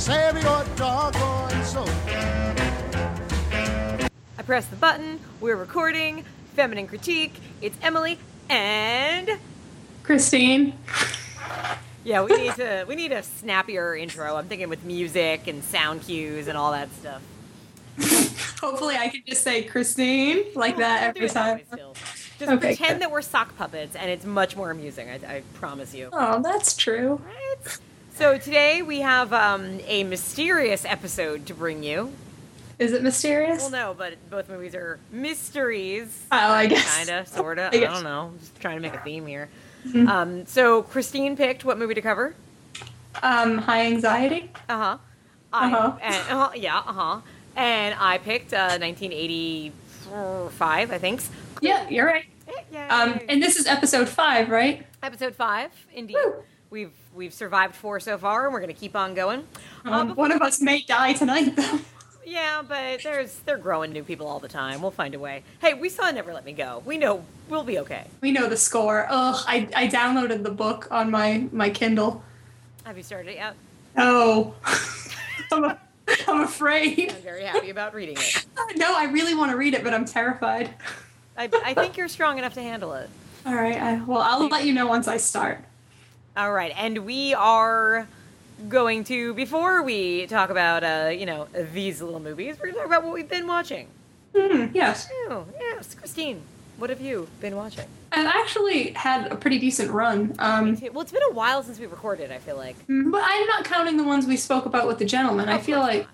save 0.00 0.42
your 0.42 0.64
doggone 0.76 1.62
soul. 1.62 1.86
I 4.38 4.42
press 4.46 4.64
the 4.66 4.76
button. 4.76 5.20
We're 5.42 5.56
recording. 5.56 6.24
Feminine 6.54 6.86
critique. 6.86 7.34
It's 7.60 7.76
Emily 7.82 8.18
and 8.48 9.32
Christine. 10.02 10.72
yeah, 12.02 12.24
we 12.24 12.34
need 12.34 12.54
to 12.54 12.86
we 12.88 12.94
need 12.94 13.12
a 13.12 13.22
snappier 13.22 13.94
intro. 13.94 14.36
I'm 14.36 14.48
thinking 14.48 14.70
with 14.70 14.84
music 14.84 15.46
and 15.46 15.62
sound 15.62 16.00
cues 16.02 16.48
and 16.48 16.56
all 16.56 16.72
that 16.72 16.88
stuff. 16.94 17.20
Hopefully, 18.62 18.96
I 18.96 19.08
can 19.08 19.20
just 19.26 19.42
say 19.42 19.64
Christine 19.64 20.44
like 20.54 20.78
that 20.78 21.00
We'll 21.00 21.08
every 21.10 21.26
it 21.26 21.34
that 21.34 21.70
time. 21.70 21.92
Just 22.38 22.52
Okay, 22.52 22.68
pretend 22.68 22.94
good. 22.94 23.02
that 23.02 23.10
we're 23.10 23.20
sock 23.20 23.54
puppets, 23.58 23.94
and 23.94 24.10
it's 24.10 24.24
much 24.24 24.56
more 24.56 24.70
amusing. 24.70 25.10
I, 25.10 25.16
I 25.36 25.42
promise 25.52 25.94
you. 25.94 26.08
Oh, 26.10 26.40
that's 26.40 26.74
true. 26.74 27.20
Right? 27.22 27.78
So 28.20 28.36
today 28.36 28.82
we 28.82 29.00
have 29.00 29.32
um, 29.32 29.80
a 29.86 30.04
mysterious 30.04 30.84
episode 30.84 31.46
to 31.46 31.54
bring 31.54 31.82
you. 31.82 32.12
Is 32.78 32.92
it 32.92 33.02
mysterious? 33.02 33.62
Well, 33.62 33.70
no, 33.70 33.94
but 33.96 34.12
both 34.28 34.50
movies 34.50 34.74
are 34.74 34.98
mysteries. 35.10 36.22
Oh, 36.30 36.36
I 36.36 36.66
guess. 36.66 36.98
Kinda, 36.98 37.24
sorta. 37.24 37.62
I 37.72 37.76
I. 37.78 37.80
Mm-hmm. 37.80 37.92
don't 37.94 38.04
know. 38.04 38.32
Just 38.38 38.60
trying 38.60 38.76
to 38.76 38.82
make 38.82 38.92
a 38.92 39.00
theme 39.00 39.26
here. 39.26 39.48
Um, 40.06 40.44
so 40.44 40.82
Christine 40.82 41.34
picked 41.34 41.64
what 41.64 41.78
movie 41.78 41.94
to 41.94 42.02
cover. 42.02 42.34
Um, 43.22 43.56
high 43.56 43.86
anxiety. 43.86 44.50
Uh 44.68 44.76
huh. 44.76 44.98
Uh-huh. 45.54 45.96
and 46.02 46.22
uh, 46.28 46.50
yeah, 46.54 46.76
uh 46.76 46.92
huh. 46.92 47.20
And 47.56 47.94
I 47.98 48.18
picked 48.18 48.52
uh, 48.52 48.76
1985, 48.78 50.90
I 50.90 50.98
think. 50.98 51.22
Yeah, 51.62 51.88
you're 51.88 52.04
right. 52.04 52.26
Yay. 52.70 52.86
Um, 52.86 53.18
and 53.30 53.42
this 53.42 53.56
is 53.56 53.66
episode 53.66 54.10
five, 54.10 54.50
right? 54.50 54.86
episode 55.02 55.34
five, 55.34 55.70
indeed. 55.94 56.18
Woo. 56.22 56.34
We've 56.68 56.92
we've 57.14 57.34
survived 57.34 57.74
four 57.74 58.00
so 58.00 58.16
far, 58.18 58.44
and 58.46 58.52
we're 58.54 58.60
gonna 58.60 58.72
keep 58.72 58.94
on 58.96 59.14
going. 59.14 59.46
Uh, 59.84 59.90
Um, 59.90 60.08
before- 60.08 60.22
one 60.24 60.32
of 60.32 60.42
us 60.42 60.60
may 60.60 60.82
die 60.82 61.12
tonight, 61.12 61.56
though. 61.56 61.80
Yeah, 62.24 62.62
but 62.66 63.02
there's 63.02 63.34
they're 63.46 63.58
growing 63.58 63.92
new 63.92 64.04
people 64.04 64.26
all 64.28 64.38
the 64.38 64.46
time. 64.48 64.82
We'll 64.82 64.90
find 64.90 65.14
a 65.14 65.18
way. 65.18 65.42
Hey, 65.60 65.74
we 65.74 65.88
saw 65.88 66.10
Never 66.10 66.32
Let 66.32 66.44
Me 66.44 66.52
Go. 66.52 66.82
We 66.84 66.96
know 66.98 67.24
we'll 67.48 67.64
be 67.64 67.78
okay. 67.80 68.04
We 68.20 68.30
know 68.30 68.46
the 68.48 68.56
score. 68.58 69.06
Ugh, 69.08 69.42
I, 69.48 69.68
I 69.74 69.88
downloaded 69.88 70.42
the 70.44 70.50
book 70.50 70.86
on 70.90 71.10
my, 71.10 71.48
my 71.50 71.70
Kindle. 71.70 72.22
Have 72.84 72.96
you 72.96 73.02
started 73.02 73.30
it 73.30 73.36
yet? 73.36 73.54
Oh, 73.96 74.54
I'm, 75.52 75.64
a, 75.64 75.78
I'm 76.28 76.40
afraid. 76.42 77.10
I'm 77.10 77.22
very 77.22 77.42
happy 77.42 77.70
about 77.70 77.94
reading 77.94 78.16
it. 78.18 78.46
No, 78.76 78.94
I 78.96 79.04
really 79.06 79.34
want 79.34 79.50
to 79.50 79.56
read 79.56 79.74
it, 79.74 79.82
but 79.82 79.92
I'm 79.92 80.04
terrified. 80.04 80.72
I, 81.36 81.48
I 81.64 81.74
think 81.74 81.96
you're 81.96 82.06
strong 82.08 82.38
enough 82.38 82.54
to 82.54 82.62
handle 82.62 82.92
it. 82.92 83.10
All 83.44 83.54
right, 83.54 83.76
I, 83.80 84.00
well, 84.04 84.20
I'll 84.20 84.46
let 84.48 84.64
you 84.64 84.72
know 84.74 84.86
once 84.86 85.08
I 85.08 85.16
start. 85.16 85.64
All 86.36 86.52
right, 86.52 86.72
and 86.76 86.98
we 87.04 87.34
are 87.34 88.06
going 88.68 89.04
to 89.04 89.34
before 89.34 89.82
we 89.82 90.26
talk 90.26 90.50
about 90.50 90.84
uh, 90.84 91.10
you 91.10 91.26
know 91.26 91.48
these 91.72 92.00
little 92.00 92.20
movies, 92.20 92.56
we're 92.58 92.66
going 92.66 92.74
to 92.74 92.78
talk 92.80 92.86
about 92.86 93.04
what 93.04 93.12
we've 93.14 93.28
been 93.28 93.46
watching. 93.46 93.88
Hmm, 94.36 94.66
yes. 94.72 95.08
Oh, 95.28 95.44
yes, 95.58 95.94
Christine, 95.94 96.42
what 96.78 96.88
have 96.88 97.00
you 97.00 97.28
been 97.40 97.56
watching? 97.56 97.86
I've 98.12 98.26
actually 98.26 98.92
had 98.92 99.30
a 99.32 99.36
pretty 99.36 99.58
decent 99.58 99.90
run. 99.90 100.34
Um, 100.38 100.76
Well, 100.92 101.00
it's 101.02 101.12
been 101.12 101.22
a 101.30 101.34
while 101.34 101.62
since 101.64 101.78
we 101.80 101.86
recorded. 101.86 102.30
I 102.30 102.38
feel 102.38 102.56
like. 102.56 102.76
but 102.86 103.22
I'm 103.24 103.46
not 103.48 103.64
counting 103.64 103.96
the 103.96 104.04
ones 104.04 104.26
we 104.26 104.36
spoke 104.36 104.66
about 104.66 104.86
with 104.86 104.98
the 104.98 105.04
gentleman. 105.04 105.48
I 105.48 105.58
feel 105.58 105.80
like 105.80 106.06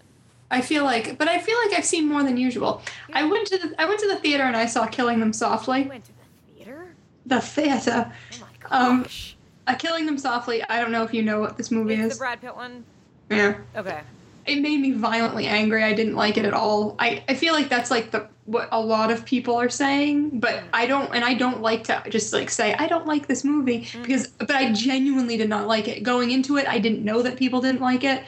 I 0.50 0.60
feel 0.62 0.84
like, 0.84 1.18
but 1.18 1.28
I 1.28 1.38
feel 1.40 1.58
like 1.66 1.76
I've 1.78 1.84
seen 1.84 2.06
more 2.08 2.22
than 2.22 2.36
usual. 2.38 2.82
I 3.12 3.24
went 3.24 3.48
to 3.48 3.58
the 3.58 3.74
I 3.78 3.84
went 3.86 4.00
to 4.00 4.08
the 4.08 4.16
theater 4.16 4.44
and 4.44 4.56
I 4.56 4.64
saw 4.66 4.86
Killing 4.86 5.20
Them. 5.20 5.32
Softly. 5.34 5.82
You 5.82 5.88
went 5.90 6.04
to 6.06 6.12
the 6.12 6.54
theater. 6.64 6.86
The 7.26 7.40
theater. 7.42 8.12
Oh 8.32 8.38
my 8.70 8.78
Um, 8.78 9.02
gosh! 9.02 9.35
Uh, 9.66 9.74
Killing 9.74 10.06
Them 10.06 10.18
Softly. 10.18 10.62
I 10.64 10.80
don't 10.80 10.92
know 10.92 11.02
if 11.02 11.12
you 11.12 11.22
know 11.22 11.40
what 11.40 11.56
this 11.56 11.70
movie 11.70 11.94
it's 11.94 12.12
is. 12.12 12.12
the 12.14 12.22
Brad 12.22 12.40
Pitt 12.40 12.54
one. 12.54 12.84
yeah. 13.30 13.58
Okay. 13.74 14.00
It 14.46 14.60
made 14.60 14.80
me 14.80 14.92
violently 14.92 15.46
angry. 15.46 15.82
I 15.82 15.92
didn't 15.92 16.14
like 16.14 16.36
it 16.38 16.44
at 16.44 16.54
all. 16.54 16.94
I, 17.00 17.24
I 17.28 17.34
feel 17.34 17.52
like 17.52 17.68
that's 17.68 17.90
like 17.90 18.12
the 18.12 18.28
what 18.44 18.68
a 18.70 18.80
lot 18.80 19.10
of 19.10 19.24
people 19.24 19.56
are 19.56 19.68
saying, 19.68 20.38
but 20.38 20.62
I 20.72 20.86
don't 20.86 21.12
and 21.12 21.24
I 21.24 21.34
don't 21.34 21.60
like 21.62 21.82
to 21.84 22.00
just 22.10 22.32
like 22.32 22.48
say 22.48 22.74
I 22.74 22.86
don't 22.86 23.06
like 23.06 23.26
this 23.26 23.42
movie 23.42 23.88
because 24.00 24.28
but 24.28 24.52
I 24.52 24.72
genuinely 24.72 25.36
did 25.36 25.48
not 25.48 25.66
like 25.66 25.88
it. 25.88 26.04
Going 26.04 26.30
into 26.30 26.56
it, 26.58 26.68
I 26.68 26.78
didn't 26.78 27.04
know 27.04 27.22
that 27.22 27.36
people 27.36 27.60
didn't 27.60 27.80
like 27.80 28.04
it. 28.04 28.22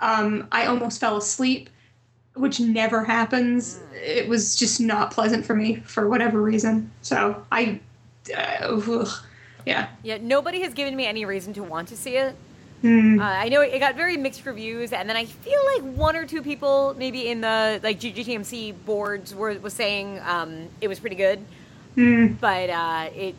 Um, 0.00 0.46
I 0.52 0.66
almost 0.66 1.00
fell 1.00 1.16
asleep, 1.16 1.70
which 2.34 2.60
never 2.60 3.02
happens. 3.02 3.80
It 3.94 4.28
was 4.28 4.56
just 4.56 4.78
not 4.78 5.10
pleasant 5.10 5.46
for 5.46 5.54
me 5.54 5.76
for 5.76 6.08
whatever 6.08 6.42
reason. 6.42 6.90
So 7.00 7.42
I, 7.50 7.80
uh, 8.36 8.66
ugh. 8.66 9.08
Yeah. 9.66 9.88
Yeah, 10.02 10.18
nobody 10.20 10.60
has 10.62 10.74
given 10.74 10.94
me 10.96 11.06
any 11.06 11.24
reason 11.24 11.52
to 11.54 11.62
want 11.62 11.88
to 11.88 11.96
see 11.96 12.16
it. 12.16 12.34
Hmm. 12.82 13.20
Uh, 13.20 13.24
I 13.24 13.48
know 13.48 13.60
it 13.60 13.78
got 13.78 13.94
very 13.94 14.16
mixed 14.16 14.44
reviews, 14.44 14.92
and 14.92 15.08
then 15.08 15.16
I 15.16 15.24
feel 15.24 15.60
like 15.74 15.82
one 15.96 16.16
or 16.16 16.26
two 16.26 16.42
people, 16.42 16.94
maybe 16.98 17.28
in 17.28 17.40
the 17.40 17.78
like 17.82 18.00
GGTMC 18.00 18.74
boards, 18.84 19.34
were 19.34 19.54
was 19.60 19.72
saying 19.72 20.18
um, 20.26 20.68
it 20.80 20.88
was 20.88 20.98
pretty 20.98 21.14
good, 21.16 21.38
Hmm. 21.94 22.28
but 22.40 22.70
uh, 22.70 23.10
it, 23.14 23.36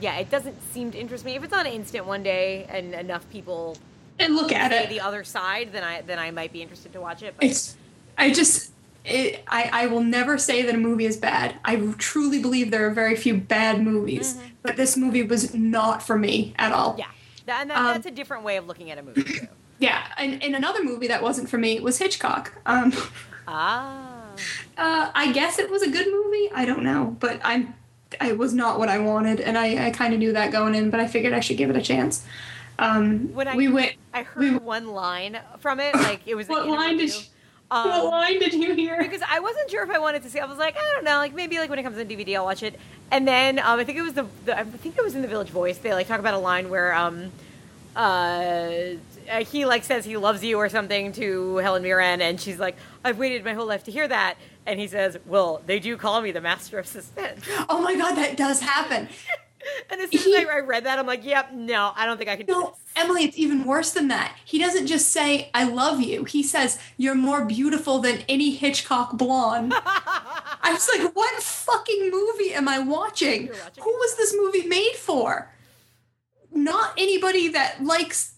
yeah, 0.00 0.16
it 0.16 0.28
doesn't 0.30 0.56
seem 0.72 0.90
to 0.90 0.98
interest 0.98 1.24
me. 1.24 1.36
If 1.36 1.44
it's 1.44 1.52
on 1.52 1.66
instant 1.66 2.06
one 2.06 2.22
day 2.24 2.66
and 2.68 2.92
enough 2.94 3.28
people 3.30 3.76
And 4.18 4.34
look 4.34 4.50
at 4.50 4.72
it. 4.72 4.88
the 4.88 5.00
other 5.00 5.22
side, 5.22 5.70
then 5.72 5.84
I 5.84 6.00
then 6.00 6.18
I 6.18 6.30
might 6.32 6.52
be 6.52 6.60
interested 6.62 6.92
to 6.94 7.00
watch 7.00 7.22
it. 7.22 7.34
But 7.36 7.44
It's 7.44 7.76
I 8.18 8.32
just 8.32 8.72
it, 9.04 9.44
I 9.46 9.70
I 9.72 9.86
will 9.86 10.02
never 10.02 10.36
say 10.36 10.62
that 10.62 10.74
a 10.74 10.78
movie 10.78 11.04
is 11.06 11.16
bad. 11.16 11.54
I 11.64 11.76
truly 11.98 12.40
believe 12.42 12.72
there 12.72 12.86
are 12.88 12.90
very 12.90 13.14
few 13.14 13.36
bad 13.36 13.80
movies, 13.82 14.36
but 14.62 14.76
this 14.76 14.96
movie 14.96 15.22
was 15.22 15.54
not 15.54 16.02
for 16.02 16.18
me 16.18 16.54
at 16.58 16.72
all. 16.72 16.96
yeah, 16.98 17.06
that, 17.46 17.62
and 17.62 17.70
that, 17.70 17.78
Um, 17.78 17.84
that's 17.86 18.06
a 18.06 18.10
different 18.10 18.44
way 18.44 18.56
of 18.56 18.66
looking 18.66 18.90
at 18.90 18.98
a 18.98 19.02
movie 19.02 19.22
too. 19.24 19.46
Yeah, 19.80 20.08
and, 20.18 20.42
and 20.42 20.54
another 20.54 20.84
movie 20.84 21.06
that 21.08 21.22
wasn't 21.22 21.48
for 21.48 21.56
me 21.56 21.80
was 21.80 21.96
Hitchcock. 21.96 22.52
Um, 22.66 22.92
ah, 23.48 24.24
uh, 24.76 25.10
I 25.14 25.32
guess 25.32 25.58
it 25.58 25.70
was 25.70 25.80
a 25.82 25.90
good 25.90 26.06
movie. 26.12 26.50
I 26.54 26.66
don't 26.66 26.82
know, 26.82 27.16
but 27.18 27.40
I'm 27.42 27.74
it 28.20 28.36
was 28.36 28.52
not 28.52 28.78
what 28.78 28.90
I 28.90 28.98
wanted, 28.98 29.40
and 29.40 29.56
I, 29.56 29.86
I 29.86 29.90
kind 29.90 30.12
of 30.12 30.18
knew 30.18 30.32
that 30.34 30.52
going 30.52 30.74
in, 30.74 30.90
but 30.90 31.00
I 31.00 31.06
figured 31.06 31.32
I 31.32 31.40
should 31.40 31.56
give 31.56 31.70
it 31.70 31.76
a 31.76 31.80
chance. 31.80 32.26
Um, 32.78 33.32
when 33.34 33.48
I 33.48 33.56
we 33.56 33.68
went. 33.68 33.92
I 34.12 34.22
heard 34.24 34.38
we- 34.52 34.58
one 34.58 34.88
line 34.88 35.38
from 35.60 35.80
it, 35.80 35.94
like 35.94 36.20
it 36.26 36.34
was. 36.34 36.46
What 36.46 36.66
in 36.66 36.72
line 36.72 36.96
did? 36.98 37.04
review. 37.04 37.20
You, 37.72 37.76
what 37.78 37.86
Um, 38.04 38.10
line 38.10 38.38
did 38.40 38.52
you 38.54 38.74
hear? 38.74 38.98
because 39.00 39.22
I 39.28 39.40
wasn't 39.40 39.70
sure 39.70 39.82
if 39.84 39.90
I 39.90 39.98
wanted 39.98 40.22
to 40.24 40.30
see. 40.30 40.40
I 40.40 40.46
was 40.46 40.58
like, 40.58 40.76
I 40.76 40.92
don't 40.94 41.04
know, 41.04 41.16
like 41.18 41.34
maybe 41.34 41.58
like 41.58 41.70
when 41.70 41.78
it 41.78 41.82
comes 41.84 41.98
on 41.98 42.06
DVD, 42.06 42.36
I'll 42.36 42.44
watch 42.44 42.62
it. 42.62 42.78
And 43.10 43.26
then 43.28 43.58
um, 43.60 43.78
I 43.78 43.84
think 43.84 43.98
it 43.98 44.02
was 44.02 44.14
the, 44.14 44.26
the 44.44 44.58
I 44.58 44.64
think 44.64 44.96
it 44.98 45.04
was 45.04 45.14
in 45.14 45.22
the 45.22 45.28
Village 45.28 45.50
Voice. 45.50 45.78
They 45.78 45.92
like 45.94 46.08
talk 46.08 46.18
about 46.20 46.34
a 46.34 46.38
line 46.38 46.68
where 46.70 46.92
um, 46.94 47.30
uh, 47.96 48.70
he 49.46 49.64
like 49.66 49.84
says 49.84 50.04
he 50.04 50.16
loves 50.16 50.42
you 50.42 50.56
or 50.58 50.68
something 50.68 51.12
to 51.12 51.56
Helen 51.58 51.82
Mirren, 51.82 52.20
and 52.20 52.40
she's 52.40 52.58
like, 52.58 52.76
I've 53.04 53.18
waited 53.18 53.44
my 53.44 53.54
whole 53.54 53.66
life 53.66 53.84
to 53.84 53.90
hear 53.92 54.08
that. 54.08 54.34
And 54.66 54.78
he 54.80 54.86
says, 54.88 55.16
Well, 55.26 55.62
they 55.66 55.78
do 55.80 55.96
call 55.96 56.20
me 56.20 56.32
the 56.32 56.40
master 56.40 56.78
of 56.78 56.86
suspense. 56.86 57.44
oh 57.68 57.80
my 57.82 57.94
god, 57.96 58.16
that 58.16 58.36
does 58.36 58.60
happen. 58.60 59.08
And 59.90 60.00
as 60.00 60.10
soon 60.10 60.40
as 60.40 60.48
I, 60.48 60.60
read 60.60 60.84
that, 60.84 60.98
I'm 60.98 61.06
like, 61.06 61.24
Yep, 61.24 61.52
no, 61.52 61.92
I 61.94 62.06
don't 62.06 62.16
think 62.16 62.30
I 62.30 62.36
can 62.36 62.46
do 62.46 62.52
No, 62.52 62.60
this. 62.70 62.78
Emily, 62.96 63.24
it's 63.24 63.38
even 63.38 63.64
worse 63.64 63.92
than 63.92 64.08
that. 64.08 64.36
He 64.44 64.58
doesn't 64.58 64.86
just 64.86 65.08
say, 65.08 65.50
I 65.54 65.64
love 65.64 66.00
you. 66.00 66.24
He 66.24 66.42
says, 66.42 66.78
You're 66.96 67.14
more 67.14 67.44
beautiful 67.44 67.98
than 67.98 68.22
any 68.28 68.50
Hitchcock 68.52 69.16
blonde. 69.16 69.72
I 69.84 70.70
was 70.72 70.88
like, 70.94 71.14
What 71.14 71.42
fucking 71.42 72.10
movie 72.10 72.54
am 72.54 72.68
I 72.68 72.78
watching? 72.78 73.48
Watching 73.48 73.82
Who 73.82 73.90
was 73.90 74.16
this 74.16 74.34
movie 74.36 74.66
made 74.66 74.94
for? 74.94 75.50
Not 76.52 76.94
anybody 76.96 77.48
that 77.48 77.84
likes 77.84 78.34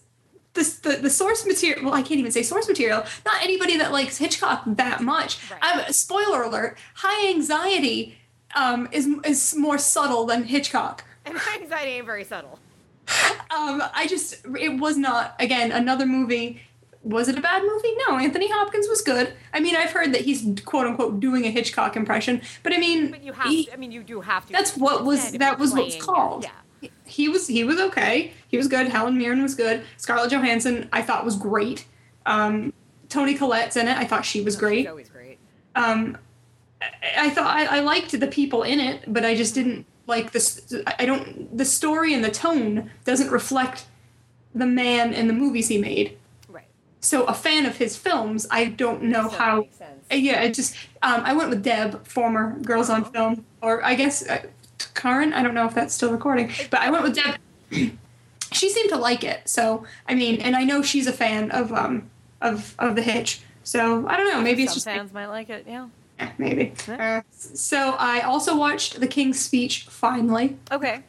this, 0.53 0.79
the, 0.79 0.97
the 0.97 1.09
source 1.09 1.45
material. 1.45 1.85
Well, 1.85 1.93
I 1.93 2.01
can't 2.01 2.19
even 2.19 2.31
say 2.31 2.43
source 2.43 2.67
material. 2.67 3.03
Not 3.25 3.43
anybody 3.43 3.77
that 3.77 3.91
likes 3.91 4.17
Hitchcock 4.17 4.63
that 4.67 5.01
much. 5.01 5.39
Right. 5.49 5.59
I'm, 5.61 5.93
spoiler 5.93 6.43
alert 6.43 6.77
high 6.95 7.29
anxiety 7.29 8.17
um, 8.55 8.87
is, 8.91 9.07
is 9.25 9.55
more 9.55 9.77
subtle 9.77 10.25
than 10.25 10.43
Hitchcock. 10.43 11.03
And 11.25 11.35
my 11.35 11.57
anxiety 11.61 11.91
ain't 11.91 12.05
very 12.05 12.23
subtle. 12.23 12.59
Um, 13.51 13.83
I 13.93 14.07
just 14.07 14.45
it 14.59 14.79
was 14.79 14.97
not 14.97 15.35
again 15.39 15.71
another 15.71 16.05
movie. 16.05 16.61
Was 17.03 17.27
it 17.27 17.37
a 17.37 17.41
bad 17.41 17.61
movie? 17.63 17.91
No, 18.07 18.17
Anthony 18.17 18.49
Hopkins 18.49 18.87
was 18.87 19.01
good. 19.01 19.33
I 19.53 19.59
mean, 19.59 19.75
I've 19.75 19.91
heard 19.91 20.13
that 20.13 20.21
he's 20.21 20.45
quote 20.63 20.87
unquote 20.87 21.19
doing 21.19 21.45
a 21.45 21.49
Hitchcock 21.51 21.95
impression, 21.97 22.41
but 22.63 22.73
I 22.73 22.77
mean, 22.77 23.11
But 23.11 23.23
you 23.23 23.33
have 23.33 23.47
he- 23.47 23.65
to, 23.65 23.73
I 23.73 23.75
mean, 23.75 23.91
you 23.91 24.03
do 24.03 24.21
have 24.21 24.45
to. 24.47 24.53
that's 24.53 24.77
what 24.77 25.03
was 25.03 25.33
that 25.33 25.59
was 25.59 25.73
what 25.73 25.85
was 25.85 25.95
called. 25.97 26.43
Yeah. 26.43 26.89
He 27.05 27.27
was 27.29 27.47
he 27.47 27.63
was 27.63 27.79
okay. 27.79 28.31
He 28.47 28.57
was 28.57 28.67
good. 28.67 28.87
Helen 28.87 29.17
Mirren 29.17 29.41
was 29.43 29.53
good. 29.55 29.83
Scarlett 29.97 30.31
Johansson 30.31 30.87
I 30.93 31.01
thought 31.01 31.25
was 31.25 31.35
great. 31.35 31.85
Um, 32.25 32.71
Toni 33.09 33.35
Collette's 33.35 33.75
in 33.75 33.87
it. 33.87 33.97
I 33.97 34.05
thought 34.05 34.25
she 34.25 34.41
was 34.41 34.53
She's 34.55 34.59
great. 34.61 34.87
always 34.87 35.09
great. 35.09 35.37
Um, 35.75 36.17
I, 36.81 37.27
I 37.27 37.29
thought 37.29 37.55
I, 37.55 37.77
I 37.77 37.79
liked 37.81 38.17
the 38.17 38.27
people 38.27 38.63
in 38.63 38.79
it, 38.79 39.03
but 39.07 39.23
I 39.25 39.35
just 39.35 39.53
didn't 39.55 39.85
like 40.07 40.31
this. 40.31 40.73
I 40.99 41.05
don't. 41.05 41.55
The 41.57 41.65
story 41.65 42.13
and 42.13 42.23
the 42.23 42.31
tone 42.31 42.91
doesn't 43.05 43.31
reflect 43.31 43.85
the 44.53 44.65
man 44.65 45.13
and 45.13 45.29
the 45.29 45.33
movies 45.33 45.67
he 45.67 45.77
made. 45.77 46.17
Right. 46.47 46.67
So 46.99 47.25
a 47.25 47.33
fan 47.33 47.65
of 47.65 47.77
his 47.77 47.97
films, 47.97 48.47
I 48.51 48.65
don't 48.65 49.03
know 49.03 49.29
that 49.29 49.37
how. 49.39 49.67
Uh, 50.11 50.15
Yeah, 50.15 50.41
it 50.41 50.53
just 50.53 50.75
um, 51.01 51.21
I 51.23 51.33
went 51.33 51.49
with 51.49 51.63
Deb, 51.63 52.05
former 52.05 52.59
Girls 52.59 52.89
on 52.89 53.05
Film, 53.05 53.45
or 53.61 53.83
I 53.83 53.95
guess 53.95 54.27
uh, 54.27 54.45
current. 54.93 55.33
I 55.33 55.41
don't 55.43 55.53
know 55.53 55.65
if 55.65 55.73
that's 55.73 55.93
still 55.93 56.11
recording, 56.11 56.51
but 56.69 56.81
I 56.81 56.91
went 56.91 57.03
with 57.03 57.15
Deb. 57.15 57.39
she 58.51 58.69
seemed 58.69 58.89
to 58.89 58.97
like 58.97 59.23
it, 59.23 59.47
so 59.49 59.85
I 60.07 60.13
mean, 60.15 60.39
and 60.41 60.55
I 60.55 60.63
know 60.63 60.81
she's 60.81 61.07
a 61.07 61.13
fan 61.13 61.49
of 61.51 61.71
um 61.73 62.09
of 62.41 62.75
of 62.77 62.95
the 62.95 63.01
Hitch. 63.01 63.41
So 63.63 64.05
I 64.07 64.17
don't 64.17 64.29
know. 64.29 64.41
Maybe 64.41 64.63
it's 64.63 64.73
just 64.73 64.85
fans 64.85 65.13
might 65.13 65.27
like 65.27 65.49
it. 65.49 65.65
Yeah. 65.67 65.87
Eh, 66.23 66.31
maybe. 66.37 66.73
Yeah. 66.87 67.17
Uh, 67.17 67.21
so 67.31 67.95
I 67.99 68.21
also 68.21 68.55
watched 68.57 68.99
The 68.99 69.07
King's 69.07 69.39
Speech 69.39 69.83
finally. 69.89 70.57
Okay. 70.71 71.03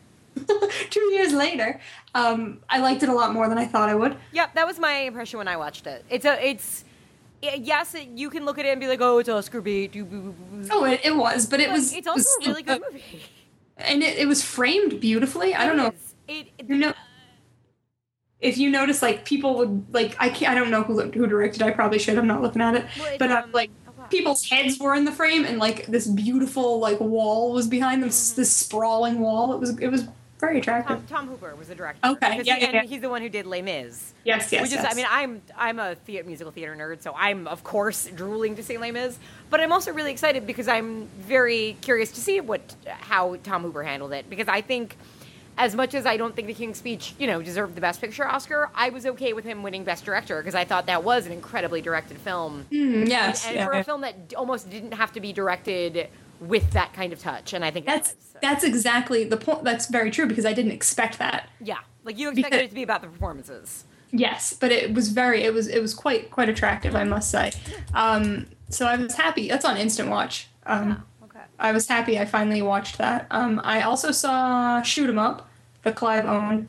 Two 0.90 1.12
years 1.12 1.32
later, 1.32 1.80
um, 2.14 2.58
I 2.68 2.80
liked 2.80 3.04
it 3.04 3.08
a 3.08 3.12
lot 3.14 3.32
more 3.32 3.48
than 3.48 3.56
I 3.56 3.66
thought 3.66 3.88
I 3.88 3.94
would. 3.94 4.16
Yep, 4.32 4.54
that 4.54 4.66
was 4.66 4.80
my 4.80 4.92
impression 5.02 5.38
when 5.38 5.46
I 5.46 5.56
watched 5.56 5.86
it. 5.86 6.04
It's 6.10 6.24
a, 6.24 6.44
it's, 6.44 6.84
yes, 7.40 7.94
it, 7.94 8.08
you 8.16 8.30
can 8.30 8.44
look 8.44 8.58
at 8.58 8.64
it 8.66 8.70
and 8.70 8.80
be 8.80 8.88
like, 8.88 9.00
oh, 9.00 9.18
it's 9.18 9.28
Oscar 9.28 9.60
bait. 9.60 9.94
Oh, 10.72 10.84
it, 10.84 11.00
it 11.04 11.14
was, 11.14 11.46
but 11.46 11.60
it 11.60 11.70
was. 11.70 11.92
it's 11.92 12.08
also 12.08 12.18
was 12.18 12.46
a 12.46 12.48
really 12.50 12.62
good 12.64 12.82
movie. 12.90 13.22
and 13.78 14.02
it, 14.02 14.18
it 14.18 14.26
was 14.26 14.42
framed 14.42 15.00
beautifully. 15.00 15.54
I 15.54 15.66
don't 15.66 15.78
It 15.78 15.82
know. 15.82 15.92
It, 16.26 16.48
it- 16.58 16.68
You 16.68 16.76
know, 16.78 16.94
if 18.40 18.58
you 18.58 18.70
notice, 18.70 19.02
like 19.02 19.24
people 19.24 19.56
would 19.58 19.86
like 19.94 20.16
I 20.18 20.28
can't. 20.28 20.50
I 20.50 20.54
don't 20.58 20.70
know 20.70 20.82
who 20.82 21.00
who 21.12 21.26
directed. 21.26 21.62
I 21.62 21.70
probably 21.70 21.98
should. 21.98 22.18
I'm 22.18 22.26
not 22.26 22.42
looking 22.42 22.60
at 22.60 22.74
it, 22.74 22.84
well, 22.98 23.16
but 23.18 23.30
um, 23.30 23.52
like 23.52 23.70
oh, 23.70 23.83
wow. 23.83 23.83
People's 24.10 24.48
heads 24.48 24.78
were 24.78 24.94
in 24.94 25.04
the 25.04 25.12
frame, 25.12 25.44
and 25.44 25.58
like 25.58 25.86
this 25.86 26.06
beautiful 26.06 26.78
like 26.78 27.00
wall 27.00 27.52
was 27.52 27.66
behind 27.66 28.02
them. 28.02 28.10
Mm-hmm. 28.10 28.40
This 28.40 28.54
sprawling 28.54 29.20
wall. 29.20 29.52
It 29.52 29.60
was 29.60 29.78
it 29.78 29.88
was 29.88 30.08
very 30.40 30.58
attractive. 30.58 30.96
Tom, 30.96 31.06
Tom 31.06 31.28
Hooper 31.28 31.54
was 31.56 31.68
the 31.68 31.74
director. 31.74 32.06
Okay, 32.06 32.42
yeah, 32.42 32.56
he, 32.56 32.60
yeah, 32.60 32.70
yeah. 32.72 32.82
he's 32.82 33.00
the 33.00 33.08
one 33.08 33.22
who 33.22 33.28
did 33.28 33.46
Les 33.46 33.62
Mis. 33.62 34.12
yes, 34.24 34.52
yes, 34.52 34.62
Which 34.62 34.72
is, 34.72 34.76
yes. 34.76 34.86
I 34.90 34.94
mean, 34.94 35.06
I'm 35.08 35.42
I'm 35.56 35.78
a 35.78 35.94
theater, 35.94 36.26
musical 36.26 36.52
theater 36.52 36.76
nerd, 36.76 37.02
so 37.02 37.14
I'm 37.16 37.46
of 37.46 37.64
course 37.64 38.06
drooling 38.14 38.56
to 38.56 38.62
see 38.62 38.76
Les 38.76 38.90
Mis. 38.90 39.18
But 39.50 39.60
I'm 39.60 39.72
also 39.72 39.92
really 39.92 40.10
excited 40.10 40.46
because 40.46 40.68
I'm 40.68 41.06
very 41.18 41.76
curious 41.80 42.10
to 42.12 42.20
see 42.20 42.40
what 42.40 42.74
how 42.86 43.36
Tom 43.42 43.62
Hooper 43.62 43.82
handled 43.82 44.12
it 44.12 44.28
because 44.28 44.48
I 44.48 44.60
think. 44.60 44.96
As 45.56 45.74
much 45.76 45.94
as 45.94 46.04
I 46.04 46.16
don't 46.16 46.34
think 46.34 46.48
The 46.48 46.54
King's 46.54 46.78
Speech, 46.78 47.14
you 47.18 47.26
know, 47.28 47.40
deserved 47.40 47.76
the 47.76 47.80
Best 47.80 48.00
Picture 48.00 48.26
Oscar, 48.26 48.70
I 48.74 48.88
was 48.90 49.06
okay 49.06 49.32
with 49.32 49.44
him 49.44 49.62
winning 49.62 49.84
Best 49.84 50.04
Director 50.04 50.38
because 50.40 50.54
I 50.56 50.64
thought 50.64 50.86
that 50.86 51.04
was 51.04 51.26
an 51.26 51.32
incredibly 51.32 51.80
directed 51.80 52.18
film, 52.18 52.66
Mm, 52.72 53.08
yes, 53.08 53.46
and 53.46 53.54
yeah, 53.54 53.64
for 53.66 53.72
a 53.72 53.84
film 53.84 54.00
that 54.00 54.34
almost 54.36 54.68
didn't 54.68 54.92
have 54.94 55.12
to 55.12 55.20
be 55.20 55.32
directed 55.32 56.08
with 56.40 56.72
that 56.72 56.92
kind 56.92 57.12
of 57.12 57.20
touch. 57.20 57.52
And 57.52 57.64
I 57.64 57.70
think 57.70 57.86
that's 57.86 58.14
was, 58.14 58.24
so. 58.32 58.38
that's 58.42 58.64
exactly 58.64 59.22
the 59.24 59.36
point. 59.36 59.62
That's 59.62 59.86
very 59.86 60.10
true 60.10 60.26
because 60.26 60.44
I 60.44 60.52
didn't 60.52 60.72
expect 60.72 61.18
that. 61.20 61.48
yeah, 61.60 61.78
like 62.02 62.18
you 62.18 62.30
expected 62.30 62.50
Because- 62.50 62.64
it 62.66 62.68
to 62.70 62.74
be 62.74 62.82
about 62.82 63.02
the 63.02 63.08
performances. 63.08 63.84
Yes, 64.10 64.52
but 64.52 64.70
it 64.72 64.92
was 64.94 65.08
very 65.08 65.42
it 65.42 65.52
was 65.54 65.66
it 65.68 65.80
was 65.80 65.92
quite 65.94 66.30
quite 66.30 66.48
attractive, 66.48 66.94
I 66.96 67.02
must 67.04 67.30
say. 67.30 67.52
Um, 67.94 68.46
so 68.70 68.86
I 68.86 68.96
was 68.96 69.14
happy. 69.16 69.48
That's 69.48 69.64
on 69.64 69.76
Instant 69.76 70.08
Watch. 70.08 70.48
Um, 70.66 70.88
Yeah. 70.88 70.96
I 71.58 71.72
was 71.72 71.86
happy 71.88 72.18
I 72.18 72.24
finally 72.24 72.62
watched 72.62 72.98
that. 72.98 73.26
Um, 73.30 73.60
I 73.64 73.82
also 73.82 74.10
saw 74.10 74.82
Shoot 74.82 75.08
'Em 75.08 75.18
Up, 75.18 75.48
the 75.82 75.92
Clive 75.92 76.24
Owen 76.26 76.68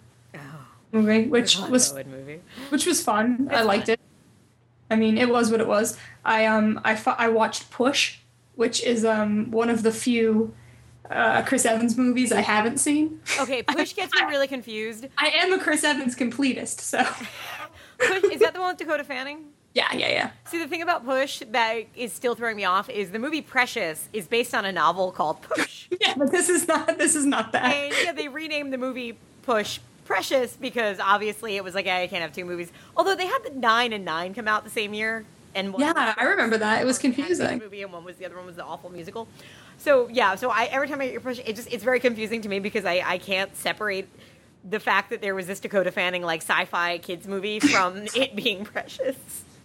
movie, 0.91 1.27
which 1.27 1.57
was 1.57 1.93
movie. 1.93 2.41
which 2.69 2.85
was 2.85 3.03
fun. 3.03 3.49
I 3.51 3.61
liked 3.63 3.87
fun. 3.87 3.93
it. 3.93 3.99
I 4.89 4.95
mean, 4.95 5.17
it 5.17 5.29
was 5.29 5.49
what 5.51 5.59
it 5.59 5.67
was. 5.67 5.97
I 6.23 6.45
um 6.45 6.79
I 6.83 6.95
fo- 6.95 7.15
I 7.17 7.27
watched 7.29 7.71
Push, 7.71 8.17
which 8.55 8.83
is 8.83 9.03
um 9.03 9.51
one 9.51 9.69
of 9.69 9.83
the 9.83 9.91
few 9.91 10.53
uh, 11.09 11.43
Chris 11.43 11.65
Evans 11.65 11.97
movies 11.97 12.31
I 12.31 12.41
haven't 12.41 12.79
seen. 12.79 13.19
Okay, 13.39 13.61
Push 13.67 13.95
gets 13.95 14.13
me 14.13 14.21
really 14.27 14.47
confused. 14.47 15.07
I 15.17 15.27
am 15.41 15.53
a 15.53 15.59
Chris 15.59 15.83
Evans 15.83 16.15
completist, 16.15 16.79
so 16.81 17.03
Push, 17.97 18.23
is 18.31 18.39
that 18.41 18.53
the 18.53 18.59
one 18.59 18.69
with 18.69 18.77
Dakota 18.77 19.03
Fanning? 19.03 19.45
Yeah, 19.75 19.93
yeah, 19.93 20.07
yeah. 20.09 20.31
See, 20.45 20.57
the 20.57 20.67
thing 20.67 20.81
about 20.81 21.05
Push 21.05 21.43
that 21.51 21.83
is 21.95 22.13
still 22.13 22.33
throwing 22.33 22.55
me 22.55 22.63
off 22.63 22.89
is 22.89 23.11
the 23.11 23.19
movie 23.19 23.41
Precious 23.41 24.07
is 24.13 24.25
based 24.25 24.55
on 24.55 24.63
a 24.65 24.71
novel 24.71 25.11
called 25.11 25.41
Push. 25.41 25.87
Yeah, 26.01 26.13
but 26.17 26.31
this 26.31 26.49
is 26.49 26.67
not 26.67 26.97
this 26.97 27.15
is 27.15 27.25
not 27.25 27.51
that. 27.51 27.73
and 27.73 27.93
yeah, 28.03 28.11
they 28.11 28.27
renamed 28.27 28.73
the 28.73 28.77
movie 28.77 29.17
Push 29.43 29.79
Precious 30.05 30.55
because 30.55 30.99
obviously 30.99 31.55
it 31.57 31.63
was 31.63 31.73
like, 31.75 31.85
yeah, 31.85 31.97
I 31.97 32.07
can't 32.07 32.21
have 32.21 32.33
two 32.33 32.45
movies. 32.45 32.71
Although 32.97 33.15
they 33.15 33.27
had 33.27 33.39
the 33.43 33.51
nine 33.51 33.93
and 33.93 34.03
nine 34.05 34.33
come 34.33 34.47
out 34.47 34.63
the 34.63 34.69
same 34.69 34.93
year, 34.93 35.25
and 35.53 35.73
one 35.73 35.81
Yeah, 35.81 36.13
I 36.17 36.23
remember 36.25 36.57
that. 36.57 36.81
It 36.81 36.85
was 36.85 36.97
confusing. 36.97 37.59
Movie 37.59 37.81
and 37.83 37.91
one 37.91 38.03
was 38.03 38.15
the 38.17 38.25
other 38.25 38.35
one 38.35 38.45
was 38.45 38.55
the 38.55 38.63
awful 38.63 38.89
musical. 38.89 39.27
So 39.77 40.07
yeah, 40.09 40.35
so 40.35 40.49
I 40.49 40.65
every 40.65 40.87
time 40.87 41.01
I 41.01 41.07
hear 41.07 41.19
Push, 41.19 41.39
it 41.45 41.55
just 41.55 41.71
it's 41.71 41.83
very 41.83 41.99
confusing 41.99 42.41
to 42.41 42.49
me 42.49 42.59
because 42.59 42.85
I 42.85 43.03
I 43.05 43.17
can't 43.17 43.55
separate 43.55 44.07
the 44.69 44.79
fact 44.79 45.11
that 45.11 45.21
there 45.21 45.35
was 45.35 45.47
this 45.47 45.59
Dakota 45.59 45.91
Fanning 45.91 46.23
like 46.23 46.41
sci-fi 46.41 46.97
kids 46.97 47.27
movie 47.27 47.59
from 47.59 47.97
it 48.15 48.35
being 48.35 48.65
Precious. 48.65 49.15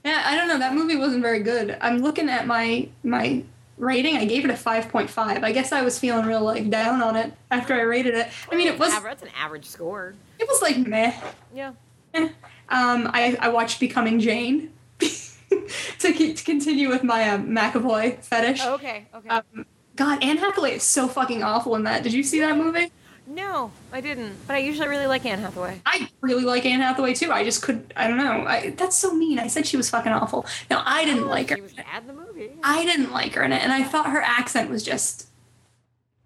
Yeah, 0.05 0.23
I 0.25 0.37
don't 0.37 0.49
know. 0.49 0.59
That 0.59 0.75
movie 0.75 0.97
wasn't 0.97 1.23
very 1.23 1.43
good. 1.43 1.77
I'm 1.81 1.99
looking 1.99 2.29
at 2.29 2.47
my 2.47 2.89
my 3.03 3.43
rating. 3.77 4.17
I 4.17 4.25
gave 4.27 4.45
it 4.45 4.51
a 4.51 4.55
5.5. 4.55 5.43
I 5.43 5.53
guess 5.53 5.73
I 5.73 5.83
was 5.83 5.99
feeling 5.99 6.27
real 6.27 6.43
like 6.43 6.69
down 6.71 7.03
on 7.03 7.17
it 7.17 7.33
after 7.51 7.75
I 7.75 7.81
rated 7.83 8.15
it. 8.15 8.29
I 8.51 8.57
mean, 8.57 8.69
it 8.69 8.79
was 8.79 8.93
that's 9.03 9.23
an 9.23 9.31
average 9.37 9.67
score. 9.67 10.15
it 10.39 10.49
was 10.49 10.63
like 10.63 10.79
meh. 10.79 11.19
Yeah. 11.55 11.73
Eh. 12.15 12.29
Um, 12.69 13.11
I 13.13 13.37
I 13.41 13.49
watched 13.49 13.81
Becoming 13.81 14.21
Jane 14.21 14.73
to 14.99 16.13
keep, 16.13 16.37
to 16.37 16.45
continue 16.45 16.89
with 16.89 17.03
my 17.03 17.29
um, 17.29 17.49
McAvoy 17.49 18.23
fetish. 18.23 18.61
Oh, 18.65 18.75
okay. 18.75 19.07
Okay. 19.15 19.29
Um, 19.29 19.67
God, 19.97 20.23
Anne 20.23 20.39
Hathaway 20.39 20.77
is 20.77 20.83
so 20.83 21.09
fucking 21.09 21.43
awful 21.43 21.75
in 21.77 21.83
that. 21.85 22.03
Did 22.03 22.13
you 22.15 22.23
see 22.23 22.41
that 22.41 22.57
movie? 22.57 22.91
No, 23.31 23.71
I 23.93 24.01
didn't. 24.01 24.37
But 24.47 24.57
I 24.57 24.59
usually 24.59 24.89
really 24.89 25.07
like 25.07 25.25
Anne 25.25 25.39
Hathaway. 25.39 25.81
I 25.87 26.09
really 26.21 26.45
like 26.45 26.67
Anne 26.67 26.81
Hathaway 26.81 27.15
too. 27.15 27.31
I 27.33 27.45
just 27.45 27.63
could. 27.63 27.93
I 27.97 28.09
don't 28.09 28.17
know. 28.19 28.45
I, 28.47 28.71
that's 28.71 28.97
so 28.97 29.15
mean. 29.15 29.39
I 29.39 29.47
said 29.47 29.67
she 29.67 29.77
was 29.77 29.89
fucking 29.89 30.13
awful. 30.13 30.47
No, 30.71 30.83
I 30.85 31.03
oh, 31.03 31.05
didn't 31.07 31.27
like 31.29 31.51
her. 31.51 31.57
She 31.57 31.63
was 31.63 31.73
bad 31.73 32.03
in 32.03 32.07
the 32.09 32.13
movie. 32.15 32.51
I 32.63 32.85
didn't 32.85 33.13
like 33.13 33.35
her 33.35 33.43
in 33.43 33.53
it, 33.53 33.63
and 33.63 33.73
I 33.73 33.85
thought 33.85 34.11
her 34.11 34.21
accent 34.21 34.69
was 34.71 34.83
just 34.83 35.29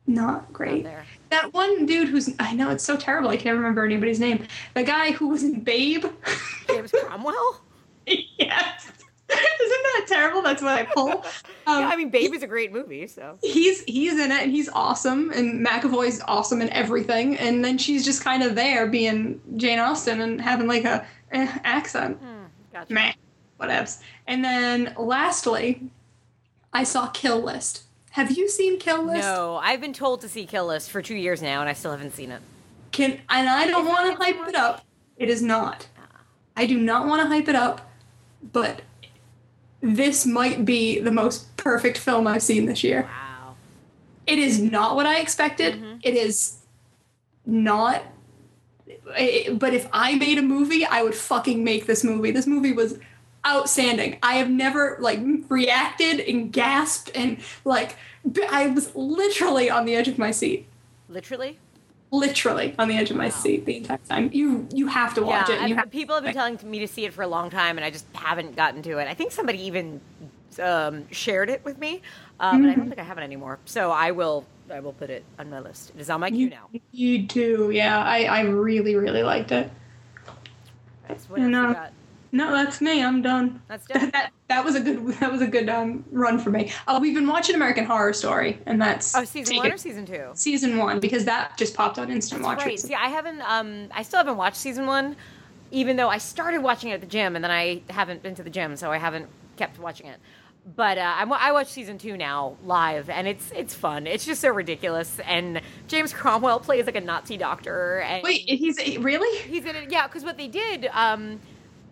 not 0.06 0.24
Not 0.32 0.52
great. 0.52 0.84
there. 0.84 1.04
That 1.30 1.52
one 1.52 1.86
dude 1.86 2.08
who's 2.08 2.30
I 2.38 2.54
know 2.54 2.70
it's 2.70 2.84
so 2.84 2.96
terrible. 2.96 3.30
I 3.30 3.36
can't 3.36 3.56
remember 3.56 3.84
anybody's 3.84 4.20
name. 4.20 4.46
The 4.75 4.82
guy 4.84 5.12
who 5.12 5.28
was 5.28 5.42
in 5.42 5.61
Babe. 5.61 6.04
James 6.68 6.92
Cromwell. 7.04 7.61
yes. 8.06 8.90
Isn't 9.61 9.83
that 9.83 10.05
terrible? 10.09 10.43
That's 10.43 10.62
what 10.62 10.73
I 10.73 10.85
pull. 10.85 11.25
Um, 11.67 11.81
yeah, 11.81 11.88
I 11.88 11.97
mean, 11.97 12.11
Babe 12.11 12.35
is 12.35 12.43
a 12.43 12.47
great 12.47 12.73
movie. 12.75 13.07
So 13.07 13.38
he's 13.41 13.83
he's 13.85 14.12
in 14.12 14.31
it 14.31 14.43
and 14.43 14.53
he's 14.53 14.69
awesome 14.69 15.31
and 15.31 15.67
McAvoy's 15.67 16.21
awesome 16.29 16.61
in 16.61 16.69
everything 16.69 17.38
and 17.38 17.64
then 17.64 17.79
she's 17.79 18.05
just 18.05 18.23
kind 18.23 18.43
of 18.43 18.55
there 18.55 18.87
being 18.87 19.41
Jane 19.57 19.79
Austen 19.79 20.21
and 20.21 20.38
having 20.43 20.67
like 20.67 20.85
a 20.85 21.07
eh, 21.33 21.50
accent. 21.64 22.19
hmm, 22.19 22.45
gotcha. 22.71 22.93
Meh, 22.93 23.12
whatevs. 23.59 24.03
And 24.26 24.45
then 24.45 24.95
lastly, 24.99 25.88
I 26.75 26.85
saw 26.85 27.07
Kill 27.09 27.41
List. 27.41 27.85
Have 28.11 28.31
you 28.31 28.49
seen 28.49 28.79
Kill 28.79 29.03
List? 29.03 29.23
No, 29.23 29.57
I've 29.57 29.81
been 29.81 29.95
told 29.95 30.21
to 30.21 30.29
see 30.29 30.45
Kill 30.45 30.67
List 30.67 30.91
for 30.91 31.00
two 31.00 31.17
years 31.17 31.41
now, 31.41 31.61
and 31.61 31.71
I 31.71 31.73
still 31.73 31.93
haven't 31.93 32.12
seen 32.12 32.31
it. 32.31 32.43
Can 32.93 33.21
and 33.31 33.49
I 33.49 33.67
don't 33.67 33.87
want 33.87 34.11
to 34.11 34.23
hype 34.23 34.49
it 34.49 34.55
up. 34.55 34.85
It 35.17 35.31
is 35.31 35.41
not. 35.41 35.88
I 36.57 36.67
do 36.67 36.79
not 36.79 37.07
want 37.07 37.23
to 37.23 37.29
hype 37.29 37.49
it 37.49 37.57
up, 37.57 37.91
but 38.53 38.83
this 39.85 40.25
might 40.25 40.64
be 40.64 40.99
the 40.99 41.11
most 41.12 41.55
perfect 41.57 41.99
film 41.99 42.26
I've 42.26 42.43
seen 42.43 42.64
this 42.67 42.83
year. 42.83 43.03
Wow. 43.03 43.55
It 44.26 44.38
is 44.38 44.59
not 44.61 44.97
what 44.97 45.05
I 45.07 45.19
expected. 45.19 45.75
Mhm. 45.75 46.00
It 46.03 46.14
is 46.14 46.57
not. 47.47 48.03
it- 49.19 49.59
but 49.59 49.75
if 49.75 49.87
I 49.93 50.14
made 50.17 50.38
a 50.38 50.43
movie, 50.43 50.85
I 50.85 51.03
would 51.03 51.14
fucking 51.14 51.62
make 51.62 51.87
this 51.87 52.03
movie. 52.03 52.31
This 52.31 52.47
movie 52.47 52.73
was 52.73 52.99
outstanding. 53.47 54.19
I 54.23 54.35
have 54.37 54.49
never 54.49 54.97
like 55.00 55.21
reacted 55.50 56.21
and 56.21 56.50
gasped 56.53 57.11
and 57.14 57.38
like 57.67 57.97
I 58.50 58.69
was 58.69 58.91
literally 58.95 59.69
on 59.69 59.85
the 59.85 59.95
edge 59.95 60.09
of 60.09 60.17
my 60.19 60.31
seat. 60.31 60.67
Literally. 61.09 61.59
Literally 62.18 62.75
on 62.78 62.88
the 62.88 62.97
edge 62.97 63.11
of 63.11 63.16
my 63.16 63.26
Wow. 63.26 63.30
seat 63.30 63.64
the 63.66 63.76
entire 63.78 63.99
time. 64.09 64.30
You 64.33 64.68
you 64.73 64.87
have 64.87 65.14
to 65.14 65.23
watch 65.23 65.49
yeah, 65.49 65.64
it. 65.64 65.68
You 65.68 65.75
have 65.76 65.90
people 65.90 66.14
have 66.14 66.25
been 66.25 66.35
telling 66.35 66.59
me 66.64 66.78
to 66.80 66.88
see 66.88 67.04
it 67.04 67.12
for 67.12 67.23
a 67.23 67.26
long 67.26 67.50
time, 67.50 67.76
and 67.78 67.85
I 67.85 67.90
just 67.90 68.06
haven't 68.14 68.56
gotten 68.56 68.83
to 68.83 68.99
it. 68.99 69.09
I 69.09 69.14
think 69.14 69.33
somebody 69.33 69.61
even 69.62 70.00
um, 70.62 71.11
shared 71.11 71.50
it 71.50 71.64
with 71.64 71.78
me, 71.78 72.02
uh, 72.38 72.52
but 72.52 72.59
Mm-hmm. 72.59 72.71
I 72.71 72.75
don't 72.75 72.88
think 72.88 73.00
I 73.00 73.04
have 73.04 73.18
it 73.18 73.23
anymore. 73.23 73.59
So 73.64 73.90
I 73.90 74.12
will. 74.12 74.44
I 74.71 74.80
will 74.80 74.94
put 74.94 75.11
it 75.11 75.25
on 75.38 75.50
my 75.50 75.61
list. 75.61 75.90
It 75.94 76.00
is 76.00 76.09
on 76.09 76.21
my 76.21 76.30
queue 76.30 76.47
you, 76.47 76.50
now. 76.50 76.71
you 76.92 77.18
do, 77.18 77.71
yeah. 77.73 78.02
I, 78.02 78.25
I 78.25 78.40
really, 78.42 78.97
really 78.97 79.23
liked 79.23 79.52
it. 79.52 79.71
Right, 81.09 81.21
so 81.21 81.26
what 81.28 81.40
else 81.40 81.50
No. 81.50 81.88
No, 82.35 82.50
that's 82.50 82.81
me. 82.81 83.00
I'm 83.00 83.23
done. 83.23 83.62
That's 83.69 83.87
That, 83.87 83.95
done. 84.00 84.11
that, 84.12 84.33
that 84.49 84.64
was 84.64 84.75
a 84.75 84.81
good 84.81 85.07
that 85.21 85.31
was 85.31 85.41
a 85.41 85.47
good 85.47 85.69
um, 85.69 86.05
run 86.11 86.38
for 86.41 86.50
me. 86.50 86.73
Uh, 86.88 86.99
we've 87.00 87.14
been 87.14 87.29
watching 87.29 87.55
American 87.55 87.85
Horror 87.85 88.12
Story, 88.12 88.59
and 88.67 88.83
that's 88.83 89.14
Oh, 89.14 89.25
season 89.25 89.57
one 89.57 89.67
it- 89.67 89.75
or 89.75 89.76
season 89.79 90.05
two? 90.05 90.31
season 90.35 90.76
one 90.79 90.99
because 90.99 91.25
that 91.26 91.57
just 91.57 91.75
popped 91.75 91.97
on 91.99 92.11
Instant 92.11 92.43
Watch. 92.43 92.59
Right. 92.59 92.79
See, 92.79 92.93
I 92.95 93.07
haven't. 93.09 93.41
Um, 93.43 93.87
I 93.93 94.03
still 94.03 94.19
haven't 94.19 94.37
watched 94.37 94.57
season 94.57 94.85
one, 94.87 95.14
even 95.71 95.97
though 95.97 96.09
I 96.09 96.19
started 96.19 96.59
watching 96.61 96.91
it 96.91 96.95
at 96.95 97.00
the 97.00 97.07
gym, 97.07 97.37
and 97.37 97.45
then 97.45 97.53
I 97.53 97.83
haven't 97.88 98.23
been 98.23 98.35
to 98.35 98.43
the 98.43 98.50
gym, 98.50 98.75
so 98.76 98.91
I 98.91 98.99
haven't 98.99 99.29
kept 99.57 99.79
watching 99.79 100.07
it. 100.09 100.19
But 100.76 100.99
uh, 100.99 101.14
I'm, 101.19 101.33
I 101.33 101.53
watch 101.53 101.69
season 101.69 101.99
two 101.99 102.17
now 102.17 102.57
live, 102.64 103.09
and 103.11 103.29
it's 103.29 103.53
it's 103.53 103.75
fun. 103.75 104.09
It's 104.09 104.25
just 104.26 104.41
so 104.41 104.49
ridiculous. 104.49 105.21
And 105.25 105.61
James 105.87 106.12
Cromwell 106.12 106.59
plays 106.59 106.87
like 106.87 106.97
a 106.97 107.00
Nazi 107.00 107.37
doctor. 107.37 108.00
And 108.00 108.25
Wait, 108.25 108.41
he's 108.41 108.76
really? 108.99 109.38
he's 109.43 109.64
in 109.67 109.76
it. 109.76 109.93
Yeah, 109.93 110.09
because 110.09 110.25
what 110.25 110.37
they 110.37 110.49
did, 110.49 110.88
um, 110.93 111.38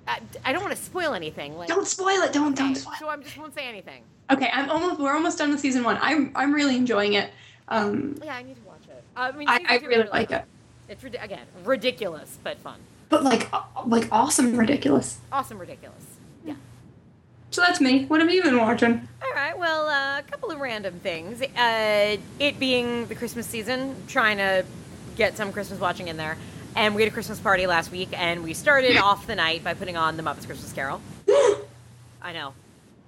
I, 0.09 0.21
I 0.45 0.53
don't 0.53 0.63
want 0.63 0.75
to 0.77 0.83
spoil 0.83 1.15
anything. 1.15 1.57
Like, 1.57 1.69
Don't 1.69 1.87
spoil 1.87 2.21
it. 2.23 2.33
Don't 2.33 2.57
don't 2.57 2.75
spoil. 2.75 2.95
so 2.99 3.09
I 3.09 3.17
just 3.19 3.39
won't 3.39 3.55
say 3.55 3.67
anything. 3.69 4.03
Okay, 4.31 4.51
I'm 4.53 4.69
almost. 4.71 5.01
We're 5.01 5.15
almost 5.15 5.39
done 5.39 5.51
with 5.51 5.61
season 5.61 5.85
one. 5.85 5.99
I'm 6.01 6.33
I'm 6.35 6.53
really 6.53 6.77
enjoying 6.77 7.15
it. 7.15 7.31
Um, 7.69 8.19
Yeah, 8.23 8.35
I 8.35 8.43
need 8.43 8.57
to 8.57 8.63
watch 8.63 8.83
it. 8.89 9.03
I 9.17 9.31
mean, 9.33 9.49
I, 9.49 9.61
I 9.69 9.77
really 9.79 10.05
is 10.05 10.11
like 10.11 10.31
fun. 10.31 10.41
it. 10.41 10.45
It's 10.89 11.05
again 11.05 11.47
ridiculous 11.65 12.39
but 12.43 12.59
fun. 12.59 12.81
But 13.09 13.23
like 13.25 13.49
like 13.87 14.09
awesome, 14.11 14.57
ridiculous. 14.57 15.19
Awesome, 15.31 15.59
ridiculous. 15.59 16.03
Yeah. 16.45 16.55
So 17.51 17.61
that's 17.61 17.81
me. 17.81 18.07
What 18.07 18.21
have 18.21 18.31
you 18.31 18.43
been 18.43 18.57
watching? 18.59 19.07
All 19.23 19.33
right. 19.35 19.57
Well, 19.57 19.87
uh, 19.89 20.19
a 20.19 20.23
couple 20.23 20.51
of 20.51 20.59
random 20.59 20.99
things. 21.01 21.41
Uh, 21.43 22.17
it 22.41 22.59
being 22.59 23.07
the 23.07 23.15
Christmas 23.15 23.47
season, 23.47 23.95
trying 24.09 24.39
to 24.39 24.65
get 25.17 25.37
some 25.37 25.53
Christmas 25.53 25.79
watching 25.79 26.09
in 26.09 26.17
there. 26.17 26.37
And 26.75 26.95
we 26.95 27.03
had 27.03 27.11
a 27.11 27.15
Christmas 27.15 27.39
party 27.39 27.67
last 27.67 27.93
week, 27.93 28.09
and 28.19 28.43
we 28.43 28.55
started 28.55 28.97
off 28.97 29.27
the 29.27 29.35
night 29.35 29.63
by 29.63 29.75
putting 29.75 29.97
on 29.97 30.17
the 30.17 30.23
Muppets 30.23 30.47
Christmas 30.47 30.73
Carol. 30.73 31.01
I 32.23 32.33
know, 32.33 32.55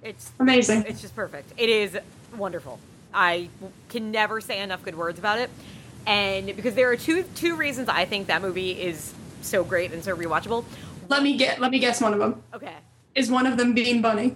it's 0.03 0.31
Amazing. 0.39 0.85
it's 0.87 1.01
just 1.01 1.15
perfect. 1.15 1.51
It 1.57 1.69
is 1.69 1.97
wonderful. 2.37 2.79
I 3.13 3.49
can 3.89 4.11
never 4.11 4.39
say 4.41 4.61
enough 4.61 4.83
good 4.83 4.95
words 4.95 5.17
about 5.17 5.39
it. 5.39 5.49
And 6.05 6.55
because 6.55 6.75
there 6.75 6.91
are 6.91 6.95
two 6.97 7.23
two 7.33 7.55
reasons 7.55 7.89
I 7.89 8.05
think 8.05 8.27
that 8.27 8.41
movie 8.41 8.71
is 8.73 9.13
so 9.41 9.63
great 9.63 9.91
and 9.93 10.03
so 10.03 10.15
rewatchable. 10.15 10.63
Let 11.09 11.23
me 11.23 11.35
get. 11.37 11.59
Let 11.59 11.71
me 11.71 11.79
guess. 11.79 12.01
One 12.01 12.13
of 12.13 12.19
them 12.19 12.43
Okay. 12.53 12.75
is 13.15 13.31
one 13.31 13.47
of 13.47 13.57
them 13.57 13.73
Bean 13.73 14.01
Bunny. 14.01 14.35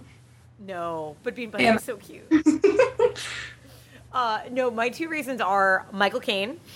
No, 0.60 1.16
but 1.24 1.36
Bean 1.36 1.52
Bunny 1.52 1.66
Damn. 1.66 1.78
is 1.78 1.84
so 1.84 1.98
cute. 1.98 2.24
Uh, 4.12 4.40
no, 4.50 4.72
my 4.72 4.90
two 4.90 5.08
reasons 5.08 5.40
are 5.40 5.86
Michael 5.92 6.20
Caine. 6.20 6.60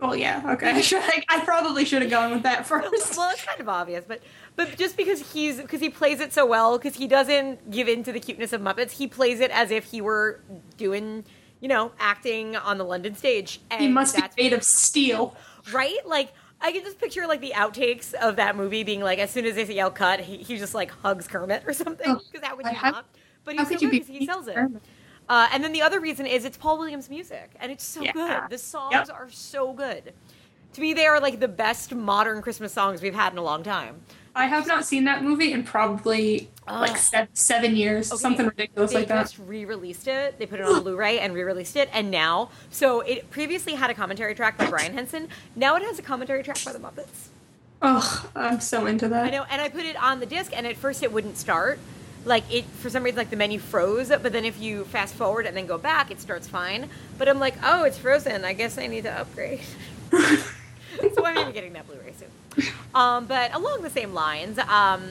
well, 0.00 0.16
yeah. 0.16 0.42
Okay. 0.54 0.70
I, 0.74 0.80
should, 0.80 1.00
I, 1.02 1.22
I 1.28 1.40
probably 1.44 1.84
should 1.84 2.02
have 2.02 2.10
gone 2.10 2.30
with 2.32 2.42
that 2.44 2.66
first. 2.66 3.16
Well, 3.16 3.30
it's 3.30 3.44
kind 3.44 3.60
of 3.60 3.68
obvious, 3.68 4.04
but 4.06 4.20
but 4.56 4.76
just 4.76 4.96
because 4.96 5.32
he's 5.32 5.60
because 5.60 5.80
he 5.80 5.88
plays 5.90 6.20
it 6.20 6.32
so 6.32 6.46
well, 6.46 6.78
because 6.78 6.96
he 6.96 7.06
doesn't 7.06 7.70
give 7.70 7.88
in 7.88 8.02
to 8.04 8.12
the 8.12 8.20
cuteness 8.20 8.52
of 8.52 8.60
Muppets, 8.60 8.92
he 8.92 9.06
plays 9.06 9.40
it 9.40 9.50
as 9.50 9.70
if 9.70 9.84
he 9.84 10.00
were 10.00 10.40
doing, 10.76 11.24
you 11.60 11.68
know, 11.68 11.92
acting 11.98 12.56
on 12.56 12.78
the 12.78 12.84
London 12.84 13.14
stage. 13.14 13.60
And 13.70 13.80
He 13.80 13.88
must 13.88 14.16
be 14.16 14.22
made 14.42 14.52
of 14.52 14.62
steel. 14.64 15.36
right. 15.72 15.98
Like 16.06 16.32
I 16.60 16.72
can 16.72 16.82
just 16.82 16.98
picture 16.98 17.26
like 17.26 17.40
the 17.40 17.52
outtakes 17.54 18.12
of 18.14 18.36
that 18.36 18.56
movie 18.56 18.82
being 18.84 19.00
like, 19.00 19.18
as 19.18 19.30
soon 19.30 19.46
as 19.46 19.54
they 19.54 19.64
yell 19.72 19.90
cut, 19.90 20.20
he, 20.20 20.38
he 20.38 20.58
just 20.58 20.74
like 20.74 20.90
hugs 20.90 21.26
Kermit 21.26 21.62
or 21.66 21.72
something. 21.72 22.14
Because 22.14 22.40
that 22.42 22.56
would 22.56 22.66
how- 22.66 22.90
not? 22.90 23.06
But 23.44 23.56
how 23.56 23.64
he's 23.64 23.68
so 23.68 23.74
could 23.74 23.82
you 23.82 23.90
good 24.00 24.06
be 24.06 24.18
he 24.18 24.26
sells 24.26 24.46
it. 24.48 24.54
Kermit? 24.54 24.82
Uh, 25.30 25.48
and 25.52 25.62
then 25.62 25.70
the 25.72 25.80
other 25.80 26.00
reason 26.00 26.26
is 26.26 26.44
it's 26.44 26.56
Paul 26.56 26.76
Williams 26.76 27.08
music, 27.08 27.52
and 27.60 27.70
it's 27.70 27.84
so 27.84 28.02
Yeah. 28.02 28.12
good. 28.12 28.42
The 28.50 28.58
songs 28.58 28.92
Yep. 28.94 29.10
are 29.12 29.28
so 29.30 29.72
good. 29.72 30.12
To 30.72 30.80
me, 30.80 30.92
they 30.92 31.06
are 31.06 31.20
like 31.20 31.38
the 31.38 31.46
best 31.48 31.94
modern 31.94 32.42
Christmas 32.42 32.72
songs 32.72 33.00
we've 33.00 33.14
had 33.14 33.32
in 33.32 33.38
a 33.38 33.42
long 33.42 33.62
time. 33.62 34.00
I 34.34 34.46
have 34.46 34.66
not 34.66 34.84
seen 34.84 35.04
that 35.04 35.22
movie 35.22 35.52
in 35.52 35.62
probably 35.62 36.50
like 36.66 36.90
Ugh. 36.92 36.96
seven, 36.96 37.28
seven 37.34 37.76
years, 37.76 38.10
Okay, 38.12 38.20
something 38.20 38.46
ridiculous 38.46 38.90
they 38.90 38.98
like 39.00 39.08
that. 39.08 39.16
They 39.18 39.22
just 39.22 39.38
re-released 39.38 40.08
it. 40.08 40.36
They 40.38 40.46
put 40.46 40.58
it 40.58 40.66
on 40.66 40.82
Blu-ray 40.82 41.20
and 41.20 41.32
re-released 41.32 41.76
it, 41.76 41.88
and 41.92 42.10
now, 42.10 42.50
so 42.70 43.00
it 43.00 43.30
previously 43.30 43.74
had 43.74 43.88
a 43.88 43.94
commentary 43.94 44.34
track 44.34 44.58
by 44.58 44.68
Brian 44.68 44.94
Henson. 44.94 45.28
Now 45.54 45.76
it 45.76 45.82
has 45.84 46.00
a 46.00 46.02
commentary 46.02 46.42
track 46.42 46.58
by 46.64 46.72
the 46.72 46.80
Muppets. 46.80 47.28
Oh, 47.82 48.30
I'm 48.34 48.60
so 48.60 48.86
into 48.86 49.08
that. 49.08 49.26
I 49.26 49.30
know, 49.30 49.44
and 49.48 49.60
I 49.62 49.68
put 49.68 49.84
it 49.84 49.96
on 49.96 50.18
the 50.18 50.26
disc, 50.26 50.52
and 50.56 50.66
at 50.66 50.76
first 50.76 51.04
it 51.04 51.12
wouldn't 51.12 51.36
start. 51.38 51.78
Like 52.24 52.44
it, 52.52 52.64
for 52.66 52.90
some 52.90 53.02
reason, 53.02 53.16
like 53.16 53.30
the 53.30 53.36
menu 53.36 53.58
froze. 53.58 54.08
But 54.08 54.32
then 54.32 54.44
if 54.44 54.60
you 54.60 54.84
fast 54.84 55.14
forward 55.14 55.46
and 55.46 55.56
then 55.56 55.66
go 55.66 55.78
back, 55.78 56.10
it 56.10 56.20
starts 56.20 56.46
fine. 56.46 56.90
But 57.18 57.28
I'm 57.28 57.38
like, 57.38 57.54
oh, 57.64 57.84
it's 57.84 57.96
frozen. 57.98 58.44
I 58.44 58.52
guess 58.52 58.76
I 58.78 58.86
need 58.88 59.04
to 59.04 59.12
upgrade. 59.20 59.60
so 61.14 61.24
I'm 61.24 61.34
maybe 61.34 61.52
getting 61.52 61.72
that 61.74 61.86
Blu-ray 61.86 62.12
soon. 62.18 62.66
Um, 62.94 63.26
but 63.26 63.54
along 63.54 63.82
the 63.82 63.90
same 63.90 64.12
lines, 64.12 64.58
um, 64.58 65.02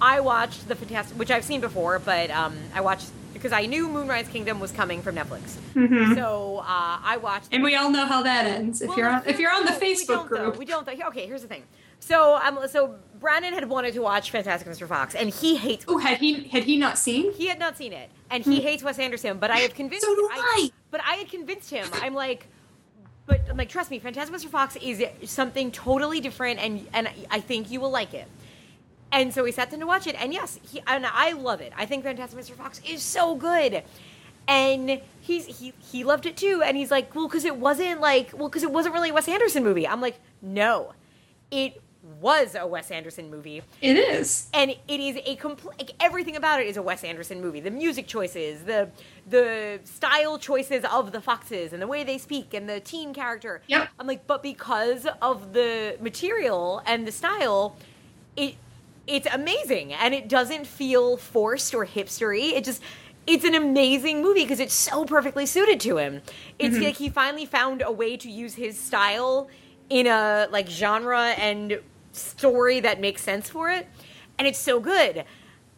I 0.00 0.20
watched 0.20 0.68
the 0.68 0.74
Fantastic, 0.74 1.18
which 1.18 1.30
I've 1.30 1.44
seen 1.44 1.60
before, 1.60 1.98
but 1.98 2.30
um, 2.30 2.56
I 2.74 2.80
watched 2.82 3.08
because 3.32 3.52
I 3.52 3.66
knew 3.66 3.88
Moonrise 3.88 4.28
Kingdom 4.28 4.60
was 4.60 4.70
coming 4.70 5.02
from 5.02 5.16
Netflix. 5.16 5.56
Mhm. 5.74 6.14
So 6.14 6.58
uh, 6.58 6.64
I 7.02 7.18
watched. 7.20 7.48
And 7.52 7.62
we 7.62 7.74
all 7.74 7.90
know 7.90 8.06
how 8.06 8.22
that 8.22 8.46
ends. 8.46 8.80
If 8.80 8.88
Well, 8.90 8.98
you're 8.98 9.08
on, 9.10 9.22
if 9.26 9.38
you're 9.40 9.50
on 9.52 9.64
the 9.64 9.72
no, 9.72 9.78
we 9.80 9.94
Facebook 9.94 10.06
don't, 10.06 10.30
though. 10.30 10.36
group, 10.50 10.56
we 10.58 10.64
don't. 10.64 10.86
Though. 10.86 10.92
Okay, 11.08 11.26
here's 11.26 11.42
the 11.42 11.48
thing. 11.48 11.62
So 12.00 12.36
um, 12.36 12.60
so 12.68 12.94
Brandon 13.20 13.54
had 13.54 13.68
wanted 13.68 13.94
to 13.94 14.00
watch 14.00 14.30
Fantastic 14.30 14.68
Mr. 14.68 14.88
Fox, 14.88 15.14
and 15.14 15.30
he 15.30 15.56
hates. 15.56 15.84
oh, 15.88 15.98
had 15.98 16.18
he 16.18 16.44
had 16.48 16.64
he 16.64 16.76
not 16.76 16.98
seen? 16.98 17.32
He 17.32 17.46
had 17.46 17.58
not 17.58 17.76
seen 17.76 17.92
it, 17.92 18.10
and 18.30 18.44
he 18.44 18.60
hates 18.60 18.82
Wes 18.82 18.98
Anderson. 18.98 19.38
But 19.38 19.50
I 19.50 19.58
have 19.58 19.74
convinced. 19.74 20.06
Hmm. 20.06 20.14
So 20.14 20.16
do 20.16 20.28
I. 20.30 20.70
But 20.90 21.00
I 21.02 21.14
had 21.14 21.28
convinced 21.28 21.70
him. 21.70 21.86
I'm 22.02 22.14
like, 22.14 22.46
but 23.26 23.40
I'm 23.48 23.56
like, 23.56 23.68
trust 23.68 23.90
me, 23.90 23.98
Fantastic 23.98 24.34
Mr. 24.36 24.48
Fox 24.48 24.76
is 24.76 25.02
something 25.24 25.70
totally 25.70 26.20
different, 26.20 26.60
and 26.60 26.86
and 26.92 27.08
I 27.30 27.40
think 27.40 27.70
you 27.70 27.80
will 27.80 27.90
like 27.90 28.14
it. 28.14 28.26
And 29.12 29.32
so 29.32 29.44
we 29.44 29.52
sat 29.52 29.70
down 29.70 29.80
to 29.80 29.86
watch 29.86 30.06
it, 30.06 30.16
and 30.20 30.32
yes, 30.32 30.58
he 30.70 30.82
and 30.86 31.06
I 31.06 31.32
love 31.32 31.60
it. 31.60 31.72
I 31.76 31.86
think 31.86 32.04
Fantastic 32.04 32.38
Mr. 32.38 32.54
Fox 32.54 32.80
is 32.86 33.02
so 33.02 33.36
good, 33.36 33.84
and 34.48 35.00
he's 35.20 35.46
he 35.46 35.72
he 35.78 36.04
loved 36.04 36.26
it 36.26 36.36
too. 36.36 36.62
And 36.64 36.76
he's 36.76 36.90
like, 36.90 37.14
well, 37.14 37.28
because 37.28 37.44
it 37.44 37.56
wasn't 37.56 38.00
like, 38.00 38.32
well, 38.36 38.48
because 38.48 38.64
it 38.64 38.72
wasn't 38.72 38.94
really 38.94 39.10
a 39.10 39.14
Wes 39.14 39.28
Anderson 39.28 39.62
movie. 39.62 39.86
I'm 39.86 40.00
like, 40.00 40.18
no, 40.42 40.94
it 41.50 41.80
was 42.20 42.54
a 42.54 42.66
Wes 42.66 42.90
Anderson 42.90 43.30
movie 43.30 43.62
It 43.80 43.96
is. 43.96 44.48
and 44.52 44.70
it 44.70 45.00
is 45.00 45.18
a 45.24 45.36
complete 45.36 45.78
like, 45.78 45.90
everything 46.00 46.36
about 46.36 46.60
it 46.60 46.66
is 46.66 46.76
a 46.76 46.82
Wes 46.82 47.02
Anderson 47.02 47.40
movie. 47.40 47.60
The 47.60 47.70
music 47.70 48.06
choices, 48.06 48.64
the 48.64 48.90
the 49.28 49.80
style 49.84 50.38
choices 50.38 50.84
of 50.84 51.12
the 51.12 51.20
foxes, 51.20 51.72
and 51.72 51.80
the 51.80 51.86
way 51.86 52.04
they 52.04 52.18
speak, 52.18 52.52
and 52.52 52.68
the 52.68 52.80
teen 52.80 53.14
character. 53.14 53.62
Yep. 53.68 53.88
I'm 53.98 54.06
like, 54.06 54.26
but 54.26 54.42
because 54.42 55.06
of 55.22 55.54
the 55.54 55.96
material 56.00 56.82
and 56.86 57.06
the 57.06 57.12
style, 57.12 57.76
it 58.36 58.56
it's 59.06 59.26
amazing, 59.32 59.92
and 59.92 60.14
it 60.14 60.28
doesn't 60.28 60.66
feel 60.66 61.16
forced 61.16 61.74
or 61.74 61.86
hipstery. 61.86 62.52
It 62.52 62.64
just 62.64 62.82
it's 63.26 63.44
an 63.44 63.54
amazing 63.54 64.22
movie 64.22 64.42
because 64.42 64.60
it's 64.60 64.74
so 64.74 65.04
perfectly 65.04 65.46
suited 65.46 65.80
to 65.80 65.96
him. 65.96 66.20
It's 66.58 66.74
mm-hmm. 66.74 66.84
like 66.84 66.96
he 66.96 67.08
finally 67.08 67.46
found 67.46 67.82
a 67.82 67.90
way 67.90 68.16
to 68.18 68.30
use 68.30 68.54
his 68.54 68.78
style 68.78 69.48
in 69.88 70.06
a 70.06 70.48
like 70.50 70.68
genre 70.68 71.28
and 71.38 71.78
story 72.16 72.80
that 72.80 73.00
makes 73.00 73.22
sense 73.22 73.48
for 73.48 73.70
it, 73.70 73.86
and 74.38 74.46
it's 74.46 74.58
so 74.58 74.80
good. 74.80 75.24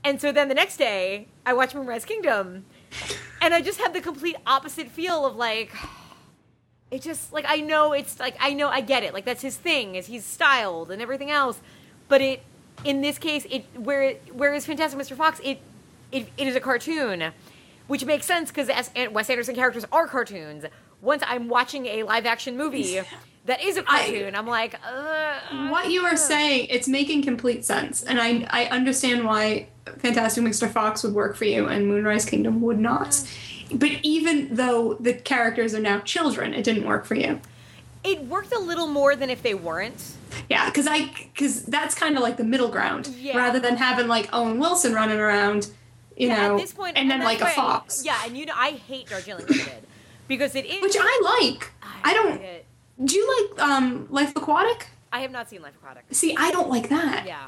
And 0.04 0.20
so 0.20 0.30
then 0.30 0.48
the 0.48 0.54
next 0.54 0.76
day, 0.76 1.28
I 1.44 1.52
watch 1.52 1.74
Moonrise 1.74 2.04
Kingdom, 2.04 2.64
and 3.40 3.52
I 3.52 3.60
just 3.60 3.80
have 3.80 3.92
the 3.92 4.00
complete 4.00 4.36
opposite 4.46 4.88
feel 4.88 5.26
of 5.26 5.36
like 5.36 5.72
it 6.90 7.02
just 7.02 7.32
like 7.32 7.44
I 7.48 7.60
know 7.60 7.92
it's 7.92 8.20
like 8.20 8.36
I 8.40 8.52
know 8.52 8.68
I 8.68 8.80
get 8.80 9.02
it. 9.02 9.12
Like 9.12 9.24
that's 9.24 9.42
his 9.42 9.56
thing, 9.56 9.94
is 9.94 10.06
he's 10.06 10.24
styled 10.24 10.90
and 10.90 11.02
everything 11.02 11.30
else. 11.30 11.60
But 12.08 12.20
it 12.20 12.42
in 12.84 13.00
this 13.00 13.18
case, 13.18 13.46
it 13.50 13.64
where 13.74 14.14
whereas 14.32 14.66
Fantastic 14.66 15.00
Mr. 15.00 15.16
Fox, 15.16 15.40
it 15.42 15.60
it, 16.12 16.28
it 16.36 16.46
is 16.46 16.54
a 16.54 16.60
cartoon, 16.60 17.32
which 17.86 18.04
makes 18.04 18.26
sense 18.26 18.50
because 18.50 18.68
Wes 19.10 19.28
Anderson 19.28 19.54
characters 19.54 19.84
are 19.90 20.06
cartoons. 20.06 20.64
Once 21.00 21.22
I'm 21.26 21.48
watching 21.48 21.86
a 21.86 22.04
live 22.04 22.26
action 22.26 22.56
movie 22.56 23.00
that 23.46 23.62
is 23.62 23.76
a 23.76 23.82
cartoon, 23.82 24.34
I'm 24.34 24.46
like, 24.46 24.74
uh, 24.86 25.68
What 25.70 25.90
you 25.90 26.04
are 26.04 26.16
saying, 26.16 26.66
it's 26.70 26.88
making 26.88 27.22
complete 27.22 27.64
sense, 27.64 28.02
and 28.02 28.20
I 28.20 28.46
I 28.50 28.66
understand 28.66 29.24
why 29.24 29.68
Fantastic 29.98 30.42
Mr. 30.44 30.68
Fox 30.70 31.02
would 31.04 31.14
work 31.14 31.36
for 31.36 31.44
you 31.44 31.66
and 31.66 31.86
Moonrise 31.86 32.24
Kingdom 32.24 32.60
would 32.62 32.78
not. 32.78 33.22
But 33.72 33.90
even 34.02 34.54
though 34.54 34.94
the 34.94 35.12
characters 35.14 35.74
are 35.74 35.80
now 35.80 35.98
children, 36.00 36.54
it 36.54 36.62
didn't 36.64 36.84
work 36.86 37.04
for 37.04 37.14
you. 37.16 37.40
it 38.04 38.22
worked 38.24 38.52
a 38.54 38.58
little 38.58 38.86
more 38.86 39.16
than 39.16 39.30
if 39.30 39.42
they 39.42 39.54
weren't. 39.54 40.12
Yeah, 40.48 40.66
because 40.66 40.86
I 40.86 41.10
because 41.32 41.64
that's 41.64 41.94
kind 41.94 42.16
of 42.16 42.22
like 42.22 42.36
the 42.36 42.44
middle 42.44 42.68
ground, 42.68 43.08
Yeah. 43.18 43.36
rather 43.36 43.58
than 43.58 43.76
having 43.76 44.06
like 44.06 44.28
Owen 44.32 44.58
Wilson 44.60 44.92
running 44.92 45.18
around, 45.18 45.68
you 46.16 46.28
yeah, 46.28 46.48
know, 46.48 46.64
point, 46.76 46.96
and 46.96 47.10
then 47.10 47.20
that's 47.20 47.40
like 47.40 47.50
a 47.50 47.52
fox. 47.54 48.04
Yeah, 48.04 48.20
and 48.24 48.36
you 48.38 48.46
know, 48.46 48.54
I 48.56 48.70
hate 48.72 49.08
Darjeeling 49.08 49.46
Limited 49.46 49.82
because 50.28 50.54
it 50.54 50.66
is. 50.66 50.82
which 50.82 50.96
I 50.98 51.20
like. 51.40 51.72
I 52.04 52.12
don't. 52.14 52.40
it. 52.40 52.65
Do 53.04 53.14
you 53.16 53.48
like 53.50 53.62
um 53.62 54.06
Life 54.10 54.32
Aquatic? 54.36 54.88
I 55.12 55.20
have 55.20 55.30
not 55.30 55.48
seen 55.48 55.62
Life 55.62 55.74
Aquatic. 55.82 56.04
See, 56.10 56.34
I 56.36 56.50
don't 56.50 56.68
like 56.70 56.88
that. 56.88 57.26
Yeah. 57.26 57.46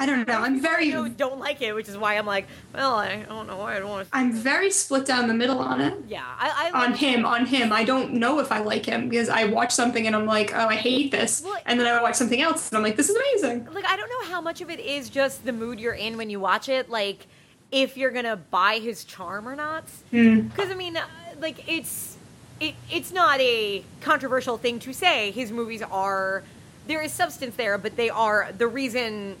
I 0.00 0.06
don't 0.06 0.28
know. 0.28 0.34
I'm 0.40 0.60
very 0.60 0.94
I 0.94 1.08
don't 1.08 1.40
like 1.40 1.60
it, 1.60 1.74
which 1.74 1.88
is 1.88 1.98
why 1.98 2.16
I'm 2.18 2.24
like, 2.26 2.46
well, 2.72 2.94
I 2.94 3.24
don't 3.24 3.48
know 3.48 3.56
why 3.56 3.74
I 3.74 3.78
don't 3.80 3.88
want 3.88 4.08
to. 4.08 4.16
I'm 4.16 4.30
very 4.32 4.70
split 4.70 5.04
down 5.04 5.26
the 5.26 5.34
middle 5.34 5.58
on 5.58 5.80
it. 5.80 5.92
Yeah, 6.06 6.22
I, 6.24 6.70
I 6.72 6.84
On 6.84 6.90
like- 6.92 7.00
him, 7.00 7.26
on 7.26 7.46
him. 7.46 7.72
I 7.72 7.82
don't 7.82 8.12
know 8.12 8.38
if 8.38 8.52
I 8.52 8.60
like 8.60 8.86
him 8.86 9.08
because 9.08 9.28
I 9.28 9.46
watch 9.46 9.72
something 9.72 10.06
and 10.06 10.14
I'm 10.14 10.24
like, 10.24 10.52
oh, 10.54 10.68
I 10.68 10.76
hate 10.76 11.10
this, 11.10 11.42
Well- 11.44 11.56
and 11.66 11.80
then 11.80 11.88
I 11.88 12.00
watch 12.00 12.14
something 12.14 12.40
else 12.40 12.68
and 12.70 12.76
I'm 12.76 12.84
like, 12.84 12.94
this 12.94 13.08
is 13.08 13.16
amazing. 13.16 13.66
Like, 13.74 13.86
I 13.86 13.96
don't 13.96 14.08
know 14.08 14.30
how 14.32 14.40
much 14.40 14.60
of 14.60 14.70
it 14.70 14.78
is 14.78 15.10
just 15.10 15.44
the 15.44 15.52
mood 15.52 15.80
you're 15.80 15.94
in 15.94 16.16
when 16.16 16.30
you 16.30 16.38
watch 16.38 16.68
it. 16.68 16.88
Like, 16.88 17.26
if 17.72 17.96
you're 17.96 18.12
gonna 18.12 18.36
buy 18.36 18.78
his 18.78 19.02
charm 19.04 19.48
or 19.48 19.56
not. 19.56 19.82
Hmm. 20.12 20.42
Because 20.42 20.70
I 20.70 20.74
mean, 20.74 20.96
uh, 20.96 21.04
like, 21.40 21.68
it's 21.68 22.17
it 22.60 22.74
it's 22.90 23.12
not 23.12 23.40
a 23.40 23.84
controversial 24.00 24.58
thing 24.58 24.78
to 24.80 24.92
say. 24.92 25.30
His 25.30 25.52
movies 25.52 25.82
are 25.82 26.42
there 26.86 27.02
is 27.02 27.12
substance 27.12 27.56
there, 27.56 27.78
but 27.78 27.96
they 27.96 28.10
are 28.10 28.50
the 28.56 28.66
reason 28.66 29.36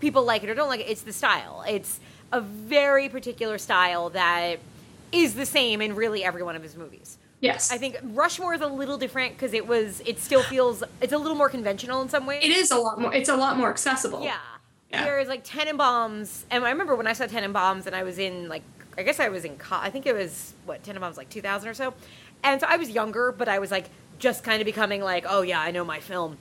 people 0.00 0.24
like 0.24 0.42
it 0.42 0.50
or 0.50 0.54
don't 0.54 0.68
like 0.68 0.80
it. 0.80 0.88
It's 0.88 1.02
the 1.02 1.12
style. 1.12 1.64
It's 1.68 2.00
a 2.32 2.40
very 2.40 3.08
particular 3.08 3.58
style 3.58 4.10
that 4.10 4.58
is 5.12 5.34
the 5.34 5.46
same 5.46 5.80
in 5.80 5.94
really 5.94 6.24
every 6.24 6.42
one 6.42 6.56
of 6.56 6.62
his 6.62 6.76
movies. 6.76 7.16
Yes. 7.40 7.70
I 7.70 7.78
think 7.78 7.96
Rushmore 8.02 8.54
is 8.54 8.60
a 8.60 8.66
little 8.66 8.98
different 8.98 9.34
because 9.34 9.52
it 9.52 9.66
was 9.66 10.00
it 10.04 10.18
still 10.18 10.42
feels 10.42 10.82
it's 11.00 11.12
a 11.12 11.18
little 11.18 11.36
more 11.36 11.48
conventional 11.48 12.02
in 12.02 12.08
some 12.08 12.26
ways. 12.26 12.44
it 12.44 12.50
is 12.50 12.70
a 12.70 12.78
lot 12.78 13.00
more. 13.00 13.14
It's 13.14 13.28
a 13.28 13.36
lot 13.36 13.56
more 13.56 13.70
accessible. 13.70 14.22
Yeah. 14.22 14.36
Yeah. 14.90 15.04
Whereas 15.04 15.28
like 15.28 15.44
Tenenbaums, 15.44 16.44
and 16.50 16.64
I 16.64 16.70
remember 16.70 16.96
when 16.96 17.06
I 17.06 17.12
saw 17.12 17.26
Tenenbaums, 17.26 17.86
and 17.86 17.94
I 17.94 18.02
was 18.02 18.18
in 18.18 18.48
like 18.48 18.62
I 18.96 19.02
guess 19.02 19.20
I 19.20 19.28
was 19.28 19.44
in 19.44 19.56
co- 19.56 19.78
I 19.78 19.90
think 19.90 20.06
it 20.06 20.14
was 20.14 20.54
what 20.64 20.82
Tenenbaums 20.82 21.16
like 21.16 21.28
2000 21.30 21.68
or 21.68 21.74
so, 21.74 21.94
and 22.42 22.60
so 22.60 22.66
I 22.68 22.76
was 22.76 22.90
younger, 22.90 23.32
but 23.32 23.48
I 23.48 23.58
was 23.58 23.70
like 23.70 23.90
just 24.18 24.42
kind 24.42 24.60
of 24.60 24.66
becoming 24.66 25.00
like 25.00 25.24
oh 25.28 25.42
yeah 25.42 25.60
I 25.60 25.70
know 25.70 25.84
my 25.84 26.00
film, 26.00 26.38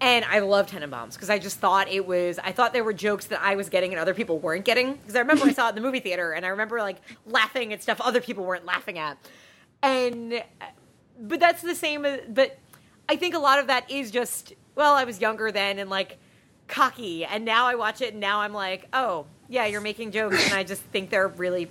and 0.00 0.24
I 0.24 0.40
loved 0.40 0.70
Tenenbaums 0.72 1.14
because 1.14 1.30
I 1.30 1.38
just 1.38 1.58
thought 1.58 1.88
it 1.88 2.06
was 2.06 2.38
I 2.38 2.52
thought 2.52 2.72
there 2.72 2.84
were 2.84 2.92
jokes 2.92 3.26
that 3.26 3.40
I 3.42 3.54
was 3.56 3.68
getting 3.68 3.92
and 3.92 4.00
other 4.00 4.14
people 4.14 4.38
weren't 4.38 4.64
getting. 4.64 4.94
Because 4.94 5.16
I 5.16 5.20
remember 5.20 5.46
I 5.46 5.52
saw 5.52 5.66
it 5.66 5.70
in 5.70 5.74
the 5.76 5.80
movie 5.80 6.00
theater 6.00 6.32
and 6.32 6.44
I 6.44 6.48
remember 6.48 6.78
like 6.78 6.96
laughing 7.26 7.72
at 7.72 7.82
stuff 7.82 8.00
other 8.00 8.20
people 8.20 8.44
weren't 8.44 8.64
laughing 8.64 8.98
at, 8.98 9.18
and 9.82 10.34
uh, 10.34 10.66
but 11.20 11.38
that's 11.40 11.62
the 11.62 11.74
same 11.74 12.06
but 12.28 12.58
i 13.08 13.16
think 13.16 13.34
a 13.34 13.38
lot 13.38 13.58
of 13.58 13.66
that 13.66 13.90
is 13.90 14.10
just 14.10 14.54
well 14.74 14.94
i 14.94 15.04
was 15.04 15.20
younger 15.20 15.52
then 15.52 15.78
and 15.78 15.90
like 15.90 16.18
cocky. 16.66 17.24
And 17.24 17.44
now 17.44 17.66
i 17.66 17.74
watch 17.74 18.00
it 18.00 18.12
and 18.12 18.20
now 18.20 18.40
i'm 18.40 18.52
like 18.52 18.88
oh 18.92 19.26
yeah 19.48 19.66
you're 19.66 19.80
making 19.80 20.12
jokes 20.12 20.44
and 20.44 20.54
i 20.54 20.62
just 20.62 20.82
think 20.82 21.10
they're 21.10 21.28
really 21.28 21.68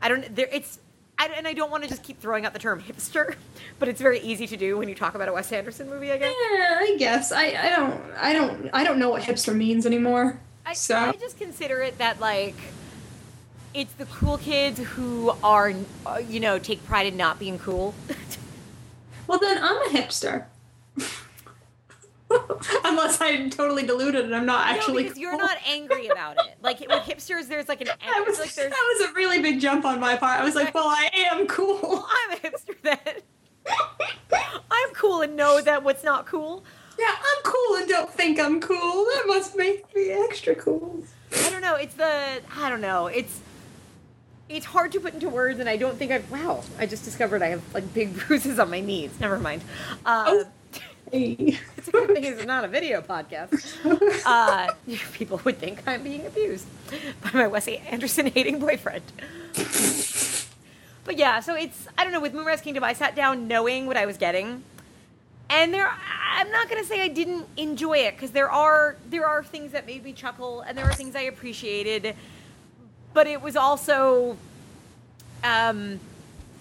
i 0.00 0.08
don't 0.08 0.34
there 0.34 0.48
it's 0.52 0.78
I, 1.18 1.26
and 1.36 1.46
i 1.48 1.52
don't 1.52 1.70
want 1.70 1.82
to 1.82 1.88
just 1.88 2.02
keep 2.02 2.20
throwing 2.20 2.46
out 2.46 2.52
the 2.52 2.58
term 2.58 2.80
hipster 2.80 3.34
but 3.78 3.88
it's 3.88 4.00
very 4.00 4.20
easy 4.20 4.46
to 4.46 4.56
do 4.56 4.78
when 4.78 4.88
you 4.88 4.94
talk 4.94 5.14
about 5.14 5.28
a 5.28 5.32
wes 5.32 5.50
anderson 5.52 5.88
movie 5.90 6.12
i 6.12 6.16
guess 6.18 6.34
Yeah, 6.52 6.76
I 6.80 6.96
guess. 6.98 7.32
I, 7.32 7.44
I 7.46 7.70
don't 7.76 8.00
I 8.18 8.32
don't 8.32 8.70
I 8.72 8.84
don't 8.84 8.98
know 8.98 9.10
what 9.10 9.22
hipster 9.22 9.54
means 9.54 9.84
anymore. 9.86 10.38
I, 10.64 10.74
so 10.74 10.96
I 10.96 11.12
just 11.12 11.38
consider 11.38 11.80
it 11.80 11.98
that 11.98 12.20
like 12.20 12.56
it's 13.74 13.92
the 13.94 14.06
cool 14.06 14.38
kids 14.38 14.78
who 14.78 15.32
are 15.42 15.72
uh, 16.06 16.18
you 16.26 16.40
know 16.40 16.58
take 16.58 16.84
pride 16.86 17.06
in 17.06 17.16
not 17.16 17.38
being 17.38 17.58
cool 17.58 17.94
well 19.26 19.38
then 19.38 19.58
I'm 19.62 19.76
a 19.76 19.88
hipster. 19.90 20.46
Unless 22.84 23.20
I'm 23.20 23.48
totally 23.50 23.84
deluded 23.84 24.24
and 24.24 24.34
I'm 24.34 24.44
not 24.46 24.68
actually. 24.68 25.02
no, 25.04 25.08
because 25.08 25.18
you're 25.18 25.36
not 25.36 25.56
angry 25.66 26.08
about 26.08 26.36
it. 26.46 26.56
Like 26.60 26.80
with 26.80 26.90
hipsters, 26.90 27.48
there's 27.48 27.68
like 27.68 27.80
an 27.80 27.88
That 28.00 28.24
was, 28.26 28.38
like 28.38 28.54
there's 28.54 28.70
that 28.70 28.96
was 29.00 29.10
a 29.10 29.14
really 29.14 29.40
big 29.40 29.60
jump 29.60 29.84
on 29.84 29.98
my 30.00 30.16
part. 30.16 30.40
I 30.40 30.44
was 30.44 30.54
like, 30.54 30.74
well, 30.74 30.88
I 30.88 31.10
am 31.32 31.46
cool. 31.46 32.06
I'm 32.30 32.36
a 32.36 32.40
hipster 32.40 32.74
then. 32.82 32.98
I'm 34.70 34.90
cool 34.94 35.22
and 35.22 35.36
know 35.36 35.60
that 35.60 35.82
what's 35.82 36.04
not 36.04 36.26
cool. 36.26 36.64
Yeah, 36.98 37.14
I'm 37.18 37.42
cool 37.44 37.76
and 37.76 37.88
don't 37.88 38.10
think 38.10 38.40
I'm 38.40 38.60
cool. 38.60 39.04
That 39.04 39.24
must 39.26 39.56
make 39.56 39.94
me 39.94 40.10
extra 40.10 40.54
cool. 40.54 41.04
I 41.44 41.50
don't 41.50 41.62
know. 41.62 41.76
It's 41.76 41.94
the 41.94 42.40
I 42.56 42.68
don't 42.68 42.80
know. 42.80 43.06
It's 43.06 43.40
it's 44.48 44.64
hard 44.66 44.92
to 44.92 45.00
put 45.00 45.12
into 45.12 45.28
words, 45.28 45.60
and 45.60 45.68
I 45.68 45.76
don't 45.76 45.98
think 45.98 46.10
I've. 46.10 46.30
Wow, 46.30 46.64
I 46.78 46.86
just 46.86 47.04
discovered 47.04 47.42
I 47.42 47.48
have 47.48 47.62
like 47.74 47.92
big 47.92 48.16
bruises 48.26 48.58
on 48.58 48.70
my 48.70 48.80
knees. 48.80 49.10
Never 49.20 49.38
mind. 49.38 49.62
Uh, 50.06 50.24
Oh. 50.28 50.44
Hey. 51.10 51.58
It's 51.76 51.88
a 51.88 51.92
good 51.92 52.08
thing 52.08 52.24
it's 52.24 52.44
not 52.44 52.64
a 52.64 52.68
video 52.68 53.00
podcast. 53.00 53.64
Uh, 54.26 54.68
people 55.12 55.40
would 55.44 55.58
think 55.58 55.82
I'm 55.86 56.02
being 56.02 56.26
abused 56.26 56.66
by 57.22 57.30
my 57.32 57.46
Wes 57.46 57.66
Anderson 57.66 58.26
hating 58.26 58.58
boyfriend. 58.58 59.04
But 61.04 61.16
yeah, 61.16 61.40
so 61.40 61.54
it's 61.54 61.88
I 61.96 62.04
don't 62.04 62.12
know 62.12 62.20
with 62.20 62.34
Moonrise 62.34 62.60
Kingdom. 62.60 62.84
I 62.84 62.92
sat 62.92 63.16
down 63.16 63.48
knowing 63.48 63.86
what 63.86 63.96
I 63.96 64.04
was 64.04 64.18
getting, 64.18 64.62
and 65.48 65.72
there 65.72 65.88
I'm 65.88 66.50
not 66.50 66.68
gonna 66.68 66.84
say 66.84 67.00
I 67.00 67.08
didn't 67.08 67.46
enjoy 67.56 67.98
it 67.98 68.16
because 68.16 68.32
there 68.32 68.50
are 68.50 68.96
there 69.08 69.24
are 69.26 69.42
things 69.42 69.72
that 69.72 69.86
made 69.86 70.04
me 70.04 70.12
chuckle 70.12 70.60
and 70.60 70.76
there 70.76 70.84
are 70.84 70.92
things 70.92 71.16
I 71.16 71.22
appreciated, 71.22 72.14
but 73.14 73.26
it 73.26 73.40
was 73.40 73.56
also, 73.56 74.36
um, 75.42 75.98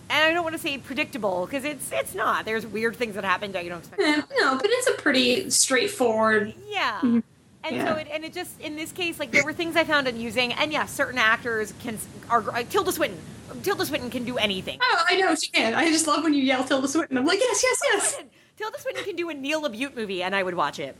and 0.10 0.24
I 0.24 0.34
don't 0.34 0.44
want 0.44 0.56
to 0.56 0.62
say 0.62 0.78
predictable 0.78 1.46
because 1.46 1.64
it's 1.64 1.92
it's 1.92 2.16
not. 2.16 2.46
There's 2.46 2.66
weird 2.66 2.96
things 2.96 3.16
that 3.16 3.24
happen 3.24 3.52
that 3.54 3.64
you 3.64 3.70
don't 3.70 3.80
expect. 3.80 4.02
Yeah, 4.02 4.22
no, 4.40 4.56
but 4.58 4.68
it's 4.70 4.88
a 4.88 4.94
pretty 4.94 5.50
straightforward. 5.50 6.54
Yeah. 6.68 7.00
Mhm. 7.02 7.24
And 7.64 7.76
Yeah. 7.76 7.94
so 7.94 8.00
it, 8.00 8.08
and 8.12 8.24
it 8.24 8.34
just 8.34 8.60
in 8.62 8.76
this 8.76 8.92
case 8.92 9.20
like 9.20 9.32
there 9.32 9.44
were 9.44 9.54
things 9.54 9.76
I 9.76 9.84
found 9.84 10.08
amusing 10.08 10.54
and 10.54 10.72
yeah 10.72 10.86
certain 10.86 11.18
actors 11.18 11.74
can 11.82 11.98
are 12.30 12.42
like 12.42 12.70
Tilda 12.70 12.92
Swinton 12.92 13.20
Tilda 13.64 13.86
Swinton 13.86 14.10
can 14.10 14.24
do 14.24 14.38
anything. 14.38 14.80
Oh, 14.82 15.04
I 15.10 15.18
know 15.18 15.34
she 15.36 15.50
can. 15.52 15.74
I 15.74 15.90
just 15.92 16.06
love 16.08 16.24
when 16.24 16.34
you 16.34 16.44
yell 16.44 16.64
Tilda 16.64 16.88
Swinton. 16.88 17.18
I'm 17.18 17.26
like, 17.26 17.40
yes, 17.40 17.64
yes, 17.64 17.80
yes. 17.92 18.24
Tilda 18.58 18.80
Swinton 18.80 19.04
can 19.04 19.16
do 19.16 19.30
a 19.30 19.34
Neil 19.34 19.62
LaBute 19.64 19.96
movie 19.96 20.22
and 20.24 20.36
I 20.36 20.44
would 20.44 20.54
watch 20.56 20.80
it. 20.80 20.96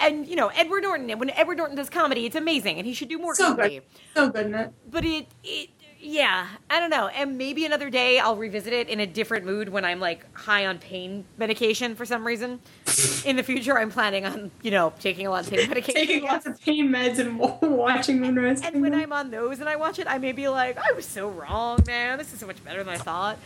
And 0.00 0.26
you 0.28 0.36
know 0.36 0.48
Edward 0.48 0.84
Norton 0.84 1.18
when 1.18 1.30
Edward 1.30 1.58
Norton 1.58 1.76
does 1.76 1.90
comedy 1.90 2.24
it's 2.26 2.36
amazing 2.36 2.78
and 2.78 2.86
he 2.86 2.94
should 2.94 3.08
do 3.08 3.18
more 3.18 3.34
So 3.34 3.48
comedy. 3.54 3.80
good. 3.80 3.84
So 4.14 4.28
good 4.30 4.46
it. 4.54 4.72
But 4.90 5.04
it 5.04 5.26
it 5.42 5.70
yeah 6.02 6.48
I 6.68 6.80
don't 6.80 6.90
know 6.90 7.06
and 7.06 7.38
maybe 7.38 7.64
another 7.64 7.88
day 7.88 8.18
I'll 8.18 8.36
revisit 8.36 8.72
it 8.72 8.88
in 8.88 9.00
a 9.00 9.06
different 9.06 9.46
mood 9.46 9.68
when 9.68 9.84
I'm 9.84 10.00
like 10.00 10.26
high 10.36 10.66
on 10.66 10.78
pain 10.78 11.24
medication 11.38 11.94
for 11.94 12.04
some 12.04 12.26
reason. 12.26 12.60
in 13.24 13.36
the 13.36 13.42
future 13.42 13.78
I'm 13.78 13.90
planning 13.90 14.26
on 14.26 14.50
you 14.62 14.70
know 14.70 14.92
taking 14.98 15.26
a 15.26 15.30
lot 15.30 15.44
of 15.44 15.50
pain 15.50 15.68
medication. 15.68 15.94
Taking 15.94 16.24
lots 16.24 16.46
of 16.46 16.60
pain 16.60 16.88
meds 16.88 17.18
and 17.18 17.38
watching 17.38 18.20
Moonrise. 18.20 18.62
And 18.62 18.82
when 18.82 18.94
I'm 18.94 19.12
on 19.12 19.30
those 19.30 19.60
and 19.60 19.68
I 19.68 19.76
watch 19.76 19.98
it, 19.98 20.06
I 20.06 20.18
may 20.18 20.32
be 20.32 20.48
like, 20.48 20.76
I 20.78 20.92
was 20.92 21.06
so 21.06 21.28
wrong, 21.30 21.80
man. 21.86 22.18
This 22.18 22.32
is 22.32 22.40
so 22.40 22.46
much 22.46 22.62
better 22.64 22.82
than 22.82 22.92
I 22.92 22.98
thought. 22.98 23.38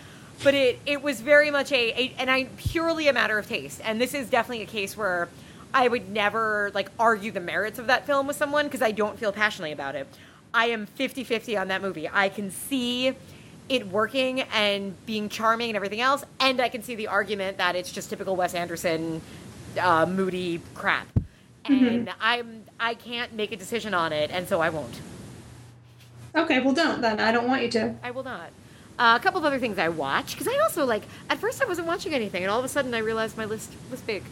But 0.43 0.55
it 0.55 0.81
it 0.87 1.03
was 1.03 1.21
very 1.21 1.51
much 1.51 1.73
a, 1.73 1.93
a 1.93 2.15
and 2.19 2.31
I 2.31 2.45
purely 2.57 3.09
a 3.09 3.13
matter 3.13 3.39
of 3.39 3.47
taste. 3.47 3.81
And 3.85 4.01
this 4.01 4.15
is 4.15 4.31
definitely 4.31 4.63
a 4.63 4.67
case 4.67 4.97
where 4.97 5.29
I 5.73 5.89
would 5.89 6.11
never 6.11 6.71
like 6.75 6.91
argue 6.99 7.33
the 7.33 7.41
merits 7.41 7.79
of 7.79 7.87
that 7.89 8.07
film 8.07 8.27
with 8.27 8.37
someone 8.37 8.67
because 8.67 8.83
I 8.83 8.93
don't 8.93 9.19
feel 9.19 9.33
passionately 9.33 9.73
about 9.73 9.95
it. 9.95 10.07
I 10.57 10.69
am 10.69 10.87
50-50 10.87 11.61
on 11.61 11.69
that 11.69 11.83
movie. 11.83 12.09
I 12.11 12.31
can 12.31 12.51
see 12.51 13.15
it 13.69 13.87
working 13.89 14.41
and 14.41 14.95
being 15.05 15.29
charming 15.29 15.69
and 15.69 15.77
everything 15.77 16.01
else, 16.01 16.25
and 16.41 16.63
I 16.63 16.71
can 16.71 16.83
see 16.83 16.95
the 16.95 17.09
argument 17.09 17.59
that 17.59 17.77
it's 17.77 17.93
just 17.93 18.09
typical 18.09 18.37
Wes 18.37 18.55
Anderson 18.55 19.21
uh, 19.79 20.07
moody 20.07 20.63
crap. 20.75 21.09
And 21.67 22.11
I'm 22.21 22.63
I 22.81 22.95
can't 22.95 23.35
make 23.35 23.53
a 23.53 23.57
decision 23.57 23.93
on 23.93 24.13
it, 24.15 24.31
and 24.31 24.49
so 24.49 24.61
I 24.63 24.71
won't. 24.71 24.99
Okay, 26.35 26.61
well, 26.61 26.73
don't 26.73 27.03
then. 27.03 27.21
I 27.21 27.33
don't 27.33 27.49
want 27.49 27.63
you 27.63 27.71
to. 27.73 27.95
I 28.03 28.13
will 28.13 28.23
not. 28.23 28.51
Uh, 28.99 29.19
a 29.21 29.23
couple 29.23 29.39
of 29.39 29.45
other 29.45 29.59
things 29.59 29.79
I 29.79 29.91
watch 29.91 30.33
because 30.33 30.49
I 30.49 30.57
also 30.63 30.87
like. 30.87 31.03
At 31.29 31.39
first, 31.39 31.61
I 31.61 31.67
wasn't 31.67 31.89
watching 31.89 32.15
anything, 32.15 32.45
and 32.45 32.51
all 32.51 32.61
of 32.61 32.65
a 32.65 32.69
sudden, 32.69 32.95
I 32.95 32.99
realized 32.99 33.37
my 33.37 33.45
list 33.45 33.73
was 33.91 34.01
big. 34.01 34.23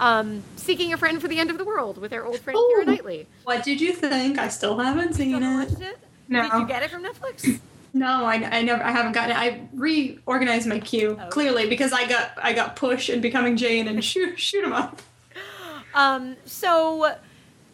Um, 0.00 0.42
Seeking 0.56 0.92
a 0.92 0.96
friend 0.96 1.20
for 1.20 1.28
the 1.28 1.38
end 1.38 1.50
of 1.50 1.58
the 1.58 1.64
world 1.64 1.98
with 1.98 2.12
our 2.12 2.24
old 2.24 2.38
friend 2.40 2.58
Oh. 2.58 2.76
Keira 2.78 2.86
Knightley. 2.86 3.26
What 3.44 3.62
did 3.64 3.80
you 3.80 3.92
think? 3.92 4.38
I 4.38 4.48
still 4.48 4.78
haven't 4.78 5.14
seen 5.14 5.30
Still 5.34 5.40
haven't 5.40 5.80
it. 5.82 5.88
it? 5.88 5.98
No. 6.28 6.42
Did 6.42 6.52
you 6.60 6.66
get 6.66 6.82
it 6.82 6.90
from 6.90 7.04
Netflix? 7.04 7.60
No, 7.94 8.26
I, 8.26 8.34
I 8.58 8.60
never. 8.60 8.82
I 8.82 8.90
haven't 8.90 9.12
gotten 9.12 9.30
it. 9.30 9.38
I 9.38 9.68
reorganized 9.72 10.66
my 10.68 10.78
queue 10.80 11.18
Oh. 11.18 11.28
clearly 11.30 11.66
because 11.66 11.94
I 11.94 12.06
got 12.06 12.32
I 12.42 12.52
got 12.52 12.76
push 12.76 13.08
and 13.08 13.22
becoming 13.22 13.56
Jane 13.56 13.88
and 13.88 14.04
shoot 14.10 14.38
shoot 14.38 14.62
'em 14.62 14.74
up. 14.74 15.00
Um, 15.94 16.36
so, 16.44 17.14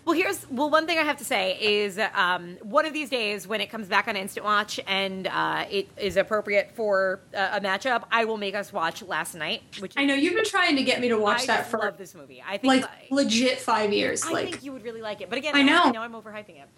well, 0.05 0.17
here's 0.17 0.49
well, 0.51 0.69
one 0.69 0.87
thing 0.87 0.99
I 0.99 1.03
have 1.03 1.19
to 1.19 1.25
say 1.25 1.57
is 1.61 1.99
um, 2.15 2.57
one 2.63 2.87
of 2.87 2.93
these 2.93 3.09
days 3.09 3.47
when 3.47 3.61
it 3.61 3.71
comes 3.71 3.87
back 3.87 4.09
on 4.09 4.17
Instant 4.17 4.45
Watch 4.45 4.81
and 4.87 5.29
uh, 5.29 5.65
it 5.71 5.89
is 5.97 6.17
appropriate 6.17 6.73
for 6.75 7.21
uh, 7.35 7.51
a 7.53 7.61
matchup, 7.61 8.05
I 8.11 8.25
will 8.25 8.37
make 8.37 8.55
us 8.55 8.73
watch 8.73 9.03
Last 9.03 9.35
Night, 9.35 9.63
which 9.79 9.95
I 9.97 10.05
know 10.05 10.15
you've 10.15 10.35
been 10.35 10.45
trying 10.45 10.77
to 10.77 10.83
get 10.83 11.01
me 11.01 11.09
to 11.09 11.19
watch 11.19 11.43
I 11.43 11.47
that 11.47 11.67
for 11.69 11.79
love 11.79 11.99
this 11.99 12.15
movie. 12.15 12.43
I 12.45 12.59
think 12.59 12.65
like 12.65 12.85
I- 12.85 13.07
legit 13.11 13.61
five 13.61 13.93
years. 13.93 14.25
I 14.25 14.33
like 14.33 14.51
think 14.51 14.65
you 14.65 14.73
would 14.73 14.83
really 14.83 15.03
like 15.03 15.21
it. 15.21 15.29
But 15.29 15.39
again, 15.39 15.55
I 15.55 15.63
know. 15.63 15.83
I 15.85 15.91
know 15.93 16.03
I'm 16.03 16.15
overhyping 16.15 16.61
it. 16.61 16.69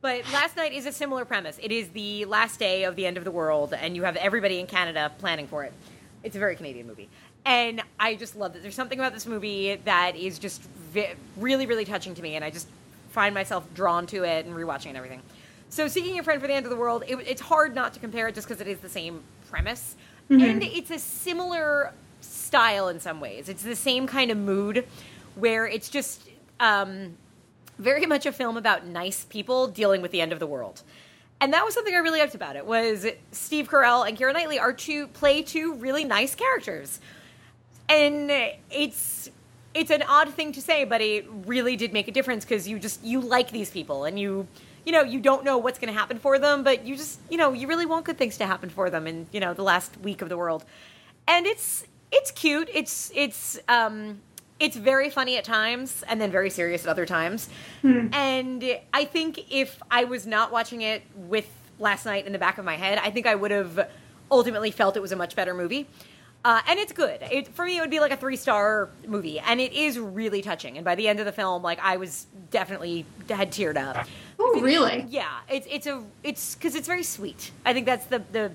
But 0.00 0.24
Last 0.32 0.56
Night 0.56 0.72
is 0.72 0.86
a 0.86 0.92
similar 0.92 1.26
premise. 1.26 1.58
It 1.62 1.70
is 1.70 1.90
the 1.90 2.24
last 2.24 2.58
day 2.58 2.84
of 2.84 2.96
the 2.96 3.04
end 3.04 3.18
of 3.18 3.24
the 3.24 3.30
world, 3.30 3.74
and 3.74 3.94
you 3.94 4.04
have 4.04 4.16
everybody 4.16 4.58
in 4.58 4.66
Canada 4.66 5.12
planning 5.18 5.46
for 5.46 5.64
it. 5.64 5.74
It's 6.22 6.36
a 6.36 6.38
very 6.38 6.56
Canadian 6.56 6.86
movie. 6.86 7.10
And 7.44 7.82
I 7.98 8.14
just 8.14 8.36
love 8.36 8.52
that. 8.52 8.62
There's 8.62 8.74
something 8.74 8.98
about 8.98 9.12
this 9.12 9.26
movie 9.26 9.76
that 9.84 10.16
is 10.16 10.38
just 10.38 10.62
vi- 10.62 11.14
really, 11.36 11.66
really 11.66 11.84
touching 11.84 12.14
to 12.14 12.22
me, 12.22 12.36
and 12.36 12.44
I 12.44 12.50
just 12.50 12.68
find 13.10 13.34
myself 13.34 13.66
drawn 13.74 14.06
to 14.08 14.24
it 14.24 14.46
and 14.46 14.54
rewatching 14.54 14.86
and 14.86 14.96
everything. 14.96 15.22
So, 15.68 15.88
Seeking 15.88 16.18
a 16.18 16.22
Friend 16.22 16.40
for 16.40 16.46
the 16.46 16.54
End 16.54 16.66
of 16.66 16.70
the 16.70 16.76
World, 16.76 17.04
it, 17.06 17.16
it's 17.26 17.40
hard 17.40 17.74
not 17.74 17.94
to 17.94 18.00
compare 18.00 18.28
it 18.28 18.34
just 18.34 18.48
because 18.48 18.60
it 18.60 18.68
is 18.68 18.78
the 18.80 18.88
same 18.88 19.22
premise. 19.48 19.96
And 20.28 20.62
it's 20.62 20.90
a 20.92 20.98
similar 20.98 21.92
style 22.20 22.88
in 22.88 23.00
some 23.00 23.20
ways. 23.20 23.48
It's 23.48 23.64
the 23.64 23.74
same 23.74 24.06
kind 24.06 24.30
of 24.30 24.38
mood 24.38 24.86
where 25.34 25.66
it's 25.66 25.88
just. 25.88 26.28
Um, 26.60 27.16
very 27.80 28.04
much 28.04 28.26
a 28.26 28.32
film 28.32 28.56
about 28.58 28.86
nice 28.86 29.24
people 29.24 29.66
dealing 29.66 30.02
with 30.02 30.10
the 30.10 30.20
end 30.20 30.32
of 30.32 30.38
the 30.38 30.46
world. 30.46 30.82
And 31.40 31.54
that 31.54 31.64
was 31.64 31.72
something 31.72 31.94
I 31.94 31.98
really 31.98 32.20
liked 32.20 32.34
about 32.34 32.54
it 32.54 32.66
was 32.66 33.06
Steve 33.32 33.68
Carell 33.70 34.06
and 34.06 34.18
Keira 34.18 34.34
Knightley 34.34 34.58
are 34.58 34.74
two 34.74 35.06
play 35.08 35.40
two 35.40 35.74
really 35.74 36.04
nice 36.04 36.34
characters. 36.34 37.00
And 37.90 38.30
it's 38.70 39.30
it's 39.74 39.90
an 39.90 40.02
odd 40.02 40.32
thing 40.34 40.52
to 40.52 40.62
say, 40.62 40.84
but 40.84 41.00
it 41.00 41.26
really 41.46 41.76
did 41.76 41.92
make 41.92 42.08
a 42.08 42.12
difference 42.12 42.44
because 42.44 42.66
you 42.66 42.78
just 42.78 43.04
you 43.04 43.20
like 43.20 43.50
these 43.50 43.70
people 43.70 44.04
and 44.04 44.18
you 44.18 44.46
you 44.86 44.92
know, 44.92 45.02
you 45.02 45.20
don't 45.20 45.44
know 45.44 45.58
what's 45.58 45.78
going 45.78 45.92
to 45.92 45.98
happen 45.98 46.18
for 46.18 46.38
them, 46.38 46.64
but 46.64 46.86
you 46.86 46.96
just, 46.96 47.20
you 47.30 47.36
know, 47.36 47.52
you 47.52 47.68
really 47.68 47.84
want 47.84 48.06
good 48.06 48.16
things 48.16 48.38
to 48.38 48.46
happen 48.46 48.70
for 48.70 48.88
them 48.88 49.06
in, 49.06 49.26
you 49.30 49.38
know, 49.38 49.52
the 49.52 49.62
last 49.62 50.00
week 50.00 50.22
of 50.22 50.30
the 50.30 50.36
world. 50.38 50.64
And 51.28 51.46
it's 51.46 51.84
it's 52.10 52.30
cute. 52.30 52.68
It's 52.72 53.12
it's 53.14 53.58
um 53.68 54.20
it's 54.58 54.76
very 54.76 55.10
funny 55.10 55.36
at 55.36 55.44
times 55.44 56.02
and 56.08 56.20
then 56.20 56.30
very 56.30 56.50
serious 56.50 56.84
at 56.84 56.90
other 56.90 57.06
times. 57.06 57.48
And 58.12 58.78
I 58.92 59.04
think 59.04 59.50
if 59.50 59.82
I 59.90 60.04
was 60.04 60.26
not 60.26 60.52
watching 60.52 60.82
it 60.82 61.02
with 61.14 61.48
last 61.78 62.04
night 62.04 62.26
in 62.26 62.32
the 62.32 62.38
back 62.38 62.58
of 62.58 62.64
my 62.64 62.76
head, 62.76 62.98
I 62.98 63.10
think 63.10 63.26
I 63.26 63.34
would 63.34 63.50
have 63.50 63.88
ultimately 64.30 64.70
felt 64.70 64.96
it 64.96 65.00
was 65.00 65.12
a 65.12 65.16
much 65.16 65.34
better 65.34 65.54
movie. 65.54 65.86
Uh, 66.44 66.60
and 66.66 66.78
it's 66.78 66.92
good. 66.92 67.20
It, 67.30 67.48
for 67.48 67.64
me, 67.64 67.76
it 67.76 67.80
would 67.80 67.90
be 67.90 68.00
like 68.00 68.12
a 68.12 68.16
three 68.16 68.36
star 68.36 68.88
movie, 69.06 69.38
and 69.40 69.60
it 69.60 69.72
is 69.72 69.98
really 69.98 70.40
touching. 70.40 70.76
And 70.76 70.84
by 70.84 70.94
the 70.94 71.06
end 71.06 71.20
of 71.20 71.26
the 71.26 71.32
film, 71.32 71.62
like 71.62 71.78
I 71.82 71.96
was 71.98 72.26
definitely 72.50 73.04
had 73.28 73.50
teared 73.52 73.76
up. 73.76 74.06
Oh, 74.38 74.60
really? 74.60 75.04
Yeah, 75.08 75.40
it's 75.50 75.66
it's 75.70 75.86
a 75.86 76.02
it's 76.22 76.54
because 76.54 76.74
it's 76.74 76.86
very 76.86 77.02
sweet. 77.02 77.50
I 77.64 77.74
think 77.74 77.84
that's 77.84 78.06
the 78.06 78.22
the 78.32 78.52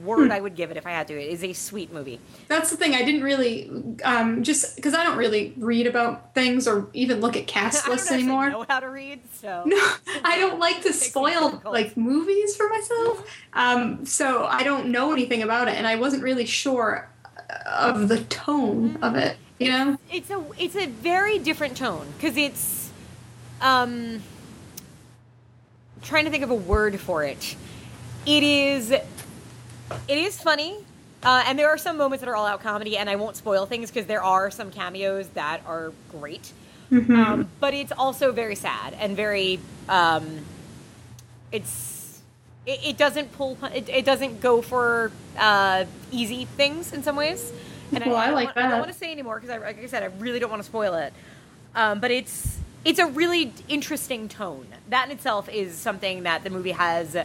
word 0.00 0.30
I 0.30 0.40
would 0.40 0.54
give 0.54 0.70
it 0.70 0.76
if 0.76 0.86
I 0.86 0.90
had 0.90 1.08
to. 1.08 1.14
It 1.14 1.30
is 1.30 1.44
a 1.44 1.52
sweet 1.52 1.92
movie. 1.92 2.18
That's 2.48 2.70
the 2.70 2.76
thing. 2.76 2.94
I 2.94 3.02
didn't 3.02 3.22
really, 3.22 3.70
um, 4.04 4.42
just 4.42 4.76
because 4.76 4.94
I 4.94 5.04
don't 5.04 5.18
really 5.18 5.52
read 5.58 5.86
about 5.86 6.34
things 6.34 6.66
or 6.66 6.88
even 6.94 7.20
look 7.20 7.36
at 7.36 7.46
cast 7.46 7.82
I 7.84 7.86
don't 7.88 7.92
lists 7.96 8.10
anymore. 8.10 8.50
know 8.50 8.64
how 8.68 8.80
to 8.80 8.88
read, 8.88 9.20
so 9.34 9.64
No, 9.66 9.76
I 10.24 10.38
don't 10.38 10.58
like 10.58 10.82
to 10.82 10.92
spoil 10.94 11.60
like 11.64 11.96
movies 11.96 12.56
for 12.56 12.68
myself. 12.68 13.26
Um, 13.52 14.06
so 14.06 14.46
I 14.46 14.62
don't 14.62 14.88
know 14.88 15.12
anything 15.12 15.42
about 15.42 15.68
it, 15.68 15.74
and 15.74 15.86
I 15.86 15.96
wasn't 15.96 16.22
really 16.22 16.46
sure 16.46 17.08
of 17.66 18.08
the 18.08 18.22
tone 18.24 18.98
of 19.02 19.16
it. 19.16 19.36
You 19.58 19.70
know? 19.70 19.98
it's 20.10 20.28
a 20.28 20.44
it's 20.58 20.74
a 20.74 20.86
very 20.86 21.38
different 21.38 21.76
tone 21.76 22.08
because 22.16 22.36
it's 22.36 22.90
um 23.60 24.20
trying 26.02 26.24
to 26.24 26.32
think 26.32 26.42
of 26.42 26.50
a 26.50 26.54
word 26.54 26.98
for 26.98 27.22
it 27.22 27.54
it 28.26 28.42
is 28.42 28.90
it 28.90 29.04
is 30.08 30.40
funny 30.40 30.78
uh, 31.22 31.44
and 31.46 31.56
there 31.56 31.68
are 31.68 31.78
some 31.78 31.96
moments 31.96 32.24
that 32.24 32.28
are 32.28 32.34
all 32.34 32.46
out 32.46 32.60
comedy 32.60 32.96
and 32.96 33.08
i 33.08 33.14
won't 33.14 33.36
spoil 33.36 33.64
things 33.64 33.88
because 33.88 34.06
there 34.06 34.22
are 34.22 34.50
some 34.50 34.72
cameos 34.72 35.28
that 35.28 35.60
are 35.64 35.92
great 36.10 36.52
um, 36.90 37.48
but 37.60 37.72
it's 37.72 37.92
also 37.92 38.32
very 38.32 38.54
sad 38.54 38.94
and 38.94 39.16
very 39.16 39.58
um, 39.88 40.40
it's 41.52 42.01
it, 42.66 42.80
it 42.84 42.96
doesn't 42.96 43.32
pull 43.32 43.56
it, 43.74 43.88
it 43.88 44.04
doesn't 44.04 44.40
go 44.40 44.62
for 44.62 45.10
uh, 45.38 45.84
easy 46.10 46.44
things 46.44 46.92
in 46.92 47.02
some 47.02 47.16
ways. 47.16 47.52
And 47.92 48.04
Well, 48.06 48.16
I 48.16 48.26
don't 48.26 48.34
like 48.34 48.46
want- 48.46 48.58
I 48.58 48.70
don't 48.70 48.78
want 48.80 48.92
to 48.92 48.98
say 48.98 49.12
anymore 49.12 49.40
because 49.40 49.50
I, 49.50 49.58
like 49.58 49.82
I 49.82 49.86
said 49.86 50.02
I 50.02 50.06
really 50.18 50.38
don't 50.38 50.50
want 50.50 50.62
to 50.62 50.68
spoil 50.68 50.94
it. 50.94 51.12
Um, 51.74 52.00
but 52.00 52.10
it's 52.10 52.58
it's 52.84 52.98
a 52.98 53.06
really 53.06 53.52
interesting 53.68 54.28
tone. 54.28 54.66
That 54.88 55.06
in 55.06 55.12
itself 55.12 55.48
is 55.48 55.74
something 55.74 56.22
that 56.24 56.42
the 56.44 56.50
movie 56.50 56.72
has 56.72 57.14
uh, 57.16 57.24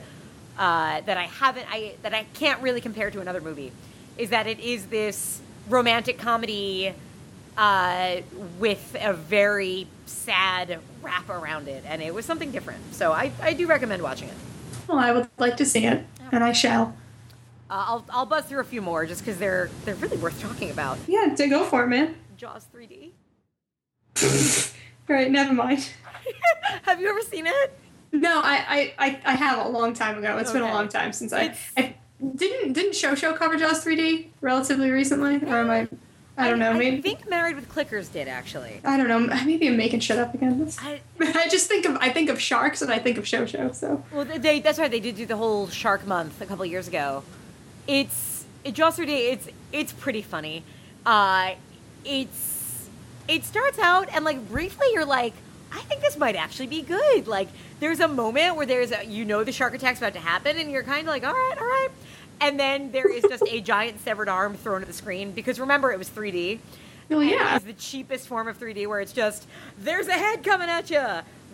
that 0.57 1.17
I 1.17 1.23
haven't 1.23 1.67
I 1.69 1.93
that 2.01 2.13
I 2.13 2.25
can't 2.33 2.61
really 2.61 2.81
compare 2.81 3.11
to 3.11 3.21
another 3.21 3.41
movie 3.41 3.71
is 4.17 4.29
that 4.31 4.47
it 4.47 4.59
is 4.59 4.87
this 4.87 5.41
romantic 5.69 6.17
comedy 6.17 6.93
uh, 7.57 8.17
with 8.59 8.95
a 8.99 9.13
very 9.13 9.87
sad 10.05 10.79
wrap 11.01 11.29
around 11.29 11.67
it, 11.67 11.83
and 11.87 12.01
it 12.01 12.13
was 12.13 12.25
something 12.25 12.51
different. 12.51 12.93
So 12.93 13.11
I, 13.11 13.31
I 13.41 13.53
do 13.53 13.67
recommend 13.67 14.01
watching 14.03 14.29
it. 14.29 14.35
Well, 14.87 14.99
I 14.99 15.11
would 15.11 15.29
like 15.37 15.57
to 15.57 15.65
see 15.65 15.85
it, 15.85 16.05
and 16.31 16.43
I 16.43 16.51
shall. 16.53 16.95
Uh, 17.69 17.83
I'll 17.87 18.05
I'll 18.09 18.25
buzz 18.25 18.45
through 18.45 18.61
a 18.61 18.65
few 18.65 18.81
more 18.81 19.05
just 19.05 19.21
because 19.21 19.37
they're 19.37 19.69
they're 19.83 19.95
really 19.95 20.17
worth 20.17 20.41
talking 20.41 20.71
about. 20.71 20.97
Yeah, 21.07 21.33
to 21.35 21.47
go 21.47 21.65
for 21.65 21.83
it, 21.83 21.87
man. 21.87 22.15
Jaws 22.37 22.65
3D. 22.73 23.11
All 24.23 24.71
right, 25.15 25.29
never 25.29 25.53
mind. 25.53 25.89
Have 26.83 27.01
you 27.01 27.09
ever 27.09 27.21
seen 27.21 27.47
it? 27.47 27.79
No, 28.11 28.39
I, 28.41 28.93
I, 28.97 29.05
I, 29.05 29.21
I 29.25 29.35
have 29.35 29.65
a 29.65 29.69
long 29.69 29.93
time 29.93 30.17
ago. 30.17 30.37
It's 30.37 30.51
been 30.51 30.61
a 30.61 30.71
long 30.73 30.87
time 30.87 31.11
since 31.11 31.33
I, 31.33 31.55
I 31.75 31.95
didn't 32.35 32.73
didn't 32.73 32.95
show 32.95 33.15
show 33.15 33.33
cover 33.33 33.57
Jaws 33.57 33.83
3D 33.83 34.27
relatively 34.41 34.89
recently, 34.89 35.37
or 35.37 35.59
am 35.59 35.69
I? 35.69 35.87
I 36.37 36.49
don't 36.49 36.59
know. 36.59 36.71
I, 36.71 36.77
Maybe 36.77 37.01
think 37.01 37.27
Married 37.27 37.55
with 37.55 37.67
Clickers 37.67 38.11
did 38.11 38.27
actually. 38.27 38.79
I 38.85 38.95
don't 38.95 39.07
know. 39.07 39.19
Maybe 39.19 39.67
I'm 39.67 39.75
making 39.75 40.01
shit 40.01 40.19
up 40.19 40.33
again. 40.35 40.71
I, 40.79 41.01
I 41.19 41.47
just 41.49 41.67
think 41.67 41.85
of 41.85 41.97
I 41.97 42.09
think 42.09 42.29
of 42.29 42.39
sharks 42.39 42.81
and 42.81 42.91
I 42.91 42.99
think 42.99 43.17
of 43.17 43.27
show 43.27 43.45
show. 43.45 43.71
So 43.71 44.03
well, 44.11 44.25
they 44.25 44.59
that's 44.59 44.77
right. 44.77 44.91
They 44.91 44.99
did 44.99 45.15
do 45.15 45.25
the 45.25 45.37
whole 45.37 45.67
Shark 45.67 46.05
Month 46.05 46.39
a 46.39 46.45
couple 46.45 46.65
years 46.65 46.87
ago. 46.87 47.23
It's 47.87 48.45
it, 48.63 48.75
Jaws 48.75 48.97
3D. 48.97 49.09
It's 49.09 49.49
it's 49.71 49.93
pretty 49.93 50.21
funny. 50.21 50.63
Uh, 51.05 51.55
it's 52.05 52.87
it 53.27 53.43
starts 53.43 53.79
out 53.79 54.07
and 54.13 54.23
like 54.23 54.47
briefly 54.47 54.87
you're 54.93 55.05
like, 55.05 55.33
I 55.71 55.79
think 55.81 56.01
this 56.01 56.17
might 56.17 56.35
actually 56.35 56.67
be 56.67 56.83
good. 56.83 57.27
Like 57.27 57.49
there's 57.79 57.99
a 57.99 58.07
moment 58.07 58.55
where 58.55 58.65
there's 58.65 58.91
a 58.91 59.05
you 59.05 59.25
know 59.25 59.43
the 59.43 59.51
shark 59.51 59.73
attack's 59.73 59.99
about 59.99 60.13
to 60.13 60.19
happen 60.19 60.57
and 60.57 60.69
you're 60.69 60.83
kind 60.83 61.01
of 61.01 61.07
like, 61.07 61.25
all 61.25 61.33
right, 61.33 61.55
all 61.57 61.65
right. 61.65 61.89
And 62.39 62.59
then 62.59 62.91
there 62.91 63.09
is 63.11 63.23
just 63.23 63.43
a 63.49 63.61
giant 63.61 63.99
severed 64.01 64.29
arm 64.29 64.55
thrown 64.55 64.81
at 64.81 64.87
the 64.87 64.93
screen 64.93 65.31
because 65.31 65.59
remember 65.59 65.91
it 65.91 65.97
was 65.97 66.09
3D. 66.09 66.59
well, 67.09 67.21
And 67.21 67.29
yeah. 67.29 67.55
It's 67.55 67.65
the 67.65 67.73
cheapest 67.73 68.27
form 68.27 68.47
of 68.47 68.59
3D 68.59 68.87
where 68.87 68.99
it's 69.01 69.13
just, 69.13 69.47
there's 69.79 70.07
a 70.07 70.13
head 70.13 70.43
coming 70.43 70.69
at 70.69 70.89
you. 70.89 71.03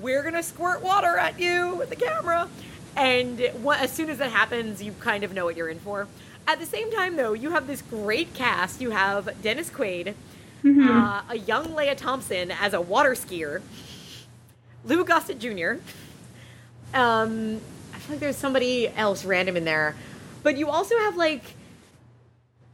We're 0.01 0.21
going 0.23 0.33
to 0.33 0.43
squirt 0.43 0.81
water 0.81 1.17
at 1.17 1.39
you 1.39 1.75
with 1.75 1.89
the 1.89 1.95
camera. 1.95 2.49
And 2.97 3.41
wha- 3.61 3.77
as 3.79 3.91
soon 3.91 4.09
as 4.09 4.17
that 4.17 4.31
happens, 4.31 4.83
you 4.83 4.91
kind 4.99 5.23
of 5.23 5.33
know 5.33 5.45
what 5.45 5.55
you're 5.55 5.69
in 5.69 5.79
for. 5.79 6.07
At 6.47 6.59
the 6.59 6.65
same 6.65 6.91
time, 6.91 7.15
though, 7.15 7.33
you 7.33 7.51
have 7.51 7.67
this 7.67 7.81
great 7.81 8.33
cast. 8.33 8.81
You 8.81 8.89
have 8.91 9.41
Dennis 9.41 9.69
Quaid, 9.69 10.13
uh, 10.65 11.21
a 11.29 11.37
young 11.37 11.73
Lea 11.75 11.95
Thompson 11.95 12.51
as 12.51 12.73
a 12.73 12.81
water 12.81 13.11
skier, 13.11 13.61
Lou 14.85 15.05
Gossett 15.05 15.39
Jr. 15.39 15.75
Um, 16.93 17.61
I 17.93 17.97
feel 17.99 18.15
like 18.15 18.19
there's 18.19 18.35
somebody 18.35 18.89
else 18.89 19.23
random 19.25 19.55
in 19.57 19.65
there. 19.65 19.95
But 20.43 20.57
you 20.57 20.69
also 20.69 20.97
have 20.99 21.15
like 21.15 21.41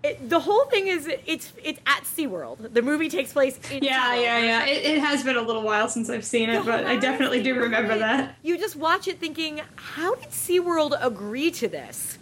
it, 0.01 0.29
the 0.29 0.39
whole 0.39 0.63
thing 0.65 0.87
is 0.87 1.07
it's 1.25 1.51
it's 1.63 1.79
at 1.85 2.03
SeaWorld. 2.03 2.73
The 2.73 2.81
movie 2.81 3.09
takes 3.09 3.33
place 3.33 3.59
in 3.69 3.83
Yeah, 3.83 4.15
SeaWorld. 4.15 4.23
yeah, 4.23 4.39
yeah. 4.39 4.65
It, 4.65 4.85
it 4.85 4.99
has 4.99 5.23
been 5.23 5.35
a 5.35 5.41
little 5.41 5.61
while 5.61 5.89
since 5.89 6.09
I've 6.09 6.23
seen 6.25 6.49
it, 6.49 6.63
The 6.63 6.71
but 6.71 6.85
I 6.85 6.95
definitely 6.95 7.43
do 7.43 7.53
remember 7.55 7.89
right? 7.91 7.99
that. 7.99 8.35
You 8.41 8.57
just 8.57 8.77
watch 8.77 9.07
it 9.09 9.19
thinking, 9.19 9.61
how 9.75 10.15
did 10.15 10.29
SeaWorld 10.29 10.97
agree 11.01 11.51
to 11.51 11.67
this? 11.67 12.17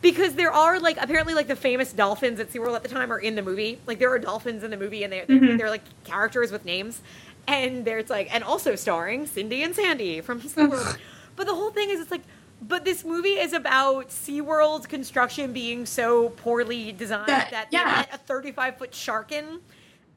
Because 0.00 0.34
there 0.34 0.50
are 0.52 0.80
like 0.80 0.96
apparently 1.00 1.32
like 1.32 1.46
the 1.46 1.54
famous 1.54 1.92
dolphins 1.92 2.40
at 2.40 2.50
SeaWorld 2.50 2.74
at 2.74 2.82
the 2.82 2.88
time 2.88 3.12
are 3.12 3.20
in 3.20 3.36
the 3.36 3.42
movie. 3.42 3.78
Like 3.86 4.00
there 4.00 4.10
are 4.10 4.18
dolphins 4.18 4.64
in 4.64 4.72
the 4.72 4.76
movie 4.76 5.04
and 5.04 5.12
they're 5.12 5.24
Mm-hmm. 5.26 5.58
they're 5.58 5.70
like 5.70 5.84
characters 6.02 6.50
with 6.50 6.64
names. 6.64 7.00
And 7.46 7.84
there's 7.84 8.10
like 8.10 8.34
and 8.34 8.42
also 8.42 8.74
starring 8.74 9.26
Cindy 9.28 9.62
and 9.62 9.76
Sandy 9.76 10.20
from 10.22 10.40
SeaWorld. 10.40 10.98
but 11.36 11.46
the 11.46 11.54
whole 11.54 11.70
thing 11.70 11.90
is 11.90 12.00
it's 12.00 12.10
like 12.10 12.22
but 12.62 12.84
this 12.84 13.04
movie 13.04 13.30
is 13.40 13.52
about 13.52 14.08
SeaWorld's 14.10 14.86
construction 14.86 15.52
being 15.52 15.84
so 15.86 16.30
poorly 16.30 16.92
designed 16.92 17.28
That- 17.28 17.50
that, 17.50 17.70
they 17.70 17.76
yeah. 17.78 18.06
a 18.12 18.18
35 18.18 18.78
foot 18.78 18.94
shark 18.94 19.32
in 19.32 19.60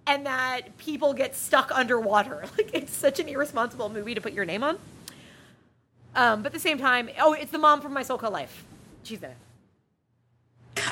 and 0.07 0.25
that 0.25 0.77
people 0.77 1.13
get 1.13 1.35
stuck 1.35 1.71
underwater. 1.71 2.45
Like 2.57 2.69
it's 2.73 2.93
such 2.93 3.19
an 3.19 3.27
irresponsible 3.27 3.89
movie 3.89 4.13
to 4.15 4.21
put 4.21 4.33
your 4.33 4.45
name 4.45 4.63
on. 4.63 4.77
Um, 6.15 6.41
but 6.43 6.47
at 6.47 6.53
the 6.53 6.59
same 6.59 6.77
time, 6.77 7.09
oh, 7.19 7.33
it's 7.33 7.51
the 7.51 7.57
mom 7.57 7.81
from 7.81 7.91
My 7.93 8.03
So 8.03 8.17
Called 8.17 8.31
Life. 8.33 8.63
She's 9.03 9.19
in 9.19 9.31
it. 9.31 9.37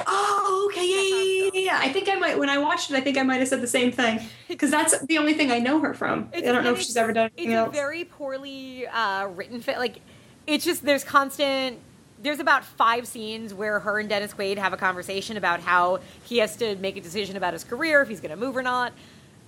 Oh, 0.07 0.69
okay, 0.71 0.85
yeah, 0.87 1.01
yeah, 1.01 1.49
yeah, 1.53 1.71
yeah. 1.77 1.79
I 1.89 1.91
think 1.93 2.09
I 2.09 2.15
might 2.15 2.37
when 2.39 2.49
I 2.49 2.57
watched 2.57 2.89
it. 2.89 2.95
I 2.95 3.01
think 3.01 3.17
I 3.17 3.23
might 3.23 3.37
have 3.37 3.47
said 3.47 3.61
the 3.61 3.67
same 3.67 3.91
thing 3.91 4.19
because 4.47 4.71
that's 4.71 4.97
the 5.05 5.17
only 5.17 5.33
thing 5.33 5.51
I 5.51 5.59
know 5.59 5.79
her 5.81 5.93
from. 5.93 6.29
I 6.33 6.41
don't 6.41 6.63
know 6.63 6.73
if 6.73 6.81
she's 6.81 6.95
ever 6.97 7.11
done 7.13 7.27
It's 7.27 7.33
anything 7.37 7.55
a 7.55 7.59
else. 7.65 7.73
very 7.75 8.05
poorly 8.05 8.87
uh, 8.87 9.27
written 9.27 9.61
fit. 9.61 9.77
Like, 9.77 9.97
it's 10.47 10.65
just 10.65 10.83
there's 10.85 11.03
constant. 11.03 11.79
There's 12.21 12.39
about 12.39 12.63
five 12.63 13.05
scenes 13.05 13.53
where 13.53 13.79
her 13.79 13.99
and 13.99 14.07
Dennis 14.07 14.33
Quaid 14.33 14.57
have 14.57 14.71
a 14.71 14.77
conversation 14.77 15.35
about 15.35 15.59
how 15.59 15.99
he 16.23 16.37
has 16.37 16.55
to 16.57 16.75
make 16.77 16.95
a 16.95 17.01
decision 17.01 17.35
about 17.35 17.53
his 17.53 17.65
career, 17.65 18.01
if 18.01 18.07
he's 18.07 18.21
going 18.21 18.31
to 18.31 18.37
move 18.37 18.55
or 18.55 18.61
not, 18.63 18.93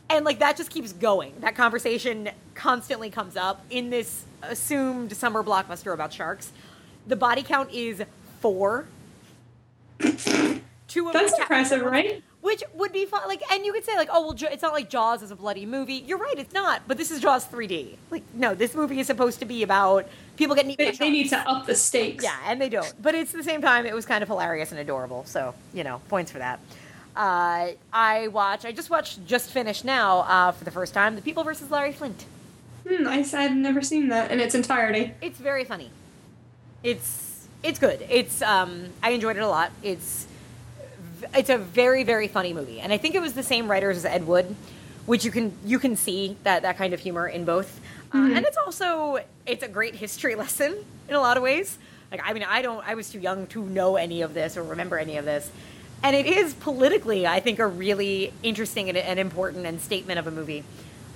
and 0.09 0.25
like 0.25 0.39
that 0.39 0.57
just 0.57 0.69
keeps 0.69 0.91
going. 0.93 1.33
That 1.39 1.55
conversation 1.55 2.29
constantly 2.53 3.09
comes 3.09 3.37
up 3.37 3.63
in 3.69 3.89
this 3.89 4.25
assumed 4.41 5.15
summer 5.15 5.43
blockbuster 5.43 5.93
about 5.93 6.13
sharks. 6.13 6.51
The 7.07 7.15
body 7.15 7.43
count 7.43 7.71
is 7.71 8.03
four. 8.41 8.85
Two 9.99 11.07
of 11.07 11.13
That's 11.13 11.37
impressive, 11.39 11.81
right? 11.81 12.23
Which 12.45 12.63
would 12.75 12.93
be 12.93 13.05
fun. 13.07 13.27
Like, 13.27 13.41
and 13.51 13.65
you 13.65 13.73
could 13.73 13.83
say 13.83 13.95
like, 13.95 14.09
oh 14.11 14.21
well, 14.21 14.35
it's 14.51 14.61
not 14.61 14.71
like 14.71 14.87
Jaws 14.87 15.23
is 15.23 15.31
a 15.31 15.35
bloody 15.35 15.65
movie. 15.65 15.95
You're 15.95 16.19
right, 16.19 16.35
it's 16.37 16.53
not. 16.53 16.83
But 16.87 16.99
this 16.99 17.09
is 17.09 17.19
Jaws 17.19 17.47
3D. 17.47 17.95
Like, 18.11 18.21
no, 18.35 18.53
this 18.53 18.75
movie 18.75 18.99
is 18.99 19.07
supposed 19.07 19.39
to 19.39 19.45
be 19.45 19.63
about 19.63 20.07
people 20.37 20.55
getting. 20.55 20.75
They, 20.77 20.91
they 20.91 21.09
need 21.09 21.29
to 21.29 21.37
up 21.49 21.65
the 21.65 21.73
stakes. 21.73 22.23
Yeah, 22.23 22.37
and 22.45 22.61
they 22.61 22.69
don't. 22.69 22.93
But 23.01 23.15
it's 23.15 23.31
the 23.31 23.41
same 23.41 23.63
time, 23.63 23.87
it 23.87 23.95
was 23.95 24.05
kind 24.05 24.21
of 24.21 24.27
hilarious 24.29 24.69
and 24.69 24.79
adorable. 24.79 25.25
So 25.25 25.55
you 25.73 25.83
know, 25.83 26.01
points 26.07 26.29
for 26.31 26.37
that. 26.37 26.59
Uh, 27.15 27.69
I 27.91 28.27
watch. 28.27 28.63
I 28.63 28.71
just 28.71 28.91
watched. 28.91 29.25
Just 29.25 29.49
finished 29.49 29.83
now 29.83 30.19
uh, 30.19 30.51
for 30.51 30.65
the 30.65 30.71
first 30.71 30.93
time. 30.93 31.15
The 31.15 31.23
People 31.23 31.43
versus 31.43 31.71
Larry 31.71 31.93
Flynt. 31.93 32.25
Hmm, 32.87 33.07
I, 33.07 33.25
I've 33.33 33.55
never 33.55 33.81
seen 33.81 34.09
that 34.09 34.29
in 34.29 34.39
its 34.39 34.53
entirety. 34.53 35.13
It's 35.19 35.39
very 35.39 35.63
funny. 35.63 35.89
It's 36.83 37.47
it's 37.63 37.79
good. 37.79 38.05
It's 38.07 38.43
um 38.43 38.89
I 39.01 39.09
enjoyed 39.09 39.35
it 39.35 39.41
a 39.41 39.47
lot. 39.47 39.71
It's 39.81 40.27
it's 41.33 41.49
a 41.49 41.57
very 41.57 42.03
very 42.03 42.27
funny 42.27 42.53
movie, 42.53 42.79
and 42.79 42.91
I 42.93 42.97
think 42.97 43.15
it 43.15 43.21
was 43.21 43.33
the 43.33 43.43
same 43.43 43.69
writers 43.69 43.97
as 43.97 44.05
Ed 44.05 44.27
Wood, 44.27 44.55
which 45.05 45.25
you 45.25 45.31
can 45.31 45.53
you 45.65 45.79
can 45.79 45.95
see 45.95 46.37
that 46.43 46.61
that 46.63 46.77
kind 46.77 46.93
of 46.93 46.99
humor 46.99 47.27
in 47.27 47.45
both. 47.45 47.79
Uh, 48.13 48.17
and 48.17 48.45
it's 48.45 48.57
also 48.57 49.19
it's 49.45 49.63
a 49.63 49.67
great 49.67 49.95
history 49.95 50.35
lesson 50.43 50.75
in 51.09 51.15
a 51.15 51.19
lot 51.19 51.37
of 51.37 51.43
ways. 51.43 51.77
Like 52.11 52.21
I 52.23 52.33
mean 52.33 52.43
I 52.43 52.61
don't 52.61 52.87
I 52.87 52.95
was 52.95 53.09
too 53.09 53.19
young 53.19 53.47
to 53.47 53.63
know 53.63 53.95
any 53.97 54.21
of 54.21 54.33
this 54.33 54.57
or 54.57 54.63
remember 54.63 54.97
any 54.97 55.17
of 55.17 55.25
this. 55.25 55.49
and 56.03 56.15
it 56.15 56.25
is 56.27 56.53
politically, 56.53 57.25
I 57.25 57.39
think, 57.39 57.57
a 57.59 57.65
really 57.67 58.31
interesting 58.43 58.89
and, 58.89 58.97
and 58.97 59.19
important 59.19 59.65
and 59.65 59.81
statement 59.81 60.19
of 60.19 60.27
a 60.27 60.31
movie. 60.31 60.63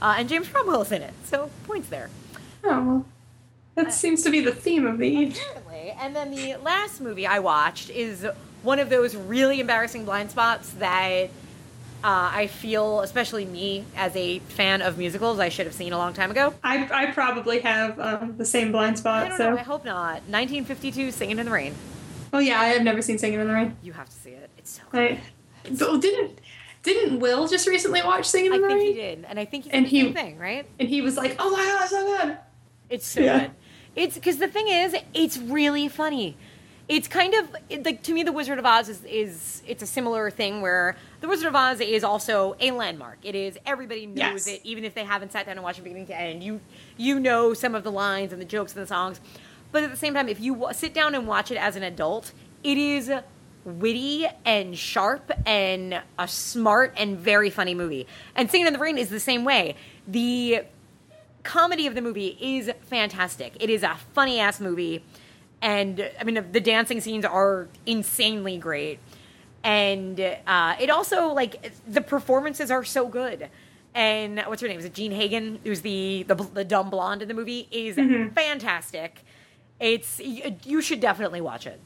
Uh, 0.02 0.16
and 0.18 0.30
James 0.30 0.48
Cromwell 0.48 0.82
is 0.82 0.92
in 0.92 1.02
it, 1.04 1.14
so 1.26 1.50
points 1.68 1.90
there. 1.90 2.10
Oh, 2.64 2.70
well, 2.70 3.06
that 3.76 3.94
seems 3.94 4.24
to 4.24 4.30
be 4.32 4.40
the 4.40 4.54
theme 4.54 4.88
of 4.88 4.98
the 4.98 5.08
evening. 5.08 5.94
And 6.00 6.16
then 6.16 6.32
the 6.32 6.56
last 6.58 7.02
movie 7.02 7.28
I 7.28 7.40
watched 7.40 7.90
is 7.90 8.26
one 8.64 8.80
of 8.80 8.90
those 8.90 9.16
really 9.16 9.60
embarrassing 9.60 10.06
blind 10.06 10.32
spots 10.32 10.70
that 10.80 11.26
uh, 12.04 12.32
I 12.34 12.48
feel, 12.48 13.02
especially 13.02 13.46
me 13.46 13.84
as 13.96 14.16
a 14.16 14.40
fan 14.40 14.82
of 14.82 14.98
musicals, 14.98 15.40
I 15.40 15.50
should 15.50 15.66
have 15.66 15.76
seen 15.76 15.92
a 15.94 15.98
long 15.98 16.14
time 16.14 16.32
ago. 16.32 16.54
I, 16.64 16.88
I 16.92 17.06
probably 17.12 17.60
have 17.60 18.00
um, 18.00 18.38
the 18.38 18.46
same 18.46 18.72
blind 18.72 18.96
I 18.96 19.00
spot. 19.00 19.30
don't 19.30 19.38
So, 19.38 19.50
know. 19.52 19.58
I 19.58 19.64
hope 19.64 19.84
not. 19.86 20.22
1952, 20.28 21.12
Singing 21.12 21.40
in 21.40 21.46
the 21.46 21.52
Rain. 21.52 21.76
oh 22.34 22.40
yeah, 22.40 22.60
I 22.60 22.66
have 22.68 22.84
never 22.84 23.02
seen 23.02 23.18
Singing 23.18 23.40
in 23.40 23.48
the 23.48 23.54
Rain. 23.54 23.76
You 23.84 23.94
have 23.94 24.08
to 24.10 24.16
see 24.16 24.32
it. 24.32 24.50
It's 24.58 24.72
so 24.72 24.84
good. 24.92 25.20
I, 25.66 25.70
didn't 26.00 26.40
didn't 26.84 27.20
Will 27.20 27.48
just 27.50 27.68
recently 27.68 28.02
watch 28.02 28.26
Singing 28.26 28.54
in 28.54 28.62
the 28.62 28.68
Rain? 28.68 28.76
I 28.78 28.80
think 28.80 28.96
he 28.96 29.02
did, 29.02 29.26
and 29.28 29.40
I 29.40 29.44
think 29.46 29.64
he's 29.66 29.74
And 29.74 29.86
he- 29.86 30.14
thing, 30.14 30.38
right? 30.38 30.66
And 30.80 30.88
he 30.88 31.02
was 31.02 31.18
like, 31.18 31.36
"Oh 31.40 31.50
my 31.52 31.58
god, 31.66 31.88
so 31.90 32.18
good." 32.26 32.38
It's 32.90 33.06
so 33.06 33.20
Yeah. 33.22 33.40
good. 33.40 33.52
It's 33.98 34.16
because 34.16 34.38
the 34.38 34.48
thing 34.48 34.70
is, 34.70 34.96
it's 35.14 35.38
really 35.38 35.90
funny. 35.90 36.38
It's 36.90 37.08
kind 37.08 37.36
of 37.36 37.56
it, 37.70 37.86
like 37.86 38.02
to 38.04 38.14
me, 38.14 38.24
The 38.24 38.32
Wizard 38.32 38.58
of 38.58 38.66
Oz 38.66 38.90
is, 38.90 39.04
is 39.06 39.62
it's 39.68 39.84
a 39.84 39.86
similar 39.86 40.32
thing 40.32 40.60
where 40.62 40.96
The 41.22 41.28
Wizard 41.28 41.46
of 41.48 41.56
Oz 41.56 41.80
is 41.82 42.04
also 42.04 42.56
a 42.60 42.72
landmark. 42.72 43.20
It 43.24 43.36
is 43.36 43.58
everybody 43.66 44.08
knows 44.08 44.18
Yes. 44.18 44.48
it, 44.48 44.62
even 44.64 44.84
if 44.84 44.96
they 44.96 45.04
haven't 45.04 45.32
sat 45.32 45.46
down 45.46 45.54
and 45.58 45.64
watched 45.64 45.78
it 45.80 45.84
beginning 45.84 46.08
to 46.08 46.20
end. 46.20 46.44
You 46.44 46.60
you 46.98 47.20
know 47.20 47.54
some 47.54 47.76
of 47.76 47.84
the 47.84 47.92
lines 47.92 48.34
and 48.34 48.42
the 48.42 48.46
jokes 48.46 48.74
and 48.74 48.82
the 48.82 48.88
songs, 48.88 49.22
but 49.72 49.84
at 49.84 49.92
the 49.92 49.98
same 49.98 50.16
time, 50.16 50.28
if 50.28 50.40
you 50.42 50.54
wa- 50.56 50.72
sit 50.72 50.94
down 50.96 51.14
and 51.14 51.28
watch 51.28 51.52
it 51.52 51.58
as 51.58 51.76
an 51.76 51.84
adult, 51.84 52.32
it 52.64 52.78
is 52.78 53.12
witty 53.64 54.26
and 54.44 54.76
sharp 54.76 55.32
and 55.46 56.02
a 56.18 56.28
smart 56.28 56.94
and 56.98 57.20
very 57.20 57.52
funny 57.52 57.76
movie. 57.76 58.08
And 58.36 58.50
Singing 58.50 58.66
in 58.66 58.74
the 58.74 58.80
Rain 58.80 58.98
is 58.98 59.10
the 59.10 59.20
same 59.20 59.44
way. 59.44 59.76
The 60.08 60.62
comedy 61.44 61.86
of 61.86 61.94
the 61.94 62.02
movie 62.02 62.36
is 62.42 62.72
fantastic. 62.82 63.56
It 63.60 63.70
is 63.70 63.84
a 63.84 63.96
funny 64.14 64.40
ass 64.40 64.60
movie, 64.60 65.04
and 65.62 66.10
I 66.20 66.24
mean 66.24 66.44
the 66.52 66.60
dancing 66.60 67.02
scenes 67.02 67.26
are 67.26 67.68
insanely 67.86 68.58
great, 68.58 69.00
and 69.64 70.20
uh, 70.20 70.76
it 70.80 70.90
also 70.90 71.34
like 71.34 71.74
the 71.88 72.02
performances 72.02 72.72
are 72.72 72.84
so 72.84 73.08
good. 73.08 73.50
And 73.96 74.40
what's 74.46 74.62
her 74.62 74.68
name? 74.68 74.80
Is 74.80 74.86
it 74.86 74.94
Jean 74.94 75.12
Hagen? 75.12 75.60
Who's 75.64 75.82
the 75.82 76.24
the, 76.28 76.36
the 76.36 76.64
dumb 76.64 76.90
blonde 76.90 77.22
in 77.22 77.28
the 77.28 77.34
movie? 77.34 77.68
Is 77.72 77.96
fantastic. 78.34 79.24
It's 79.80 80.20
you, 80.20 80.56
you 80.64 80.82
should 80.82 81.00
definitely 81.00 81.42
watch 81.42 81.66
it. 81.66 81.80